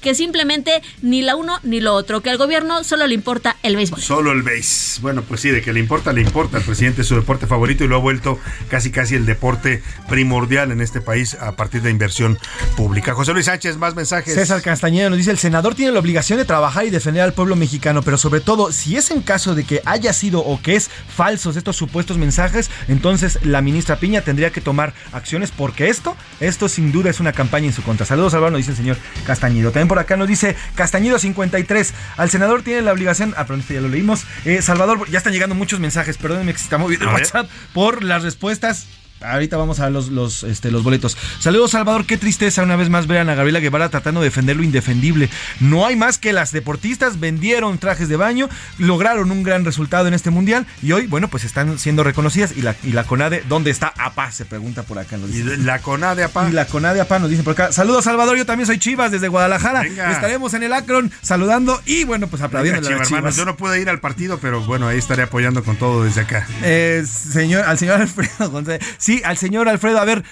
que 0.07 0.15
simplemente 0.15 0.81
ni 1.01 1.21
la 1.21 1.35
uno 1.35 1.59
ni 1.63 1.81
lo 1.81 1.93
otro, 1.93 2.21
que 2.21 2.29
al 2.29 2.37
gobierno 2.37 2.85
solo 2.85 3.05
le 3.07 3.13
importa 3.13 3.57
el 3.61 3.75
béisbol. 3.75 3.99
Solo 3.99 4.31
el 4.31 4.41
base. 4.41 5.01
Bueno, 5.01 5.21
pues 5.21 5.41
sí, 5.41 5.49
de 5.49 5.61
que 5.61 5.73
le 5.73 5.81
importa, 5.81 6.13
le 6.13 6.21
importa. 6.21 6.59
El 6.59 6.63
presidente 6.63 7.01
es 7.01 7.07
su 7.09 7.15
deporte 7.15 7.45
favorito 7.45 7.83
y 7.83 7.89
lo 7.89 7.97
ha 7.97 7.99
vuelto 7.99 8.39
casi 8.69 8.89
casi 8.89 9.15
el 9.15 9.25
deporte 9.25 9.83
primordial 10.07 10.71
en 10.71 10.79
este 10.79 11.01
país 11.01 11.33
a 11.33 11.57
partir 11.57 11.81
de 11.81 11.89
inversión 11.91 12.39
pública. 12.77 13.13
José 13.15 13.33
Luis 13.33 13.47
Sánchez, 13.47 13.75
más 13.75 13.95
mensajes. 13.95 14.33
César 14.33 14.61
Castañeda 14.61 15.09
nos 15.09 15.17
dice, 15.17 15.31
el 15.31 15.39
senador 15.39 15.75
tiene 15.75 15.91
la 15.91 15.99
obligación 15.99 16.39
de 16.39 16.45
trabajar 16.45 16.85
y 16.85 16.89
defender 16.89 17.23
al 17.23 17.33
pueblo 17.33 17.57
mexicano, 17.57 18.01
pero 18.01 18.17
sobre 18.17 18.39
todo, 18.39 18.71
si 18.71 18.95
es 18.95 19.11
en 19.11 19.21
caso 19.21 19.55
de 19.55 19.65
que 19.65 19.81
haya 19.83 20.13
sido 20.13 20.39
o 20.39 20.61
que 20.61 20.77
es 20.77 20.89
falsos 21.13 21.57
estos 21.57 21.75
supuestos 21.75 22.17
mensajes, 22.17 22.71
entonces 22.87 23.39
la 23.43 23.61
ministra 23.61 23.99
Piña 23.99 24.21
tendría 24.21 24.51
que 24.51 24.61
tomar 24.61 24.93
acciones 25.11 25.51
porque 25.51 25.89
esto, 25.89 26.15
esto 26.39 26.69
sin 26.69 26.93
duda 26.93 27.09
es 27.09 27.19
una 27.19 27.33
campaña 27.33 27.65
en 27.65 27.73
su 27.73 27.83
contra. 27.83 28.05
Saludos, 28.05 28.33
Álvaro, 28.35 28.51
nos 28.51 28.59
dice 28.59 28.71
el 28.71 28.77
señor 28.77 28.97
Castañedo. 29.25 29.71
También 29.71 29.89
por 29.89 29.96
acá 29.99 30.17
nos 30.17 30.27
dice 30.27 30.55
Castañedo 30.75 31.19
53, 31.19 31.93
al 32.17 32.29
senador 32.29 32.63
tiene 32.63 32.81
la 32.81 32.93
obligación, 32.93 33.33
ah, 33.37 33.45
perdón, 33.45 33.61
este 33.61 33.75
ya 33.75 33.81
lo 33.81 33.89
leímos. 33.89 34.25
Eh, 34.45 34.61
Salvador, 34.61 35.09
ya 35.09 35.17
están 35.17 35.33
llegando 35.33 35.55
muchos 35.55 35.79
mensajes, 35.79 36.17
perdónenme 36.17 36.53
que 36.53 36.59
se 36.59 36.65
está 36.65 36.77
moviendo 36.77 37.07
el. 37.07 37.13
WhatsApp 37.13 37.49
por 37.73 38.03
las 38.03 38.23
respuestas 38.23 38.87
Ahorita 39.21 39.57
vamos 39.57 39.79
a 39.79 39.85
ver 39.85 39.91
los, 39.93 40.09
los, 40.09 40.43
este, 40.43 40.71
los 40.71 40.83
boletos. 40.83 41.17
Saludos, 41.39 41.71
Salvador. 41.71 42.05
Qué 42.05 42.17
tristeza 42.17 42.63
una 42.63 42.75
vez 42.75 42.89
más 42.89 43.07
ver 43.07 43.19
a 43.19 43.21
Ana 43.21 43.35
Gabriela 43.35 43.59
Guevara 43.59 43.89
tratando 43.89 44.21
de 44.21 44.25
defender 44.25 44.55
lo 44.57 44.63
indefendible. 44.63 45.29
No 45.59 45.85
hay 45.85 45.95
más 45.95 46.17
que 46.17 46.33
las 46.33 46.51
deportistas 46.51 47.19
vendieron 47.19 47.77
trajes 47.77 48.09
de 48.09 48.15
baño, 48.15 48.49
lograron 48.77 49.31
un 49.31 49.43
gran 49.43 49.65
resultado 49.65 50.07
en 50.07 50.13
este 50.13 50.29
mundial 50.29 50.65
y 50.81 50.91
hoy, 50.91 51.07
bueno, 51.07 51.27
pues 51.29 51.43
están 51.43 51.79
siendo 51.79 52.03
reconocidas. 52.03 52.53
Y 52.55 52.61
la, 52.61 52.75
y 52.83 52.91
la 52.91 53.03
CONADE, 53.05 53.43
¿dónde 53.47 53.71
está 53.71 53.93
APA? 53.97 54.31
Se 54.31 54.45
pregunta 54.45 54.83
por 54.83 54.99
acá. 54.99 55.17
Nos 55.17 55.31
Y 55.31 55.43
la 55.43 55.79
CONADE 55.79 56.23
APA. 56.23 56.49
Y 56.49 56.53
la 56.53 56.65
CONADE 56.65 57.01
APA 57.01 57.19
nos 57.19 57.29
dice 57.29 57.43
por 57.43 57.53
acá. 57.53 57.71
Saludos, 57.71 58.03
Salvador. 58.03 58.37
Yo 58.37 58.45
también 58.45 58.67
soy 58.67 58.77
Chivas 58.77 59.11
desde 59.11 59.27
Guadalajara. 59.27 59.81
Venga. 59.81 60.11
Estaremos 60.11 60.53
en 60.53 60.63
el 60.63 60.73
Akron 60.73 61.11
saludando 61.21 61.81
y, 61.85 62.03
bueno, 62.03 62.27
pues 62.27 62.41
aplaudiendo 62.41 62.81
Venga, 62.81 62.95
a 62.95 62.99
las 62.99 63.07
hermanos, 63.07 63.35
Chivas. 63.35 63.37
yo 63.37 63.45
no 63.45 63.57
pude 63.57 63.81
ir 63.81 63.89
al 63.89 63.99
partido, 63.99 64.37
pero 64.39 64.61
bueno, 64.61 64.87
ahí 64.87 64.97
estaré 64.97 65.23
apoyando 65.23 65.63
con 65.63 65.75
todo 65.77 66.03
desde 66.03 66.21
acá. 66.21 66.47
Eh, 66.63 67.03
señor, 67.07 67.65
al 67.65 67.77
señor 67.77 68.01
Alfredo 68.01 68.51
González. 68.51 68.83
Sí, 69.07 69.21
al 69.23 69.37
señor 69.37 69.69
Alfredo, 69.69 70.01
a 70.01 70.03
ver, 70.03 70.25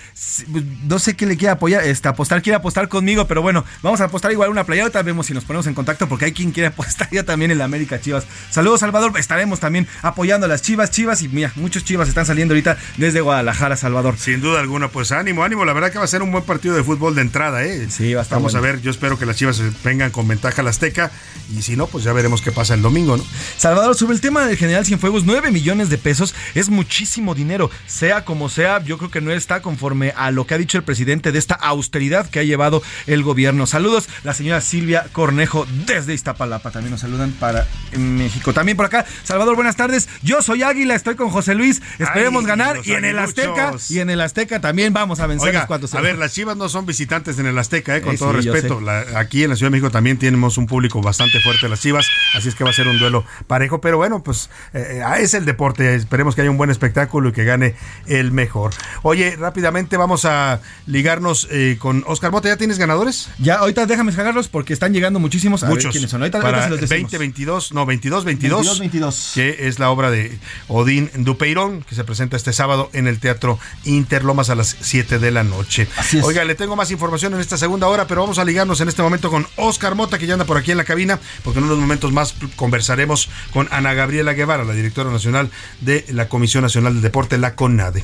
no 0.83 0.99
sé 0.99 1.15
qué 1.15 1.25
le 1.25 1.37
quiere 1.37 1.51
apoyar, 1.53 1.85
este, 1.85 2.09
apostar, 2.09 2.41
quiere 2.41 2.57
apostar 2.57 2.89
conmigo, 2.89 3.25
pero 3.25 3.41
bueno, 3.41 3.63
vamos 3.81 4.01
a 4.01 4.03
apostar 4.03 4.33
igual 4.33 4.49
una 4.49 4.65
playa, 4.65 4.81
ahorita 4.81 5.01
vemos 5.01 5.27
si 5.27 5.33
nos 5.33 5.45
ponemos 5.45 5.65
en 5.67 5.73
contacto, 5.73 6.09
porque 6.09 6.25
hay 6.25 6.33
quien 6.33 6.51
quiere 6.51 6.67
apostar 6.73 7.07
ya 7.09 7.23
también 7.23 7.51
en 7.51 7.57
la 7.57 7.63
América 7.63 8.01
Chivas. 8.01 8.25
Saludos, 8.49 8.81
Salvador, 8.81 9.17
estaremos 9.17 9.61
también 9.61 9.87
apoyando 10.01 10.45
a 10.45 10.49
las 10.49 10.61
Chivas, 10.61 10.91
Chivas, 10.91 11.21
y 11.21 11.29
mira, 11.29 11.53
muchos 11.55 11.85
Chivas 11.85 12.09
están 12.09 12.25
saliendo 12.25 12.53
ahorita 12.53 12.75
desde 12.97 13.21
Guadalajara, 13.21 13.77
Salvador. 13.77 14.17
Sin 14.17 14.41
duda 14.41 14.59
alguna, 14.59 14.89
pues 14.89 15.13
ánimo, 15.13 15.45
ánimo. 15.45 15.63
La 15.63 15.71
verdad 15.71 15.89
que 15.93 15.99
va 15.99 16.03
a 16.03 16.07
ser 16.07 16.21
un 16.21 16.33
buen 16.33 16.43
partido 16.43 16.75
de 16.75 16.83
fútbol 16.83 17.15
de 17.15 17.21
entrada, 17.21 17.63
¿eh? 17.63 17.87
Sí, 17.89 18.13
va 18.13 18.19
a 18.19 18.23
estar 18.23 18.39
Vamos 18.39 18.51
bueno. 18.51 18.67
a 18.67 18.71
ver, 18.73 18.81
yo 18.81 18.91
espero 18.91 19.17
que 19.17 19.25
las 19.25 19.37
chivas 19.37 19.61
vengan 19.85 20.11
con 20.11 20.27
ventaja 20.27 20.61
al 20.61 20.67
Azteca 20.67 21.11
y 21.57 21.61
si 21.61 21.77
no, 21.77 21.87
pues 21.87 22.03
ya 22.03 22.11
veremos 22.11 22.41
qué 22.41 22.51
pasa 22.51 22.73
el 22.73 22.81
domingo, 22.81 23.15
¿no? 23.15 23.23
Salvador, 23.55 23.95
sobre 23.95 24.15
el 24.15 24.19
tema 24.19 24.45
del 24.45 24.57
General 24.57 24.85
Cienfuegos, 24.85 25.23
9 25.23 25.49
millones 25.51 25.89
de 25.89 25.97
pesos 25.97 26.35
es 26.55 26.67
muchísimo 26.67 27.35
dinero. 27.35 27.71
Sea 27.87 28.25
como 28.25 28.49
sea, 28.49 28.64
yo 28.83 28.97
creo 28.97 29.09
que 29.11 29.21
no 29.21 29.31
está 29.31 29.61
conforme 29.61 30.13
a 30.15 30.31
lo 30.31 30.45
que 30.47 30.53
ha 30.53 30.57
dicho 30.57 30.77
el 30.77 30.83
presidente 30.83 31.31
de 31.31 31.39
esta 31.39 31.55
austeridad 31.55 32.29
que 32.29 32.39
ha 32.39 32.43
llevado 32.43 32.81
el 33.07 33.23
gobierno. 33.23 33.67
Saludos, 33.67 34.07
la 34.23 34.33
señora 34.33 34.61
Silvia 34.61 35.05
Cornejo 35.11 35.65
desde 35.85 36.13
Iztapalapa. 36.13 36.71
También 36.71 36.91
nos 36.91 37.01
saludan 37.01 37.31
para 37.31 37.67
México. 37.97 38.53
También 38.53 38.75
por 38.77 38.85
acá, 38.87 39.05
Salvador, 39.23 39.55
buenas 39.55 39.75
tardes. 39.75 40.09
Yo 40.21 40.41
soy 40.41 40.63
Águila, 40.63 40.95
estoy 40.95 41.15
con 41.15 41.29
José 41.29 41.55
Luis. 41.55 41.81
Esperemos 41.99 42.43
Ay, 42.43 42.47
ganar. 42.47 42.77
Y 42.83 42.93
en 42.93 43.05
el 43.05 43.19
Azteca, 43.19 43.73
y 43.89 43.99
en 43.99 44.09
el 44.09 44.21
Azteca 44.21 44.59
también 44.61 44.93
vamos 44.93 45.19
a 45.19 45.27
vencer 45.27 45.49
Oiga, 45.49 45.67
cuando 45.67 45.87
a 45.93 46.01
ver, 46.01 46.17
las 46.17 46.33
chivas 46.33 46.57
no 46.57 46.67
son 46.69 46.85
visitantes 46.85 47.39
en 47.39 47.45
el 47.45 47.57
Azteca, 47.57 47.95
¿eh? 47.97 48.01
con 48.01 48.15
Eh, 48.15 48.17
todo 48.17 48.41
sí, 48.41 48.49
respeto. 48.49 48.81
La- 48.81 49.05
aquí 49.19 49.43
en 49.43 49.49
la 49.51 49.55
Ciudad 49.55 49.67
de 49.71 49.77
México 49.77 49.91
también 49.91 50.17
tenemos 50.17 50.57
un 50.57 50.65
público 50.67 51.01
bastante 51.01 51.39
fuerte 51.41 51.69
las 51.69 51.81
chivas, 51.81 52.07
así 52.35 52.49
es 52.49 52.55
que 52.55 52.63
va 52.63 52.69
a 52.71 52.73
ser 52.73 52.87
un 52.87 52.97
duelo 52.99 53.25
parejo. 53.47 53.81
Pero 53.81 53.97
bueno, 53.97 54.23
pues 54.23 54.49
eh, 54.73 55.01
eh, 55.01 55.21
es 55.21 55.33
el 55.33 55.45
deporte. 55.45 55.95
Esperemos 55.95 56.35
que 56.35 56.41
haya 56.41 56.49
un 56.51 56.57
buen 56.57 56.69
espectáculo 56.69 57.29
y 57.29 57.31
que 57.33 57.43
gane 57.43 57.75
el 58.07 58.31
mejor. 58.31 58.54
Mejor. 58.55 58.73
Oye, 59.03 59.35
rápidamente 59.35 59.97
vamos 59.97 60.25
a 60.25 60.61
ligarnos 60.87 61.47
eh, 61.51 61.77
con 61.79 62.03
Oscar 62.07 62.31
Mota. 62.31 62.47
¿Ya 62.47 62.57
tienes 62.57 62.77
ganadores? 62.77 63.29
Ya, 63.37 63.55
ahorita 63.55 63.85
déjame 63.85 64.11
sacarlos 64.11 64.47
porque 64.47 64.73
están 64.73 64.93
llegando 64.93 65.19
muchísimos. 65.19 65.63
A 65.63 65.67
ver 65.67 65.75
Muchos. 65.75 65.91
quiénes 65.91 66.09
son. 66.09 66.21
Ahorita, 66.21 66.39
Para 66.39 66.59
ahorita 66.59 66.63
se 66.63 66.81
los 66.81 66.89
decimos. 66.89 67.11
2022, 67.11 67.73
no, 67.73 67.85
22, 67.85 68.23
22, 68.23 68.57
22, 68.59 68.79
22. 68.79 69.31
Que 69.33 69.67
es 69.67 69.79
la 69.79 69.89
obra 69.89 70.09
de 70.09 70.37
Odín 70.67 71.11
Dupeirón, 71.17 71.83
que 71.83 71.95
se 71.95 72.03
presenta 72.03 72.37
este 72.37 72.53
sábado 72.53 72.89
en 72.93 73.07
el 73.07 73.19
Teatro 73.19 73.59
Interlomas 73.83 74.49
a 74.49 74.55
las 74.55 74.77
7 74.79 75.19
de 75.19 75.31
la 75.31 75.43
noche. 75.43 75.87
Así 75.97 76.19
es. 76.19 76.23
Oiga, 76.23 76.45
le 76.45 76.55
tengo 76.55 76.75
más 76.75 76.91
información 76.91 77.33
en 77.33 77.41
esta 77.41 77.57
segunda 77.57 77.87
hora, 77.87 78.07
pero 78.07 78.21
vamos 78.21 78.39
a 78.39 78.45
ligarnos 78.45 78.79
en 78.81 78.87
este 78.87 79.01
momento 79.01 79.29
con 79.29 79.45
Oscar 79.57 79.95
Mota, 79.95 80.17
que 80.17 80.27
ya 80.27 80.33
anda 80.33 80.45
por 80.45 80.57
aquí 80.57 80.71
en 80.71 80.77
la 80.77 80.85
cabina, 80.85 81.19
porque 81.43 81.59
en 81.59 81.65
unos 81.65 81.77
momentos 81.77 82.11
más 82.13 82.33
conversaremos 82.55 83.29
con 83.51 83.67
Ana 83.71 83.93
Gabriela 83.93 84.33
Guevara, 84.33 84.63
la 84.63 84.73
directora 84.73 85.11
nacional 85.11 85.49
de 85.81 86.05
la 86.09 86.29
Comisión 86.29 86.63
Nacional 86.63 86.93
del 86.93 87.01
Deporte, 87.01 87.37
la 87.37 87.55
CONADE. 87.55 88.03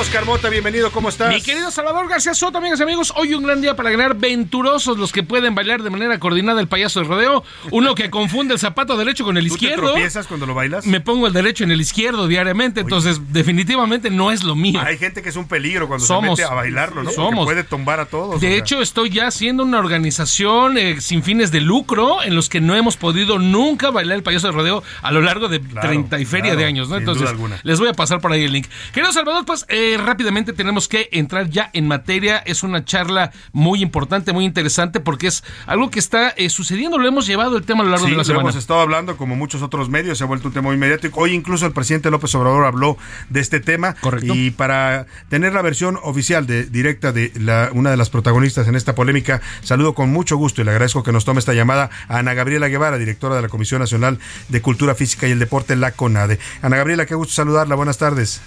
Oscar 0.00 0.24
Mota, 0.24 0.48
bienvenido, 0.48 0.90
¿cómo 0.92 1.10
estás? 1.10 1.28
Mi 1.28 1.42
querido 1.42 1.70
Salvador 1.70 2.08
García 2.08 2.32
Soto, 2.32 2.56
amigas 2.56 2.80
y 2.80 2.84
amigos, 2.84 3.12
hoy 3.16 3.34
un 3.34 3.42
gran 3.44 3.60
día 3.60 3.76
para 3.76 3.90
ganar 3.90 4.14
venturosos 4.16 4.96
los 4.96 5.12
que 5.12 5.22
pueden 5.22 5.54
bailar 5.54 5.82
de 5.82 5.90
manera 5.90 6.18
coordinada 6.18 6.58
el 6.62 6.68
payaso 6.68 7.00
de 7.00 7.06
rodeo. 7.06 7.44
Uno 7.70 7.94
que 7.94 8.08
confunde 8.08 8.54
el 8.54 8.60
zapato 8.60 8.96
derecho 8.96 9.24
con 9.24 9.36
el 9.36 9.44
¿Tú 9.46 9.56
te 9.56 9.64
izquierdo. 9.66 9.88
tropiezas 9.88 10.26
cuando 10.26 10.46
lo 10.46 10.54
bailas? 10.54 10.86
Me 10.86 11.00
pongo 11.00 11.26
el 11.26 11.34
derecho 11.34 11.64
en 11.64 11.70
el 11.70 11.82
izquierdo 11.82 12.28
diariamente, 12.28 12.80
entonces 12.80 13.20
definitivamente 13.30 14.08
no 14.10 14.30
es 14.32 14.42
lo 14.42 14.54
mío. 14.56 14.80
Hay 14.82 14.96
gente 14.96 15.20
que 15.20 15.28
es 15.28 15.36
un 15.36 15.46
peligro 15.46 15.86
cuando 15.86 16.06
Somos. 16.06 16.38
se 16.38 16.44
mete 16.44 16.52
a 16.52 16.54
bailarlo, 16.56 17.02
¿no? 17.02 17.10
Porque 17.10 17.14
Somos. 17.16 17.44
puede 17.44 17.62
tumbar 17.64 18.00
a 18.00 18.06
todos. 18.06 18.36
o 18.36 18.38
De 18.38 18.48
sea. 18.48 18.56
hecho, 18.56 18.80
estoy 18.80 19.10
ya 19.10 19.26
haciendo 19.26 19.64
una 19.64 19.78
organización 19.80 20.78
eh, 20.78 21.00
sin 21.02 21.22
fines 21.22 21.50
de 21.52 21.60
lucro 21.60 22.22
en 22.22 22.34
los 22.34 22.48
que 22.48 22.62
no 22.62 22.74
hemos 22.74 22.96
podido 22.96 23.38
nunca 23.38 23.90
bailar 23.90 24.16
el 24.16 24.22
payaso 24.22 24.46
de 24.46 24.54
rodeo 24.54 24.82
a 25.02 25.12
lo 25.12 25.20
largo 25.20 25.48
de 25.48 25.58
30 25.58 26.18
y 26.20 26.24
feria 26.24 26.44
claro, 26.52 26.58
de 26.60 26.64
años, 26.64 26.88
¿no? 26.88 26.94
sin 26.94 27.00
Entonces, 27.02 27.20
duda 27.22 27.30
alguna. 27.32 27.60
les 27.64 27.78
voy 27.78 27.88
a 27.90 27.92
pasar 27.92 28.20
por 28.22 28.32
ahí 28.32 28.44
el 28.44 28.52
link. 28.52 28.66
Querido 28.94 29.12
Salvador, 29.12 29.44
pues 29.44 29.66
eh, 29.68 29.89
rápidamente 29.96 30.52
tenemos 30.52 30.88
que 30.88 31.08
entrar 31.12 31.48
ya 31.50 31.70
en 31.72 31.86
materia. 31.88 32.38
Es 32.38 32.62
una 32.62 32.84
charla 32.84 33.32
muy 33.52 33.82
importante, 33.82 34.32
muy 34.32 34.44
interesante, 34.44 35.00
porque 35.00 35.26
es 35.28 35.42
algo 35.66 35.90
que 35.90 35.98
está 35.98 36.30
eh, 36.30 36.50
sucediendo. 36.50 36.98
Lo 36.98 37.08
hemos 37.08 37.26
llevado 37.26 37.56
el 37.56 37.64
tema 37.64 37.80
a 37.82 37.84
lo 37.84 37.90
largo 37.90 38.04
Sí, 38.06 38.10
de 38.10 38.16
la 38.16 38.22
lo 38.22 38.24
semana. 38.24 38.42
hemos 38.42 38.56
estado 38.56 38.80
hablando 38.80 39.16
como 39.16 39.36
muchos 39.36 39.62
otros 39.62 39.88
medios, 39.88 40.18
se 40.18 40.24
ha 40.24 40.26
vuelto 40.26 40.48
un 40.48 40.54
tema 40.54 40.68
muy 40.68 40.76
mediático. 40.76 41.20
Hoy 41.20 41.32
incluso 41.34 41.66
el 41.66 41.72
presidente 41.72 42.10
López 42.10 42.34
Obrador 42.34 42.64
habló 42.64 42.96
de 43.28 43.40
este 43.40 43.60
tema. 43.60 43.94
Correcto. 44.00 44.34
Y 44.34 44.50
para 44.50 45.06
tener 45.28 45.52
la 45.52 45.62
versión 45.62 45.98
oficial 46.02 46.46
de 46.46 46.64
directa 46.64 47.12
de 47.12 47.32
la, 47.36 47.70
una 47.72 47.90
de 47.90 47.96
las 47.96 48.10
protagonistas 48.10 48.68
en 48.68 48.74
esta 48.76 48.94
polémica, 48.94 49.40
saludo 49.62 49.94
con 49.94 50.10
mucho 50.10 50.36
gusto 50.36 50.60
y 50.60 50.64
le 50.64 50.70
agradezco 50.70 51.02
que 51.02 51.12
nos 51.12 51.24
tome 51.24 51.40
esta 51.40 51.54
llamada 51.54 51.90
a 52.08 52.18
Ana 52.18 52.34
Gabriela 52.34 52.68
Guevara, 52.68 52.98
directora 52.98 53.34
de 53.36 53.42
la 53.42 53.48
Comisión 53.48 53.80
Nacional 53.80 54.18
de 54.48 54.60
Cultura 54.62 54.94
Física 54.94 55.26
y 55.28 55.32
el 55.32 55.38
Deporte, 55.38 55.76
la 55.76 55.92
CONADE. 55.92 56.38
Ana 56.62 56.76
Gabriela, 56.76 57.06
qué 57.06 57.14
gusto 57.14 57.34
saludarla. 57.34 57.74
Buenas 57.74 57.98
tardes. 57.98 58.40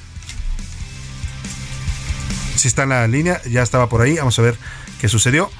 Si 2.63 2.69
está 2.69 2.83
en 2.83 2.89
la 2.89 3.05
línea, 3.09 3.41
ya 3.43 3.61
estaba 3.61 3.89
por 3.89 4.01
ahí. 4.01 4.15
Vamos 4.15 4.39
a 4.39 4.41
ver 4.41 4.55
qué 5.01 5.09
sucedió. 5.09 5.51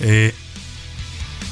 Eh, 0.00 0.34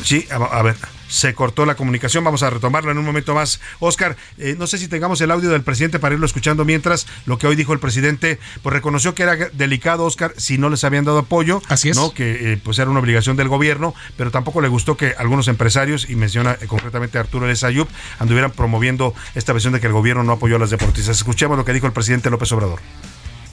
Sí, 0.02 0.28
a, 0.30 0.36
a 0.36 0.62
ver, 0.62 0.76
se 1.08 1.34
cortó 1.34 1.66
la 1.66 1.74
comunicación, 1.74 2.22
vamos 2.22 2.42
a 2.42 2.50
retomarla 2.50 2.92
en 2.92 2.98
un 2.98 3.04
momento 3.04 3.34
más. 3.34 3.60
Oscar, 3.80 4.16
eh, 4.36 4.54
no 4.58 4.66
sé 4.66 4.78
si 4.78 4.88
tengamos 4.88 5.20
el 5.20 5.30
audio 5.30 5.50
del 5.50 5.62
presidente 5.62 5.98
para 5.98 6.14
irlo 6.14 6.26
escuchando 6.26 6.64
mientras 6.64 7.06
lo 7.26 7.38
que 7.38 7.46
hoy 7.46 7.56
dijo 7.56 7.72
el 7.72 7.80
presidente, 7.80 8.38
pues 8.62 8.72
reconoció 8.72 9.14
que 9.14 9.24
era 9.24 9.36
delicado, 9.36 10.04
Oscar, 10.04 10.34
si 10.36 10.58
no 10.58 10.68
les 10.70 10.84
habían 10.84 11.04
dado 11.04 11.18
apoyo, 11.18 11.62
Así 11.68 11.88
es. 11.90 11.96
¿no? 11.96 12.12
que 12.12 12.52
eh, 12.52 12.60
pues 12.62 12.78
era 12.78 12.90
una 12.90 13.00
obligación 13.00 13.36
del 13.36 13.48
gobierno, 13.48 13.94
pero 14.16 14.30
tampoco 14.30 14.60
le 14.60 14.68
gustó 14.68 14.96
que 14.96 15.14
algunos 15.18 15.48
empresarios, 15.48 16.08
y 16.08 16.14
menciona 16.14 16.56
eh, 16.60 16.66
concretamente 16.66 17.18
a 17.18 17.22
Arturo 17.22 17.46
Ayub, 17.46 17.88
anduvieran 18.18 18.52
promoviendo 18.52 19.14
esta 19.34 19.52
versión 19.52 19.72
de 19.72 19.80
que 19.80 19.86
el 19.86 19.92
gobierno 19.92 20.22
no 20.22 20.32
apoyó 20.32 20.56
a 20.56 20.58
las 20.58 20.70
deportistas. 20.70 21.16
Escuchemos 21.16 21.56
lo 21.56 21.64
que 21.64 21.72
dijo 21.72 21.86
el 21.86 21.92
presidente 21.92 22.30
López 22.30 22.52
Obrador. 22.52 22.80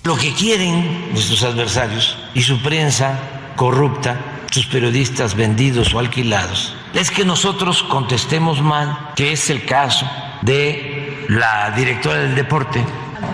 Lo 0.06 0.16
que 0.16 0.36
quieren 0.36 1.12
nuestros 1.14 1.44
adversarios 1.44 2.16
y 2.36 2.44
su 2.44 2.62
prensa 2.62 3.18
corrupta, 3.56 4.44
sus 4.52 4.68
periodistas 4.68 5.36
vendidos 5.36 5.96
o 5.96 6.00
alquilados, 6.00 6.78
es 6.94 7.10
que 7.10 7.26
nosotros 7.26 7.82
contestemos 7.82 8.62
mal, 8.62 9.14
que 9.16 9.32
es 9.32 9.50
el 9.50 9.66
caso 9.66 10.08
de 10.44 11.26
la 11.28 11.72
directora 11.72 12.20
del 12.20 12.36
deporte, 12.36 12.86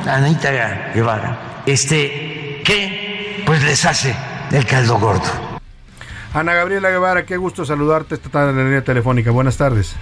Anita 0.07 0.93
Guevara, 0.95 1.63
este, 1.65 2.61
que 2.63 3.43
pues 3.45 3.61
les 3.63 3.83
hace 3.83 4.15
el 4.53 4.65
caldo 4.65 4.97
gordo. 4.97 5.29
Ana 6.33 6.53
Gabriela 6.53 6.89
Guevara, 6.89 7.25
qué 7.25 7.35
gusto 7.35 7.65
saludarte 7.65 8.15
esta 8.15 8.29
tarde 8.29 8.51
en 8.51 8.57
la 8.57 8.63
línea 8.63 8.81
telefónica. 8.81 9.29
Buenas 9.31 9.57
tardes. 9.57 9.93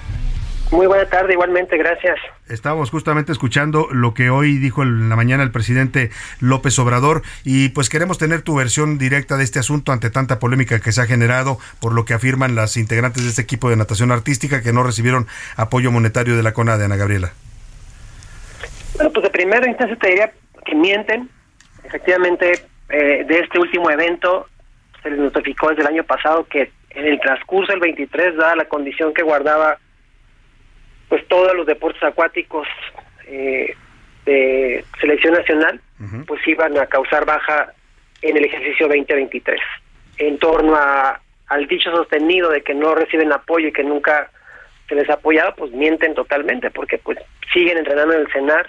Muy 0.72 0.86
buena 0.86 1.06
tarde, 1.06 1.34
igualmente, 1.34 1.78
gracias. 1.78 2.20
Estábamos 2.48 2.92
justamente 2.92 3.32
escuchando 3.32 3.88
lo 3.92 4.14
que 4.14 4.30
hoy 4.30 4.58
dijo 4.58 4.84
en 4.84 5.10
la 5.10 5.16
mañana 5.16 5.42
el 5.42 5.52
presidente 5.52 6.12
López 6.42 6.78
Obrador 6.78 7.24
y 7.44 7.70
pues 7.70 7.90
queremos 7.90 8.20
tener 8.20 8.44
tu 8.44 8.56
versión 8.56 9.00
directa 9.00 9.36
de 9.36 9.44
este 9.44 9.58
asunto 9.58 9.92
ante 9.92 10.12
tanta 10.12 10.38
polémica 10.38 10.80
que 10.80 10.92
se 10.92 11.02
ha 11.02 11.06
generado 11.06 11.58
por 11.82 11.94
lo 11.94 12.06
que 12.06 12.14
afirman 12.14 12.54
las 12.54 12.78
integrantes 12.78 13.24
de 13.24 13.30
este 13.30 13.42
equipo 13.42 13.72
de 13.72 13.78
natación 13.78 14.12
artística 14.12 14.62
que 14.62 14.72
no 14.72 14.84
recibieron 14.84 15.26
apoyo 15.58 15.92
monetario 15.92 16.38
de 16.38 16.44
la 16.44 16.54
CONADE, 16.54 16.86
Ana 16.86 16.98
Gabriela. 16.98 17.32
Bueno, 18.96 19.12
pues 19.12 19.24
de 19.24 19.30
primera 19.32 19.68
instancia 19.68 19.98
te 19.98 20.08
diría 20.08 20.32
que 20.66 20.76
mienten. 20.76 21.30
Efectivamente, 21.84 22.64
eh, 22.90 23.26
de 23.28 23.40
este 23.40 23.58
último 23.58 23.90
evento 23.90 24.48
se 25.02 25.10
les 25.10 25.20
notificó 25.20 25.70
desde 25.70 25.82
el 25.82 25.88
año 25.88 26.04
pasado 26.04 26.46
que 26.46 26.72
en 26.92 27.06
el 27.06 27.20
transcurso 27.20 27.72
del 27.72 27.82
23, 27.82 28.36
dada 28.36 28.56
la 28.56 28.66
condición 28.66 29.16
que 29.16 29.24
guardaba 29.24 29.80
pues 31.10 31.28
todos 31.28 31.54
los 31.56 31.66
deportes 31.66 32.02
acuáticos 32.04 32.68
eh, 33.26 33.76
de 34.26 34.86
selección 35.02 35.34
nacional, 35.34 35.82
pues 36.28 36.48
iban 36.48 36.78
a 36.78 36.86
causar 36.86 37.26
baja 37.26 37.74
en 38.22 38.38
el 38.38 38.46
ejercicio 38.46 38.88
2023. 38.88 39.60
En 40.18 40.38
torno 40.38 40.76
a, 40.76 41.20
al 41.48 41.68
dicho 41.68 41.92
sostenido 41.92 42.52
de 42.52 42.62
que 42.62 42.76
no 42.76 42.94
reciben 42.94 43.34
apoyo 43.34 43.68
y 43.68 43.74
que 43.74 43.84
nunca 43.84 44.30
se 44.88 44.96
les 44.96 45.10
ha 45.10 45.14
apoyado, 45.14 45.56
pues 45.56 45.72
mienten 45.72 46.14
totalmente, 46.14 46.70
porque 46.70 46.98
pues 47.00 47.18
siguen 47.52 47.78
entrenando 47.78 48.14
en 48.14 48.22
el 48.22 48.32
CENAR, 48.32 48.68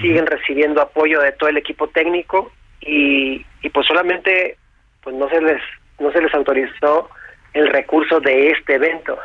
siguen 0.00 0.26
recibiendo 0.26 0.80
apoyo 0.80 1.20
de 1.20 1.32
todo 1.32 1.48
el 1.48 1.56
equipo 1.56 1.88
técnico 1.88 2.52
y, 2.80 3.46
y 3.62 3.68
pues 3.70 3.86
solamente 3.86 4.56
pues 5.02 5.14
no 5.16 5.28
se 5.28 5.40
les 5.40 5.62
no 5.98 6.10
se 6.12 6.22
les 6.22 6.34
autorizó 6.34 7.10
el 7.52 7.68
recurso 7.68 8.20
de 8.20 8.50
este 8.50 8.74
evento 8.74 9.18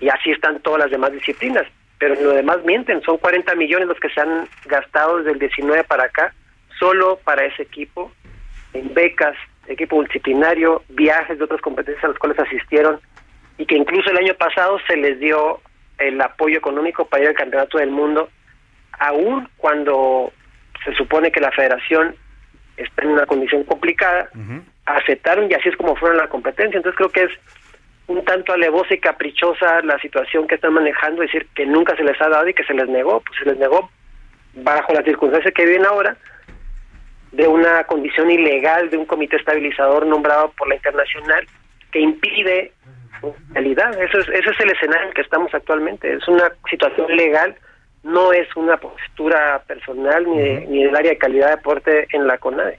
y 0.00 0.08
así 0.08 0.30
están 0.30 0.60
todas 0.60 0.80
las 0.80 0.90
demás 0.90 1.12
disciplinas. 1.12 1.66
Pero 1.98 2.14
lo 2.16 2.30
demás 2.30 2.58
mienten 2.64 3.02
son 3.02 3.18
40 3.18 3.54
millones 3.54 3.88
los 3.88 3.98
que 3.98 4.08
se 4.10 4.20
han 4.20 4.46
gastado 4.66 5.18
desde 5.18 5.32
el 5.32 5.38
19 5.38 5.84
para 5.84 6.04
acá 6.04 6.34
solo 6.78 7.18
para 7.24 7.44
ese 7.44 7.62
equipo 7.62 8.10
en 8.72 8.92
becas 8.92 9.36
equipo 9.68 9.96
multidisciplinario 9.96 10.82
viajes 10.90 11.38
de 11.38 11.44
otras 11.44 11.60
competencias 11.60 12.04
a 12.04 12.08
las 12.08 12.18
cuales 12.18 12.38
asistieron 12.38 13.00
y 13.56 13.64
que 13.64 13.76
incluso 13.76 14.10
el 14.10 14.18
año 14.18 14.34
pasado 14.34 14.78
se 14.86 14.96
les 14.96 15.18
dio 15.20 15.60
el 15.98 16.20
apoyo 16.20 16.58
económico 16.58 17.06
para 17.06 17.22
ir 17.22 17.28
al 17.30 17.34
campeonato 17.34 17.78
del 17.78 17.90
mundo 17.90 18.28
aún 18.98 19.48
cuando 19.56 20.32
se 20.84 20.92
supone 20.94 21.32
que 21.32 21.40
la 21.40 21.52
federación 21.52 22.14
está 22.76 23.02
en 23.02 23.10
una 23.10 23.26
condición 23.26 23.64
complicada, 23.64 24.28
aceptaron 24.84 25.50
y 25.50 25.54
así 25.54 25.68
es 25.68 25.76
como 25.76 25.96
fueron 25.96 26.18
la 26.18 26.28
competencia. 26.28 26.76
Entonces 26.76 26.96
creo 26.96 27.10
que 27.10 27.22
es 27.24 27.30
un 28.06 28.24
tanto 28.24 28.52
alevosa 28.52 28.94
y 28.94 28.98
caprichosa 28.98 29.80
la 29.82 29.98
situación 29.98 30.46
que 30.46 30.56
están 30.56 30.74
manejando, 30.74 31.22
decir 31.22 31.46
que 31.54 31.64
nunca 31.66 31.96
se 31.96 32.04
les 32.04 32.20
ha 32.20 32.28
dado 32.28 32.46
y 32.48 32.54
que 32.54 32.64
se 32.64 32.74
les 32.74 32.88
negó, 32.88 33.20
pues 33.20 33.38
se 33.38 33.46
les 33.46 33.58
negó 33.58 33.90
bajo 34.54 34.92
las 34.92 35.04
circunstancias 35.04 35.52
que 35.54 35.64
viven 35.64 35.86
ahora, 35.86 36.16
de 37.32 37.48
una 37.48 37.82
condición 37.84 38.30
ilegal 38.30 38.90
de 38.90 38.96
un 38.96 39.06
comité 39.06 39.36
estabilizador 39.36 40.06
nombrado 40.06 40.52
por 40.56 40.68
la 40.68 40.76
internacional 40.76 41.46
que 41.90 42.00
impide 42.00 42.72
realidad. 43.52 44.00
Eso 44.00 44.18
es, 44.18 44.28
ese 44.28 44.50
es 44.50 44.60
el 44.60 44.70
escenario 44.70 45.02
en 45.04 45.08
el 45.08 45.14
que 45.14 45.22
estamos 45.22 45.52
actualmente. 45.54 46.12
Es 46.12 46.28
una 46.28 46.52
situación 46.70 47.08
legal, 47.16 47.56
no 48.02 48.32
es 48.32 48.46
una 48.54 48.76
postura 48.76 49.62
personal 49.66 50.24
ni, 50.30 50.38
de- 50.38 50.66
ni 50.68 50.84
del 50.84 50.94
área 50.94 51.10
de 51.12 51.18
calidad 51.18 51.46
de 51.48 51.56
deporte 51.56 52.06
en 52.12 52.26
la 52.26 52.38
CONADE. 52.38 52.78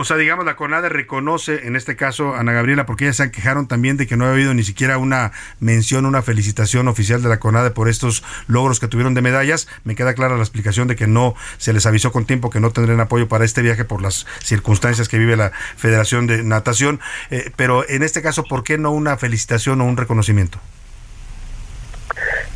O 0.00 0.04
sea, 0.04 0.16
digamos, 0.16 0.46
la 0.46 0.56
CONADE 0.56 0.88
reconoce, 0.88 1.66
en 1.66 1.76
este 1.76 1.94
caso, 1.94 2.34
Ana 2.34 2.52
Gabriela, 2.52 2.86
porque 2.86 3.04
ellas 3.04 3.18
se 3.18 3.30
quejaron 3.30 3.68
también 3.68 3.98
de 3.98 4.06
que 4.06 4.16
no 4.16 4.24
ha 4.24 4.30
habido 4.30 4.54
ni 4.54 4.62
siquiera 4.62 4.96
una 4.96 5.32
mención, 5.60 6.06
una 6.06 6.22
felicitación 6.22 6.88
oficial 6.88 7.22
de 7.22 7.28
la 7.28 7.38
CONADE 7.38 7.70
por 7.70 7.86
estos 7.86 8.24
logros 8.46 8.80
que 8.80 8.88
tuvieron 8.88 9.12
de 9.12 9.20
medallas. 9.20 9.68
Me 9.84 9.94
queda 9.94 10.14
clara 10.14 10.36
la 10.36 10.42
explicación 10.42 10.88
de 10.88 10.96
que 10.96 11.06
no 11.06 11.34
se 11.58 11.74
les 11.74 11.84
avisó 11.84 12.12
con 12.12 12.24
tiempo 12.24 12.48
que 12.48 12.60
no 12.60 12.70
tendrían 12.70 12.98
apoyo 13.00 13.28
para 13.28 13.44
este 13.44 13.60
viaje 13.60 13.84
por 13.84 14.00
las 14.00 14.26
circunstancias 14.38 15.06
que 15.06 15.18
vive 15.18 15.36
la 15.36 15.50
Federación 15.50 16.26
de 16.26 16.44
Natación. 16.44 16.98
Eh, 17.30 17.50
pero 17.56 17.86
en 17.86 18.02
este 18.02 18.22
caso, 18.22 18.44
¿por 18.44 18.64
qué 18.64 18.78
no 18.78 18.92
una 18.92 19.18
felicitación 19.18 19.82
o 19.82 19.84
un 19.84 19.98
reconocimiento? 19.98 20.58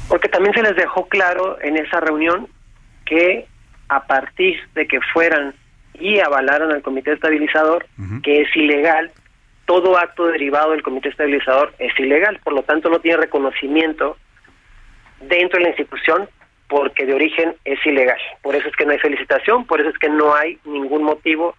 Porque 0.09 0.31
también 0.31 0.55
se 0.55 0.63
les 0.63 0.77
dejó 0.77 1.09
claro 1.09 1.59
en 1.61 1.77
esa 1.77 2.01
reunión 2.01 2.49
que 3.05 3.47
a 3.91 4.07
partir 4.07 4.57
de 4.75 4.87
que 4.87 4.99
fueran 5.13 5.55
y 5.95 6.21
avalaron 6.21 6.73
al 6.73 6.83
comité 6.83 7.13
estabilizador, 7.13 7.87
que 8.23 8.43
es 8.43 8.57
ilegal 8.57 9.13
todo 9.67 9.99
acto 9.99 10.27
derivado 10.27 10.73
del 10.73 10.83
comité 10.83 11.09
estabilizador 11.09 11.75
es 11.79 11.99
ilegal, 11.99 12.39
por 12.45 12.53
lo 12.53 12.63
tanto 12.63 12.91
no 12.91 13.01
tiene 13.01 13.19
reconocimiento 13.19 14.17
dentro 15.21 15.59
de 15.59 15.65
la 15.65 15.69
institución 15.71 16.29
porque 16.69 17.07
de 17.07 17.15
origen 17.15 17.55
es 17.65 17.79
ilegal. 17.87 18.19
Por 18.43 18.55
eso 18.57 18.69
es 18.69 18.77
que 18.77 18.85
no 18.85 18.93
hay 18.93 18.99
felicitación, 18.99 19.67
por 19.67 19.81
eso 19.81 19.91
es 19.91 19.99
que 19.99 20.09
no 20.09 20.35
hay 20.35 20.59
ningún 20.65 21.05
motivo 21.05 21.57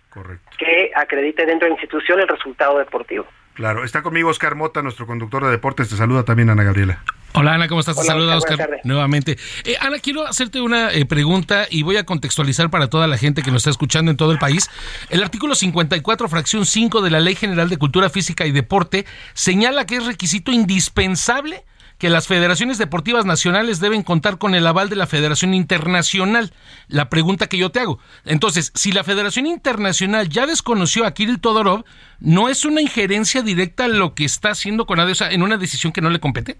que 0.58 0.92
acredite 0.96 1.46
dentro 1.46 1.66
de 1.66 1.70
la 1.70 1.82
institución 1.82 2.20
el 2.20 2.28
resultado 2.28 2.78
deportivo. 2.80 3.26
Claro, 3.54 3.84
está 3.84 4.02
conmigo 4.02 4.30
Oscar 4.30 4.56
Mota, 4.56 4.82
nuestro 4.82 5.08
conductor 5.08 5.46
de 5.46 5.52
deportes. 5.52 5.90
Te 5.90 5.96
saluda 5.96 6.24
también 6.24 6.50
Ana 6.50 6.64
Gabriela. 6.64 7.02
Hola 7.38 7.56
Ana, 7.56 7.68
¿cómo 7.68 7.82
estás? 7.82 7.96
Te 7.96 8.02
Hola, 8.02 8.14
saluda 8.14 8.38
Oscar, 8.38 8.80
nuevamente. 8.86 9.38
Eh, 9.66 9.76
Ana, 9.82 10.00
quiero 10.00 10.26
hacerte 10.26 10.62
una 10.62 10.94
eh, 10.94 11.06
pregunta 11.06 11.68
y 11.70 11.84
voy 11.84 11.98
a 11.98 12.06
contextualizar 12.06 12.70
para 12.70 12.88
toda 12.88 13.08
la 13.08 13.18
gente 13.18 13.42
que 13.42 13.52
nos 13.52 13.64
está 13.64 13.72
escuchando 13.72 14.10
en 14.10 14.16
todo 14.16 14.32
el 14.32 14.40
país. 14.40 14.70
El 15.10 15.22
artículo 15.22 15.54
54, 15.54 16.30
fracción 16.30 16.66
5 16.66 17.02
de 17.02 17.10
la 17.10 17.20
Ley 17.20 17.36
General 17.36 17.68
de 17.68 17.76
Cultura 17.76 18.10
Física 18.10 18.46
y 18.46 18.54
Deporte 18.54 19.06
señala 19.34 19.86
que 19.86 19.98
es 19.98 20.06
requisito 20.06 20.54
indispensable 20.54 21.66
que 21.98 22.10
las 22.10 22.28
federaciones 22.28 22.78
deportivas 22.78 23.26
nacionales 23.26 23.82
deben 23.82 24.04
contar 24.04 24.38
con 24.38 24.56
el 24.56 24.66
aval 24.66 24.88
de 24.90 24.96
la 24.96 25.08
Federación 25.08 25.54
Internacional. 25.54 26.54
La 26.88 27.10
pregunta 27.10 27.48
que 27.48 27.58
yo 27.58 27.70
te 27.70 27.82
hago. 27.82 28.00
Entonces, 28.24 28.72
si 28.76 28.94
la 28.94 29.04
Federación 29.04 29.46
Internacional 29.46 30.30
ya 30.30 30.48
desconoció 30.48 31.06
a 31.06 31.14
Kirill 31.14 31.42
Todorov, 31.42 31.84
¿no 32.20 32.48
es 32.48 32.64
una 32.64 32.82
injerencia 32.82 33.42
directa 33.42 33.90
lo 33.90 34.14
que 34.14 34.24
está 34.24 34.52
haciendo 34.52 34.86
con 34.86 35.16
sea, 35.16 35.32
en 35.32 35.44
una 35.44 35.58
decisión 35.58 35.92
que 35.92 36.02
no 36.02 36.10
le 36.10 36.22
compete? 36.22 36.58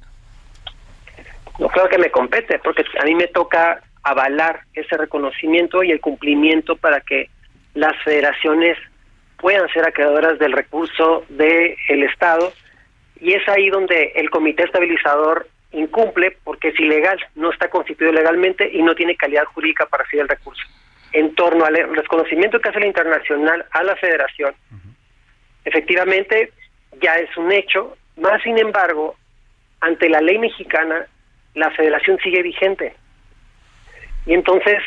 No 1.60 1.68
creo 1.70 1.88
que 1.88 1.98
me 1.98 2.12
compete, 2.12 2.60
porque 2.60 2.84
a 3.00 3.06
mí 3.06 3.16
me 3.16 3.28
toca 3.28 3.82
avalar 4.04 4.62
ese 4.74 4.98
reconocimiento 4.98 5.84
y 5.84 5.92
el 5.92 6.00
cumplimiento 6.00 6.76
para 6.76 7.02
que 7.02 7.30
las 7.74 7.96
federaciones 8.04 8.78
puedan 9.38 9.68
ser 9.70 9.88
acreedoras 9.88 10.38
del 10.40 10.52
recurso 10.52 11.26
del 11.30 12.04
Estado. 12.04 12.52
Y 13.20 13.34
es 13.34 13.48
ahí 13.48 13.70
donde 13.70 14.12
el 14.16 14.30
comité 14.30 14.64
estabilizador 14.64 15.48
incumple 15.72 16.38
porque 16.44 16.70
es 16.70 16.80
ilegal, 16.80 17.20
no 17.36 17.52
está 17.52 17.70
constituido 17.70 18.12
legalmente 18.12 18.70
y 18.72 18.82
no 18.82 18.96
tiene 18.96 19.16
calidad 19.16 19.46
jurídica 19.46 19.86
para 19.86 20.04
recibir 20.04 20.24
el 20.24 20.30
recurso. 20.30 20.64
En 21.12 21.34
torno 21.36 21.66
al 21.66 21.76
reconocimiento 21.96 22.60
que 22.60 22.70
hace 22.70 22.80
la 22.80 22.88
internacional 22.88 23.66
a 23.72 23.84
la 23.84 23.96
federación, 23.96 24.54
efectivamente 25.64 26.52
ya 27.02 27.16
es 27.16 27.36
un 27.38 27.52
hecho, 27.52 27.98
más 28.18 28.42
sin 28.44 28.58
embargo, 28.58 29.16
ante 29.82 30.10
la 30.10 30.22
ley 30.22 30.38
mexicana, 30.38 31.06
la 31.56 31.72
federación 31.72 32.20
sigue 32.20 32.44
vigente. 32.44 32.94
Y 34.26 34.34
entonces, 34.34 34.82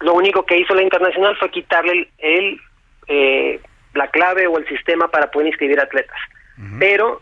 lo 0.00 0.14
único 0.14 0.44
que 0.44 0.58
hizo 0.58 0.74
la 0.74 0.82
internacional 0.82 1.36
fue 1.36 1.50
quitarle 1.50 1.92
el, 1.92 2.08
el, 2.18 2.60
eh, 3.08 3.60
la 3.94 4.08
clave 4.08 4.46
o 4.46 4.58
el 4.58 4.66
sistema 4.68 5.08
para 5.08 5.30
poder 5.30 5.48
inscribir 5.48 5.80
atletas. 5.80 6.18
Pero 6.78 7.20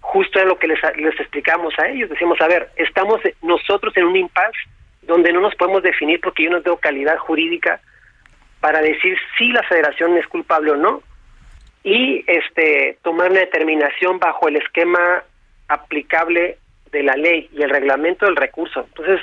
justo 0.00 0.38
es 0.38 0.44
lo 0.44 0.58
que 0.58 0.66
les, 0.68 0.78
les 0.96 1.18
explicamos 1.18 1.72
a 1.78 1.88
ellos. 1.88 2.10
Decimos, 2.10 2.38
a 2.40 2.46
ver, 2.46 2.68
estamos 2.76 3.20
nosotros 3.42 3.96
en 3.96 4.04
un 4.04 4.16
impasse 4.16 4.58
donde 5.02 5.32
no 5.32 5.40
nos 5.40 5.54
podemos 5.54 5.82
definir 5.82 6.20
porque 6.20 6.44
yo 6.44 6.50
no 6.50 6.60
tengo 6.60 6.76
calidad 6.76 7.16
jurídica 7.18 7.80
para 8.60 8.80
decir 8.80 9.16
si 9.38 9.48
la 9.48 9.62
federación 9.62 10.16
es 10.16 10.26
culpable 10.26 10.72
o 10.72 10.76
no 10.76 11.02
y 11.84 12.24
este 12.26 12.98
tomar 13.02 13.30
una 13.30 13.40
determinación 13.40 14.18
bajo 14.18 14.48
el 14.48 14.56
esquema 14.56 15.22
aplicable 15.68 16.58
de 16.92 17.02
la 17.02 17.14
ley 17.14 17.48
y 17.52 17.62
el 17.62 17.70
reglamento 17.70 18.26
del 18.26 18.36
recurso. 18.36 18.84
Entonces, 18.88 19.20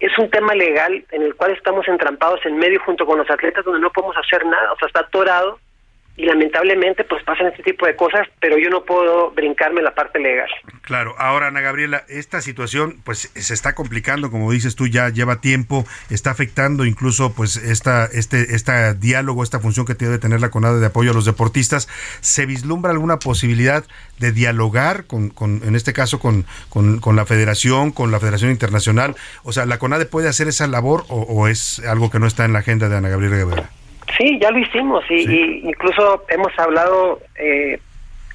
es 0.00 0.16
un 0.18 0.30
tema 0.30 0.54
legal 0.54 1.04
en 1.10 1.22
el 1.22 1.34
cual 1.34 1.52
estamos 1.52 1.86
entrampados 1.88 2.40
en 2.46 2.56
medio 2.56 2.80
junto 2.84 3.04
con 3.04 3.18
los 3.18 3.30
atletas 3.30 3.64
donde 3.64 3.80
no 3.80 3.90
podemos 3.90 4.16
hacer 4.16 4.46
nada, 4.46 4.72
o 4.72 4.78
sea, 4.78 4.86
está 4.86 5.00
atorado 5.00 5.58
y 6.18 6.24
lamentablemente 6.24 7.04
pues 7.04 7.22
pasan 7.22 7.46
este 7.46 7.62
tipo 7.62 7.86
de 7.86 7.94
cosas, 7.94 8.26
pero 8.40 8.58
yo 8.58 8.68
no 8.70 8.82
puedo 8.82 9.30
brincarme 9.30 9.80
la 9.82 9.94
parte 9.94 10.18
legal. 10.18 10.48
Claro, 10.82 11.14
ahora 11.16 11.46
Ana 11.46 11.60
Gabriela, 11.60 12.02
esta 12.08 12.40
situación 12.40 13.00
pues 13.04 13.30
se 13.32 13.54
está 13.54 13.76
complicando, 13.76 14.28
como 14.28 14.50
dices 14.50 14.74
tú, 14.74 14.88
ya 14.88 15.10
lleva 15.10 15.40
tiempo, 15.40 15.86
está 16.10 16.32
afectando 16.32 16.84
incluso 16.84 17.32
pues 17.34 17.56
esta 17.56 18.06
este 18.06 18.56
este 18.56 18.94
diálogo, 18.94 19.44
esta 19.44 19.60
función 19.60 19.86
que 19.86 19.94
debe 19.94 20.18
tener 20.18 20.40
la 20.40 20.50
CONADE 20.50 20.80
de 20.80 20.86
apoyo 20.86 21.12
a 21.12 21.14
los 21.14 21.24
deportistas. 21.24 21.88
¿Se 22.20 22.46
vislumbra 22.46 22.90
alguna 22.90 23.20
posibilidad 23.20 23.84
de 24.18 24.32
dialogar 24.32 25.04
con, 25.04 25.30
con 25.30 25.62
en 25.64 25.76
este 25.76 25.92
caso 25.92 26.18
con, 26.18 26.46
con, 26.68 26.98
con 26.98 27.14
la 27.14 27.26
Federación, 27.26 27.92
con 27.92 28.10
la 28.10 28.18
Federación 28.18 28.50
Internacional? 28.50 29.14
O 29.44 29.52
sea, 29.52 29.66
¿la 29.66 29.78
CONADE 29.78 30.06
puede 30.06 30.28
hacer 30.28 30.48
esa 30.48 30.66
labor 30.66 31.04
o, 31.08 31.22
o 31.22 31.46
es 31.46 31.78
algo 31.86 32.10
que 32.10 32.18
no 32.18 32.26
está 32.26 32.44
en 32.44 32.54
la 32.54 32.58
agenda 32.58 32.88
de 32.88 32.96
Ana 32.96 33.08
Gabriela 33.08 33.36
Guevara? 33.36 33.70
Sí, 34.16 34.38
ya 34.40 34.50
lo 34.50 34.58
hicimos 34.58 35.04
y, 35.10 35.30
y 35.30 35.68
incluso 35.68 36.24
hemos 36.28 36.56
hablado, 36.58 37.20
eh, 37.36 37.78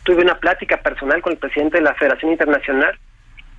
tuve 0.04 0.22
una 0.22 0.38
plática 0.38 0.78
personal 0.78 1.22
con 1.22 1.34
el 1.34 1.40
presidente 1.40 1.78
de 1.78 1.84
la 1.84 1.96
Federación 1.96 2.32
Internacional, 2.32 2.98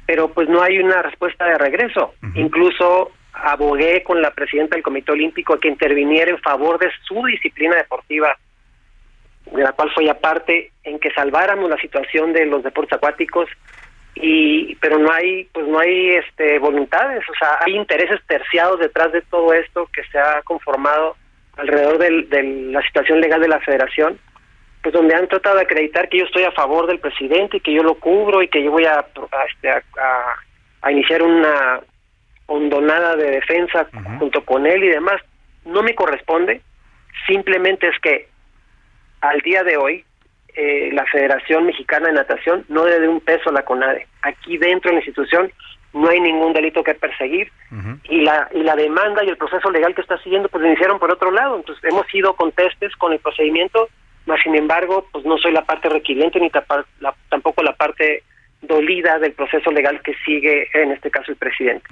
pero 0.06 0.28
pues 0.28 0.48
no 0.48 0.62
hay 0.62 0.78
una 0.78 1.02
respuesta 1.02 1.46
de 1.46 1.58
regreso. 1.58 2.14
Incluso 2.34 3.12
abogué 3.32 4.02
con 4.02 4.22
la 4.22 4.30
presidenta 4.30 4.76
del 4.76 4.84
Comité 4.84 5.12
Olímpico 5.12 5.58
que 5.58 5.68
interviniera 5.68 6.30
en 6.30 6.38
favor 6.38 6.78
de 6.78 6.90
su 7.06 7.24
disciplina 7.24 7.76
deportiva, 7.76 8.36
de 9.50 9.62
la 9.62 9.72
cual 9.72 9.90
fue 9.94 10.08
aparte, 10.08 10.70
en 10.84 10.98
que 10.98 11.10
salváramos 11.10 11.68
la 11.68 11.78
situación 11.78 12.32
de 12.32 12.46
los 12.46 12.62
deportes 12.62 12.96
acuáticos 12.96 13.48
y 14.14 14.76
pero 14.76 14.98
no 14.98 15.10
hay 15.10 15.44
pues 15.52 15.66
no 15.66 15.80
hay 15.80 16.10
este 16.10 16.60
voluntades 16.60 17.24
o 17.28 17.34
sea 17.36 17.58
hay 17.66 17.74
intereses 17.74 18.20
terciados 18.28 18.78
detrás 18.78 19.10
de 19.10 19.22
todo 19.22 19.52
esto 19.52 19.88
que 19.92 20.04
se 20.04 20.18
ha 20.18 20.40
conformado 20.42 21.16
alrededor 21.56 21.98
del- 21.98 22.28
de 22.28 22.42
la 22.72 22.82
situación 22.82 23.20
legal 23.20 23.40
de 23.40 23.48
la 23.48 23.60
federación, 23.60 24.18
pues 24.82 24.92
donde 24.92 25.14
han 25.14 25.28
tratado 25.28 25.56
de 25.56 25.62
acreditar 25.62 26.08
que 26.08 26.18
yo 26.18 26.24
estoy 26.26 26.44
a 26.44 26.52
favor 26.52 26.86
del 26.86 26.98
presidente 26.98 27.56
y 27.56 27.60
que 27.60 27.72
yo 27.72 27.82
lo 27.82 27.94
cubro 27.94 28.42
y 28.42 28.48
que 28.48 28.62
yo 28.62 28.70
voy 28.70 28.84
a, 28.84 28.98
a, 28.98 29.44
este, 29.50 29.70
a- 29.70 29.82
a- 30.82 30.92
iniciar 30.92 31.22
una 31.22 31.80
hondonada 32.46 33.16
de 33.16 33.30
defensa 33.30 33.86
junto 34.18 34.44
con 34.44 34.66
él 34.66 34.84
y 34.84 34.88
demás. 34.88 35.20
No 35.64 35.82
me 35.82 35.94
corresponde, 35.94 36.60
simplemente 37.26 37.88
es 37.88 37.98
que 38.00 38.28
al 39.22 39.40
día 39.40 39.62
de 39.64 39.78
hoy 39.78 40.04
eh, 40.56 40.90
la 40.92 41.04
Federación 41.06 41.64
Mexicana 41.66 42.08
de 42.08 42.12
Natación 42.12 42.64
no 42.68 42.84
debe 42.84 43.08
un 43.08 43.20
peso 43.20 43.48
a 43.48 43.52
la 43.52 43.64
CONADE. 43.64 44.06
Aquí 44.22 44.58
dentro 44.58 44.90
de 44.90 44.96
la 44.96 45.00
institución 45.00 45.50
no 45.94 46.08
hay 46.08 46.20
ningún 46.20 46.52
delito 46.52 46.82
que 46.82 46.94
perseguir 46.94 47.50
y 48.04 48.20
la 48.22 48.48
y 48.52 48.62
la 48.62 48.76
demanda 48.76 49.24
y 49.24 49.28
el 49.28 49.36
proceso 49.36 49.70
legal 49.70 49.94
que 49.94 50.00
está 50.02 50.18
siguiendo 50.18 50.48
pues 50.48 50.60
lo 50.62 50.68
iniciaron 50.68 50.98
por 50.98 51.10
otro 51.10 51.30
lado. 51.30 51.56
Entonces 51.56 51.82
hemos 51.84 52.06
sido 52.08 52.34
contestes 52.34 52.94
con 52.96 53.12
el 53.12 53.18
procedimiento 53.20 53.88
mas 54.26 54.40
sin 54.42 54.54
embargo 54.54 55.06
pues 55.12 55.24
no 55.24 55.38
soy 55.38 55.52
la 55.52 55.64
parte 55.64 55.88
requiriente 55.88 56.40
ni 56.40 56.50
la- 57.00 57.14
tampoco 57.30 57.62
la 57.62 57.74
parte 57.74 58.22
dolida 58.66 59.18
del 59.18 59.32
proceso 59.32 59.70
legal 59.70 60.00
que 60.02 60.14
sigue 60.24 60.68
en 60.74 60.92
este 60.92 61.10
caso 61.10 61.32
el 61.32 61.36
presidente 61.36 61.86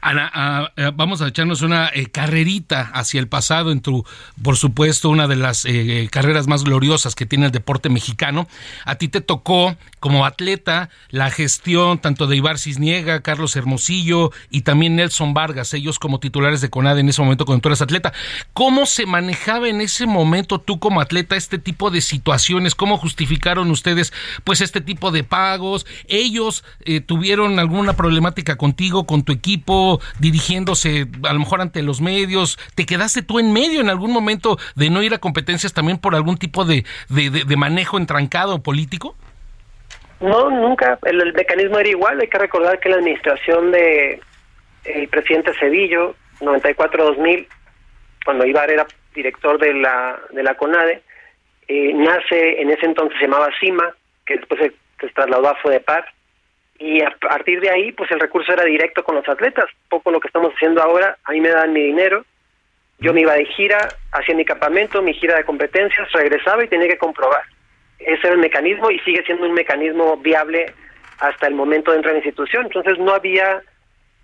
Ana, 0.00 0.30
ah, 0.32 0.72
eh, 0.76 0.90
vamos 0.94 1.22
a 1.22 1.28
echarnos 1.28 1.62
una 1.62 1.90
eh, 1.94 2.06
carrerita 2.06 2.90
hacia 2.92 3.20
el 3.20 3.28
pasado 3.28 3.72
en 3.72 3.80
tu, 3.80 4.04
por 4.42 4.56
supuesto, 4.56 5.10
una 5.10 5.26
de 5.26 5.36
las 5.36 5.64
eh, 5.64 6.02
eh, 6.02 6.08
carreras 6.10 6.46
más 6.46 6.64
gloriosas 6.64 7.14
que 7.14 7.26
tiene 7.26 7.46
el 7.46 7.52
deporte 7.52 7.88
mexicano. 7.88 8.48
A 8.84 8.96
ti 8.96 9.08
te 9.08 9.20
tocó 9.20 9.76
como 10.00 10.24
atleta 10.24 10.90
la 11.10 11.30
gestión 11.30 11.98
tanto 11.98 12.26
de 12.26 12.36
Ibar 12.36 12.58
Cisniega, 12.58 13.22
Carlos 13.22 13.56
Hermosillo 13.56 14.30
y 14.50 14.62
también 14.62 14.96
Nelson 14.96 15.34
Vargas, 15.34 15.74
ellos 15.74 15.98
como 15.98 16.20
titulares 16.20 16.60
de 16.60 16.70
CONADE 16.70 17.00
en 17.00 17.08
ese 17.08 17.22
momento 17.22 17.44
cuando 17.44 17.62
tú 17.62 17.68
eras 17.68 17.82
atleta. 17.82 18.12
¿Cómo 18.52 18.86
se 18.86 19.06
manejaba 19.06 19.68
en 19.68 19.80
ese 19.80 20.06
momento 20.06 20.60
tú 20.60 20.78
como 20.78 21.00
atleta 21.00 21.36
este 21.36 21.58
tipo 21.58 21.90
de 21.90 22.00
situaciones? 22.00 22.74
¿Cómo 22.74 22.96
justificaron 22.96 23.70
ustedes 23.70 24.12
pues 24.44 24.60
este 24.60 24.80
tipo 24.80 25.10
de 25.10 25.24
pagos? 25.24 25.86
¿Ellos 26.18 26.64
eh, 26.84 27.00
tuvieron 27.00 27.58
alguna 27.58 27.94
problemática 27.94 28.56
contigo, 28.56 29.06
con 29.06 29.22
tu 29.22 29.32
equipo, 29.32 30.00
dirigiéndose 30.18 31.06
a 31.28 31.32
lo 31.32 31.38
mejor 31.38 31.60
ante 31.60 31.82
los 31.82 32.00
medios? 32.00 32.58
¿Te 32.74 32.86
quedaste 32.86 33.22
tú 33.22 33.38
en 33.38 33.52
medio 33.52 33.80
en 33.80 33.88
algún 33.88 34.12
momento 34.12 34.58
de 34.74 34.90
no 34.90 35.02
ir 35.02 35.14
a 35.14 35.18
competencias 35.18 35.72
también 35.72 35.98
por 35.98 36.14
algún 36.14 36.36
tipo 36.36 36.64
de, 36.64 36.84
de, 37.08 37.30
de- 37.30 37.56
manejo 37.56 37.98
entrancado 37.98 38.62
político? 38.62 39.16
No, 40.20 40.50
nunca. 40.50 40.98
El, 41.04 41.20
el 41.20 41.32
mecanismo 41.32 41.78
era 41.78 41.88
igual. 41.88 42.20
Hay 42.20 42.28
que 42.28 42.38
recordar 42.38 42.80
que 42.80 42.88
la 42.88 42.96
administración 42.96 43.70
de 43.70 44.20
el 44.84 45.08
presidente 45.08 45.52
Cedillo, 45.60 46.14
94-2000, 46.40 47.46
cuando 48.24 48.46
Ibar 48.46 48.70
era 48.70 48.86
director 49.14 49.58
de 49.58 49.74
la, 49.74 50.18
de 50.32 50.42
la 50.42 50.54
CONADE, 50.56 51.02
eh, 51.68 51.92
nace, 51.94 52.60
en 52.62 52.70
ese 52.70 52.86
entonces 52.86 53.16
se 53.18 53.26
llamaba 53.26 53.48
CIMA, 53.60 53.84
que 54.26 54.36
después 54.36 54.60
se, 54.60 54.72
se 55.06 55.12
trasladó 55.12 55.48
a 55.48 55.56
FODEPAR, 55.56 56.04
y 56.78 57.02
a 57.02 57.10
partir 57.10 57.60
de 57.60 57.70
ahí, 57.70 57.92
pues 57.92 58.10
el 58.12 58.20
recurso 58.20 58.52
era 58.52 58.64
directo 58.64 59.02
con 59.02 59.16
los 59.16 59.28
atletas. 59.28 59.66
Poco 59.88 60.12
lo 60.12 60.20
que 60.20 60.28
estamos 60.28 60.52
haciendo 60.54 60.80
ahora, 60.80 61.18
a 61.24 61.32
mí 61.32 61.40
me 61.40 61.48
dan 61.48 61.72
mi 61.72 61.82
dinero, 61.82 62.24
yo 63.00 63.12
me 63.12 63.22
iba 63.22 63.34
de 63.34 63.46
gira, 63.46 63.88
hacía 64.12 64.34
mi 64.34 64.44
campamento, 64.44 65.02
mi 65.02 65.14
gira 65.14 65.36
de 65.36 65.44
competencias, 65.44 66.10
regresaba 66.12 66.64
y 66.64 66.68
tenía 66.68 66.88
que 66.88 66.98
comprobar. 66.98 67.42
Ese 67.98 68.26
era 68.26 68.34
el 68.34 68.38
mecanismo 68.38 68.90
y 68.90 68.98
sigue 69.00 69.24
siendo 69.24 69.46
un 69.46 69.54
mecanismo 69.54 70.16
viable 70.16 70.72
hasta 71.18 71.48
el 71.48 71.54
momento 71.54 71.92
de 71.92 72.02
la 72.02 72.14
institución. 72.14 72.66
Entonces 72.66 72.98
no 72.98 73.12
había 73.12 73.60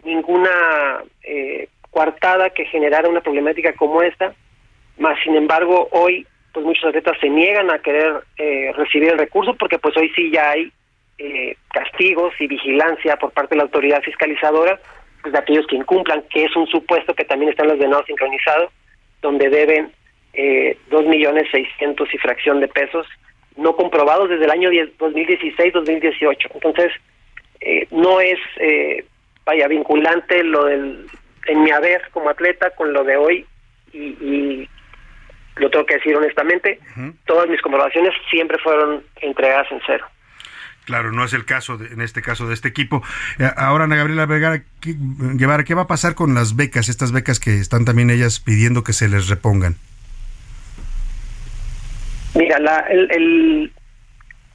ninguna 0.05 1.03
eh, 1.23 1.69
coartada 1.91 2.51
que 2.51 2.67
generara 2.67 3.09
una 3.09 3.21
problemática 3.21 3.73
como 3.75 4.03
esta, 4.03 4.33
más 4.99 5.19
sin 5.25 5.35
embargo 5.35 5.89
hoy 5.91 6.27
pues 6.55 6.65
muchos 6.65 6.85
atletas 6.85 7.19
se 7.21 7.29
niegan 7.29 7.71
a 7.71 7.81
querer 7.81 8.23
eh, 8.39 8.73
recibir 8.77 9.11
el 9.11 9.19
recurso 9.19 9.55
porque 9.55 9.79
pues 9.79 9.95
hoy 9.97 10.11
sí 10.15 10.31
ya 10.31 10.53
hay 10.53 10.73
eh, 11.19 11.57
castigos 11.71 12.33
y 12.39 12.47
vigilancia 12.47 13.17
por 13.17 13.33
parte 13.33 13.51
de 13.51 13.59
la 13.59 13.65
autoridad 13.65 14.01
fiscalizadora 14.03 14.81
pues, 15.21 15.33
de 15.33 15.39
aquellos 15.39 15.67
que 15.67 15.77
incumplan, 15.77 16.23
que 16.31 16.45
es 16.45 16.57
un 16.57 16.67
supuesto 16.69 17.15
que 17.15 17.25
también 17.25 17.51
está 17.51 17.65
en 17.65 17.71
los 17.71 17.79
de 17.79 17.89
no 17.89 18.03
sincronizado, 18.05 18.71
donde 19.21 19.51
deben 19.51 19.93
eh, 20.33 20.79
dos 20.91 21.05
millones 21.07 21.49
seiscientos 21.51 22.13
y 22.13 22.19
fracción 22.19 22.61
de 22.61 22.69
pesos 22.69 23.07
no 23.57 23.77
comprobados 23.77 24.29
desde 24.29 24.45
el 24.45 24.51
año 24.51 24.71
2016-2018. 24.71 26.51
Entonces, 26.55 26.93
eh, 27.61 27.87
no 27.91 28.21
es, 28.21 28.39
eh, 28.59 29.05
vaya, 29.45 29.69
vinculante 29.69 30.43
lo 30.43 30.65
del, 30.65 31.07
en 31.47 31.63
mi 31.63 31.71
haber 31.71 32.03
como 32.11 32.31
atleta 32.31 32.71
con 32.71 32.93
lo 32.93 33.05
de 33.05 33.17
hoy 33.17 33.47
y, 33.93 33.99
y 33.99 34.69
lo 35.57 35.71
tengo 35.71 35.87
que 35.87 35.95
decir 35.95 36.17
honestamente, 36.17 36.81
todas 37.27 37.49
mis 37.49 37.61
comprobaciones 37.63 38.13
siempre 38.31 38.59
fueron 38.59 39.03
entregadas 39.21 39.71
en 39.71 39.81
cero. 39.87 40.07
Claro, 40.85 41.13
no 41.13 41.25
es 41.25 41.33
el 41.33 41.47
caso, 41.47 41.79
de- 41.79 41.95
en 41.95 42.03
este 42.03 42.21
caso, 42.21 42.47
de 42.47 42.53
este 42.55 42.69
equipo. 42.69 43.03
Eh, 43.39 43.49
Ahora, 43.57 43.85
Ana 43.85 43.97
Gabriela 43.97 44.27
Vergara, 44.27 44.63
¿qué, 44.83 44.95
Guevara, 44.99 45.65
¿qué 45.65 45.73
va 45.75 45.83
a 45.83 45.87
pasar 45.87 46.15
con 46.15 46.35
las 46.35 46.57
becas, 46.57 46.89
estas 46.91 47.11
becas 47.11 47.41
que 47.41 47.55
están 47.59 47.85
también 47.87 48.11
ellas 48.11 48.39
pidiendo 48.41 48.85
que 48.85 48.93
se 48.93 49.09
les 49.09 49.29
repongan? 49.29 49.77
Mira, 52.35 52.59
la, 52.59 52.81
el, 52.91 53.11
el, 53.13 53.73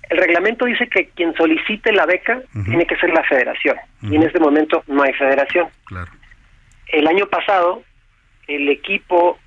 el 0.10 0.18
reglamento 0.18 0.66
dice 0.66 0.88
que 0.88 1.08
quien 1.16 1.34
solicite 1.36 1.92
la 1.94 2.06
beca 2.06 2.42
tiene 2.66 2.86
que 2.86 2.98
ser 2.98 3.10
la 3.12 3.24
federación. 3.24 3.78
Y 4.04 4.16
en 4.16 4.24
este 4.24 4.40
momento 4.40 4.84
no 4.88 5.02
hay 5.04 5.14
federación. 5.14 5.68
Claro. 5.86 6.12
El 6.88 7.08
año 7.08 7.26
pasado, 7.28 7.84
el 8.48 8.68
equipo 8.70 9.40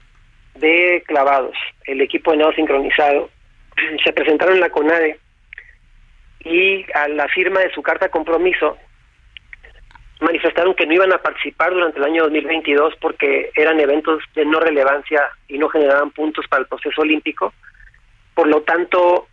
de 0.54 1.02
clavados, 1.06 1.56
el 1.84 2.00
equipo 2.00 2.32
de 2.32 2.38
nado 2.38 2.52
sincronizado, 2.52 3.30
se 4.04 4.12
presentaron 4.12 4.54
en 4.54 4.60
la 4.60 4.70
CONADE 4.70 5.18
y 6.44 6.84
a 6.94 7.08
la 7.08 7.28
firma 7.28 7.60
de 7.60 7.72
su 7.72 7.82
carta 7.82 8.06
de 8.06 8.10
compromiso 8.10 8.76
manifestaron 10.22 10.74
que 10.74 10.86
no 10.86 10.94
iban 10.94 11.12
a 11.12 11.18
participar 11.18 11.72
durante 11.72 11.98
el 11.98 12.04
año 12.04 12.22
2022 12.24 12.94
porque 13.00 13.50
eran 13.56 13.80
eventos 13.80 14.22
de 14.34 14.44
no 14.44 14.60
relevancia 14.60 15.20
y 15.48 15.58
no 15.58 15.68
generaban 15.68 16.10
puntos 16.12 16.46
para 16.48 16.62
el 16.62 16.68
proceso 16.68 17.02
olímpico. 17.02 17.52
Por 18.34 18.46
lo 18.46 18.62
tanto, 18.62 19.26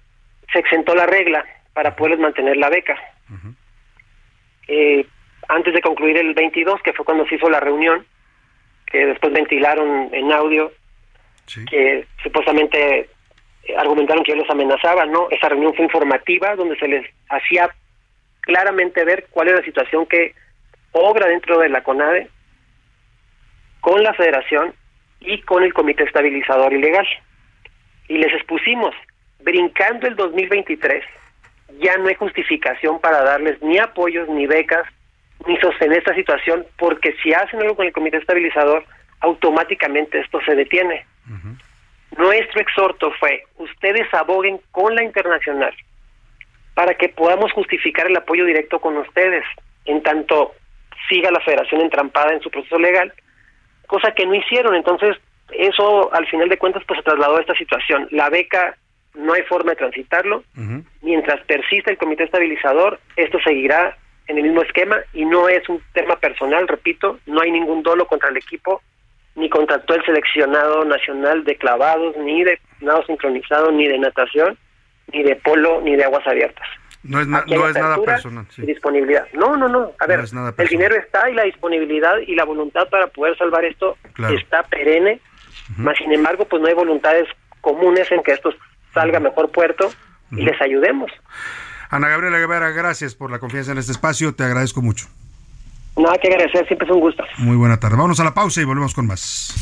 se 0.52 0.60
exentó 0.60 0.96
la 0.96 1.06
regla 1.06 1.46
para 1.74 1.96
poderles 1.96 2.20
mantener 2.20 2.58
la 2.58 2.70
beca. 2.70 2.98
Eh, 4.68 5.06
antes 5.48 5.74
de 5.74 5.82
concluir 5.82 6.18
el 6.18 6.34
22, 6.34 6.82
que 6.82 6.94
fue 6.94 7.06
cuando 7.06 7.26
se 7.28 7.36
hizo 7.36 7.50
la 7.50 7.60
reunión, 7.60 8.06
que 8.86 9.06
después 9.06 9.32
ventilaron 9.32 10.10
en 10.12 10.32
audio, 10.32 10.72
que 11.70 12.06
supuestamente 12.24 13.10
argumentaron 13.78 14.24
que 14.24 14.32
yo 14.32 14.38
los 14.38 14.50
amenazaba, 14.50 15.06
¿no? 15.06 15.28
Esa 15.30 15.50
reunión 15.50 15.74
fue 15.74 15.86
informativa, 15.86 16.56
donde 16.56 16.78
se 16.78 16.88
les 16.88 17.06
hacía 17.30 17.70
claramente 18.42 19.04
ver 19.06 19.28
cuál 19.30 19.50
era 19.50 19.60
la 19.60 19.66
situación 19.66 20.06
que 20.06 20.34
obra 20.92 21.28
dentro 21.28 21.60
de 21.60 21.70
la 21.70 21.84
CONADE 21.84 22.30
con 23.80 24.04
la 24.04 24.14
federación 24.14 24.74
y 25.20 25.42
con 25.42 25.64
el 25.64 25.74
comité 25.74 26.04
estabilizador 26.04 26.74
ilegal. 26.74 27.08
Y 28.08 28.18
les 28.18 28.34
expusimos, 28.34 28.96
brincando 29.40 30.08
el 30.08 30.16
2023, 30.16 31.04
ya 31.80 31.96
no 31.98 32.08
hay 32.08 32.16
justificación 32.16 33.00
para 33.00 33.24
darles 33.24 33.62
ni 33.62 33.78
apoyos, 33.78 34.28
ni 34.30 34.48
becas, 34.48 34.86
ni 35.48 35.58
sostener 35.58 36.00
esta 36.00 36.16
situación, 36.16 36.66
porque 36.78 37.16
si 37.22 37.34
hacen 37.34 37.62
algo 37.62 37.76
con 37.76 37.86
el 37.86 37.94
comité 37.94 38.18
estabilizador, 38.18 38.84
automáticamente 39.22 40.20
esto 40.20 40.40
se 40.46 40.56
detiene. 40.56 41.06
Nuestro 42.18 42.62
exhorto 42.62 43.12
fue, 43.20 43.44
ustedes 43.58 44.12
aboguen 44.14 44.60
con 44.72 44.96
la 44.96 45.04
internacional 45.04 45.74
para 46.74 46.94
que 46.94 47.10
podamos 47.10 47.52
justificar 47.52 48.08
el 48.08 48.18
apoyo 48.18 48.46
directo 48.46 48.80
con 48.80 48.98
ustedes, 48.98 49.44
en 49.86 50.02
tanto 50.02 50.54
siga 51.08 51.32
la 51.32 51.42
federación 51.42 51.82
entrampada 51.82 52.34
en 52.34 52.42
su 52.42 52.50
proceso 52.50 52.80
legal, 52.80 53.14
cosa 53.88 54.12
que 54.12 54.26
no 54.26 54.34
hicieron. 54.34 54.76
Entonces, 54.76 55.18
eso 55.52 56.14
al 56.14 56.28
final 56.28 56.50
de 56.50 56.58
cuentas 56.58 56.84
pues 56.88 57.00
se 57.00 57.04
trasladó 57.04 57.38
a 57.38 57.42
esta 57.42 57.56
situación. 57.56 58.08
La 58.12 58.30
beca 58.30 58.76
no 59.16 59.34
hay 59.34 59.44
forma 59.44 59.72
de 59.72 59.78
transitarlo. 59.78 60.44
Mientras 61.02 61.42
persista 61.46 61.92
el 61.92 61.98
comité 61.98 62.24
estabilizador, 62.24 63.00
esto 63.16 63.40
seguirá 63.44 63.98
en 64.28 64.38
el 64.38 64.44
mismo 64.44 64.62
esquema 64.62 64.98
y 65.14 65.26
no 65.26 65.50
es 65.50 65.68
un 65.68 65.82
tema 65.94 66.16
personal, 66.18 66.68
repito, 66.68 67.20
no 67.26 67.42
hay 67.42 67.52
ningún 67.52 67.82
dolo 67.82 68.06
contra 68.06 68.30
el 68.30 68.38
equipo, 68.38 68.82
ni 69.40 69.50
contra 69.50 69.80
todo 69.86 69.98
el 69.98 70.06
seleccionado 70.06 70.86
nacional 70.86 71.44
de 71.46 71.56
clavados, 71.56 72.16
ni 72.18 72.44
de 72.44 72.60
nado 72.82 73.04
sincronizado, 73.06 73.72
ni 73.72 73.88
de 73.88 73.98
natación, 73.98 74.58
ni 75.14 75.24
de 75.24 75.36
polo, 75.38 75.82
ni 75.82 75.96
de 75.96 76.04
aguas 76.04 76.26
abiertas. 76.28 76.68
No 77.02 77.22
es, 77.22 77.28
na- 77.28 77.46
no 77.48 77.68
es 77.68 77.76
nada 77.76 77.98
personal. 78.04 78.46
sí. 78.50 78.62
disponibilidad. 78.64 79.26
No, 79.34 79.56
no, 79.56 79.70
no. 79.70 79.92
A 80.00 80.06
ver, 80.06 80.20
el 80.58 80.68
dinero 80.68 80.96
está 80.96 81.30
y 81.30 81.34
la 81.34 81.44
disponibilidad 81.44 82.18
y 82.28 82.36
la 82.36 82.44
voluntad 82.44 82.90
para 82.90 83.08
poder 83.08 83.38
salvar 83.38 83.64
esto 83.64 83.96
Claro. 84.14 84.36
está 84.38 84.64
perenne. 84.64 85.22
Más 85.78 85.98
sin 85.98 86.12
embargo, 86.12 86.46
pues 86.46 86.62
no 86.62 86.68
hay 86.68 86.74
voluntades 86.74 87.28
comunes 87.62 88.12
en 88.12 88.22
que 88.24 88.34
esto 88.34 88.54
salga 88.94 89.20
mejor 89.22 89.50
puerto 89.52 89.90
y 90.32 90.42
les 90.44 90.60
ayudemos. 90.62 91.10
Ana 91.90 92.10
Gabriela 92.10 92.38
Guevara, 92.40 92.70
gracias 92.72 93.16
por 93.16 93.32
la 93.32 93.40
confianza 93.40 93.72
en 93.72 93.78
este 93.78 93.94
espacio, 93.94 94.36
te 94.36 94.44
agradezco 94.44 94.82
mucho. 94.82 95.08
Nada 96.00 96.18
que 96.18 96.30
agradecer, 96.30 96.66
siempre 96.66 96.88
es 96.88 96.94
un 96.94 97.02
gusto. 97.02 97.24
Muy 97.38 97.58
buena 97.58 97.78
tarde. 97.78 97.98
Vámonos 97.98 98.20
a 98.20 98.24
la 98.24 98.34
pausa 98.34 98.62
y 98.62 98.64
volvemos 98.64 98.94
con 98.94 99.06
más. 99.06 99.54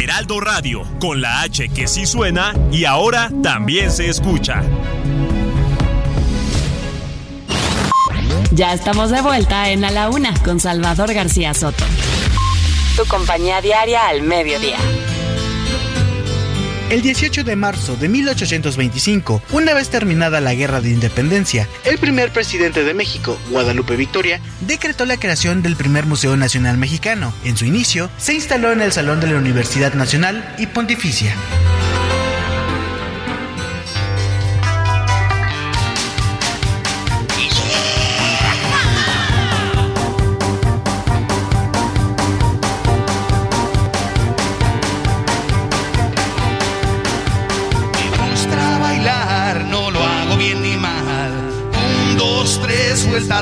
Heraldo 0.00 0.40
Radio, 0.40 0.82
con 1.00 1.20
la 1.20 1.42
H 1.42 1.68
que 1.68 1.88
sí 1.88 2.06
suena 2.06 2.54
y 2.70 2.84
ahora 2.84 3.30
también 3.42 3.90
se 3.90 4.08
escucha. 4.08 4.62
Ya 8.52 8.72
estamos 8.72 9.10
de 9.10 9.20
vuelta 9.20 9.70
en 9.70 9.84
A 9.84 9.90
la 9.90 10.10
Una 10.10 10.34
con 10.44 10.60
Salvador 10.60 11.12
García 11.12 11.54
Soto. 11.54 11.84
Tu 12.96 13.04
compañía 13.06 13.60
diaria 13.60 14.06
al 14.08 14.22
mediodía. 14.22 14.76
El 16.92 17.00
18 17.00 17.44
de 17.44 17.56
marzo 17.56 17.96
de 17.96 18.10
1825, 18.10 19.42
una 19.52 19.72
vez 19.72 19.88
terminada 19.88 20.42
la 20.42 20.52
Guerra 20.52 20.82
de 20.82 20.90
Independencia, 20.90 21.66
el 21.86 21.96
primer 21.96 22.34
presidente 22.34 22.84
de 22.84 22.92
México, 22.92 23.38
Guadalupe 23.48 23.96
Victoria, 23.96 24.42
decretó 24.60 25.06
la 25.06 25.16
creación 25.16 25.62
del 25.62 25.74
primer 25.74 26.04
Museo 26.04 26.36
Nacional 26.36 26.76
Mexicano. 26.76 27.32
En 27.46 27.56
su 27.56 27.64
inicio, 27.64 28.10
se 28.18 28.34
instaló 28.34 28.72
en 28.72 28.82
el 28.82 28.92
Salón 28.92 29.20
de 29.20 29.28
la 29.28 29.38
Universidad 29.38 29.94
Nacional 29.94 30.54
y 30.58 30.66
Pontificia. 30.66 31.34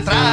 Atrás. 0.01 0.30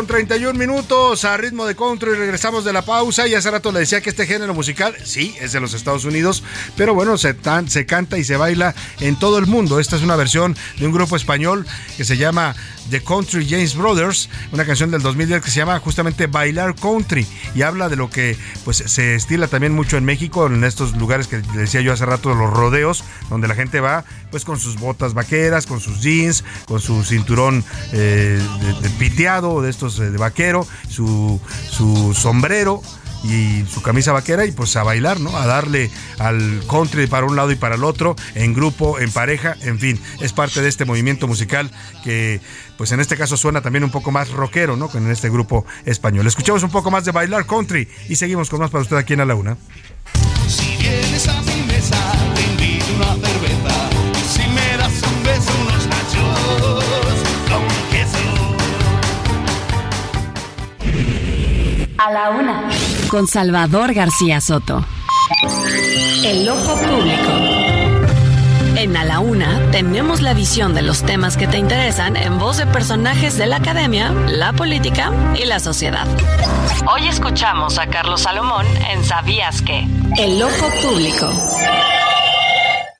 Con 0.00 0.06
31 0.06 0.58
minutos 0.58 1.26
a 1.26 1.36
ritmo 1.36 1.66
de 1.66 1.76
country. 1.76 2.14
Regresamos 2.14 2.64
de 2.64 2.72
la 2.72 2.80
pausa 2.80 3.28
y 3.28 3.34
hace 3.34 3.50
rato 3.50 3.70
le 3.70 3.80
decía 3.80 4.00
que 4.00 4.08
este 4.08 4.26
género 4.26 4.54
musical, 4.54 4.96
sí, 5.04 5.36
es 5.38 5.52
de 5.52 5.60
los 5.60 5.74
Estados 5.74 6.06
Unidos, 6.06 6.42
pero 6.74 6.94
bueno, 6.94 7.18
se, 7.18 7.36
se 7.66 7.84
canta 7.84 8.16
y 8.16 8.24
se 8.24 8.38
baila 8.38 8.74
en 9.00 9.18
todo 9.18 9.36
el 9.36 9.44
mundo. 9.44 9.78
Esta 9.78 9.96
es 9.96 10.02
una 10.02 10.16
versión 10.16 10.56
de 10.78 10.86
un 10.86 10.92
grupo 10.92 11.16
español 11.16 11.66
que 11.98 12.06
se 12.06 12.16
llama 12.16 12.56
The 12.88 13.02
Country 13.02 13.46
James 13.48 13.74
Brothers, 13.76 14.28
una 14.52 14.64
canción 14.64 14.90
del 14.90 15.02
2010 15.02 15.42
que 15.42 15.50
se 15.50 15.58
llama 15.58 15.78
justamente 15.80 16.26
Bailar 16.26 16.74
Country 16.74 17.26
y 17.54 17.62
habla 17.62 17.88
de 17.88 17.96
lo 17.96 18.10
que 18.10 18.36
pues 18.64 18.78
se 18.78 19.14
estila 19.14 19.48
también 19.48 19.74
mucho 19.74 19.96
en 19.96 20.04
México, 20.04 20.46
en 20.46 20.64
estos 20.64 20.96
lugares 20.96 21.26
que 21.26 21.38
decía 21.38 21.80
yo 21.80 21.92
hace 21.92 22.06
rato, 22.06 22.34
los 22.34 22.52
rodeos, 22.52 23.04
donde 23.28 23.48
la 23.48 23.54
gente 23.54 23.80
va 23.80 24.04
pues 24.30 24.44
con 24.44 24.58
sus 24.58 24.76
botas 24.76 25.14
vaqueras, 25.14 25.66
con 25.66 25.80
sus 25.80 26.00
jeans, 26.00 26.44
con 26.66 26.80
su 26.80 27.04
cinturón 27.04 27.64
eh, 27.92 28.40
de, 28.82 28.90
piteado, 28.90 29.60
de 29.60 29.70
estos 29.70 29.98
eh, 29.98 30.10
de 30.10 30.18
vaquero, 30.18 30.66
su, 30.88 31.40
su 31.68 32.14
sombrero 32.14 32.82
y 33.22 33.64
su 33.66 33.82
camisa 33.82 34.12
vaquera 34.12 34.44
y 34.44 34.52
pues 34.52 34.76
a 34.76 34.82
bailar, 34.82 35.20
¿no? 35.20 35.36
A 35.36 35.46
darle 35.46 35.90
al 36.18 36.62
country 36.68 37.06
para 37.06 37.26
un 37.26 37.36
lado 37.36 37.50
y 37.50 37.56
para 37.56 37.74
el 37.74 37.84
otro, 37.84 38.16
en 38.34 38.54
grupo, 38.54 38.98
en 38.98 39.10
pareja, 39.10 39.56
en 39.62 39.78
fin, 39.78 40.00
es 40.20 40.32
parte 40.32 40.62
de 40.62 40.68
este 40.68 40.84
movimiento 40.84 41.26
musical 41.26 41.70
que 42.02 42.40
pues 42.76 42.92
en 42.92 43.00
este 43.00 43.16
caso 43.16 43.36
suena 43.36 43.60
también 43.60 43.84
un 43.84 43.90
poco 43.90 44.10
más 44.10 44.30
rockero, 44.30 44.76
¿no? 44.76 44.88
Con 44.88 45.10
este 45.10 45.28
grupo 45.28 45.66
español. 45.84 46.26
Escuchamos 46.26 46.62
un 46.62 46.70
poco 46.70 46.90
más 46.90 47.04
de 47.04 47.12
Bailar 47.12 47.44
Country 47.46 47.86
y 48.08 48.16
seguimos 48.16 48.48
con 48.48 48.60
más 48.60 48.70
para 48.70 48.82
usted 48.82 48.96
aquí 48.96 49.12
en 49.12 49.20
A 49.20 49.26
la 49.26 49.34
Una. 49.34 49.56
Si 50.48 50.76
vienes 50.78 51.28
a 51.28 51.40
mi 51.42 51.62
mesa, 51.62 52.12
te 52.34 52.42
invito 52.42 52.86
una 52.96 53.14
cerveza. 53.16 53.90
Si 54.32 54.40
me 54.48 54.76
das 54.78 55.02
un 55.02 55.22
beso, 55.22 55.52
unos 55.62 55.86
nachos 55.86 56.84
con 57.48 57.66
queso. 57.90 58.18
A 61.98 62.10
la 62.10 62.30
una. 62.30 62.69
Con 63.10 63.26
Salvador 63.26 63.92
García 63.92 64.40
Soto. 64.40 64.84
El 66.24 66.48
ojo 66.48 66.76
público. 66.76 67.32
En 68.76 68.96
A 68.96 69.04
la 69.04 69.18
Una 69.18 69.68
tenemos 69.72 70.22
la 70.22 70.32
visión 70.32 70.74
de 70.74 70.82
los 70.82 71.02
temas 71.02 71.36
que 71.36 71.48
te 71.48 71.58
interesan 71.58 72.16
en 72.16 72.38
voz 72.38 72.58
de 72.58 72.66
personajes 72.66 73.36
de 73.36 73.46
la 73.46 73.56
academia, 73.56 74.12
la 74.12 74.52
política 74.52 75.10
y 75.34 75.44
la 75.44 75.58
sociedad. 75.58 76.06
Hoy 76.88 77.08
escuchamos 77.08 77.80
a 77.80 77.88
Carlos 77.88 78.20
Salomón 78.20 78.64
en 78.88 79.02
Sabías 79.02 79.60
que. 79.60 79.88
El 80.16 80.40
ojo 80.40 80.68
público. 80.80 81.32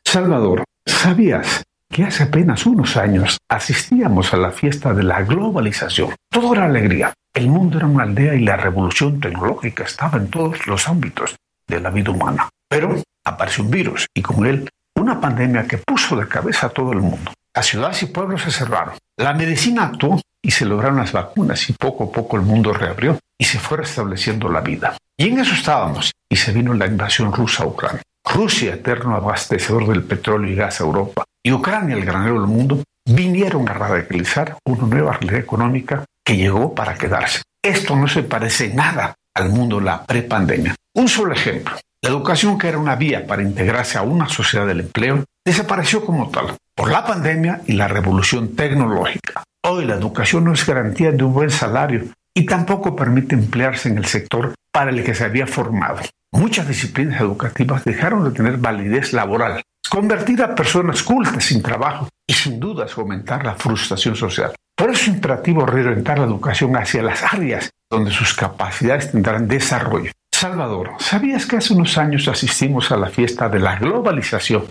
Salvador, 0.04 0.64
¿sabías 0.86 1.62
que 1.88 2.02
hace 2.02 2.24
apenas 2.24 2.66
unos 2.66 2.96
años 2.96 3.38
asistíamos 3.48 4.34
a 4.34 4.38
la 4.38 4.50
fiesta 4.50 4.92
de 4.92 5.04
la 5.04 5.22
globalización? 5.22 6.16
Todo 6.32 6.54
era 6.54 6.64
alegría. 6.64 7.14
El 7.32 7.46
mundo 7.48 7.78
era 7.78 7.86
una 7.86 8.02
aldea 8.02 8.34
y 8.34 8.40
la 8.40 8.56
revolución 8.56 9.20
tecnológica 9.20 9.84
estaba 9.84 10.18
en 10.18 10.28
todos 10.30 10.66
los 10.66 10.88
ámbitos 10.88 11.36
de 11.66 11.80
la 11.80 11.90
vida 11.90 12.10
humana. 12.10 12.48
Pero 12.68 13.00
apareció 13.24 13.62
un 13.62 13.70
virus 13.70 14.06
y 14.12 14.20
con 14.20 14.44
él 14.46 14.68
una 14.96 15.20
pandemia 15.20 15.66
que 15.66 15.78
puso 15.78 16.16
de 16.16 16.26
cabeza 16.26 16.66
a 16.66 16.70
todo 16.70 16.92
el 16.92 16.98
mundo. 16.98 17.32
Las 17.54 17.66
ciudades 17.66 18.02
y 18.02 18.06
pueblos 18.06 18.42
se 18.42 18.50
cerraron. 18.50 18.94
La 19.16 19.32
medicina 19.32 19.84
actuó 19.84 20.20
y 20.42 20.50
se 20.50 20.64
lograron 20.64 20.98
las 20.98 21.12
vacunas 21.12 21.70
y 21.70 21.72
poco 21.74 22.04
a 22.04 22.12
poco 22.12 22.36
el 22.36 22.42
mundo 22.42 22.72
reabrió 22.72 23.18
y 23.38 23.44
se 23.44 23.60
fue 23.60 23.78
restableciendo 23.78 24.48
la 24.48 24.60
vida. 24.60 24.96
Y 25.16 25.28
en 25.28 25.38
eso 25.38 25.54
estábamos 25.54 26.10
y 26.28 26.36
se 26.36 26.52
vino 26.52 26.74
la 26.74 26.86
invasión 26.86 27.32
rusa 27.32 27.62
a 27.62 27.66
Ucrania. 27.66 28.02
Rusia, 28.24 28.74
eterno 28.74 29.14
abastecedor 29.14 29.86
del 29.86 30.02
petróleo 30.02 30.50
y 30.50 30.56
gas 30.56 30.80
a 30.80 30.84
Europa, 30.84 31.24
y 31.42 31.52
Ucrania, 31.52 31.96
el 31.96 32.04
granero 32.04 32.34
del 32.34 32.48
mundo, 32.48 32.82
vinieron 33.06 33.68
a 33.68 33.72
radicalizar 33.72 34.56
una 34.64 34.86
nueva 34.86 35.12
realidad 35.12 35.40
económica 35.40 36.04
que 36.24 36.36
llegó 36.36 36.74
para 36.74 36.94
quedarse. 36.94 37.42
Esto 37.62 37.96
no 37.96 38.08
se 38.08 38.22
parece 38.22 38.72
nada 38.72 39.14
al 39.34 39.50
mundo 39.50 39.78
de 39.78 39.84
la 39.84 40.04
prepandemia. 40.04 40.74
Un 40.94 41.08
solo 41.08 41.32
ejemplo. 41.32 41.76
La 42.02 42.10
educación, 42.10 42.58
que 42.58 42.68
era 42.68 42.78
una 42.78 42.96
vía 42.96 43.26
para 43.26 43.42
integrarse 43.42 43.98
a 43.98 44.02
una 44.02 44.28
sociedad 44.28 44.66
del 44.66 44.80
empleo, 44.80 45.24
desapareció 45.44 46.04
como 46.04 46.30
tal 46.30 46.56
por 46.74 46.90
la 46.90 47.04
pandemia 47.04 47.60
y 47.66 47.74
la 47.74 47.88
revolución 47.88 48.56
tecnológica. 48.56 49.42
Hoy 49.66 49.84
la 49.84 49.96
educación 49.96 50.44
no 50.44 50.54
es 50.54 50.64
garantía 50.64 51.12
de 51.12 51.22
un 51.22 51.34
buen 51.34 51.50
salario 51.50 52.04
y 52.34 52.46
tampoco 52.46 52.96
permite 52.96 53.34
emplearse 53.34 53.90
en 53.90 53.98
el 53.98 54.06
sector 54.06 54.54
para 54.72 54.90
el 54.90 55.04
que 55.04 55.14
se 55.14 55.24
había 55.24 55.46
formado. 55.46 56.00
Muchas 56.32 56.68
disciplinas 56.68 57.20
educativas 57.20 57.84
dejaron 57.84 58.24
de 58.24 58.30
tener 58.30 58.56
validez 58.56 59.12
laboral, 59.12 59.62
convertir 59.90 60.42
a 60.42 60.54
personas 60.54 61.02
cultas 61.02 61.44
sin 61.44 61.62
trabajo 61.62 62.08
y 62.26 62.32
sin 62.32 62.58
dudas 62.58 62.92
fomentar 62.92 63.44
la 63.44 63.56
frustración 63.56 64.16
social. 64.16 64.54
Por 64.80 64.88
eso 64.88 65.02
es 65.02 65.08
imperativo 65.08 65.66
reorientar 65.66 66.18
la 66.18 66.24
educación 66.24 66.74
hacia 66.74 67.02
las 67.02 67.22
áreas 67.22 67.68
donde 67.90 68.10
sus 68.10 68.32
capacidades 68.32 69.12
tendrán 69.12 69.46
desarrollo. 69.46 70.10
Salvador, 70.32 70.92
¿sabías 71.00 71.44
que 71.44 71.58
hace 71.58 71.74
unos 71.74 71.98
años 71.98 72.28
asistimos 72.28 72.90
a 72.90 72.96
la 72.96 73.10
fiesta 73.10 73.50
de 73.50 73.58
la 73.58 73.76
globalización 73.76 74.70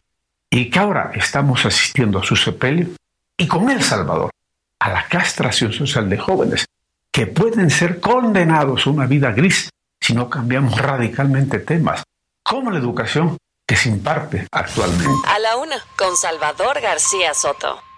y 0.50 0.72
que 0.72 0.80
ahora 0.80 1.12
estamos 1.14 1.64
asistiendo 1.64 2.18
a 2.18 2.24
su 2.24 2.36
sepelio? 2.36 2.88
Y 3.38 3.46
con 3.46 3.70
El 3.70 3.84
Salvador, 3.84 4.32
a 4.80 4.90
la 4.90 5.06
castración 5.08 5.74
social 5.74 6.10
de 6.10 6.18
jóvenes 6.18 6.66
que 7.12 7.28
pueden 7.28 7.70
ser 7.70 8.00
condenados 8.00 8.88
a 8.88 8.90
una 8.90 9.06
vida 9.06 9.32
gris 9.32 9.70
si 10.02 10.16
no 10.16 10.28
cambiamos 10.28 10.76
radicalmente 10.82 11.60
temas, 11.60 12.02
como 12.42 12.72
la 12.72 12.80
educación 12.80 13.38
que 13.68 13.76
se 13.76 13.90
imparte 13.90 14.48
actualmente. 14.52 15.06
A 15.28 15.38
la 15.38 15.58
una, 15.58 15.76
con 15.96 16.18
Salvador 16.18 16.82
García 16.82 17.36
Soto. 17.36 17.89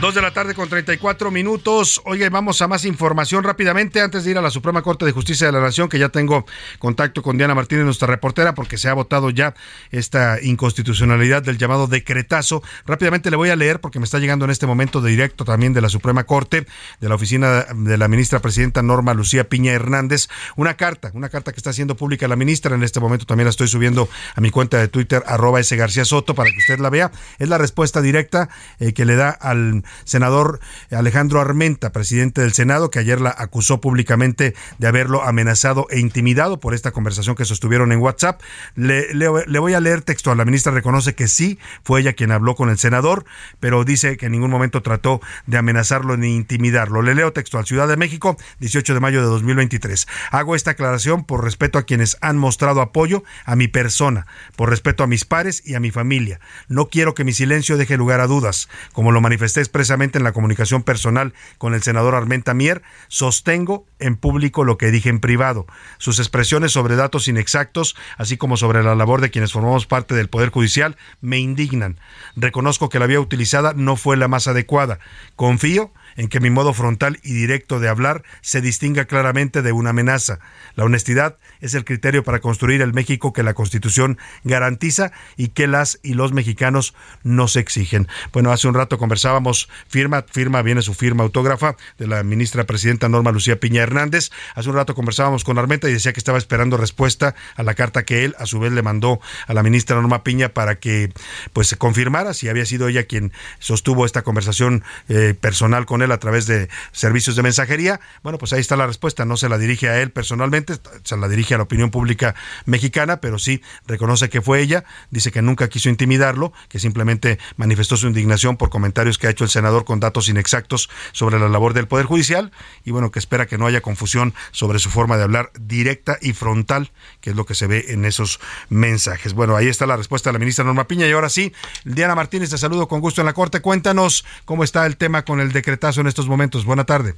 Dos 0.00 0.14
de 0.14 0.20
la 0.20 0.30
tarde 0.30 0.54
con 0.54 0.68
34 0.68 1.30
minutos. 1.30 2.02
Oye, 2.04 2.28
vamos 2.28 2.60
a 2.60 2.68
más 2.68 2.84
información 2.84 3.42
rápidamente 3.42 4.02
antes 4.02 4.24
de 4.24 4.32
ir 4.32 4.38
a 4.38 4.42
la 4.42 4.50
Suprema 4.50 4.82
Corte 4.82 5.06
de 5.06 5.12
Justicia 5.12 5.46
de 5.46 5.54
la 5.54 5.60
Nación, 5.60 5.88
que 5.88 5.98
ya 5.98 6.10
tengo 6.10 6.44
contacto 6.78 7.22
con 7.22 7.38
Diana 7.38 7.54
Martínez, 7.54 7.86
nuestra 7.86 8.06
reportera, 8.06 8.54
porque 8.54 8.76
se 8.76 8.90
ha 8.90 8.94
votado 8.94 9.30
ya 9.30 9.54
esta 9.90 10.38
inconstitucionalidad 10.42 11.42
del 11.42 11.56
llamado 11.56 11.86
decretazo. 11.86 12.62
Rápidamente 12.84 13.30
le 13.30 13.38
voy 13.38 13.48
a 13.48 13.56
leer, 13.56 13.80
porque 13.80 13.98
me 13.98 14.04
está 14.04 14.18
llegando 14.18 14.44
en 14.44 14.50
este 14.50 14.66
momento 14.66 15.00
de 15.00 15.10
directo 15.10 15.46
también 15.46 15.72
de 15.72 15.80
la 15.80 15.88
Suprema 15.88 16.24
Corte, 16.24 16.66
de 17.00 17.08
la 17.08 17.14
oficina 17.14 17.64
de 17.74 17.96
la 17.96 18.06
ministra 18.08 18.40
presidenta 18.40 18.82
Norma 18.82 19.14
Lucía 19.14 19.48
Piña 19.48 19.72
Hernández, 19.72 20.28
una 20.56 20.76
carta, 20.76 21.10
una 21.14 21.30
carta 21.30 21.52
que 21.52 21.56
está 21.56 21.70
haciendo 21.70 21.96
pública 21.96 22.28
la 22.28 22.36
ministra. 22.36 22.74
En 22.74 22.82
este 22.82 23.00
momento 23.00 23.24
también 23.24 23.46
la 23.46 23.50
estoy 23.50 23.68
subiendo 23.68 24.10
a 24.34 24.42
mi 24.42 24.50
cuenta 24.50 24.76
de 24.76 24.88
Twitter, 24.88 25.22
arroba 25.26 25.58
S. 25.58 25.74
García 25.74 26.04
Soto, 26.04 26.34
para 26.34 26.50
que 26.50 26.58
usted 26.58 26.80
la 26.80 26.90
vea. 26.90 27.10
Es 27.38 27.48
la 27.48 27.56
respuesta 27.56 28.02
directa 28.02 28.50
eh, 28.78 28.92
que 28.92 29.06
le 29.06 29.16
da 29.16 29.30
al 29.30 29.84
senador 30.04 30.60
Alejandro 30.90 31.40
Armenta, 31.40 31.92
presidente 31.92 32.40
del 32.40 32.52
Senado, 32.52 32.90
que 32.90 32.98
ayer 32.98 33.20
la 33.20 33.34
acusó 33.36 33.80
públicamente 33.80 34.54
de 34.78 34.86
haberlo 34.86 35.22
amenazado 35.22 35.86
e 35.90 35.98
intimidado 35.98 36.60
por 36.60 36.74
esta 36.74 36.92
conversación 36.92 37.36
que 37.36 37.44
sostuvieron 37.44 37.92
en 37.92 38.00
WhatsApp. 38.00 38.40
Le, 38.74 39.14
le, 39.14 39.58
voy 39.58 39.74
a 39.74 39.80
leer 39.80 40.02
texto. 40.02 40.34
La 40.34 40.44
ministra 40.44 40.72
reconoce 40.72 41.14
que 41.14 41.28
sí, 41.28 41.58
fue 41.84 42.00
ella 42.00 42.12
quien 42.12 42.32
habló 42.32 42.54
con 42.54 42.70
el 42.70 42.78
senador, 42.78 43.24
pero 43.60 43.84
dice 43.84 44.16
que 44.16 44.26
en 44.26 44.32
ningún 44.32 44.50
momento 44.50 44.82
trató 44.82 45.20
de 45.46 45.58
amenazarlo 45.58 46.16
ni 46.16 46.34
intimidarlo. 46.34 47.02
Le 47.02 47.14
leo 47.14 47.32
texto 47.32 47.58
al 47.58 47.66
Ciudad 47.66 47.88
de 47.88 47.96
México, 47.96 48.36
18 48.60 48.94
de 48.94 49.00
mayo 49.00 49.20
de 49.20 49.26
2023. 49.26 50.06
Hago 50.30 50.54
esta 50.54 50.72
aclaración 50.72 51.24
por 51.24 51.44
respeto 51.44 51.78
a 51.78 51.84
quienes 51.84 52.16
han 52.20 52.38
mostrado 52.38 52.80
apoyo 52.80 53.24
a 53.44 53.56
mi 53.56 53.68
persona, 53.68 54.26
por 54.56 54.70
respeto 54.70 55.02
a 55.02 55.06
mis 55.06 55.24
pares 55.24 55.62
y 55.64 55.74
a 55.74 55.80
mi 55.80 55.90
familia. 55.90 56.40
No 56.68 56.88
quiero 56.88 57.14
que 57.14 57.24
mi 57.24 57.32
silencio 57.32 57.76
deje 57.76 57.96
lugar 57.96 58.20
a 58.20 58.26
dudas, 58.26 58.68
como 58.92 59.12
lo 59.12 59.20
manifesté 59.20 59.60
expresamente 59.76 60.16
en 60.16 60.24
la 60.24 60.32
comunicación 60.32 60.82
personal 60.82 61.34
con 61.58 61.74
el 61.74 61.82
senador 61.82 62.14
Armenta 62.14 62.54
Mier, 62.54 62.82
sostengo 63.08 63.84
en 63.98 64.16
público 64.16 64.64
lo 64.64 64.78
que 64.78 64.90
dije 64.90 65.10
en 65.10 65.20
privado. 65.20 65.66
Sus 65.98 66.18
expresiones 66.18 66.72
sobre 66.72 66.96
datos 66.96 67.28
inexactos, 67.28 67.94
así 68.16 68.38
como 68.38 68.56
sobre 68.56 68.82
la 68.82 68.94
labor 68.94 69.20
de 69.20 69.30
quienes 69.30 69.52
formamos 69.52 69.86
parte 69.86 70.14
del 70.14 70.30
Poder 70.30 70.48
Judicial, 70.48 70.96
me 71.20 71.38
indignan. 71.38 72.00
Reconozco 72.36 72.88
que 72.88 72.98
la 72.98 73.06
vía 73.06 73.20
utilizada 73.20 73.74
no 73.74 73.96
fue 73.96 74.16
la 74.16 74.28
más 74.28 74.48
adecuada. 74.48 74.98
Confío 75.36 75.66
en 75.76 75.92
que 76.28 76.40
mi 76.40 76.50
modo 76.50 76.72
frontal 76.72 77.20
y 77.22 77.32
directo 77.32 77.80
de 77.80 77.88
hablar 77.88 78.22
se 78.40 78.60
distinga 78.60 79.04
claramente 79.04 79.62
de 79.62 79.72
una 79.72 79.90
amenaza. 79.90 80.38
La 80.74 80.84
honestidad 80.84 81.36
es 81.60 81.74
el 81.74 81.84
criterio 81.84 82.24
para 82.24 82.40
construir 82.40 82.82
el 82.82 82.92
México 82.92 83.32
que 83.32 83.42
la 83.42 83.54
Constitución 83.54 84.18
garantiza 84.44 85.12
y 85.36 85.48
que 85.48 85.66
las 85.66 86.00
y 86.02 86.14
los 86.14 86.32
mexicanos 86.32 86.94
nos 87.22 87.56
exigen. 87.56 88.08
Bueno, 88.32 88.52
hace 88.52 88.68
un 88.68 88.74
rato 88.74 88.98
conversábamos, 88.98 89.68
firma, 89.88 90.24
firma, 90.30 90.62
viene 90.62 90.82
su 90.82 90.94
firma 90.94 91.24
autógrafa 91.24 91.76
de 91.98 92.06
la 92.06 92.22
ministra 92.22 92.64
presidenta 92.64 93.08
Norma 93.08 93.32
Lucía 93.32 93.60
Piña 93.60 93.82
Hernández. 93.82 94.30
Hace 94.54 94.68
un 94.70 94.76
rato 94.76 94.94
conversábamos 94.94 95.44
con 95.44 95.58
Armenta 95.58 95.88
y 95.88 95.92
decía 95.92 96.12
que 96.12 96.20
estaba 96.20 96.38
esperando 96.38 96.76
respuesta 96.76 97.34
a 97.56 97.62
la 97.62 97.74
carta 97.74 98.04
que 98.04 98.24
él 98.24 98.34
a 98.38 98.46
su 98.46 98.58
vez 98.58 98.72
le 98.72 98.82
mandó 98.82 99.20
a 99.46 99.54
la 99.54 99.62
ministra 99.62 99.96
Norma 99.96 100.22
Piña 100.24 100.50
para 100.50 100.78
que 100.78 101.12
pues 101.52 101.68
se 101.68 101.76
confirmara 101.76 102.34
si 102.34 102.48
había 102.48 102.66
sido 102.66 102.88
ella 102.88 103.04
quien 103.04 103.32
sostuvo 103.58 104.06
esta 104.06 104.22
conversación 104.22 104.84
eh, 105.08 105.34
personal 105.38 105.86
con 105.86 106.02
él 106.02 106.05
a 106.12 106.18
través 106.18 106.46
de 106.46 106.68
servicios 106.92 107.36
de 107.36 107.42
mensajería. 107.42 108.00
Bueno, 108.22 108.38
pues 108.38 108.52
ahí 108.52 108.60
está 108.60 108.76
la 108.76 108.86
respuesta. 108.86 109.24
No 109.24 109.36
se 109.36 109.48
la 109.48 109.58
dirige 109.58 109.88
a 109.88 110.00
él 110.00 110.10
personalmente, 110.10 110.74
se 111.04 111.16
la 111.16 111.28
dirige 111.28 111.54
a 111.54 111.58
la 111.58 111.64
opinión 111.64 111.90
pública 111.90 112.34
mexicana, 112.64 113.20
pero 113.20 113.38
sí 113.38 113.62
reconoce 113.86 114.28
que 114.28 114.42
fue 114.42 114.60
ella. 114.60 114.84
Dice 115.10 115.32
que 115.32 115.42
nunca 115.42 115.68
quiso 115.68 115.88
intimidarlo, 115.88 116.52
que 116.68 116.78
simplemente 116.78 117.38
manifestó 117.56 117.96
su 117.96 118.06
indignación 118.06 118.56
por 118.56 118.70
comentarios 118.70 119.18
que 119.18 119.26
ha 119.26 119.30
hecho 119.30 119.44
el 119.44 119.50
senador 119.50 119.84
con 119.84 120.00
datos 120.00 120.28
inexactos 120.28 120.90
sobre 121.12 121.38
la 121.38 121.48
labor 121.48 121.74
del 121.74 121.88
Poder 121.88 122.06
Judicial 122.06 122.52
y 122.84 122.90
bueno, 122.90 123.10
que 123.10 123.18
espera 123.18 123.46
que 123.46 123.58
no 123.58 123.66
haya 123.66 123.80
confusión 123.80 124.34
sobre 124.52 124.78
su 124.78 124.90
forma 124.90 125.16
de 125.16 125.24
hablar 125.24 125.50
directa 125.58 126.18
y 126.20 126.32
frontal, 126.32 126.92
que 127.20 127.30
es 127.30 127.36
lo 127.36 127.46
que 127.46 127.54
se 127.54 127.66
ve 127.66 127.86
en 127.88 128.04
esos 128.04 128.40
mensajes. 128.68 129.32
Bueno, 129.32 129.56
ahí 129.56 129.68
está 129.68 129.86
la 129.86 129.96
respuesta 129.96 130.30
de 130.30 130.34
la 130.34 130.38
ministra 130.38 130.64
Norma 130.64 130.86
Piña 130.86 131.06
y 131.06 131.12
ahora 131.12 131.28
sí, 131.28 131.52
Diana 131.84 132.14
Martínez, 132.14 132.50
te 132.50 132.58
saludo 132.58 132.88
con 132.88 133.00
gusto 133.00 133.20
en 133.20 133.26
la 133.26 133.32
Corte. 133.32 133.60
Cuéntanos 133.60 134.24
cómo 134.44 134.64
está 134.64 134.86
el 134.86 134.96
tema 134.96 135.24
con 135.24 135.40
el 135.40 135.52
decretazo 135.52 135.95
en 135.98 136.06
estos 136.06 136.28
momentos. 136.28 136.64
Buena 136.64 136.84
tarde. 136.84 137.14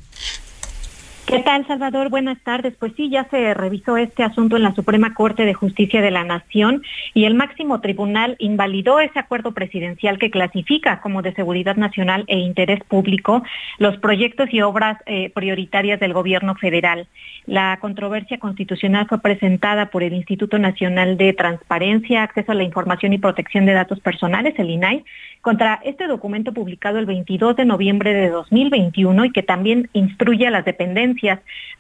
¿Qué 1.29 1.41
tal, 1.41 1.67
Salvador? 1.67 2.09
Buenas 2.09 2.43
tardes. 2.43 2.75
Pues 2.79 2.95
sí, 2.97 3.11
ya 3.11 3.29
se 3.29 3.53
revisó 3.53 3.99
este 3.99 4.23
asunto 4.23 4.57
en 4.57 4.63
la 4.63 4.75
Suprema 4.75 5.13
Corte 5.13 5.45
de 5.45 5.53
Justicia 5.53 6.01
de 6.01 6.11
la 6.11 6.25
Nación 6.25 6.83
y 7.13 7.27
el 7.27 7.35
máximo 7.35 7.83
tribunal 7.83 8.35
invalidó 8.39 8.99
ese 8.99 9.19
acuerdo 9.19 9.53
presidencial 9.53 10.19
que 10.19 10.31
clasifica 10.31 11.03
como 11.03 11.21
de 11.21 11.35
seguridad 11.35 11.77
nacional 11.77 12.25
e 12.29 12.39
interés 12.39 12.83
público 12.83 13.43
los 13.77 13.99
proyectos 13.99 14.49
y 14.55 14.63
obras 14.63 14.97
eh, 15.05 15.31
prioritarias 15.35 16.01
del 16.01 16.15
gobierno 16.15 16.55
federal. 16.55 17.07
La 17.45 17.77
controversia 17.79 18.39
constitucional 18.39 19.07
fue 19.07 19.21
presentada 19.21 19.91
por 19.91 20.03
el 20.03 20.15
Instituto 20.15 20.59
Nacional 20.59 21.19
de 21.19 21.35
Transparencia, 21.35 22.23
Acceso 22.23 22.53
a 22.53 22.55
la 22.55 22.63
Información 22.63 23.13
y 23.13 23.19
Protección 23.19 23.67
de 23.67 23.75
Datos 23.75 24.01
Personales, 24.01 24.55
el 24.59 24.71
INAI, 24.71 25.05
contra 25.43 25.81
este 25.85 26.07
documento 26.07 26.53
publicado 26.53 26.99
el 26.99 27.07
22 27.07 27.57
de 27.57 27.65
noviembre 27.67 28.15
de 28.15 28.31
2021 28.31 29.27
y 29.27 29.31
que 29.31 29.43
también 29.43 29.89
instruye 29.93 30.47
a 30.47 30.51
las 30.51 30.65
dependencias 30.65 31.18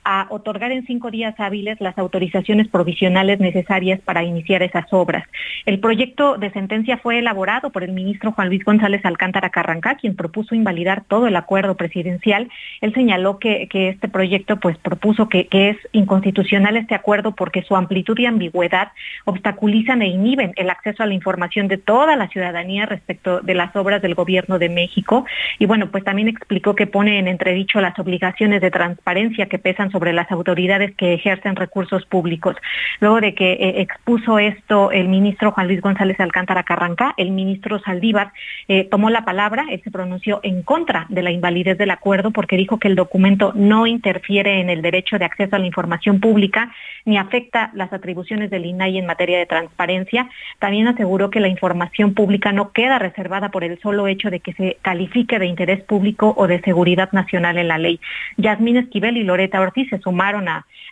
a 0.05 0.27
otorgar 0.31 0.73
en 0.73 0.87
cinco 0.87 1.11
días 1.11 1.35
hábiles 1.39 1.81
las 1.81 1.99
autorizaciones 1.99 2.69
provisionales 2.69 3.41
necesarias 3.41 4.01
para 4.01 4.25
iniciar 4.25 4.63
esas 4.63 4.87
obras. 4.91 5.25
El 5.67 5.81
proyecto 5.81 6.39
de 6.39 6.51
sentencia 6.51 6.97
fue 6.97 7.19
elaborado 7.19 7.71
por 7.71 7.85
el 7.85 7.93
ministro 7.93 8.33
Juan 8.33 8.49
Luis 8.49 8.65
González 8.65 9.05
Alcántara 9.05 9.51
Carrancá, 9.51 9.97
quien 9.97 10.17
propuso 10.17 10.55
invalidar 10.55 11.05
todo 11.07 11.27
el 11.27 11.37
acuerdo 11.37 11.77
presidencial. 11.77 12.49
Él 12.81 12.95
señaló 12.95 13.39
que, 13.39 13.69
este 13.71 14.09
proyecto 14.09 14.57
pues 14.57 14.79
propuso 14.79 15.29
que, 15.29 15.47
que 15.47 15.71
es 15.71 15.77
inconstitucional 15.93 16.77
este 16.77 16.95
acuerdo 16.95 17.35
porque 17.35 17.63
su 17.63 17.77
amplitud 17.77 18.19
y 18.19 18.27
ambigüedad 18.27 18.89
obstaculizan 19.25 20.03
e 20.03 20.09
inhiben 20.09 20.53
el 20.57 20.71
acceso 20.71 21.03
a 21.03 21.07
la 21.07 21.15
información 21.15 21.69
de 21.69 21.79
toda 21.79 22.17
la 22.17 22.29
ciudadanía 22.29 22.87
respecto 22.87 23.41
de 23.41 23.55
las 23.55 23.75
obras 23.77 24.01
del 24.01 24.15
gobierno 24.15 24.59
de 24.59 24.69
México. 24.69 25.27
Y 25.59 25.67
bueno, 25.67 25.91
pues 25.91 26.03
también 26.03 26.29
explicó 26.29 26.75
que 26.75 26.87
pone 26.87 27.19
en 27.19 27.29
entredicho 27.29 27.81
las 27.81 27.99
obligaciones 27.99 28.61
de 28.61 28.71
transparencia 28.71 29.28
que 29.29 29.59
pesan 29.59 29.91
sobre 29.91 30.13
las 30.13 30.31
autoridades 30.31 30.95
que 30.97 31.15
ejercen 31.15 31.57
recursos 31.57 32.05
públicos. 32.07 32.57
Luego 33.01 33.21
de 33.21 33.35
que 33.35 33.53
eh, 33.53 33.81
expuso 33.81 34.39
esto 34.39 34.91
el 34.91 35.09
ministro 35.09 35.53
Juan 35.53 35.69
Luis 35.69 35.81
González 35.81 36.19
Alcántara 36.21 36.63
Carranca, 36.63 37.15
el 37.17 37.31
ministro 37.31 37.79
Saldívar 37.81 38.33
eh, 38.69 38.85
tomó 38.85 39.11
la 39.11 39.25
palabra, 39.25 39.67
él 39.71 39.81
se 39.85 39.91
pronunció 39.91 40.41
en 40.43 40.63
contra 40.63 41.07
de 41.09 41.23
la 41.23 41.31
invalidez 41.31 41.79
del 41.79 41.91
acuerdo 41.91 42.31
porque 42.31 42.57
dijo 42.57 42.79
que 42.79 42.89
el 42.89 42.97
documento 42.97 43.53
no 43.55 43.87
interfiere 43.87 44.61
en 44.61 44.71
el 44.71 44.83
derecho 44.83 45.19
de 45.19 45.25
acceso 45.25 45.57
a 45.57 45.59
la 45.59 45.67
información 45.67 46.21
pública 46.21 46.73
ni 47.05 47.19
afecta 47.19 47.71
las 47.75 47.93
atribuciones 47.93 48.51
del 48.51 48.67
INAI 48.67 48.99
en 48.99 49.07
materia 49.07 49.39
de 49.39 49.47
transparencia. 49.47 50.29
También 50.59 50.89
aseguró 50.89 51.31
que 51.31 51.41
la 51.41 51.49
información 51.49 52.15
pública 52.15 52.53
no 52.53 52.73
queda 52.73 52.99
reservada 52.99 53.51
por 53.51 53.65
el 53.65 53.79
solo 53.81 54.07
hecho 54.07 54.31
de 54.31 54.41
que 54.41 54.53
se 54.55 54.79
califique 54.83 55.39
de 55.39 55.47
interés 55.47 55.83
público 55.83 56.35
o 56.37 56.47
de 56.47 56.61
seguridad 56.61 57.11
nacional 57.13 57.59
en 57.59 57.69
la 57.69 57.79
ley. 57.79 58.01
Yasmín 58.37 58.77
Esquivel 58.77 59.17
y 59.19 59.25
Loreta 59.25 59.61
Ortiz 59.61 59.89
se 59.91 59.99
sumaron 59.99 60.49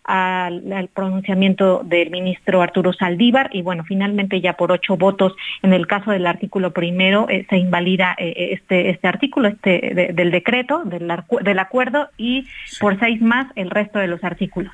al 0.06 0.88
pronunciamiento 0.94 1.82
del 1.84 2.10
ministro 2.10 2.62
Arturo 2.62 2.92
Saldívar 2.92 3.50
y 3.52 3.62
bueno, 3.62 3.84
finalmente 3.84 4.40
ya 4.40 4.54
por 4.54 4.70
ocho 4.72 4.96
votos 4.96 5.34
en 5.62 5.72
el 5.72 5.86
caso 5.86 6.12
del 6.12 6.26
artículo 6.26 6.72
primero 6.72 7.28
eh, 7.28 7.46
se 7.50 7.58
invalida 7.58 8.14
eh, 8.18 8.50
este, 8.52 8.90
este 8.90 9.08
artículo 9.08 9.48
este 9.48 10.12
del 10.14 10.30
decreto, 10.30 10.82
del, 10.84 11.12
del 11.42 11.58
acuerdo 11.58 12.08
y 12.16 12.46
por 12.80 12.98
seis 12.98 13.20
más 13.20 13.48
el 13.56 13.70
resto 13.70 13.98
de 13.98 14.06
los 14.06 14.22
artículos. 14.22 14.72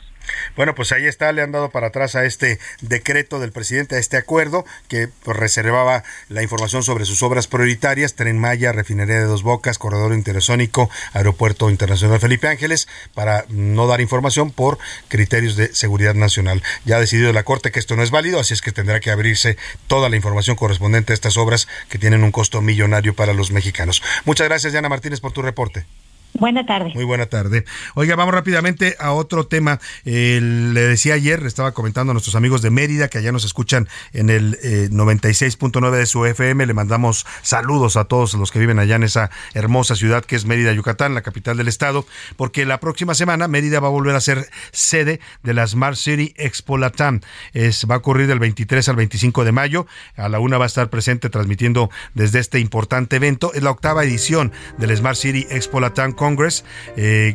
Bueno, 0.56 0.74
pues 0.74 0.92
ahí 0.92 1.06
está, 1.06 1.32
le 1.32 1.42
han 1.42 1.52
dado 1.52 1.70
para 1.70 1.88
atrás 1.88 2.14
a 2.14 2.24
este 2.24 2.58
decreto 2.80 3.40
del 3.40 3.52
presidente, 3.52 3.96
a 3.96 3.98
este 3.98 4.16
acuerdo 4.16 4.64
que 4.88 5.08
pues, 5.24 5.36
reservaba 5.36 6.04
la 6.28 6.42
información 6.42 6.82
sobre 6.82 7.04
sus 7.04 7.22
obras 7.22 7.46
prioritarias, 7.46 8.14
Tren 8.14 8.38
Maya, 8.38 8.72
Refinería 8.72 9.16
de 9.16 9.24
Dos 9.24 9.42
Bocas, 9.42 9.78
Corredor 9.78 10.12
Interazónico, 10.12 10.90
Aeropuerto 11.12 11.70
Internacional 11.70 12.20
Felipe 12.20 12.48
Ángeles, 12.48 12.88
para 13.14 13.44
no 13.48 13.86
dar 13.86 14.00
información 14.00 14.50
por 14.50 14.78
criterios 15.22 15.54
de 15.54 15.72
seguridad 15.72 16.14
nacional. 16.14 16.62
Ya 16.84 16.96
ha 16.96 17.00
decidido 17.00 17.32
la 17.32 17.44
Corte 17.44 17.70
que 17.70 17.78
esto 17.78 17.94
no 17.94 18.02
es 18.02 18.10
válido, 18.10 18.40
así 18.40 18.54
es 18.54 18.60
que 18.60 18.72
tendrá 18.72 18.98
que 18.98 19.12
abrirse 19.12 19.56
toda 19.86 20.08
la 20.08 20.16
información 20.16 20.56
correspondiente 20.56 21.12
a 21.12 21.14
estas 21.14 21.36
obras 21.36 21.68
que 21.88 21.98
tienen 21.98 22.24
un 22.24 22.32
costo 22.32 22.60
millonario 22.60 23.14
para 23.14 23.32
los 23.32 23.52
mexicanos. 23.52 24.02
Muchas 24.24 24.48
gracias, 24.48 24.72
Diana 24.72 24.88
Martínez, 24.88 25.20
por 25.20 25.30
tu 25.30 25.40
reporte. 25.40 25.86
Buena 26.34 26.64
tarde. 26.64 26.92
Muy 26.94 27.04
buena 27.04 27.26
tarde. 27.26 27.64
Oiga, 27.94 28.16
vamos 28.16 28.34
rápidamente 28.34 28.96
a 28.98 29.12
otro 29.12 29.46
tema. 29.46 29.80
le 30.04 30.80
decía 30.80 31.14
ayer, 31.14 31.44
estaba 31.44 31.72
comentando 31.72 32.12
a 32.12 32.14
nuestros 32.14 32.36
amigos 32.36 32.62
de 32.62 32.70
Mérida 32.70 33.08
que 33.08 33.18
allá 33.18 33.32
nos 33.32 33.44
escuchan 33.44 33.86
en 34.14 34.30
el 34.30 34.58
96.9 34.90 35.94
eh, 35.94 35.96
de 35.98 36.06
su 36.06 36.24
FM. 36.24 36.64
Le 36.66 36.74
mandamos 36.74 37.26
saludos 37.42 37.96
a 37.96 38.04
todos 38.04 38.32
los 38.34 38.50
que 38.50 38.58
viven 38.58 38.78
allá 38.78 38.96
en 38.96 39.02
esa 39.02 39.30
hermosa 39.52 39.94
ciudad 39.94 40.24
que 40.24 40.36
es 40.36 40.46
Mérida, 40.46 40.72
Yucatán, 40.72 41.14
la 41.14 41.20
capital 41.20 41.58
del 41.58 41.68
estado, 41.68 42.06
porque 42.36 42.64
la 42.64 42.80
próxima 42.80 43.14
semana 43.14 43.46
Mérida 43.46 43.80
va 43.80 43.88
a 43.88 43.90
volver 43.90 44.16
a 44.16 44.20
ser 44.20 44.48
sede 44.70 45.20
de 45.42 45.52
la 45.52 45.66
Smart 45.66 45.96
City 45.96 46.32
Expo 46.36 46.78
Latam. 46.78 47.20
Es, 47.52 47.86
va 47.90 47.96
a 47.96 47.98
ocurrir 47.98 48.26
del 48.26 48.38
23 48.38 48.88
al 48.88 48.96
25 48.96 49.44
de 49.44 49.52
mayo. 49.52 49.86
A 50.16 50.30
la 50.30 50.40
una 50.40 50.56
va 50.56 50.64
a 50.64 50.66
estar 50.66 50.88
presente 50.88 51.28
transmitiendo 51.28 51.90
desde 52.14 52.38
este 52.38 52.58
importante 52.58 53.16
evento. 53.16 53.52
Es 53.52 53.62
la 53.62 53.70
octava 53.70 54.02
edición 54.02 54.50
del 54.78 54.96
Smart 54.96 55.16
City 55.16 55.46
Expo 55.50 55.78
Latam 55.78 56.12
Congress. 56.22 56.62
Eh, 56.96 57.34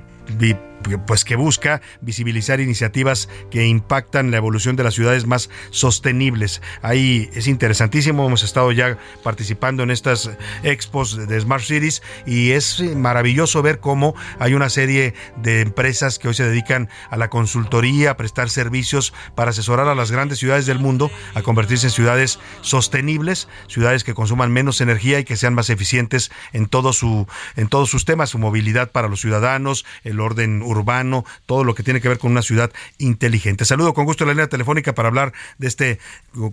pues 1.06 1.26
que 1.26 1.36
busca 1.36 1.82
visibilizar 2.02 2.60
iniciativas 2.60 3.30
que 3.52 3.66
impactan 3.66 4.32
la 4.32 4.38
evolución 4.38 4.76
de 4.76 4.84
las 4.84 4.94
ciudades 4.94 5.26
más 5.26 5.50
sostenibles. 5.70 6.62
Ahí 6.82 7.30
es 7.34 7.48
interesantísimo, 7.48 8.26
hemos 8.26 8.44
estado 8.44 8.72
ya 8.72 8.98
participando 9.24 9.84
en 9.84 9.92
estas 9.92 10.30
expos 10.64 11.28
de 11.28 11.40
Smart 11.40 11.64
Cities 11.64 12.02
y 12.26 12.52
es 12.52 12.80
maravilloso 12.96 13.62
ver 13.62 13.80
cómo 13.80 14.16
hay 14.40 14.54
una 14.54 14.70
serie 14.70 15.14
de 15.38 15.62
empresas 15.62 16.20
que 16.20 16.28
hoy 16.28 16.34
se 16.34 16.48
dedican 16.48 16.90
a 17.10 17.18
la 17.18 17.30
consultoría, 17.30 18.12
a 18.12 18.18
prestar 18.18 18.50
servicios 18.50 19.14
para 19.36 19.52
asesorar 19.52 19.88
a 19.88 19.96
las 19.96 20.12
grandes 20.12 20.40
ciudades 20.40 20.66
del 20.66 20.80
mundo 20.80 21.12
a 21.34 21.42
convertirse 21.42 21.88
en 21.88 21.92
ciudades 21.92 22.40
sostenibles, 22.62 23.48
ciudades 23.68 24.04
que 24.04 24.14
consuman 24.14 24.52
menos 24.52 24.82
energía 24.82 25.20
y 25.20 25.24
que 25.24 25.36
sean 25.36 25.54
más 25.54 25.70
eficientes 25.70 26.32
en 26.54 26.68
todo 26.68 26.94
su 26.94 27.28
en 27.56 27.68
todos 27.68 27.90
sus 27.90 28.06
temas, 28.06 28.30
su 28.30 28.40
movilidad 28.40 28.92
para 28.92 29.08
los 29.08 29.22
ciudadanos, 29.22 29.86
el 30.04 30.20
orden 30.20 30.62
urbano, 30.68 31.26
todo 31.46 31.64
lo 31.64 31.74
que 31.74 31.84
tiene 31.84 32.02
que 32.02 32.10
ver 32.10 32.18
con 32.18 32.32
una 32.32 32.42
ciudad 32.42 32.72
inteligente. 32.98 33.66
Saludo 33.66 33.94
con 33.94 34.06
gusto 34.06 34.26
la 34.26 34.32
línea 34.32 34.48
telefónica 34.48 34.94
para 34.94 35.08
hablar 35.08 35.34
de 35.58 35.68
este 35.68 36.00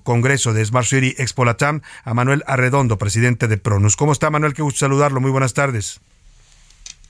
congreso 0.03 0.53
de 0.53 0.65
Smart 0.65 0.87
City 0.87 1.15
Expo 1.19 1.45
Latam 1.45 1.83
a 2.05 2.15
Manuel 2.15 2.43
Arredondo, 2.47 2.97
presidente 2.97 3.49
de 3.49 3.59
Pronus. 3.59 3.97
¿Cómo 3.97 4.13
está 4.13 4.31
Manuel? 4.31 4.55
Qué 4.55 4.63
gusto 4.63 4.81
saludarlo. 4.81 5.21
Muy 5.21 5.31
buenas 5.31 5.55
tardes. 5.55 6.01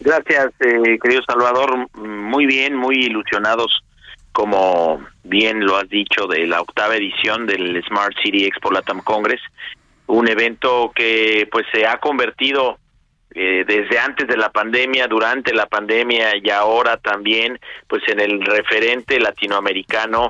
Gracias, 0.00 0.52
eh, 0.60 0.98
querido 1.02 1.22
Salvador. 1.26 1.88
Muy 1.96 2.46
bien, 2.46 2.74
muy 2.74 2.96
ilusionados, 2.96 3.84
como 4.32 5.00
bien 5.22 5.64
lo 5.64 5.76
has 5.76 5.88
dicho, 5.88 6.26
de 6.26 6.46
la 6.46 6.60
octava 6.60 6.96
edición 6.96 7.46
del 7.46 7.82
Smart 7.84 8.14
City 8.22 8.44
Expo 8.44 8.70
Latam 8.70 9.00
Congress, 9.00 9.40
un 10.06 10.28
evento 10.28 10.92
que 10.94 11.48
pues 11.50 11.64
se 11.72 11.86
ha 11.86 11.98
convertido 11.98 12.78
eh, 13.34 13.64
desde 13.66 13.98
antes 13.98 14.28
de 14.28 14.36
la 14.36 14.50
pandemia, 14.50 15.08
durante 15.08 15.52
la 15.52 15.66
pandemia 15.66 16.36
y 16.36 16.50
ahora 16.50 16.96
también, 16.98 17.58
pues 17.88 18.02
en 18.08 18.20
el 18.20 18.40
referente 18.44 19.18
latinoamericano 19.18 20.28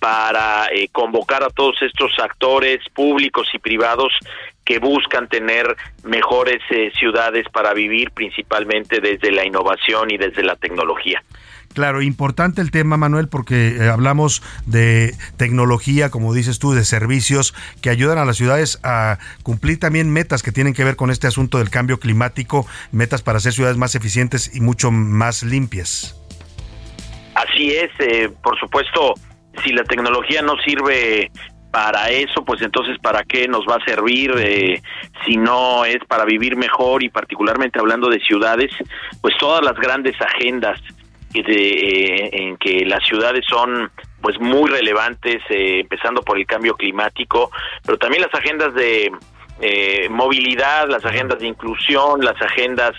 para 0.00 0.68
eh, 0.72 0.88
convocar 0.90 1.42
a 1.42 1.50
todos 1.50 1.82
estos 1.82 2.18
actores 2.18 2.78
públicos 2.94 3.48
y 3.52 3.58
privados 3.58 4.12
que 4.64 4.78
buscan 4.78 5.28
tener 5.28 5.76
mejores 6.04 6.62
eh, 6.70 6.90
ciudades 6.98 7.46
para 7.50 7.74
vivir, 7.74 8.12
principalmente 8.12 9.00
desde 9.00 9.30
la 9.30 9.44
innovación 9.44 10.10
y 10.10 10.16
desde 10.16 10.42
la 10.42 10.56
tecnología. 10.56 11.22
Claro, 11.78 12.02
importante 12.02 12.60
el 12.60 12.72
tema, 12.72 12.96
Manuel, 12.96 13.28
porque 13.28 13.76
eh, 13.76 13.88
hablamos 13.88 14.42
de 14.66 15.14
tecnología, 15.36 16.10
como 16.10 16.34
dices 16.34 16.58
tú, 16.58 16.72
de 16.72 16.84
servicios 16.84 17.54
que 17.80 17.88
ayudan 17.88 18.18
a 18.18 18.24
las 18.24 18.36
ciudades 18.36 18.80
a 18.82 19.18
cumplir 19.44 19.78
también 19.78 20.12
metas 20.12 20.42
que 20.42 20.50
tienen 20.50 20.74
que 20.74 20.82
ver 20.82 20.96
con 20.96 21.12
este 21.12 21.28
asunto 21.28 21.58
del 21.58 21.70
cambio 21.70 22.00
climático, 22.00 22.66
metas 22.90 23.22
para 23.22 23.38
hacer 23.38 23.52
ciudades 23.52 23.76
más 23.76 23.94
eficientes 23.94 24.56
y 24.56 24.60
mucho 24.60 24.90
más 24.90 25.44
limpias. 25.44 26.20
Así 27.36 27.70
es, 27.70 27.92
eh, 28.00 28.28
por 28.42 28.58
supuesto, 28.58 29.14
si 29.62 29.70
la 29.70 29.84
tecnología 29.84 30.42
no 30.42 30.56
sirve 30.66 31.30
para 31.70 32.10
eso, 32.10 32.44
pues 32.44 32.60
entonces, 32.60 32.98
¿para 33.00 33.22
qué 33.22 33.46
nos 33.46 33.64
va 33.68 33.76
a 33.76 33.84
servir 33.84 34.32
eh, 34.36 34.82
si 35.24 35.36
no 35.36 35.84
es 35.84 35.98
para 36.08 36.24
vivir 36.24 36.56
mejor 36.56 37.04
y 37.04 37.08
particularmente 37.08 37.78
hablando 37.78 38.08
de 38.08 38.18
ciudades? 38.18 38.72
Pues 39.20 39.36
todas 39.38 39.64
las 39.64 39.76
grandes 39.76 40.20
agendas 40.20 40.80
de, 41.32 41.42
eh, 41.42 42.30
en 42.32 42.56
que 42.56 42.84
las 42.84 43.04
ciudades 43.04 43.44
son 43.46 43.90
pues 44.20 44.38
muy 44.40 44.68
relevantes, 44.70 45.42
eh, 45.48 45.80
empezando 45.80 46.22
por 46.22 46.38
el 46.38 46.46
cambio 46.46 46.74
climático, 46.74 47.50
pero 47.84 47.98
también 47.98 48.22
las 48.22 48.34
agendas 48.34 48.74
de 48.74 49.10
eh, 49.60 50.08
movilidad, 50.08 50.88
las 50.88 51.04
agendas 51.04 51.40
de 51.40 51.48
inclusión, 51.48 52.20
las 52.24 52.40
agendas, 52.40 52.94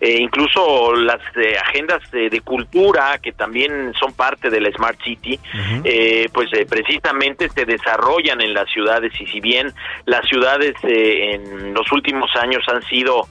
eh, 0.00 0.16
incluso 0.20 0.94
las 0.94 1.20
eh, 1.36 1.56
agendas 1.58 2.08
de, 2.12 2.30
de 2.30 2.40
cultura 2.40 3.18
que 3.20 3.32
también 3.32 3.92
son 3.98 4.12
parte 4.14 4.48
de 4.48 4.60
la 4.60 4.70
Smart 4.70 4.98
City, 5.02 5.38
eh, 5.82 6.28
pues 6.32 6.50
precisamente 6.68 7.48
se 7.48 7.64
desarrollan 7.64 8.40
en 8.40 8.54
las 8.54 8.70
ciudades. 8.70 9.12
Y 9.20 9.26
si 9.26 9.40
bien 9.40 9.72
las 10.06 10.26
ciudades 10.28 10.74
en 10.82 11.74
los 11.74 11.90
últimos 11.90 12.30
años 12.36 12.62
han 12.68 12.82
sido 12.82 13.26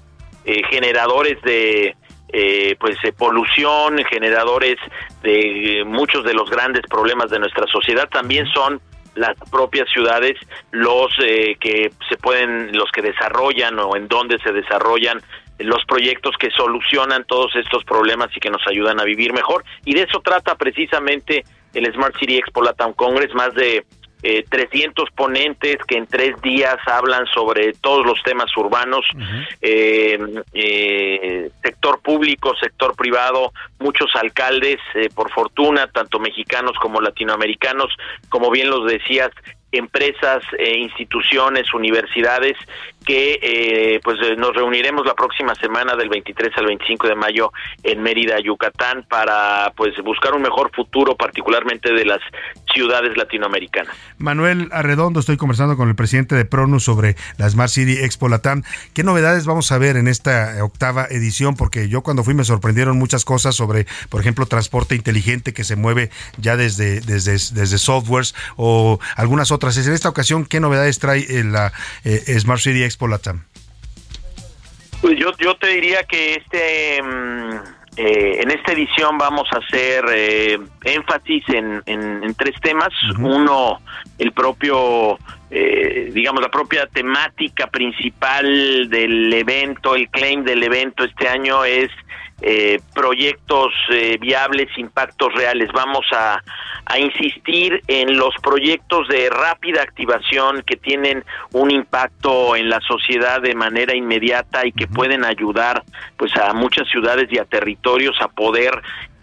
eh, 0.46 0.62
generadores 0.70 1.42
de 1.44 1.96
eh, 2.34 2.76
pues 2.80 2.98
eh, 3.04 3.14
polución, 3.14 4.04
generadores 4.10 4.78
de 5.22 5.82
eh, 5.82 5.86
muchos 5.86 6.26
de 6.26 6.34
los 6.34 6.50
grandes 6.50 6.82
problemas 6.90 7.30
de 7.30 7.38
nuestra 7.38 7.68
sociedad, 7.68 8.10
también 8.10 8.48
son 8.48 8.82
las 9.16 9.36
propias 9.52 9.88
ciudades 9.90 10.34
los 10.72 11.12
eh, 11.24 11.56
que 11.60 11.92
se 12.10 12.18
pueden 12.18 12.76
los 12.76 12.90
que 12.92 13.04
desarrollan 13.04 13.78
o 13.78 13.96
en 13.96 14.08
donde 14.08 14.40
se 14.40 14.52
desarrollan 14.52 15.22
los 15.60 15.86
proyectos 15.86 16.36
que 16.40 16.50
solucionan 16.50 17.24
todos 17.26 17.56
estos 17.56 17.84
problemas 17.84 18.30
y 18.36 18.40
que 18.40 18.50
nos 18.50 18.66
ayudan 18.68 19.00
a 19.00 19.04
vivir 19.04 19.32
mejor. 19.32 19.64
Y 19.86 19.94
de 19.94 20.02
eso 20.02 20.20
trata 20.20 20.56
precisamente 20.56 21.44
el 21.76 21.94
Smart 21.94 22.18
City 22.18 22.38
Expo 22.38 22.64
Latam 22.64 22.94
Congress 22.94 23.34
más 23.36 23.54
de 23.54 23.86
eh, 24.24 24.46
300 24.50 25.12
ponentes 25.12 25.78
que 25.86 25.98
en 25.98 26.08
tres 26.08 26.42
días 26.42 26.78
hablan 26.86 27.26
sobre 27.28 27.74
todos 27.74 28.06
los 28.06 28.22
temas 28.24 28.56
urbanos, 28.56 29.06
eh, 29.62 30.18
eh, 30.54 31.52
sector 31.62 32.00
público, 32.02 32.56
sector 32.56 32.96
privado, 32.96 33.52
muchos 33.80 34.10
alcaldes, 34.16 34.80
eh, 34.96 35.10
por 35.14 35.30
fortuna, 35.32 35.88
tanto 35.88 36.20
mexicanos 36.20 36.74
como 36.82 37.02
latinoamericanos, 37.02 37.92
como 38.30 38.50
bien 38.50 38.70
los 38.70 38.86
decías, 38.86 39.32
empresas, 39.74 40.44
eh, 40.58 40.78
instituciones, 40.78 41.74
universidades, 41.74 42.56
que 43.06 43.40
eh, 43.42 44.00
pues 44.04 44.18
eh, 44.22 44.36
nos 44.38 44.56
reuniremos 44.56 45.06
la 45.06 45.14
próxima 45.14 45.56
semana 45.56 45.96
del 45.96 46.10
23 46.10 46.52
al 46.58 46.66
25 46.68 47.08
de 47.08 47.16
mayo 47.16 47.52
en 47.84 48.02
Mérida, 48.02 48.40
Yucatán, 48.40 49.06
para 49.10 49.72
pues 49.76 49.94
buscar 50.04 50.34
un 50.34 50.42
mejor 50.42 50.72
futuro, 50.74 51.16
particularmente 51.16 51.94
de 51.94 52.06
las 52.06 52.22
ciudades 52.74 53.16
latinoamericanas. 53.18 53.96
Manuel 54.18 54.70
Arredondo, 54.72 55.20
estoy 55.20 55.38
conversando 55.38 55.78
con 55.78 55.90
el 55.90 55.96
presidente 55.96 56.36
de 56.36 56.46
Pronus 56.46 56.84
sobre 56.84 57.16
la 57.38 57.50
Smart 57.50 57.70
City 57.70 58.00
Expo 58.04 58.30
Latam. 58.30 58.64
¿Qué 58.94 59.04
novedades 59.04 59.46
vamos 59.46 59.72
a 59.72 59.78
ver 59.78 59.98
en 59.98 60.08
esta 60.08 60.64
octava 60.64 61.06
edición? 61.10 61.56
Porque 61.56 61.90
yo 61.90 62.02
cuando 62.02 62.24
fui 62.24 62.34
me 62.34 62.44
sorprendieron 62.44 62.98
muchas 62.98 63.26
cosas 63.26 63.56
sobre, 63.56 63.86
por 64.10 64.22
ejemplo, 64.22 64.46
transporte 64.46 64.96
inteligente 64.96 65.54
que 65.54 65.64
se 65.64 65.76
mueve 65.76 66.10
ya 66.38 66.58
desde, 66.58 67.02
desde, 67.02 67.34
desde 67.34 67.78
softwares 67.78 68.36
o 68.56 69.00
algunas 69.16 69.52
otras. 69.52 69.78
En 69.78 69.94
esta 69.94 70.10
ocasión, 70.10 70.46
¿qué 70.46 70.60
novedades 70.60 71.00
trae 71.00 71.20
eh, 71.20 71.44
la 71.44 71.74
eh, 72.04 72.40
Smart 72.40 72.62
City 72.62 72.84
Latam? 73.02 73.44
Pues 75.02 75.18
yo, 75.20 75.32
yo 75.38 75.56
te 75.56 75.68
diría 75.68 76.04
que 76.04 76.36
este 76.36 77.02
mm, 77.04 77.56
eh, 77.98 78.40
en 78.42 78.52
esta 78.52 78.72
edición 78.72 79.18
vamos 79.18 79.48
a 79.52 79.58
hacer 79.60 80.06
eh, 80.14 80.58
énfasis 80.86 81.44
en, 81.50 81.82
en- 81.86 82.24
en 82.24 82.34
tres 82.36 82.56
temas. 82.62 82.90
Uno, 83.20 83.80
el 84.18 84.32
propio, 84.32 85.20
eh, 85.52 86.10
digamos, 86.14 86.42
la 86.42 86.50
propia 86.50 86.88
temática 86.88 87.68
principal 87.68 88.90
del 88.90 89.32
evento, 89.34 89.94
el 89.96 90.08
claim 90.10 90.44
del 90.44 90.64
evento 90.64 91.04
este 91.04 91.28
año 91.28 91.66
es 91.66 91.90
eh, 92.46 92.82
proyectos 92.94 93.74
eh, 93.90 94.18
viables, 94.20 94.68
impactos 94.78 95.34
reales. 95.34 95.70
Vamos 95.74 96.06
a, 96.12 96.44
a 96.86 97.00
insistir 97.00 97.82
en 97.88 98.18
los 98.18 98.36
proyectos 98.44 99.08
de 99.08 99.30
rápida 99.30 99.82
activación 99.82 100.62
que 100.64 100.76
tienen 100.76 101.24
un 101.54 101.72
impacto 101.72 102.58
en 102.58 102.70
la 102.70 102.82
sociedad 102.82 103.42
de 103.42 103.56
manera 103.56 103.96
inmediata 103.96 104.66
y 104.66 104.74
que 104.74 104.88
pueden 104.88 105.24
ayudar 105.24 105.84
pues 106.18 106.36
a 106.36 106.54
muchas 106.54 106.88
ciudades 106.90 107.30
y 107.32 107.40
a 107.40 107.46
territorios 107.46 108.18
a 108.22 108.28
poder 108.28 108.74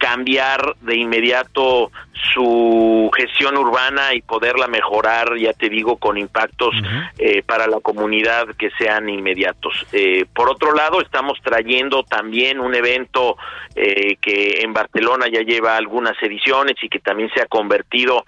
cambiar 0.01 0.75
de 0.81 0.97
inmediato 0.97 1.91
su 2.33 3.09
gestión 3.15 3.55
urbana 3.55 4.15
y 4.15 4.21
poderla 4.21 4.67
mejorar, 4.67 5.37
ya 5.37 5.53
te 5.53 5.69
digo, 5.69 5.97
con 5.97 6.17
impactos 6.17 6.73
eh, 7.19 7.43
para 7.43 7.67
la 7.67 7.79
comunidad 7.81 8.47
que 8.57 8.71
sean 8.79 9.09
inmediatos. 9.09 9.85
Eh, 9.91 10.25
por 10.33 10.49
otro 10.49 10.73
lado, 10.73 11.01
estamos 11.01 11.39
trayendo 11.43 12.03
también 12.03 12.59
un 12.59 12.73
evento 12.73 13.37
eh, 13.75 14.15
que 14.19 14.61
en 14.61 14.73
Barcelona 14.73 15.27
ya 15.31 15.41
lleva 15.41 15.77
algunas 15.77 16.13
ediciones 16.23 16.75
y 16.81 16.89
que 16.89 16.99
también 16.99 17.29
se 17.35 17.41
ha 17.41 17.45
convertido 17.45 18.25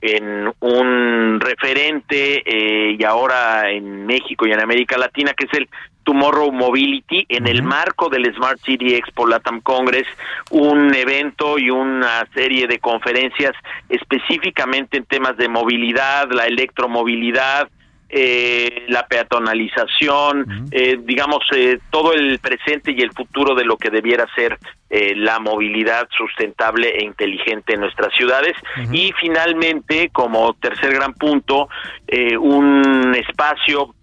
en 0.00 0.50
un 0.60 1.40
referente 1.40 2.42
eh, 2.46 2.96
y 2.98 3.04
ahora 3.04 3.70
en 3.70 4.06
México 4.06 4.46
y 4.46 4.52
en 4.52 4.60
América 4.60 4.96
Latina, 4.96 5.34
que 5.34 5.44
es 5.44 5.52
el 5.52 5.68
Tomorrow 6.04 6.50
Mobility, 6.52 7.26
en 7.28 7.46
el 7.46 7.62
marco 7.62 8.08
del 8.08 8.32
Smart 8.34 8.58
City 8.60 8.94
Expo 8.94 9.26
Latam 9.26 9.60
Congress, 9.60 10.06
un 10.50 10.94
evento 10.94 11.58
y 11.58 11.70
una 11.70 12.26
serie 12.34 12.66
de 12.66 12.78
conferencias 12.78 13.52
específicamente 13.88 14.96
en 14.96 15.04
temas 15.04 15.36
de 15.36 15.48
movilidad, 15.48 16.30
la 16.30 16.46
electromovilidad, 16.46 17.68
eh, 18.12 18.86
la 18.88 19.06
peatonalización, 19.06 20.68
eh, 20.72 20.98
digamos, 21.00 21.44
eh, 21.54 21.78
todo 21.90 22.12
el 22.12 22.40
presente 22.40 22.90
y 22.90 23.00
el 23.02 23.12
futuro 23.12 23.54
de 23.54 23.64
lo 23.64 23.76
que 23.76 23.90
debiera 23.90 24.26
ser 24.34 24.58
eh, 24.88 25.14
la 25.14 25.38
movilidad 25.38 26.08
sustentable 26.16 26.88
e 26.88 27.04
inteligente 27.04 27.74
en 27.74 27.80
nuestras 27.80 28.12
ciudades. 28.14 28.56
Y 28.92 29.12
finalmente, 29.20 30.10
como 30.12 30.54
tercer 30.54 30.92
gran 30.94 31.14
punto, 31.14 31.68
eh, 32.08 32.36
un 32.36 33.14
espacio 33.14 33.94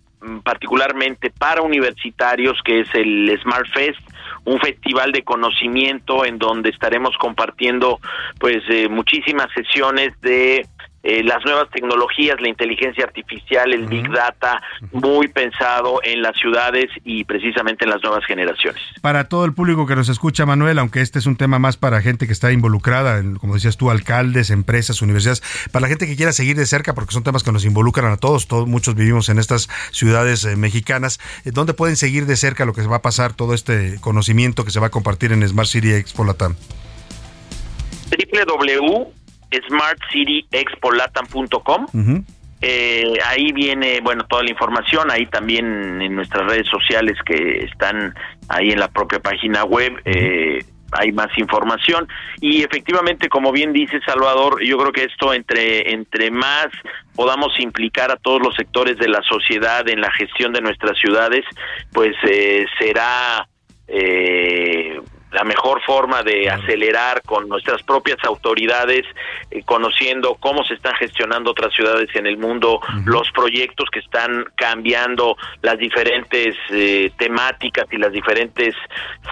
particularmente 0.44 1.30
para 1.30 1.62
universitarios 1.62 2.60
que 2.64 2.82
es 2.82 2.94
el 2.96 3.38
Smart 3.42 3.68
Fest 3.74 4.00
un 4.46 4.60
festival 4.60 5.12
de 5.12 5.24
conocimiento 5.24 6.26
en 6.26 6.40
donde 6.40 6.70
estaremos 6.70 7.16
compartiendo 7.18 8.00
pues 8.40 8.64
eh, 8.70 8.88
muchísimas 8.90 9.48
sesiones 9.54 10.20
de 10.22 10.66
eh, 11.08 11.24
las 11.24 11.42
nuevas 11.46 11.70
tecnologías, 11.70 12.36
la 12.42 12.50
inteligencia 12.50 13.06
artificial, 13.06 13.72
el 13.72 13.86
big 13.86 14.12
data, 14.12 14.62
muy 14.92 15.30
pensado 15.30 16.02
en 16.04 16.22
las 16.22 16.36
ciudades 16.36 16.88
y 17.06 17.24
precisamente 17.24 17.86
en 17.86 17.92
las 17.92 18.04
nuevas 18.04 18.26
generaciones. 18.26 18.82
Para 19.00 19.30
todo 19.30 19.46
el 19.46 19.54
público 19.54 19.88
que 19.88 19.96
nos 19.96 20.10
escucha, 20.10 20.46
Manuel, 20.46 20.78
aunque 20.80 21.00
este 21.00 21.18
es 21.18 21.26
un 21.26 21.38
tema 21.38 21.60
más 21.60 21.78
para 21.78 22.02
gente 22.02 22.28
que 22.28 22.34
está 22.34 22.52
involucrada, 22.52 23.20
en, 23.20 23.38
como 23.38 23.54
decías 23.54 23.78
tú, 23.78 23.90
alcaldes, 23.90 24.50
empresas, 24.50 25.02
universidades, 25.02 25.42
para 25.72 25.84
la 25.84 25.88
gente 25.88 26.08
que 26.08 26.18
quiera 26.18 26.34
seguir 26.34 26.58
de 26.58 26.66
cerca, 26.66 26.94
porque 26.94 27.14
son 27.14 27.24
temas 27.24 27.42
que 27.42 27.54
nos 27.54 27.64
involucran 27.64 28.12
a 28.12 28.18
todos, 28.18 28.50
todos 28.50 28.68
muchos 28.68 28.94
vivimos 28.96 29.30
en 29.30 29.40
estas 29.40 29.70
ciudades 29.92 30.44
eh, 30.44 30.58
mexicanas, 30.58 31.22
eh, 31.46 31.52
¿dónde 31.54 31.74
pueden 31.74 31.96
seguir 31.96 32.26
de 32.26 32.36
cerca 32.36 32.66
lo 32.66 32.74
que 32.74 32.82
se 32.82 32.88
va 32.90 32.98
a 32.98 33.02
pasar, 33.02 33.32
todo 33.32 33.54
este 33.54 33.98
conocimiento 34.02 34.66
que 34.66 34.72
se 34.72 34.82
va 34.82 34.88
a 34.88 34.92
compartir 34.92 35.32
en 35.32 35.48
Smart 35.48 35.70
City 35.70 35.94
Expo 35.94 36.26
Latam? 36.26 36.58
www.smartcityexpolatam.com 39.52 41.88
Eh, 42.60 43.14
ahí 43.24 43.52
viene, 43.52 44.02
bueno, 44.02 44.26
toda 44.26 44.42
la 44.42 44.50
información, 44.50 45.12
ahí 45.12 45.28
también 45.28 46.02
en 46.02 46.16
nuestras 46.16 46.50
redes 46.50 46.66
sociales 46.68 47.16
que 47.24 47.66
están 47.66 48.16
ahí 48.50 48.72
en 48.72 48.80
la 48.80 48.88
propia 48.88 49.20
página 49.20 49.64
web, 49.64 49.94
eh, 50.06 50.66
hay 50.92 51.12
más 51.12 51.28
información. 51.38 52.08
Y 52.42 52.64
efectivamente, 52.64 53.30
como 53.30 53.52
bien 53.52 53.74
dice 53.74 54.00
Salvador, 54.06 54.64
yo 54.64 54.78
creo 54.78 54.92
que 54.92 55.04
esto 55.04 55.34
entre 55.34 55.94
entre 55.94 56.32
más 56.32 56.68
podamos 57.16 57.60
implicar 57.60 58.12
a 58.12 58.16
todos 58.16 58.42
los 58.42 58.56
sectores 58.56 58.98
de 58.98 59.10
la 59.10 59.22
sociedad 59.22 59.88
en 59.88 60.02
la 60.02 60.12
gestión 60.14 60.52
de 60.52 60.62
nuestras 60.62 60.98
ciudades, 60.98 61.46
pues 61.94 62.16
eh, 62.28 62.66
será 62.80 63.48
eh, 63.88 65.00
la 65.32 65.44
mejor 65.44 65.82
forma 65.82 66.24
de 66.24 66.50
acelerar 66.50 67.22
con 67.24 67.50
nuestras 67.50 67.84
propias 67.84 68.18
autoridades, 68.24 69.06
eh, 69.52 69.62
conociendo 69.64 70.36
cómo 70.36 70.64
se 70.64 70.76
están 70.76 70.96
gestionando 70.96 71.52
otras 71.52 71.74
ciudades 71.74 72.10
en 72.16 72.28
el 72.28 72.38
mundo, 72.38 72.80
los 73.06 73.30
proyectos 73.32 73.90
que 73.92 74.00
están 74.00 74.46
cambiando 74.56 75.36
las 75.62 75.78
diferentes 75.78 76.56
eh, 76.72 77.12
temáticas 77.18 77.86
y 77.92 77.98
las 77.98 78.12
diferentes 78.12 78.76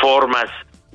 formas 0.01 0.45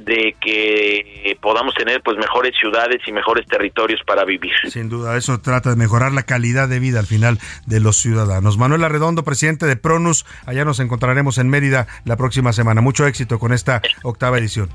de 0.04 0.34
que 0.40 1.36
podamos 1.40 1.74
tener 1.74 2.02
pues 2.02 2.16
mejores 2.16 2.52
ciudades 2.58 3.00
y 3.06 3.12
mejores 3.12 3.46
territorios 3.46 4.00
para 4.06 4.24
vivir. 4.24 4.52
Sin 4.68 4.88
duda, 4.88 5.16
eso 5.16 5.40
trata 5.40 5.70
de 5.70 5.76
mejorar 5.76 6.12
la 6.12 6.22
calidad 6.22 6.68
de 6.68 6.78
vida 6.78 7.00
al 7.00 7.06
final 7.06 7.38
de 7.66 7.80
los 7.80 7.96
ciudadanos. 7.96 8.58
Manuel 8.58 8.84
Arredondo, 8.84 9.24
presidente 9.24 9.66
de 9.66 9.76
Pronus, 9.76 10.26
allá 10.46 10.64
nos 10.64 10.80
encontraremos 10.80 11.38
en 11.38 11.48
Mérida 11.48 11.86
la 12.04 12.16
próxima 12.16 12.52
semana. 12.52 12.80
Mucho 12.80 13.06
éxito 13.06 13.38
con 13.38 13.52
esta 13.52 13.82
octava 14.02 14.38
edición. 14.38 14.68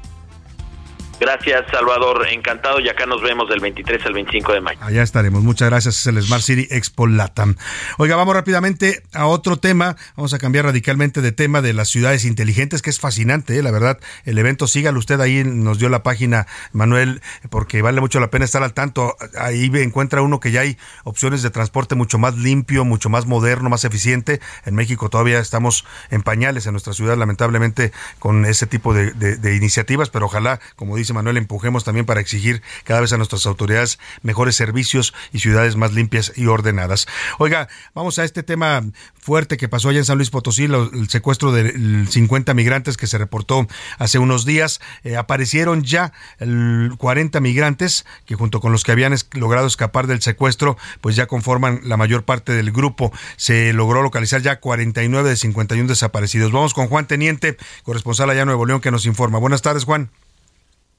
Gracias, 1.19 1.65
Salvador. 1.71 2.27
Encantado 2.29 2.79
y 2.81 2.89
acá 2.89 3.05
nos 3.05 3.21
vemos 3.21 3.49
del 3.49 3.61
23 3.61 4.05
al 4.05 4.13
25 4.13 4.51
de 4.51 4.61
mayo. 4.61 4.79
Allá 4.81 5.01
estaremos. 5.01 5.43
Muchas 5.43 5.69
gracias. 5.69 5.99
Es 5.99 6.07
el 6.07 6.21
Smart 6.21 6.43
City 6.43 6.67
Expo 6.69 7.07
Latam. 7.07 7.55
Oiga, 7.97 8.17
vamos 8.17 8.35
rápidamente 8.35 9.01
a 9.13 9.27
otro 9.27 9.57
tema. 9.57 9.95
Vamos 10.17 10.33
a 10.33 10.39
cambiar 10.39 10.65
radicalmente 10.65 11.21
de 11.21 11.31
tema 11.31 11.61
de 11.61 11.73
las 11.73 11.89
ciudades 11.89 12.25
inteligentes, 12.25 12.81
que 12.81 12.89
es 12.89 12.99
fascinante, 12.99 13.57
¿eh? 13.57 13.63
la 13.63 13.71
verdad. 13.71 13.99
El 14.25 14.37
evento, 14.37 14.67
sígalo 14.67 14.99
usted 14.99 15.21
ahí, 15.21 15.43
nos 15.45 15.79
dio 15.79 15.87
la 15.87 16.03
página, 16.03 16.47
Manuel, 16.73 17.21
porque 17.49 17.81
vale 17.81 18.01
mucho 18.01 18.19
la 18.19 18.29
pena 18.29 18.43
estar 18.43 18.63
al 18.63 18.73
tanto. 18.73 19.15
Ahí 19.37 19.71
encuentra 19.75 20.21
uno 20.21 20.41
que 20.41 20.51
ya 20.51 20.61
hay 20.61 20.77
opciones 21.05 21.41
de 21.43 21.49
transporte 21.49 21.95
mucho 21.95 22.17
más 22.17 22.35
limpio, 22.35 22.83
mucho 22.83 23.09
más 23.09 23.25
moderno, 23.25 23.69
más 23.69 23.85
eficiente. 23.85 24.41
En 24.65 24.75
México 24.75 25.09
todavía 25.09 25.39
estamos 25.39 25.85
en 26.11 26.23
pañales 26.23 26.65
en 26.65 26.73
nuestra 26.73 26.91
ciudad, 26.91 27.17
lamentablemente, 27.17 27.93
con 28.19 28.45
ese 28.45 28.67
tipo 28.67 28.93
de, 28.93 29.13
de 29.13 29.55
iniciativas, 29.55 30.09
pero 30.09 30.25
ojalá, 30.25 30.59
como 30.75 30.97
dice 30.97 31.04
Manuel, 31.13 31.37
empujemos 31.37 31.83
también 31.83 32.05
para 32.05 32.21
exigir 32.21 32.61
cada 32.83 33.01
vez 33.01 33.13
a 33.13 33.17
nuestras 33.17 33.45
autoridades 33.45 33.99
mejores 34.21 34.55
servicios 34.55 35.13
y 35.31 35.39
ciudades 35.39 35.75
más 35.75 35.93
limpias 35.93 36.33
y 36.35 36.47
ordenadas. 36.47 37.07
Oiga, 37.37 37.67
vamos 37.93 38.19
a 38.19 38.23
este 38.23 38.43
tema 38.43 38.83
fuerte 39.13 39.57
que 39.57 39.67
pasó 39.67 39.89
allá 39.89 39.99
en 39.99 40.05
San 40.05 40.17
Luis 40.17 40.29
Potosí, 40.29 40.65
el 40.65 41.09
secuestro 41.09 41.51
de 41.51 42.05
50 42.07 42.53
migrantes 42.53 42.97
que 42.97 43.07
se 43.07 43.17
reportó 43.17 43.67
hace 43.97 44.19
unos 44.19 44.45
días. 44.45 44.81
Eh, 45.03 45.17
aparecieron 45.17 45.83
ya 45.83 46.13
40 46.39 47.39
migrantes 47.39 48.05
que 48.25 48.35
junto 48.35 48.59
con 48.59 48.71
los 48.71 48.83
que 48.83 48.91
habían 48.91 49.15
logrado 49.33 49.67
escapar 49.67 50.07
del 50.07 50.21
secuestro, 50.21 50.77
pues 51.01 51.15
ya 51.15 51.27
conforman 51.27 51.81
la 51.83 51.97
mayor 51.97 52.23
parte 52.23 52.53
del 52.53 52.71
grupo. 52.71 53.11
Se 53.37 53.73
logró 53.73 54.01
localizar 54.01 54.41
ya 54.41 54.59
49 54.59 55.29
de 55.29 55.35
51 55.35 55.89
desaparecidos. 55.89 56.51
Vamos 56.51 56.73
con 56.73 56.87
Juan 56.87 57.07
Teniente, 57.07 57.57
corresponsal 57.83 58.29
allá 58.29 58.41
en 58.41 58.47
Nuevo 58.47 58.65
León, 58.65 58.81
que 58.81 58.91
nos 58.91 59.05
informa. 59.05 59.39
Buenas 59.39 59.61
tardes, 59.61 59.85
Juan. 59.85 60.09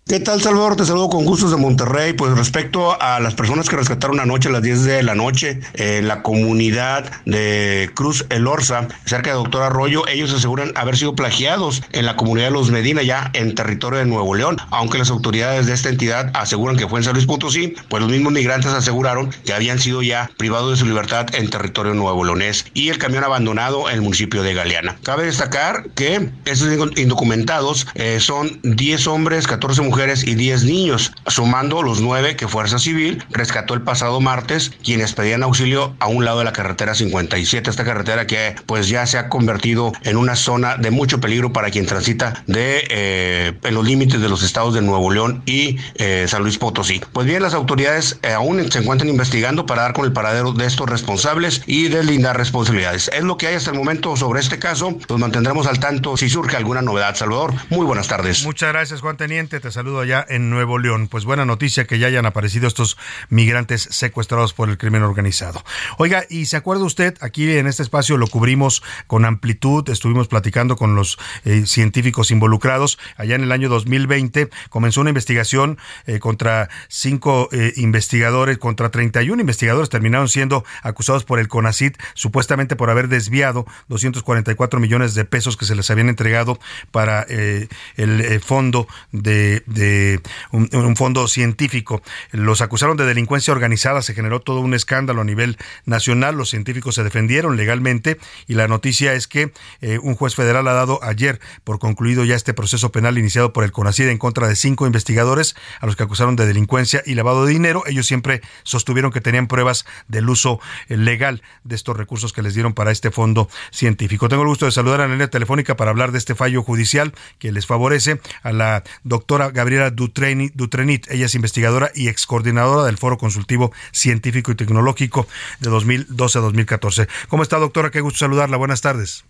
¿Qué 0.08 0.20
tal, 0.20 0.40
Salvador? 0.40 0.76
Te 0.76 0.84
saludo 0.84 1.08
con 1.08 1.24
gustos 1.24 1.50
de 1.50 1.56
Monterrey. 1.56 2.12
Pues 2.12 2.30
respecto 2.38 2.96
a 3.02 3.18
las 3.18 3.34
personas 3.34 3.68
que 3.68 3.74
rescataron 3.74 4.20
anoche 4.20 4.48
a 4.48 4.52
las 4.52 4.62
10 4.62 4.84
de 4.84 5.02
la 5.02 5.16
noche 5.16 5.58
en 5.74 6.06
la 6.06 6.22
comunidad 6.22 7.10
de 7.24 7.90
Cruz 7.92 8.24
El 8.28 8.46
Orza, 8.46 8.86
cerca 9.04 9.30
de 9.30 9.36
Doctor 9.36 9.64
Arroyo, 9.64 10.06
ellos 10.06 10.32
aseguran 10.32 10.70
haber 10.76 10.96
sido 10.96 11.16
plagiados 11.16 11.82
en 11.90 12.06
la 12.06 12.14
comunidad 12.14 12.46
de 12.46 12.52
Los 12.52 12.70
Medina, 12.70 13.02
ya 13.02 13.32
en 13.34 13.56
territorio 13.56 13.98
de 13.98 14.06
Nuevo 14.06 14.32
León. 14.36 14.58
Aunque 14.70 14.96
las 14.96 15.10
autoridades 15.10 15.66
de 15.66 15.72
esta 15.72 15.88
entidad 15.88 16.30
aseguran 16.34 16.76
que 16.76 16.86
fue 16.86 17.00
en 17.00 17.04
San 17.04 17.14
Luis 17.14 17.26
Potosí, 17.26 17.74
pues 17.88 18.00
los 18.00 18.12
mismos 18.12 18.32
migrantes 18.32 18.70
aseguraron 18.70 19.30
que 19.44 19.54
habían 19.54 19.80
sido 19.80 20.02
ya 20.02 20.30
privados 20.36 20.70
de 20.70 20.76
su 20.76 20.86
libertad 20.86 21.26
en 21.32 21.50
territorio 21.50 21.94
nuevo 21.94 22.24
leonés 22.24 22.64
y 22.74 22.90
el 22.90 22.98
camión 22.98 23.24
abandonado 23.24 23.88
en 23.88 23.96
el 23.96 24.02
municipio 24.02 24.44
de 24.44 24.54
Galeana. 24.54 24.98
Cabe 25.02 25.24
destacar 25.24 25.88
que 25.96 26.30
esos 26.44 26.68
indocumentados 26.96 27.88
eh, 27.96 28.20
son 28.20 28.60
10 28.62 29.08
hombres, 29.08 29.48
14 29.48 29.82
mujeres 29.82 29.95
y 29.96 30.34
10 30.34 30.64
niños, 30.64 31.12
sumando 31.26 31.82
los 31.82 32.02
9 32.02 32.36
que 32.36 32.48
Fuerza 32.48 32.78
Civil 32.78 33.24
rescató 33.30 33.72
el 33.72 33.80
pasado 33.80 34.20
martes, 34.20 34.70
quienes 34.84 35.14
pedían 35.14 35.42
auxilio 35.42 35.96
a 36.00 36.06
un 36.06 36.26
lado 36.26 36.40
de 36.40 36.44
la 36.44 36.52
carretera 36.52 36.94
57, 36.94 37.70
esta 37.70 37.84
carretera 37.84 38.26
que 38.26 38.54
pues 38.66 38.88
ya 38.88 39.06
se 39.06 39.16
ha 39.16 39.30
convertido 39.30 39.92
en 40.02 40.18
una 40.18 40.36
zona 40.36 40.76
de 40.76 40.90
mucho 40.90 41.18
peligro 41.18 41.52
para 41.54 41.70
quien 41.70 41.86
transita 41.86 42.44
de 42.46 42.86
eh, 42.90 43.54
en 43.62 43.74
los 43.74 43.86
límites 43.86 44.20
de 44.20 44.28
los 44.28 44.42
estados 44.42 44.74
de 44.74 44.82
Nuevo 44.82 45.10
León 45.10 45.42
y 45.46 45.78
eh, 45.94 46.26
San 46.28 46.42
Luis 46.42 46.58
Potosí. 46.58 47.00
Pues 47.14 47.26
bien, 47.26 47.42
las 47.42 47.54
autoridades 47.54 48.18
eh, 48.22 48.32
aún 48.32 48.70
se 48.70 48.80
encuentran 48.80 49.08
investigando 49.08 49.64
para 49.64 49.82
dar 49.82 49.94
con 49.94 50.04
el 50.04 50.12
paradero 50.12 50.52
de 50.52 50.66
estos 50.66 50.90
responsables 50.90 51.62
y 51.66 51.88
deslindar 51.88 52.36
responsabilidades. 52.36 53.10
Es 53.14 53.24
lo 53.24 53.38
que 53.38 53.46
hay 53.46 53.54
hasta 53.54 53.70
el 53.70 53.78
momento 53.78 54.14
sobre 54.16 54.40
este 54.40 54.58
caso. 54.58 54.98
Los 55.08 55.18
mantendremos 55.18 55.66
al 55.66 55.80
tanto 55.80 56.18
si 56.18 56.28
surge 56.28 56.56
alguna 56.56 56.82
novedad. 56.82 57.14
Salvador, 57.16 57.54
muy 57.70 57.86
buenas 57.86 58.08
tardes. 58.08 58.44
Muchas 58.44 58.72
gracias, 58.72 59.00
Juan 59.00 59.16
Teniente. 59.16 59.58
Te 59.58 59.70
saludo 59.70 59.85
allá 59.94 60.26
en 60.28 60.50
Nuevo 60.50 60.78
León. 60.78 61.06
Pues 61.08 61.24
buena 61.24 61.44
noticia 61.44 61.86
que 61.86 61.98
ya 61.98 62.08
hayan 62.08 62.26
aparecido 62.26 62.66
estos 62.66 62.96
migrantes 63.28 63.88
secuestrados 63.90 64.52
por 64.52 64.68
el 64.68 64.78
crimen 64.78 65.02
organizado. 65.02 65.62
Oiga, 65.96 66.24
¿y 66.28 66.46
se 66.46 66.56
acuerda 66.56 66.84
usted? 66.84 67.16
Aquí 67.20 67.56
en 67.56 67.66
este 67.66 67.82
espacio 67.82 68.16
lo 68.16 68.26
cubrimos 68.26 68.82
con 69.06 69.24
amplitud, 69.24 69.88
estuvimos 69.88 70.26
platicando 70.28 70.76
con 70.76 70.96
los 70.96 71.18
eh, 71.44 71.66
científicos 71.66 72.30
involucrados. 72.30 72.98
Allá 73.16 73.36
en 73.36 73.44
el 73.44 73.52
año 73.52 73.68
2020 73.68 74.50
comenzó 74.70 75.00
una 75.02 75.10
investigación 75.10 75.78
eh, 76.06 76.18
contra 76.18 76.68
cinco 76.88 77.48
eh, 77.52 77.72
investigadores, 77.76 78.58
contra 78.58 78.90
31 78.90 79.40
investigadores, 79.40 79.88
terminaron 79.88 80.28
siendo 80.28 80.64
acusados 80.82 81.24
por 81.24 81.38
el 81.38 81.46
CONACIT, 81.46 81.96
supuestamente 82.14 82.74
por 82.74 82.90
haber 82.90 83.06
desviado 83.06 83.66
244 83.88 84.80
millones 84.80 85.14
de 85.14 85.24
pesos 85.24 85.56
que 85.56 85.64
se 85.64 85.76
les 85.76 85.88
habían 85.90 86.08
entregado 86.08 86.58
para 86.90 87.22
el 87.22 88.40
fondo 88.40 88.88
de 89.12 89.62
de 89.76 90.20
un, 90.50 90.96
fondo 90.96 91.28
científico. 91.28 92.02
Los 92.32 92.60
acusaron 92.60 92.96
de 92.96 93.04
delincuencia 93.04 93.52
organizada, 93.52 94.02
se 94.02 94.14
generó 94.14 94.40
todo 94.40 94.60
un 94.60 94.74
escándalo 94.74 95.20
a 95.20 95.24
nivel 95.24 95.58
nacional, 95.84 96.36
los 96.36 96.50
científicos 96.50 96.94
se 96.94 97.04
defendieron 97.04 97.56
legalmente 97.56 98.18
y 98.46 98.54
la 98.54 98.66
noticia 98.68 99.14
es 99.14 99.28
que 99.28 99.52
eh, 99.80 99.98
un 100.02 100.14
juez 100.14 100.34
federal 100.34 100.66
ha 100.68 100.72
dado 100.72 101.02
ayer 101.02 101.40
por 101.64 101.78
concluido 101.78 102.24
ya 102.24 102.34
este 102.34 102.54
proceso 102.54 102.90
penal 102.90 103.18
iniciado 103.18 103.52
por 103.52 103.64
el 103.64 103.72
CONACID 103.72 104.08
en 104.08 104.18
contra 104.18 104.48
de 104.48 104.56
cinco 104.56 104.86
investigadores 104.86 105.54
a 105.80 105.86
los 105.86 105.96
que 105.96 106.02
acusaron 106.02 106.36
de 106.36 106.46
delincuencia 106.46 107.02
y 107.04 107.14
lavado 107.14 107.44
de 107.44 107.52
dinero. 107.52 107.82
Ellos 107.86 108.06
siempre 108.06 108.40
sostuvieron 108.62 109.12
que 109.12 109.20
tenían 109.20 109.46
pruebas 109.46 109.84
del 110.08 110.28
uso 110.28 110.60
eh, 110.88 110.96
legal 110.96 111.42
de 111.64 111.76
estos 111.76 111.96
recursos 111.96 112.32
que 112.32 112.42
les 112.42 112.54
dieron 112.54 112.72
para 112.72 112.90
este 112.90 113.10
fondo 113.10 113.48
científico. 113.70 114.28
Tengo 114.28 114.42
el 114.42 114.48
gusto 114.48 114.64
de 114.64 114.72
saludar 114.72 115.00
a 115.00 115.06
la 115.06 115.12
línea 115.12 115.28
telefónica 115.28 115.76
para 115.76 115.90
hablar 115.90 116.12
de 116.12 116.18
este 116.18 116.34
fallo 116.34 116.62
judicial 116.62 117.12
que 117.38 117.52
les 117.52 117.66
favorece 117.66 118.20
a 118.42 118.52
la 118.52 118.82
doctora 119.04 119.50
Gabriela 119.56 119.76
Gabriela 119.76 119.90
Dutrenit. 119.90 121.10
Ella 121.10 121.26
es 121.26 121.34
investigadora 121.34 121.90
y 121.94 122.08
ex 122.08 122.26
coordinadora 122.26 122.86
del 122.86 122.98
Foro 122.98 123.18
Consultivo 123.18 123.72
Científico 123.90 124.52
y 124.52 124.54
Tecnológico 124.54 125.26
de 125.60 125.70
2012 125.70 126.38
a 126.38 126.40
2014. 126.42 127.08
¿Cómo 127.28 127.42
está, 127.42 127.58
doctora? 127.58 127.90
Qué 127.90 128.00
gusto 128.00 128.20
saludarla. 128.20 128.56
Buenas 128.56 128.80
tardes. 128.80 129.24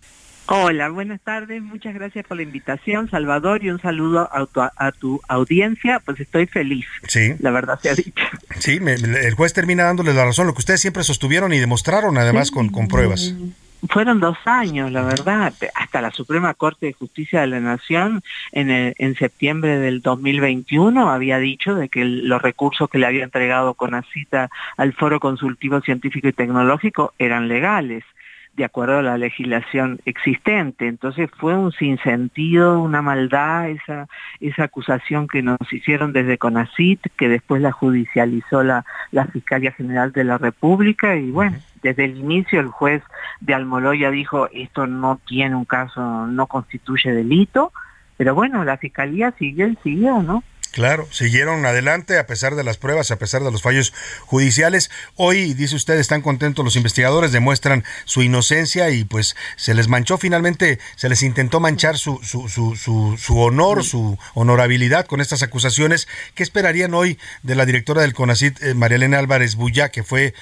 Hola, 0.48 0.90
buenas 0.90 1.20
tardes. 1.22 1.60
Muchas 1.60 1.94
gracias 1.94 2.24
por 2.24 2.36
la 2.36 2.44
invitación, 2.44 3.10
Salvador, 3.10 3.64
y 3.64 3.70
un 3.70 3.80
saludo 3.80 4.28
a 4.30 4.92
tu, 4.92 5.20
audiencia. 5.26 6.00
Pues 6.04 6.20
estoy 6.20 6.46
feliz. 6.46 6.86
Sí. 7.08 7.34
La 7.40 7.50
verdad 7.50 7.80
se 7.82 7.90
ha 7.90 7.94
dicho. 7.94 8.24
Sí, 8.60 8.78
el 8.84 9.34
juez 9.34 9.52
termina 9.54 9.84
dándole 9.84 10.14
la 10.14 10.24
razón, 10.24 10.46
lo 10.46 10.52
que 10.54 10.60
ustedes 10.60 10.80
siempre 10.80 11.02
sostuvieron 11.02 11.52
y 11.52 11.58
demostraron, 11.58 12.16
además, 12.18 12.50
con, 12.50 12.68
con 12.68 12.86
pruebas 12.86 13.34
fueron 13.88 14.20
dos 14.20 14.36
años, 14.44 14.90
la 14.92 15.02
verdad, 15.02 15.52
hasta 15.74 16.00
la 16.00 16.10
Suprema 16.10 16.54
Corte 16.54 16.86
de 16.86 16.92
Justicia 16.92 17.40
de 17.40 17.46
la 17.46 17.60
Nación 17.60 18.22
en, 18.52 18.70
en 18.70 19.14
septiembre 19.16 19.78
del 19.78 20.02
2021 20.02 21.10
había 21.10 21.38
dicho 21.38 21.74
de 21.74 21.88
que 21.88 22.04
los 22.04 22.40
recursos 22.42 22.88
que 22.88 22.98
le 22.98 23.06
había 23.06 23.24
entregado 23.24 23.74
Conacita 23.74 24.50
al 24.76 24.92
Foro 24.92 25.20
Consultivo 25.20 25.80
Científico 25.80 26.28
y 26.28 26.32
Tecnológico 26.32 27.12
eran 27.18 27.48
legales 27.48 28.04
de 28.56 28.64
acuerdo 28.64 28.98
a 28.98 29.02
la 29.02 29.18
legislación 29.18 30.00
existente. 30.06 30.88
Entonces 30.88 31.30
fue 31.36 31.54
un 31.54 31.72
sinsentido, 31.72 32.80
una 32.80 33.02
maldad 33.02 33.68
esa, 33.68 34.08
esa 34.40 34.64
acusación 34.64 35.28
que 35.28 35.42
nos 35.42 35.58
hicieron 35.70 36.12
desde 36.12 36.38
CONACIT, 36.38 37.00
que 37.16 37.28
después 37.28 37.60
la 37.60 37.72
judicializó 37.72 38.62
la, 38.62 38.84
la 39.12 39.26
Fiscalía 39.26 39.72
General 39.72 40.10
de 40.12 40.24
la 40.24 40.38
República 40.38 41.16
y 41.16 41.30
bueno, 41.30 41.58
desde 41.82 42.04
el 42.04 42.16
inicio 42.16 42.60
el 42.60 42.68
juez 42.68 43.02
de 43.40 43.54
Almoloya 43.54 44.10
dijo 44.10 44.48
esto 44.52 44.86
no 44.86 45.20
tiene 45.26 45.54
un 45.54 45.64
caso, 45.64 46.26
no 46.26 46.46
constituye 46.46 47.12
delito, 47.12 47.72
pero 48.16 48.34
bueno, 48.34 48.64
la 48.64 48.78
Fiscalía 48.78 49.32
siguió 49.38 49.68
y 49.68 49.76
siguió, 49.82 50.22
¿no? 50.22 50.42
Claro, 50.72 51.08
siguieron 51.10 51.64
adelante 51.64 52.18
a 52.18 52.26
pesar 52.26 52.54
de 52.54 52.64
las 52.64 52.76
pruebas, 52.76 53.10
a 53.10 53.18
pesar 53.18 53.42
de 53.42 53.50
los 53.50 53.62
fallos 53.62 53.94
judiciales. 54.26 54.90
Hoy, 55.14 55.54
dice 55.54 55.76
usted, 55.76 55.98
están 55.98 56.20
contentos 56.20 56.64
los 56.64 56.76
investigadores, 56.76 57.32
demuestran 57.32 57.84
su 58.04 58.22
inocencia 58.22 58.90
y 58.90 59.04
pues 59.04 59.36
se 59.56 59.74
les 59.74 59.88
manchó 59.88 60.18
finalmente, 60.18 60.78
se 60.96 61.08
les 61.08 61.22
intentó 61.22 61.60
manchar 61.60 61.96
su, 61.96 62.20
su, 62.22 62.48
su, 62.48 62.76
su, 62.76 63.38
honor, 63.38 63.84
su 63.84 64.18
honorabilidad 64.34 65.06
con 65.06 65.20
estas 65.20 65.42
acusaciones. 65.42 66.08
¿Qué 66.34 66.42
esperarían 66.42 66.94
hoy 66.94 67.18
de 67.42 67.54
la 67.54 67.64
directora 67.64 68.02
del 68.02 68.12
CONACIT, 68.12 68.62
eh, 68.62 68.74
María 68.74 68.96
Elena 68.96 69.18
Álvarez 69.18 69.56
Bullá, 69.56 69.90
que 69.90 70.02
fue 70.02 70.34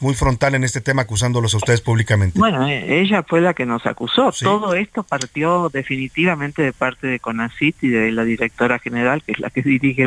muy 0.00 0.14
frontal 0.14 0.54
en 0.54 0.64
este 0.64 0.80
tema 0.80 1.02
acusándolos 1.02 1.54
a 1.54 1.58
ustedes 1.58 1.80
públicamente? 1.80 2.38
Bueno, 2.38 2.66
eh, 2.66 3.00
ella 3.00 3.22
fue 3.22 3.40
la 3.40 3.54
que 3.54 3.66
nos 3.66 3.86
acusó. 3.86 4.32
Todo 4.32 4.74
esto 4.74 5.02
partió 5.02 5.70
definitivamente 5.72 6.62
de 6.62 6.72
parte 6.72 7.06
de 7.06 7.20
CONACIT 7.20 7.76
y 7.82 7.88
de 7.88 8.12
la 8.12 8.24
directora 8.24 8.78
general, 8.78 9.22
que 9.22 9.32
es 9.32 9.38
la 9.38 9.50
que 9.50 9.62
dirige 9.66 10.04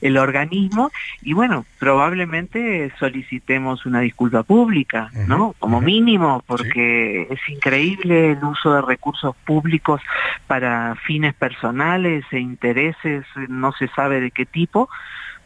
el, 0.00 0.16
organismo 0.16 0.90
y 1.22 1.32
bueno, 1.32 1.64
probablemente 1.78 2.92
solicitemos 2.98 3.86
una 3.86 4.00
disculpa 4.00 4.42
pública, 4.42 5.10
¿no? 5.26 5.54
Como 5.58 5.80
mínimo, 5.80 6.42
porque 6.46 7.28
es 7.30 7.40
increíble 7.48 8.32
el 8.32 8.44
uso 8.44 8.74
de 8.74 8.82
recursos 8.82 9.34
públicos 9.44 10.00
para 10.46 10.94
fines 11.06 11.34
personales 11.34 12.24
e 12.30 12.38
intereses, 12.38 13.24
no 13.48 13.72
se 13.72 13.88
sabe 13.88 14.20
de 14.20 14.30
qué 14.30 14.46
tipo, 14.46 14.88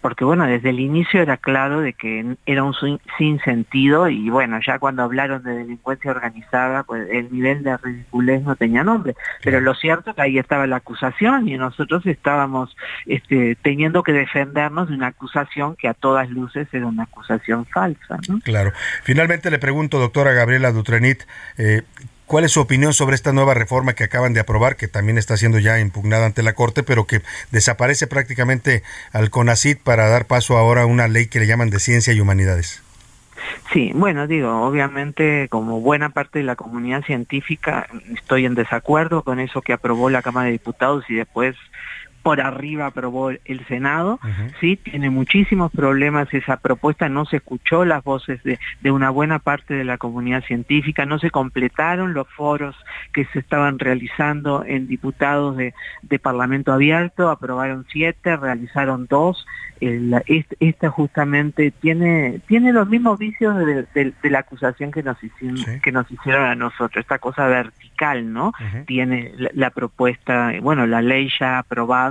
porque 0.00 0.24
bueno, 0.24 0.46
desde 0.46 0.70
el 0.70 0.80
inicio 0.80 1.20
era 1.22 1.36
claro 1.36 1.80
de 1.80 1.92
que 1.92 2.36
era 2.46 2.64
un 2.64 2.74
sinsentido 3.18 4.08
y 4.08 4.30
bueno, 4.30 4.58
ya 4.64 4.78
cuando 4.78 5.02
hablaron 5.02 5.42
de 5.42 5.52
delincuencia 5.52 6.10
organizada, 6.10 6.82
pues 6.84 7.08
el 7.10 7.32
nivel 7.32 7.62
de 7.62 7.76
ridiculez 7.76 8.42
no 8.42 8.56
tenía 8.56 8.82
nombre. 8.84 9.14
Pero 9.42 9.60
lo 9.60 9.74
cierto 9.74 10.10
es 10.10 10.16
que 10.16 10.22
ahí 10.22 10.38
estaba 10.38 10.66
la 10.66 10.76
acusación 10.76 11.48
y 11.48 11.56
nosotros 11.56 12.06
estábamos 12.06 12.76
este, 13.06 13.56
teniendo 13.62 14.02
que 14.02 14.12
defendernos 14.12 14.88
de 14.88 14.94
una 14.94 15.08
acusación 15.08 15.76
que 15.76 15.88
a 15.88 15.94
todas 15.94 16.30
luces 16.30 16.68
era 16.72 16.86
una 16.86 17.04
acusación 17.04 17.66
falsa. 17.66 18.18
¿no? 18.28 18.40
Claro. 18.40 18.72
Finalmente 19.02 19.50
le 19.50 19.58
pregunto, 19.58 19.98
doctora 19.98 20.32
Gabriela 20.32 20.72
Dutrenit, 20.72 21.22
eh, 21.58 21.82
¿Cuál 22.30 22.44
es 22.44 22.52
su 22.52 22.60
opinión 22.60 22.94
sobre 22.94 23.16
esta 23.16 23.32
nueva 23.32 23.54
reforma 23.54 23.94
que 23.94 24.04
acaban 24.04 24.34
de 24.34 24.38
aprobar, 24.38 24.76
que 24.76 24.86
también 24.86 25.18
está 25.18 25.36
siendo 25.36 25.58
ya 25.58 25.80
impugnada 25.80 26.26
ante 26.26 26.44
la 26.44 26.52
Corte, 26.52 26.84
pero 26.84 27.04
que 27.04 27.22
desaparece 27.50 28.06
prácticamente 28.06 28.84
al 29.12 29.30
CONACIT 29.30 29.80
para 29.80 30.08
dar 30.08 30.26
paso 30.26 30.56
ahora 30.56 30.82
a 30.82 30.86
una 30.86 31.08
ley 31.08 31.26
que 31.26 31.40
le 31.40 31.48
llaman 31.48 31.70
de 31.70 31.80
ciencia 31.80 32.12
y 32.12 32.20
humanidades? 32.20 32.84
Sí, 33.72 33.90
bueno, 33.96 34.28
digo, 34.28 34.62
obviamente 34.62 35.48
como 35.48 35.80
buena 35.80 36.10
parte 36.10 36.38
de 36.38 36.44
la 36.44 36.54
comunidad 36.54 37.02
científica 37.02 37.88
estoy 38.14 38.46
en 38.46 38.54
desacuerdo 38.54 39.24
con 39.24 39.40
eso 39.40 39.60
que 39.60 39.72
aprobó 39.72 40.08
la 40.08 40.22
Cámara 40.22 40.46
de 40.46 40.52
Diputados 40.52 41.02
y 41.08 41.14
después 41.14 41.56
por 42.22 42.40
arriba 42.40 42.86
aprobó 42.86 43.30
el 43.30 43.66
Senado, 43.66 44.20
sí, 44.60 44.76
tiene 44.76 45.10
muchísimos 45.10 45.72
problemas 45.72 46.32
esa 46.32 46.58
propuesta, 46.58 47.08
no 47.08 47.24
se 47.24 47.36
escuchó 47.36 47.84
las 47.84 48.04
voces 48.04 48.42
de, 48.42 48.58
de, 48.80 48.90
una 48.90 49.10
buena 49.10 49.38
parte 49.38 49.74
de 49.74 49.84
la 49.84 49.98
comunidad 49.98 50.44
científica, 50.44 51.06
no 51.06 51.18
se 51.18 51.30
completaron 51.30 52.14
los 52.14 52.28
foros 52.28 52.76
que 53.12 53.24
se 53.26 53.38
estaban 53.38 53.78
realizando 53.78 54.64
en 54.64 54.86
diputados 54.86 55.56
de, 55.56 55.74
de 56.02 56.18
Parlamento 56.18 56.72
Abierto, 56.72 57.30
aprobaron 57.30 57.86
siete, 57.90 58.36
realizaron 58.36 59.06
dos, 59.08 59.46
esta 59.80 60.90
justamente 60.90 61.70
tiene 61.70 62.40
tiene 62.46 62.72
los 62.72 62.86
mismos 62.88 63.18
vicios 63.18 63.56
de, 63.56 64.12
la 64.22 64.40
acusación 64.40 64.90
que 64.90 65.02
nos 65.02 65.22
hicieron 65.24 65.80
que 65.80 65.90
nos 65.90 66.10
hicieron 66.10 66.44
a 66.44 66.54
nosotros 66.54 67.02
esta 67.02 67.18
cosa 67.18 67.46
vertical 67.46 68.30
no 68.30 68.52
tiene 68.86 69.32
la, 69.54 69.70
propuesta 69.70 70.52
bueno 70.60 70.86
la 70.86 71.00
ley 71.00 71.30
ya 71.38 71.58
aprobada 71.58 72.09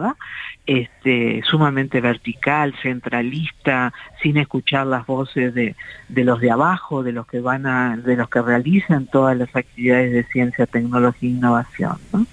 este 0.65 1.41
sumamente 1.49 2.01
vertical 2.01 2.75
centralista 2.81 3.93
sin 4.21 4.37
escuchar 4.37 4.87
las 4.87 5.05
voces 5.05 5.53
de, 5.53 5.75
de 6.07 6.23
los 6.23 6.39
de 6.39 6.51
abajo 6.51 7.03
de 7.03 7.11
los 7.11 7.25
que 7.27 7.39
van 7.39 7.65
a 7.65 7.97
de 7.97 8.15
los 8.15 8.29
que 8.29 8.41
realizan 8.41 9.07
todas 9.07 9.35
las 9.37 9.55
actividades 9.55 10.11
de 10.11 10.23
ciencia 10.25 10.65
tecnología 10.65 11.29
e 11.29 11.33
innovación 11.33 11.97
¿no? 12.13 12.25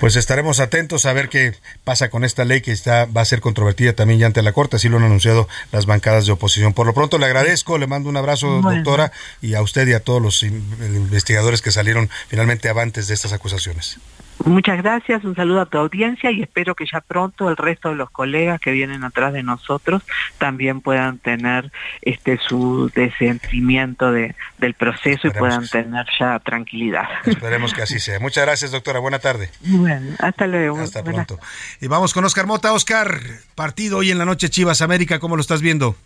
Pues 0.00 0.16
estaremos 0.16 0.60
atentos 0.60 1.06
a 1.06 1.12
ver 1.12 1.28
qué 1.28 1.54
pasa 1.84 2.10
con 2.10 2.24
esta 2.24 2.44
ley 2.44 2.60
que 2.60 2.72
está 2.72 3.06
va 3.06 3.22
a 3.22 3.24
ser 3.24 3.40
controvertida 3.40 3.94
también 3.94 4.20
ya 4.20 4.26
ante 4.26 4.42
la 4.42 4.52
Corte, 4.52 4.76
así 4.76 4.88
lo 4.88 4.98
han 4.98 5.04
anunciado 5.04 5.48
las 5.72 5.86
bancadas 5.86 6.26
de 6.26 6.32
oposición. 6.32 6.72
Por 6.72 6.86
lo 6.86 6.94
pronto 6.94 7.18
le 7.18 7.26
agradezco, 7.26 7.78
le 7.78 7.86
mando 7.86 8.08
un 8.08 8.16
abrazo, 8.16 8.60
doctora, 8.60 9.12
y 9.40 9.54
a 9.54 9.62
usted 9.62 9.86
y 9.88 9.94
a 9.94 10.00
todos 10.00 10.20
los 10.20 10.42
investigadores 10.42 11.62
que 11.62 11.72
salieron 11.72 12.10
finalmente 12.28 12.68
avantes 12.68 13.08
de 13.08 13.14
estas 13.14 13.32
acusaciones. 13.32 13.98
Muchas 14.44 14.76
gracias, 14.82 15.24
un 15.24 15.34
saludo 15.34 15.62
a 15.62 15.66
tu 15.66 15.78
audiencia 15.78 16.30
y 16.30 16.42
espero 16.42 16.74
que 16.74 16.84
ya 16.90 17.00
pronto 17.00 17.48
el 17.48 17.56
resto 17.56 17.88
de 17.88 17.96
los 17.96 18.10
colegas 18.10 18.60
que 18.60 18.70
vienen 18.70 19.02
atrás 19.02 19.32
de 19.32 19.42
nosotros 19.42 20.02
también 20.38 20.80
puedan 20.82 21.18
tener 21.18 21.72
este 22.02 22.38
su 22.38 22.90
desentimiento 22.94 24.12
de, 24.12 24.34
del 24.58 24.74
proceso 24.74 25.28
y 25.28 25.30
puedan 25.30 25.66
tener 25.68 26.06
ya 26.18 26.38
tranquilidad. 26.40 27.08
Esperemos 27.24 27.72
que 27.72 27.82
así 27.82 27.98
sea. 27.98 28.20
Muchas 28.20 28.44
gracias, 28.44 28.70
doctora. 28.70 28.98
Buena 28.98 29.18
tarde. 29.18 29.50
Bueno, 29.62 30.14
hasta 30.18 30.46
luego. 30.46 30.78
Hasta 30.78 31.02
pronto. 31.02 31.38
Y 31.80 31.86
vamos 31.86 32.12
con 32.12 32.24
Oscar 32.24 32.46
Mota. 32.46 32.72
Oscar, 32.72 33.20
partido 33.54 33.98
hoy 33.98 34.10
en 34.10 34.18
la 34.18 34.24
noche 34.26 34.50
Chivas 34.50 34.82
América, 34.82 35.18
¿cómo 35.18 35.36
lo 35.36 35.40
estás 35.40 35.62
viendo? 35.62 35.96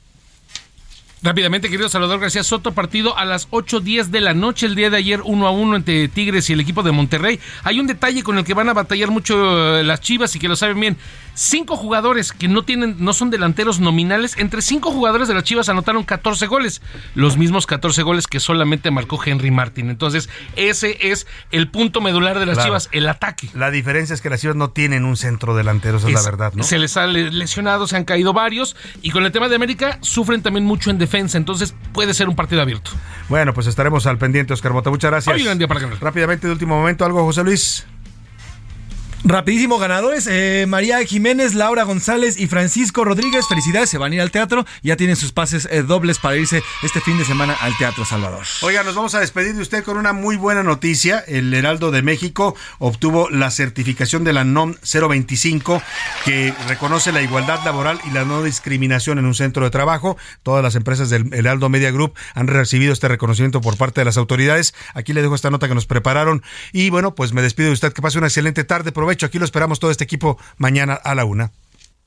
Rápidamente, 1.22 1.68
querido 1.68 1.90
Salvador 1.90 2.18
García 2.18 2.42
Soto, 2.42 2.72
partido 2.72 3.18
a 3.18 3.26
las 3.26 3.50
8.10 3.50 4.06
de 4.06 4.22
la 4.22 4.32
noche, 4.32 4.64
el 4.64 4.74
día 4.74 4.88
de 4.88 4.96
ayer 4.96 5.20
1 5.22 5.46
a 5.46 5.50
1 5.50 5.76
entre 5.76 6.08
Tigres 6.08 6.48
y 6.48 6.54
el 6.54 6.60
equipo 6.60 6.82
de 6.82 6.92
Monterrey. 6.92 7.38
Hay 7.62 7.78
un 7.78 7.86
detalle 7.86 8.22
con 8.22 8.38
el 8.38 8.44
que 8.44 8.54
van 8.54 8.70
a 8.70 8.72
batallar 8.72 9.10
mucho 9.10 9.78
eh, 9.78 9.84
las 9.84 10.00
Chivas 10.00 10.34
y 10.34 10.38
que 10.38 10.48
lo 10.48 10.56
saben 10.56 10.80
bien 10.80 10.96
cinco 11.40 11.76
jugadores 11.76 12.32
que 12.32 12.48
no 12.48 12.64
tienen, 12.64 12.96
no 12.98 13.12
son 13.12 13.30
delanteros 13.30 13.80
nominales, 13.80 14.36
entre 14.36 14.60
cinco 14.62 14.90
jugadores 14.90 15.26
de 15.26 15.34
las 15.34 15.44
Chivas 15.44 15.68
anotaron 15.68 16.04
14 16.04 16.46
goles, 16.46 16.82
los 17.14 17.38
mismos 17.38 17.66
14 17.66 18.02
goles 18.02 18.26
que 18.26 18.40
solamente 18.40 18.90
marcó 18.90 19.18
Henry 19.24 19.50
Martin. 19.50 19.88
Entonces, 19.88 20.28
ese 20.56 21.10
es 21.10 21.26
el 21.50 21.68
punto 21.68 22.00
medular 22.00 22.38
de 22.38 22.46
las 22.46 22.62
Chivas, 22.62 22.88
el 22.92 23.08
ataque. 23.08 23.48
La 23.54 23.70
diferencia 23.70 24.14
es 24.14 24.20
que 24.20 24.30
las 24.30 24.40
Chivas 24.40 24.56
no 24.56 24.70
tienen 24.70 25.04
un 25.04 25.16
centro 25.16 25.56
delantero, 25.56 25.96
esa 25.96 26.08
es, 26.08 26.14
la 26.14 26.22
verdad, 26.22 26.52
¿no? 26.54 26.62
Se 26.62 26.78
les 26.78 26.96
ha 26.96 27.06
lesionado, 27.06 27.86
se 27.86 27.96
han 27.96 28.04
caído 28.04 28.32
varios, 28.32 28.76
y 29.00 29.10
con 29.10 29.24
el 29.24 29.32
tema 29.32 29.48
de 29.48 29.56
América 29.56 29.98
sufren 30.02 30.42
también 30.42 30.64
mucho 30.64 30.90
en 30.90 30.98
defensa, 30.98 31.09
entonces 31.18 31.74
puede 31.92 32.14
ser 32.14 32.28
un 32.28 32.36
partido 32.36 32.62
abierto. 32.62 32.90
Bueno, 33.28 33.52
pues 33.54 33.66
estaremos 33.66 34.06
al 34.06 34.18
pendiente, 34.18 34.52
Oscar 34.52 34.72
Mota. 34.72 34.90
Muchas 34.90 35.10
gracias. 35.10 35.36
Rápidamente, 36.00 36.46
de 36.46 36.52
último 36.52 36.76
momento, 36.78 37.04
algo, 37.04 37.24
José 37.24 37.44
Luis. 37.44 37.86
Rapidísimo 39.22 39.78
ganadores, 39.78 40.26
eh, 40.26 40.64
María 40.66 41.04
Jiménez, 41.04 41.54
Laura 41.54 41.82
González 41.82 42.40
y 42.40 42.46
Francisco 42.46 43.04
Rodríguez, 43.04 43.46
felicidades, 43.46 43.90
se 43.90 43.98
van 43.98 44.12
a 44.12 44.14
ir 44.14 44.20
al 44.22 44.30
teatro, 44.30 44.64
ya 44.82 44.96
tienen 44.96 45.14
sus 45.14 45.32
pases 45.32 45.68
eh, 45.70 45.82
dobles 45.82 46.18
para 46.18 46.36
irse 46.36 46.62
este 46.82 47.02
fin 47.02 47.18
de 47.18 47.26
semana 47.26 47.54
al 47.60 47.76
Teatro 47.76 48.06
Salvador. 48.06 48.44
Oiga, 48.62 48.82
nos 48.82 48.94
vamos 48.94 49.14
a 49.14 49.20
despedir 49.20 49.54
de 49.54 49.60
usted 49.60 49.84
con 49.84 49.98
una 49.98 50.14
muy 50.14 50.36
buena 50.36 50.62
noticia, 50.62 51.18
el 51.18 51.52
Heraldo 51.52 51.90
de 51.90 52.00
México 52.00 52.56
obtuvo 52.78 53.28
la 53.28 53.50
certificación 53.50 54.24
de 54.24 54.32
la 54.32 54.44
NOM 54.44 54.76
025 54.82 55.82
que 56.24 56.54
reconoce 56.66 57.12
la 57.12 57.20
igualdad 57.20 57.62
laboral 57.62 58.00
y 58.06 58.12
la 58.12 58.24
no 58.24 58.42
discriminación 58.42 59.18
en 59.18 59.26
un 59.26 59.34
centro 59.34 59.64
de 59.64 59.70
trabajo, 59.70 60.16
todas 60.42 60.62
las 60.62 60.76
empresas 60.76 61.10
del 61.10 61.32
Heraldo 61.34 61.68
Media 61.68 61.90
Group 61.90 62.14
han 62.34 62.46
recibido 62.46 62.94
este 62.94 63.08
reconocimiento 63.08 63.60
por 63.60 63.76
parte 63.76 64.00
de 64.00 64.06
las 64.06 64.16
autoridades, 64.16 64.74
aquí 64.94 65.12
le 65.12 65.20
dejo 65.20 65.34
esta 65.34 65.50
nota 65.50 65.68
que 65.68 65.74
nos 65.74 65.86
prepararon. 65.86 66.42
Y 66.72 66.90
bueno, 66.90 67.14
pues 67.14 67.32
me 67.32 67.42
despido 67.42 67.68
de 67.68 67.74
usted, 67.74 67.92
que 67.92 68.02
pase 68.02 68.16
una 68.16 68.28
excelente 68.28 68.64
tarde, 68.64 68.92
hecho, 69.10 69.26
Aquí 69.26 69.38
lo 69.38 69.44
esperamos 69.44 69.80
todo 69.80 69.90
este 69.90 70.04
equipo 70.04 70.38
mañana 70.58 70.94
a 70.94 71.14
la 71.14 71.24
una. 71.24 71.52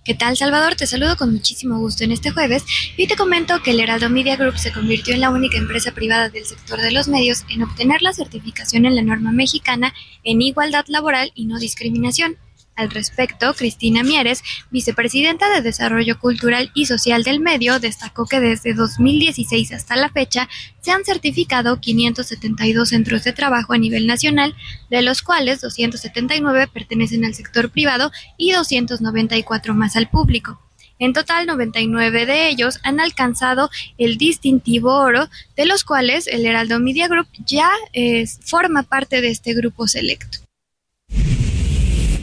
¿Qué 0.05 0.13
tal, 0.13 0.35
Salvador? 0.35 0.75
Te 0.75 0.85
saludo 0.85 1.15
con 1.15 1.31
muchísimo 1.31 1.79
gusto 1.79 2.03
en 2.03 2.11
este 2.11 2.31
jueves 2.31 2.65
y 2.97 3.07
te 3.07 3.15
comento 3.15 3.63
que 3.63 3.71
el 3.71 3.79
Heraldo 3.79 4.09
Media 4.09 4.35
Group 4.35 4.57
se 4.57 4.73
convirtió 4.73 5.13
en 5.13 5.21
la 5.21 5.29
única 5.29 5.57
empresa 5.57 5.93
privada 5.93 6.27
del 6.27 6.45
sector 6.45 6.81
de 6.81 6.91
los 6.91 7.07
medios 7.07 7.45
en 7.49 7.63
obtener 7.63 8.01
la 8.01 8.11
certificación 8.11 8.85
en 8.85 8.95
la 8.95 9.01
norma 9.01 9.31
mexicana 9.31 9.93
en 10.25 10.41
igualdad 10.41 10.83
laboral 10.87 11.31
y 11.35 11.45
no 11.45 11.57
discriminación. 11.57 12.35
Al 12.75 12.89
respecto, 12.89 13.53
Cristina 13.53 14.01
Mieres, 14.01 14.41
vicepresidenta 14.71 15.47
de 15.53 15.61
Desarrollo 15.61 16.17
Cultural 16.17 16.71
y 16.73 16.87
Social 16.87 17.23
del 17.23 17.39
Medio, 17.39 17.79
destacó 17.79 18.25
que 18.25 18.39
desde 18.39 18.73
2016 18.73 19.73
hasta 19.73 19.95
la 19.95 20.09
fecha 20.09 20.49
se 20.81 20.91
han 20.91 21.05
certificado 21.05 21.79
572 21.79 22.89
centros 22.89 23.23
de 23.23 23.33
trabajo 23.33 23.73
a 23.73 23.77
nivel 23.77 24.07
nacional, 24.07 24.55
de 24.89 25.03
los 25.03 25.21
cuales 25.21 25.61
279 25.61 26.67
pertenecen 26.73 27.25
al 27.25 27.35
sector 27.35 27.69
privado 27.69 28.11
y 28.37 28.53
294 28.53 29.75
más 29.75 29.95
al 29.95 30.09
público. 30.09 30.59
En 30.97 31.13
total, 31.13 31.45
99 31.45 32.25
de 32.25 32.47
ellos 32.47 32.79
han 32.83 32.99
alcanzado 32.99 33.69
el 33.99 34.17
distintivo 34.17 34.95
oro, 34.95 35.29
de 35.55 35.65
los 35.65 35.83
cuales 35.83 36.25
el 36.27 36.45
Heraldo 36.45 36.79
Media 36.79 37.07
Group 37.07 37.27
ya 37.45 37.69
eh, 37.93 38.25
forma 38.41 38.83
parte 38.83 39.21
de 39.21 39.29
este 39.29 39.53
grupo 39.53 39.87
selecto. 39.87 40.39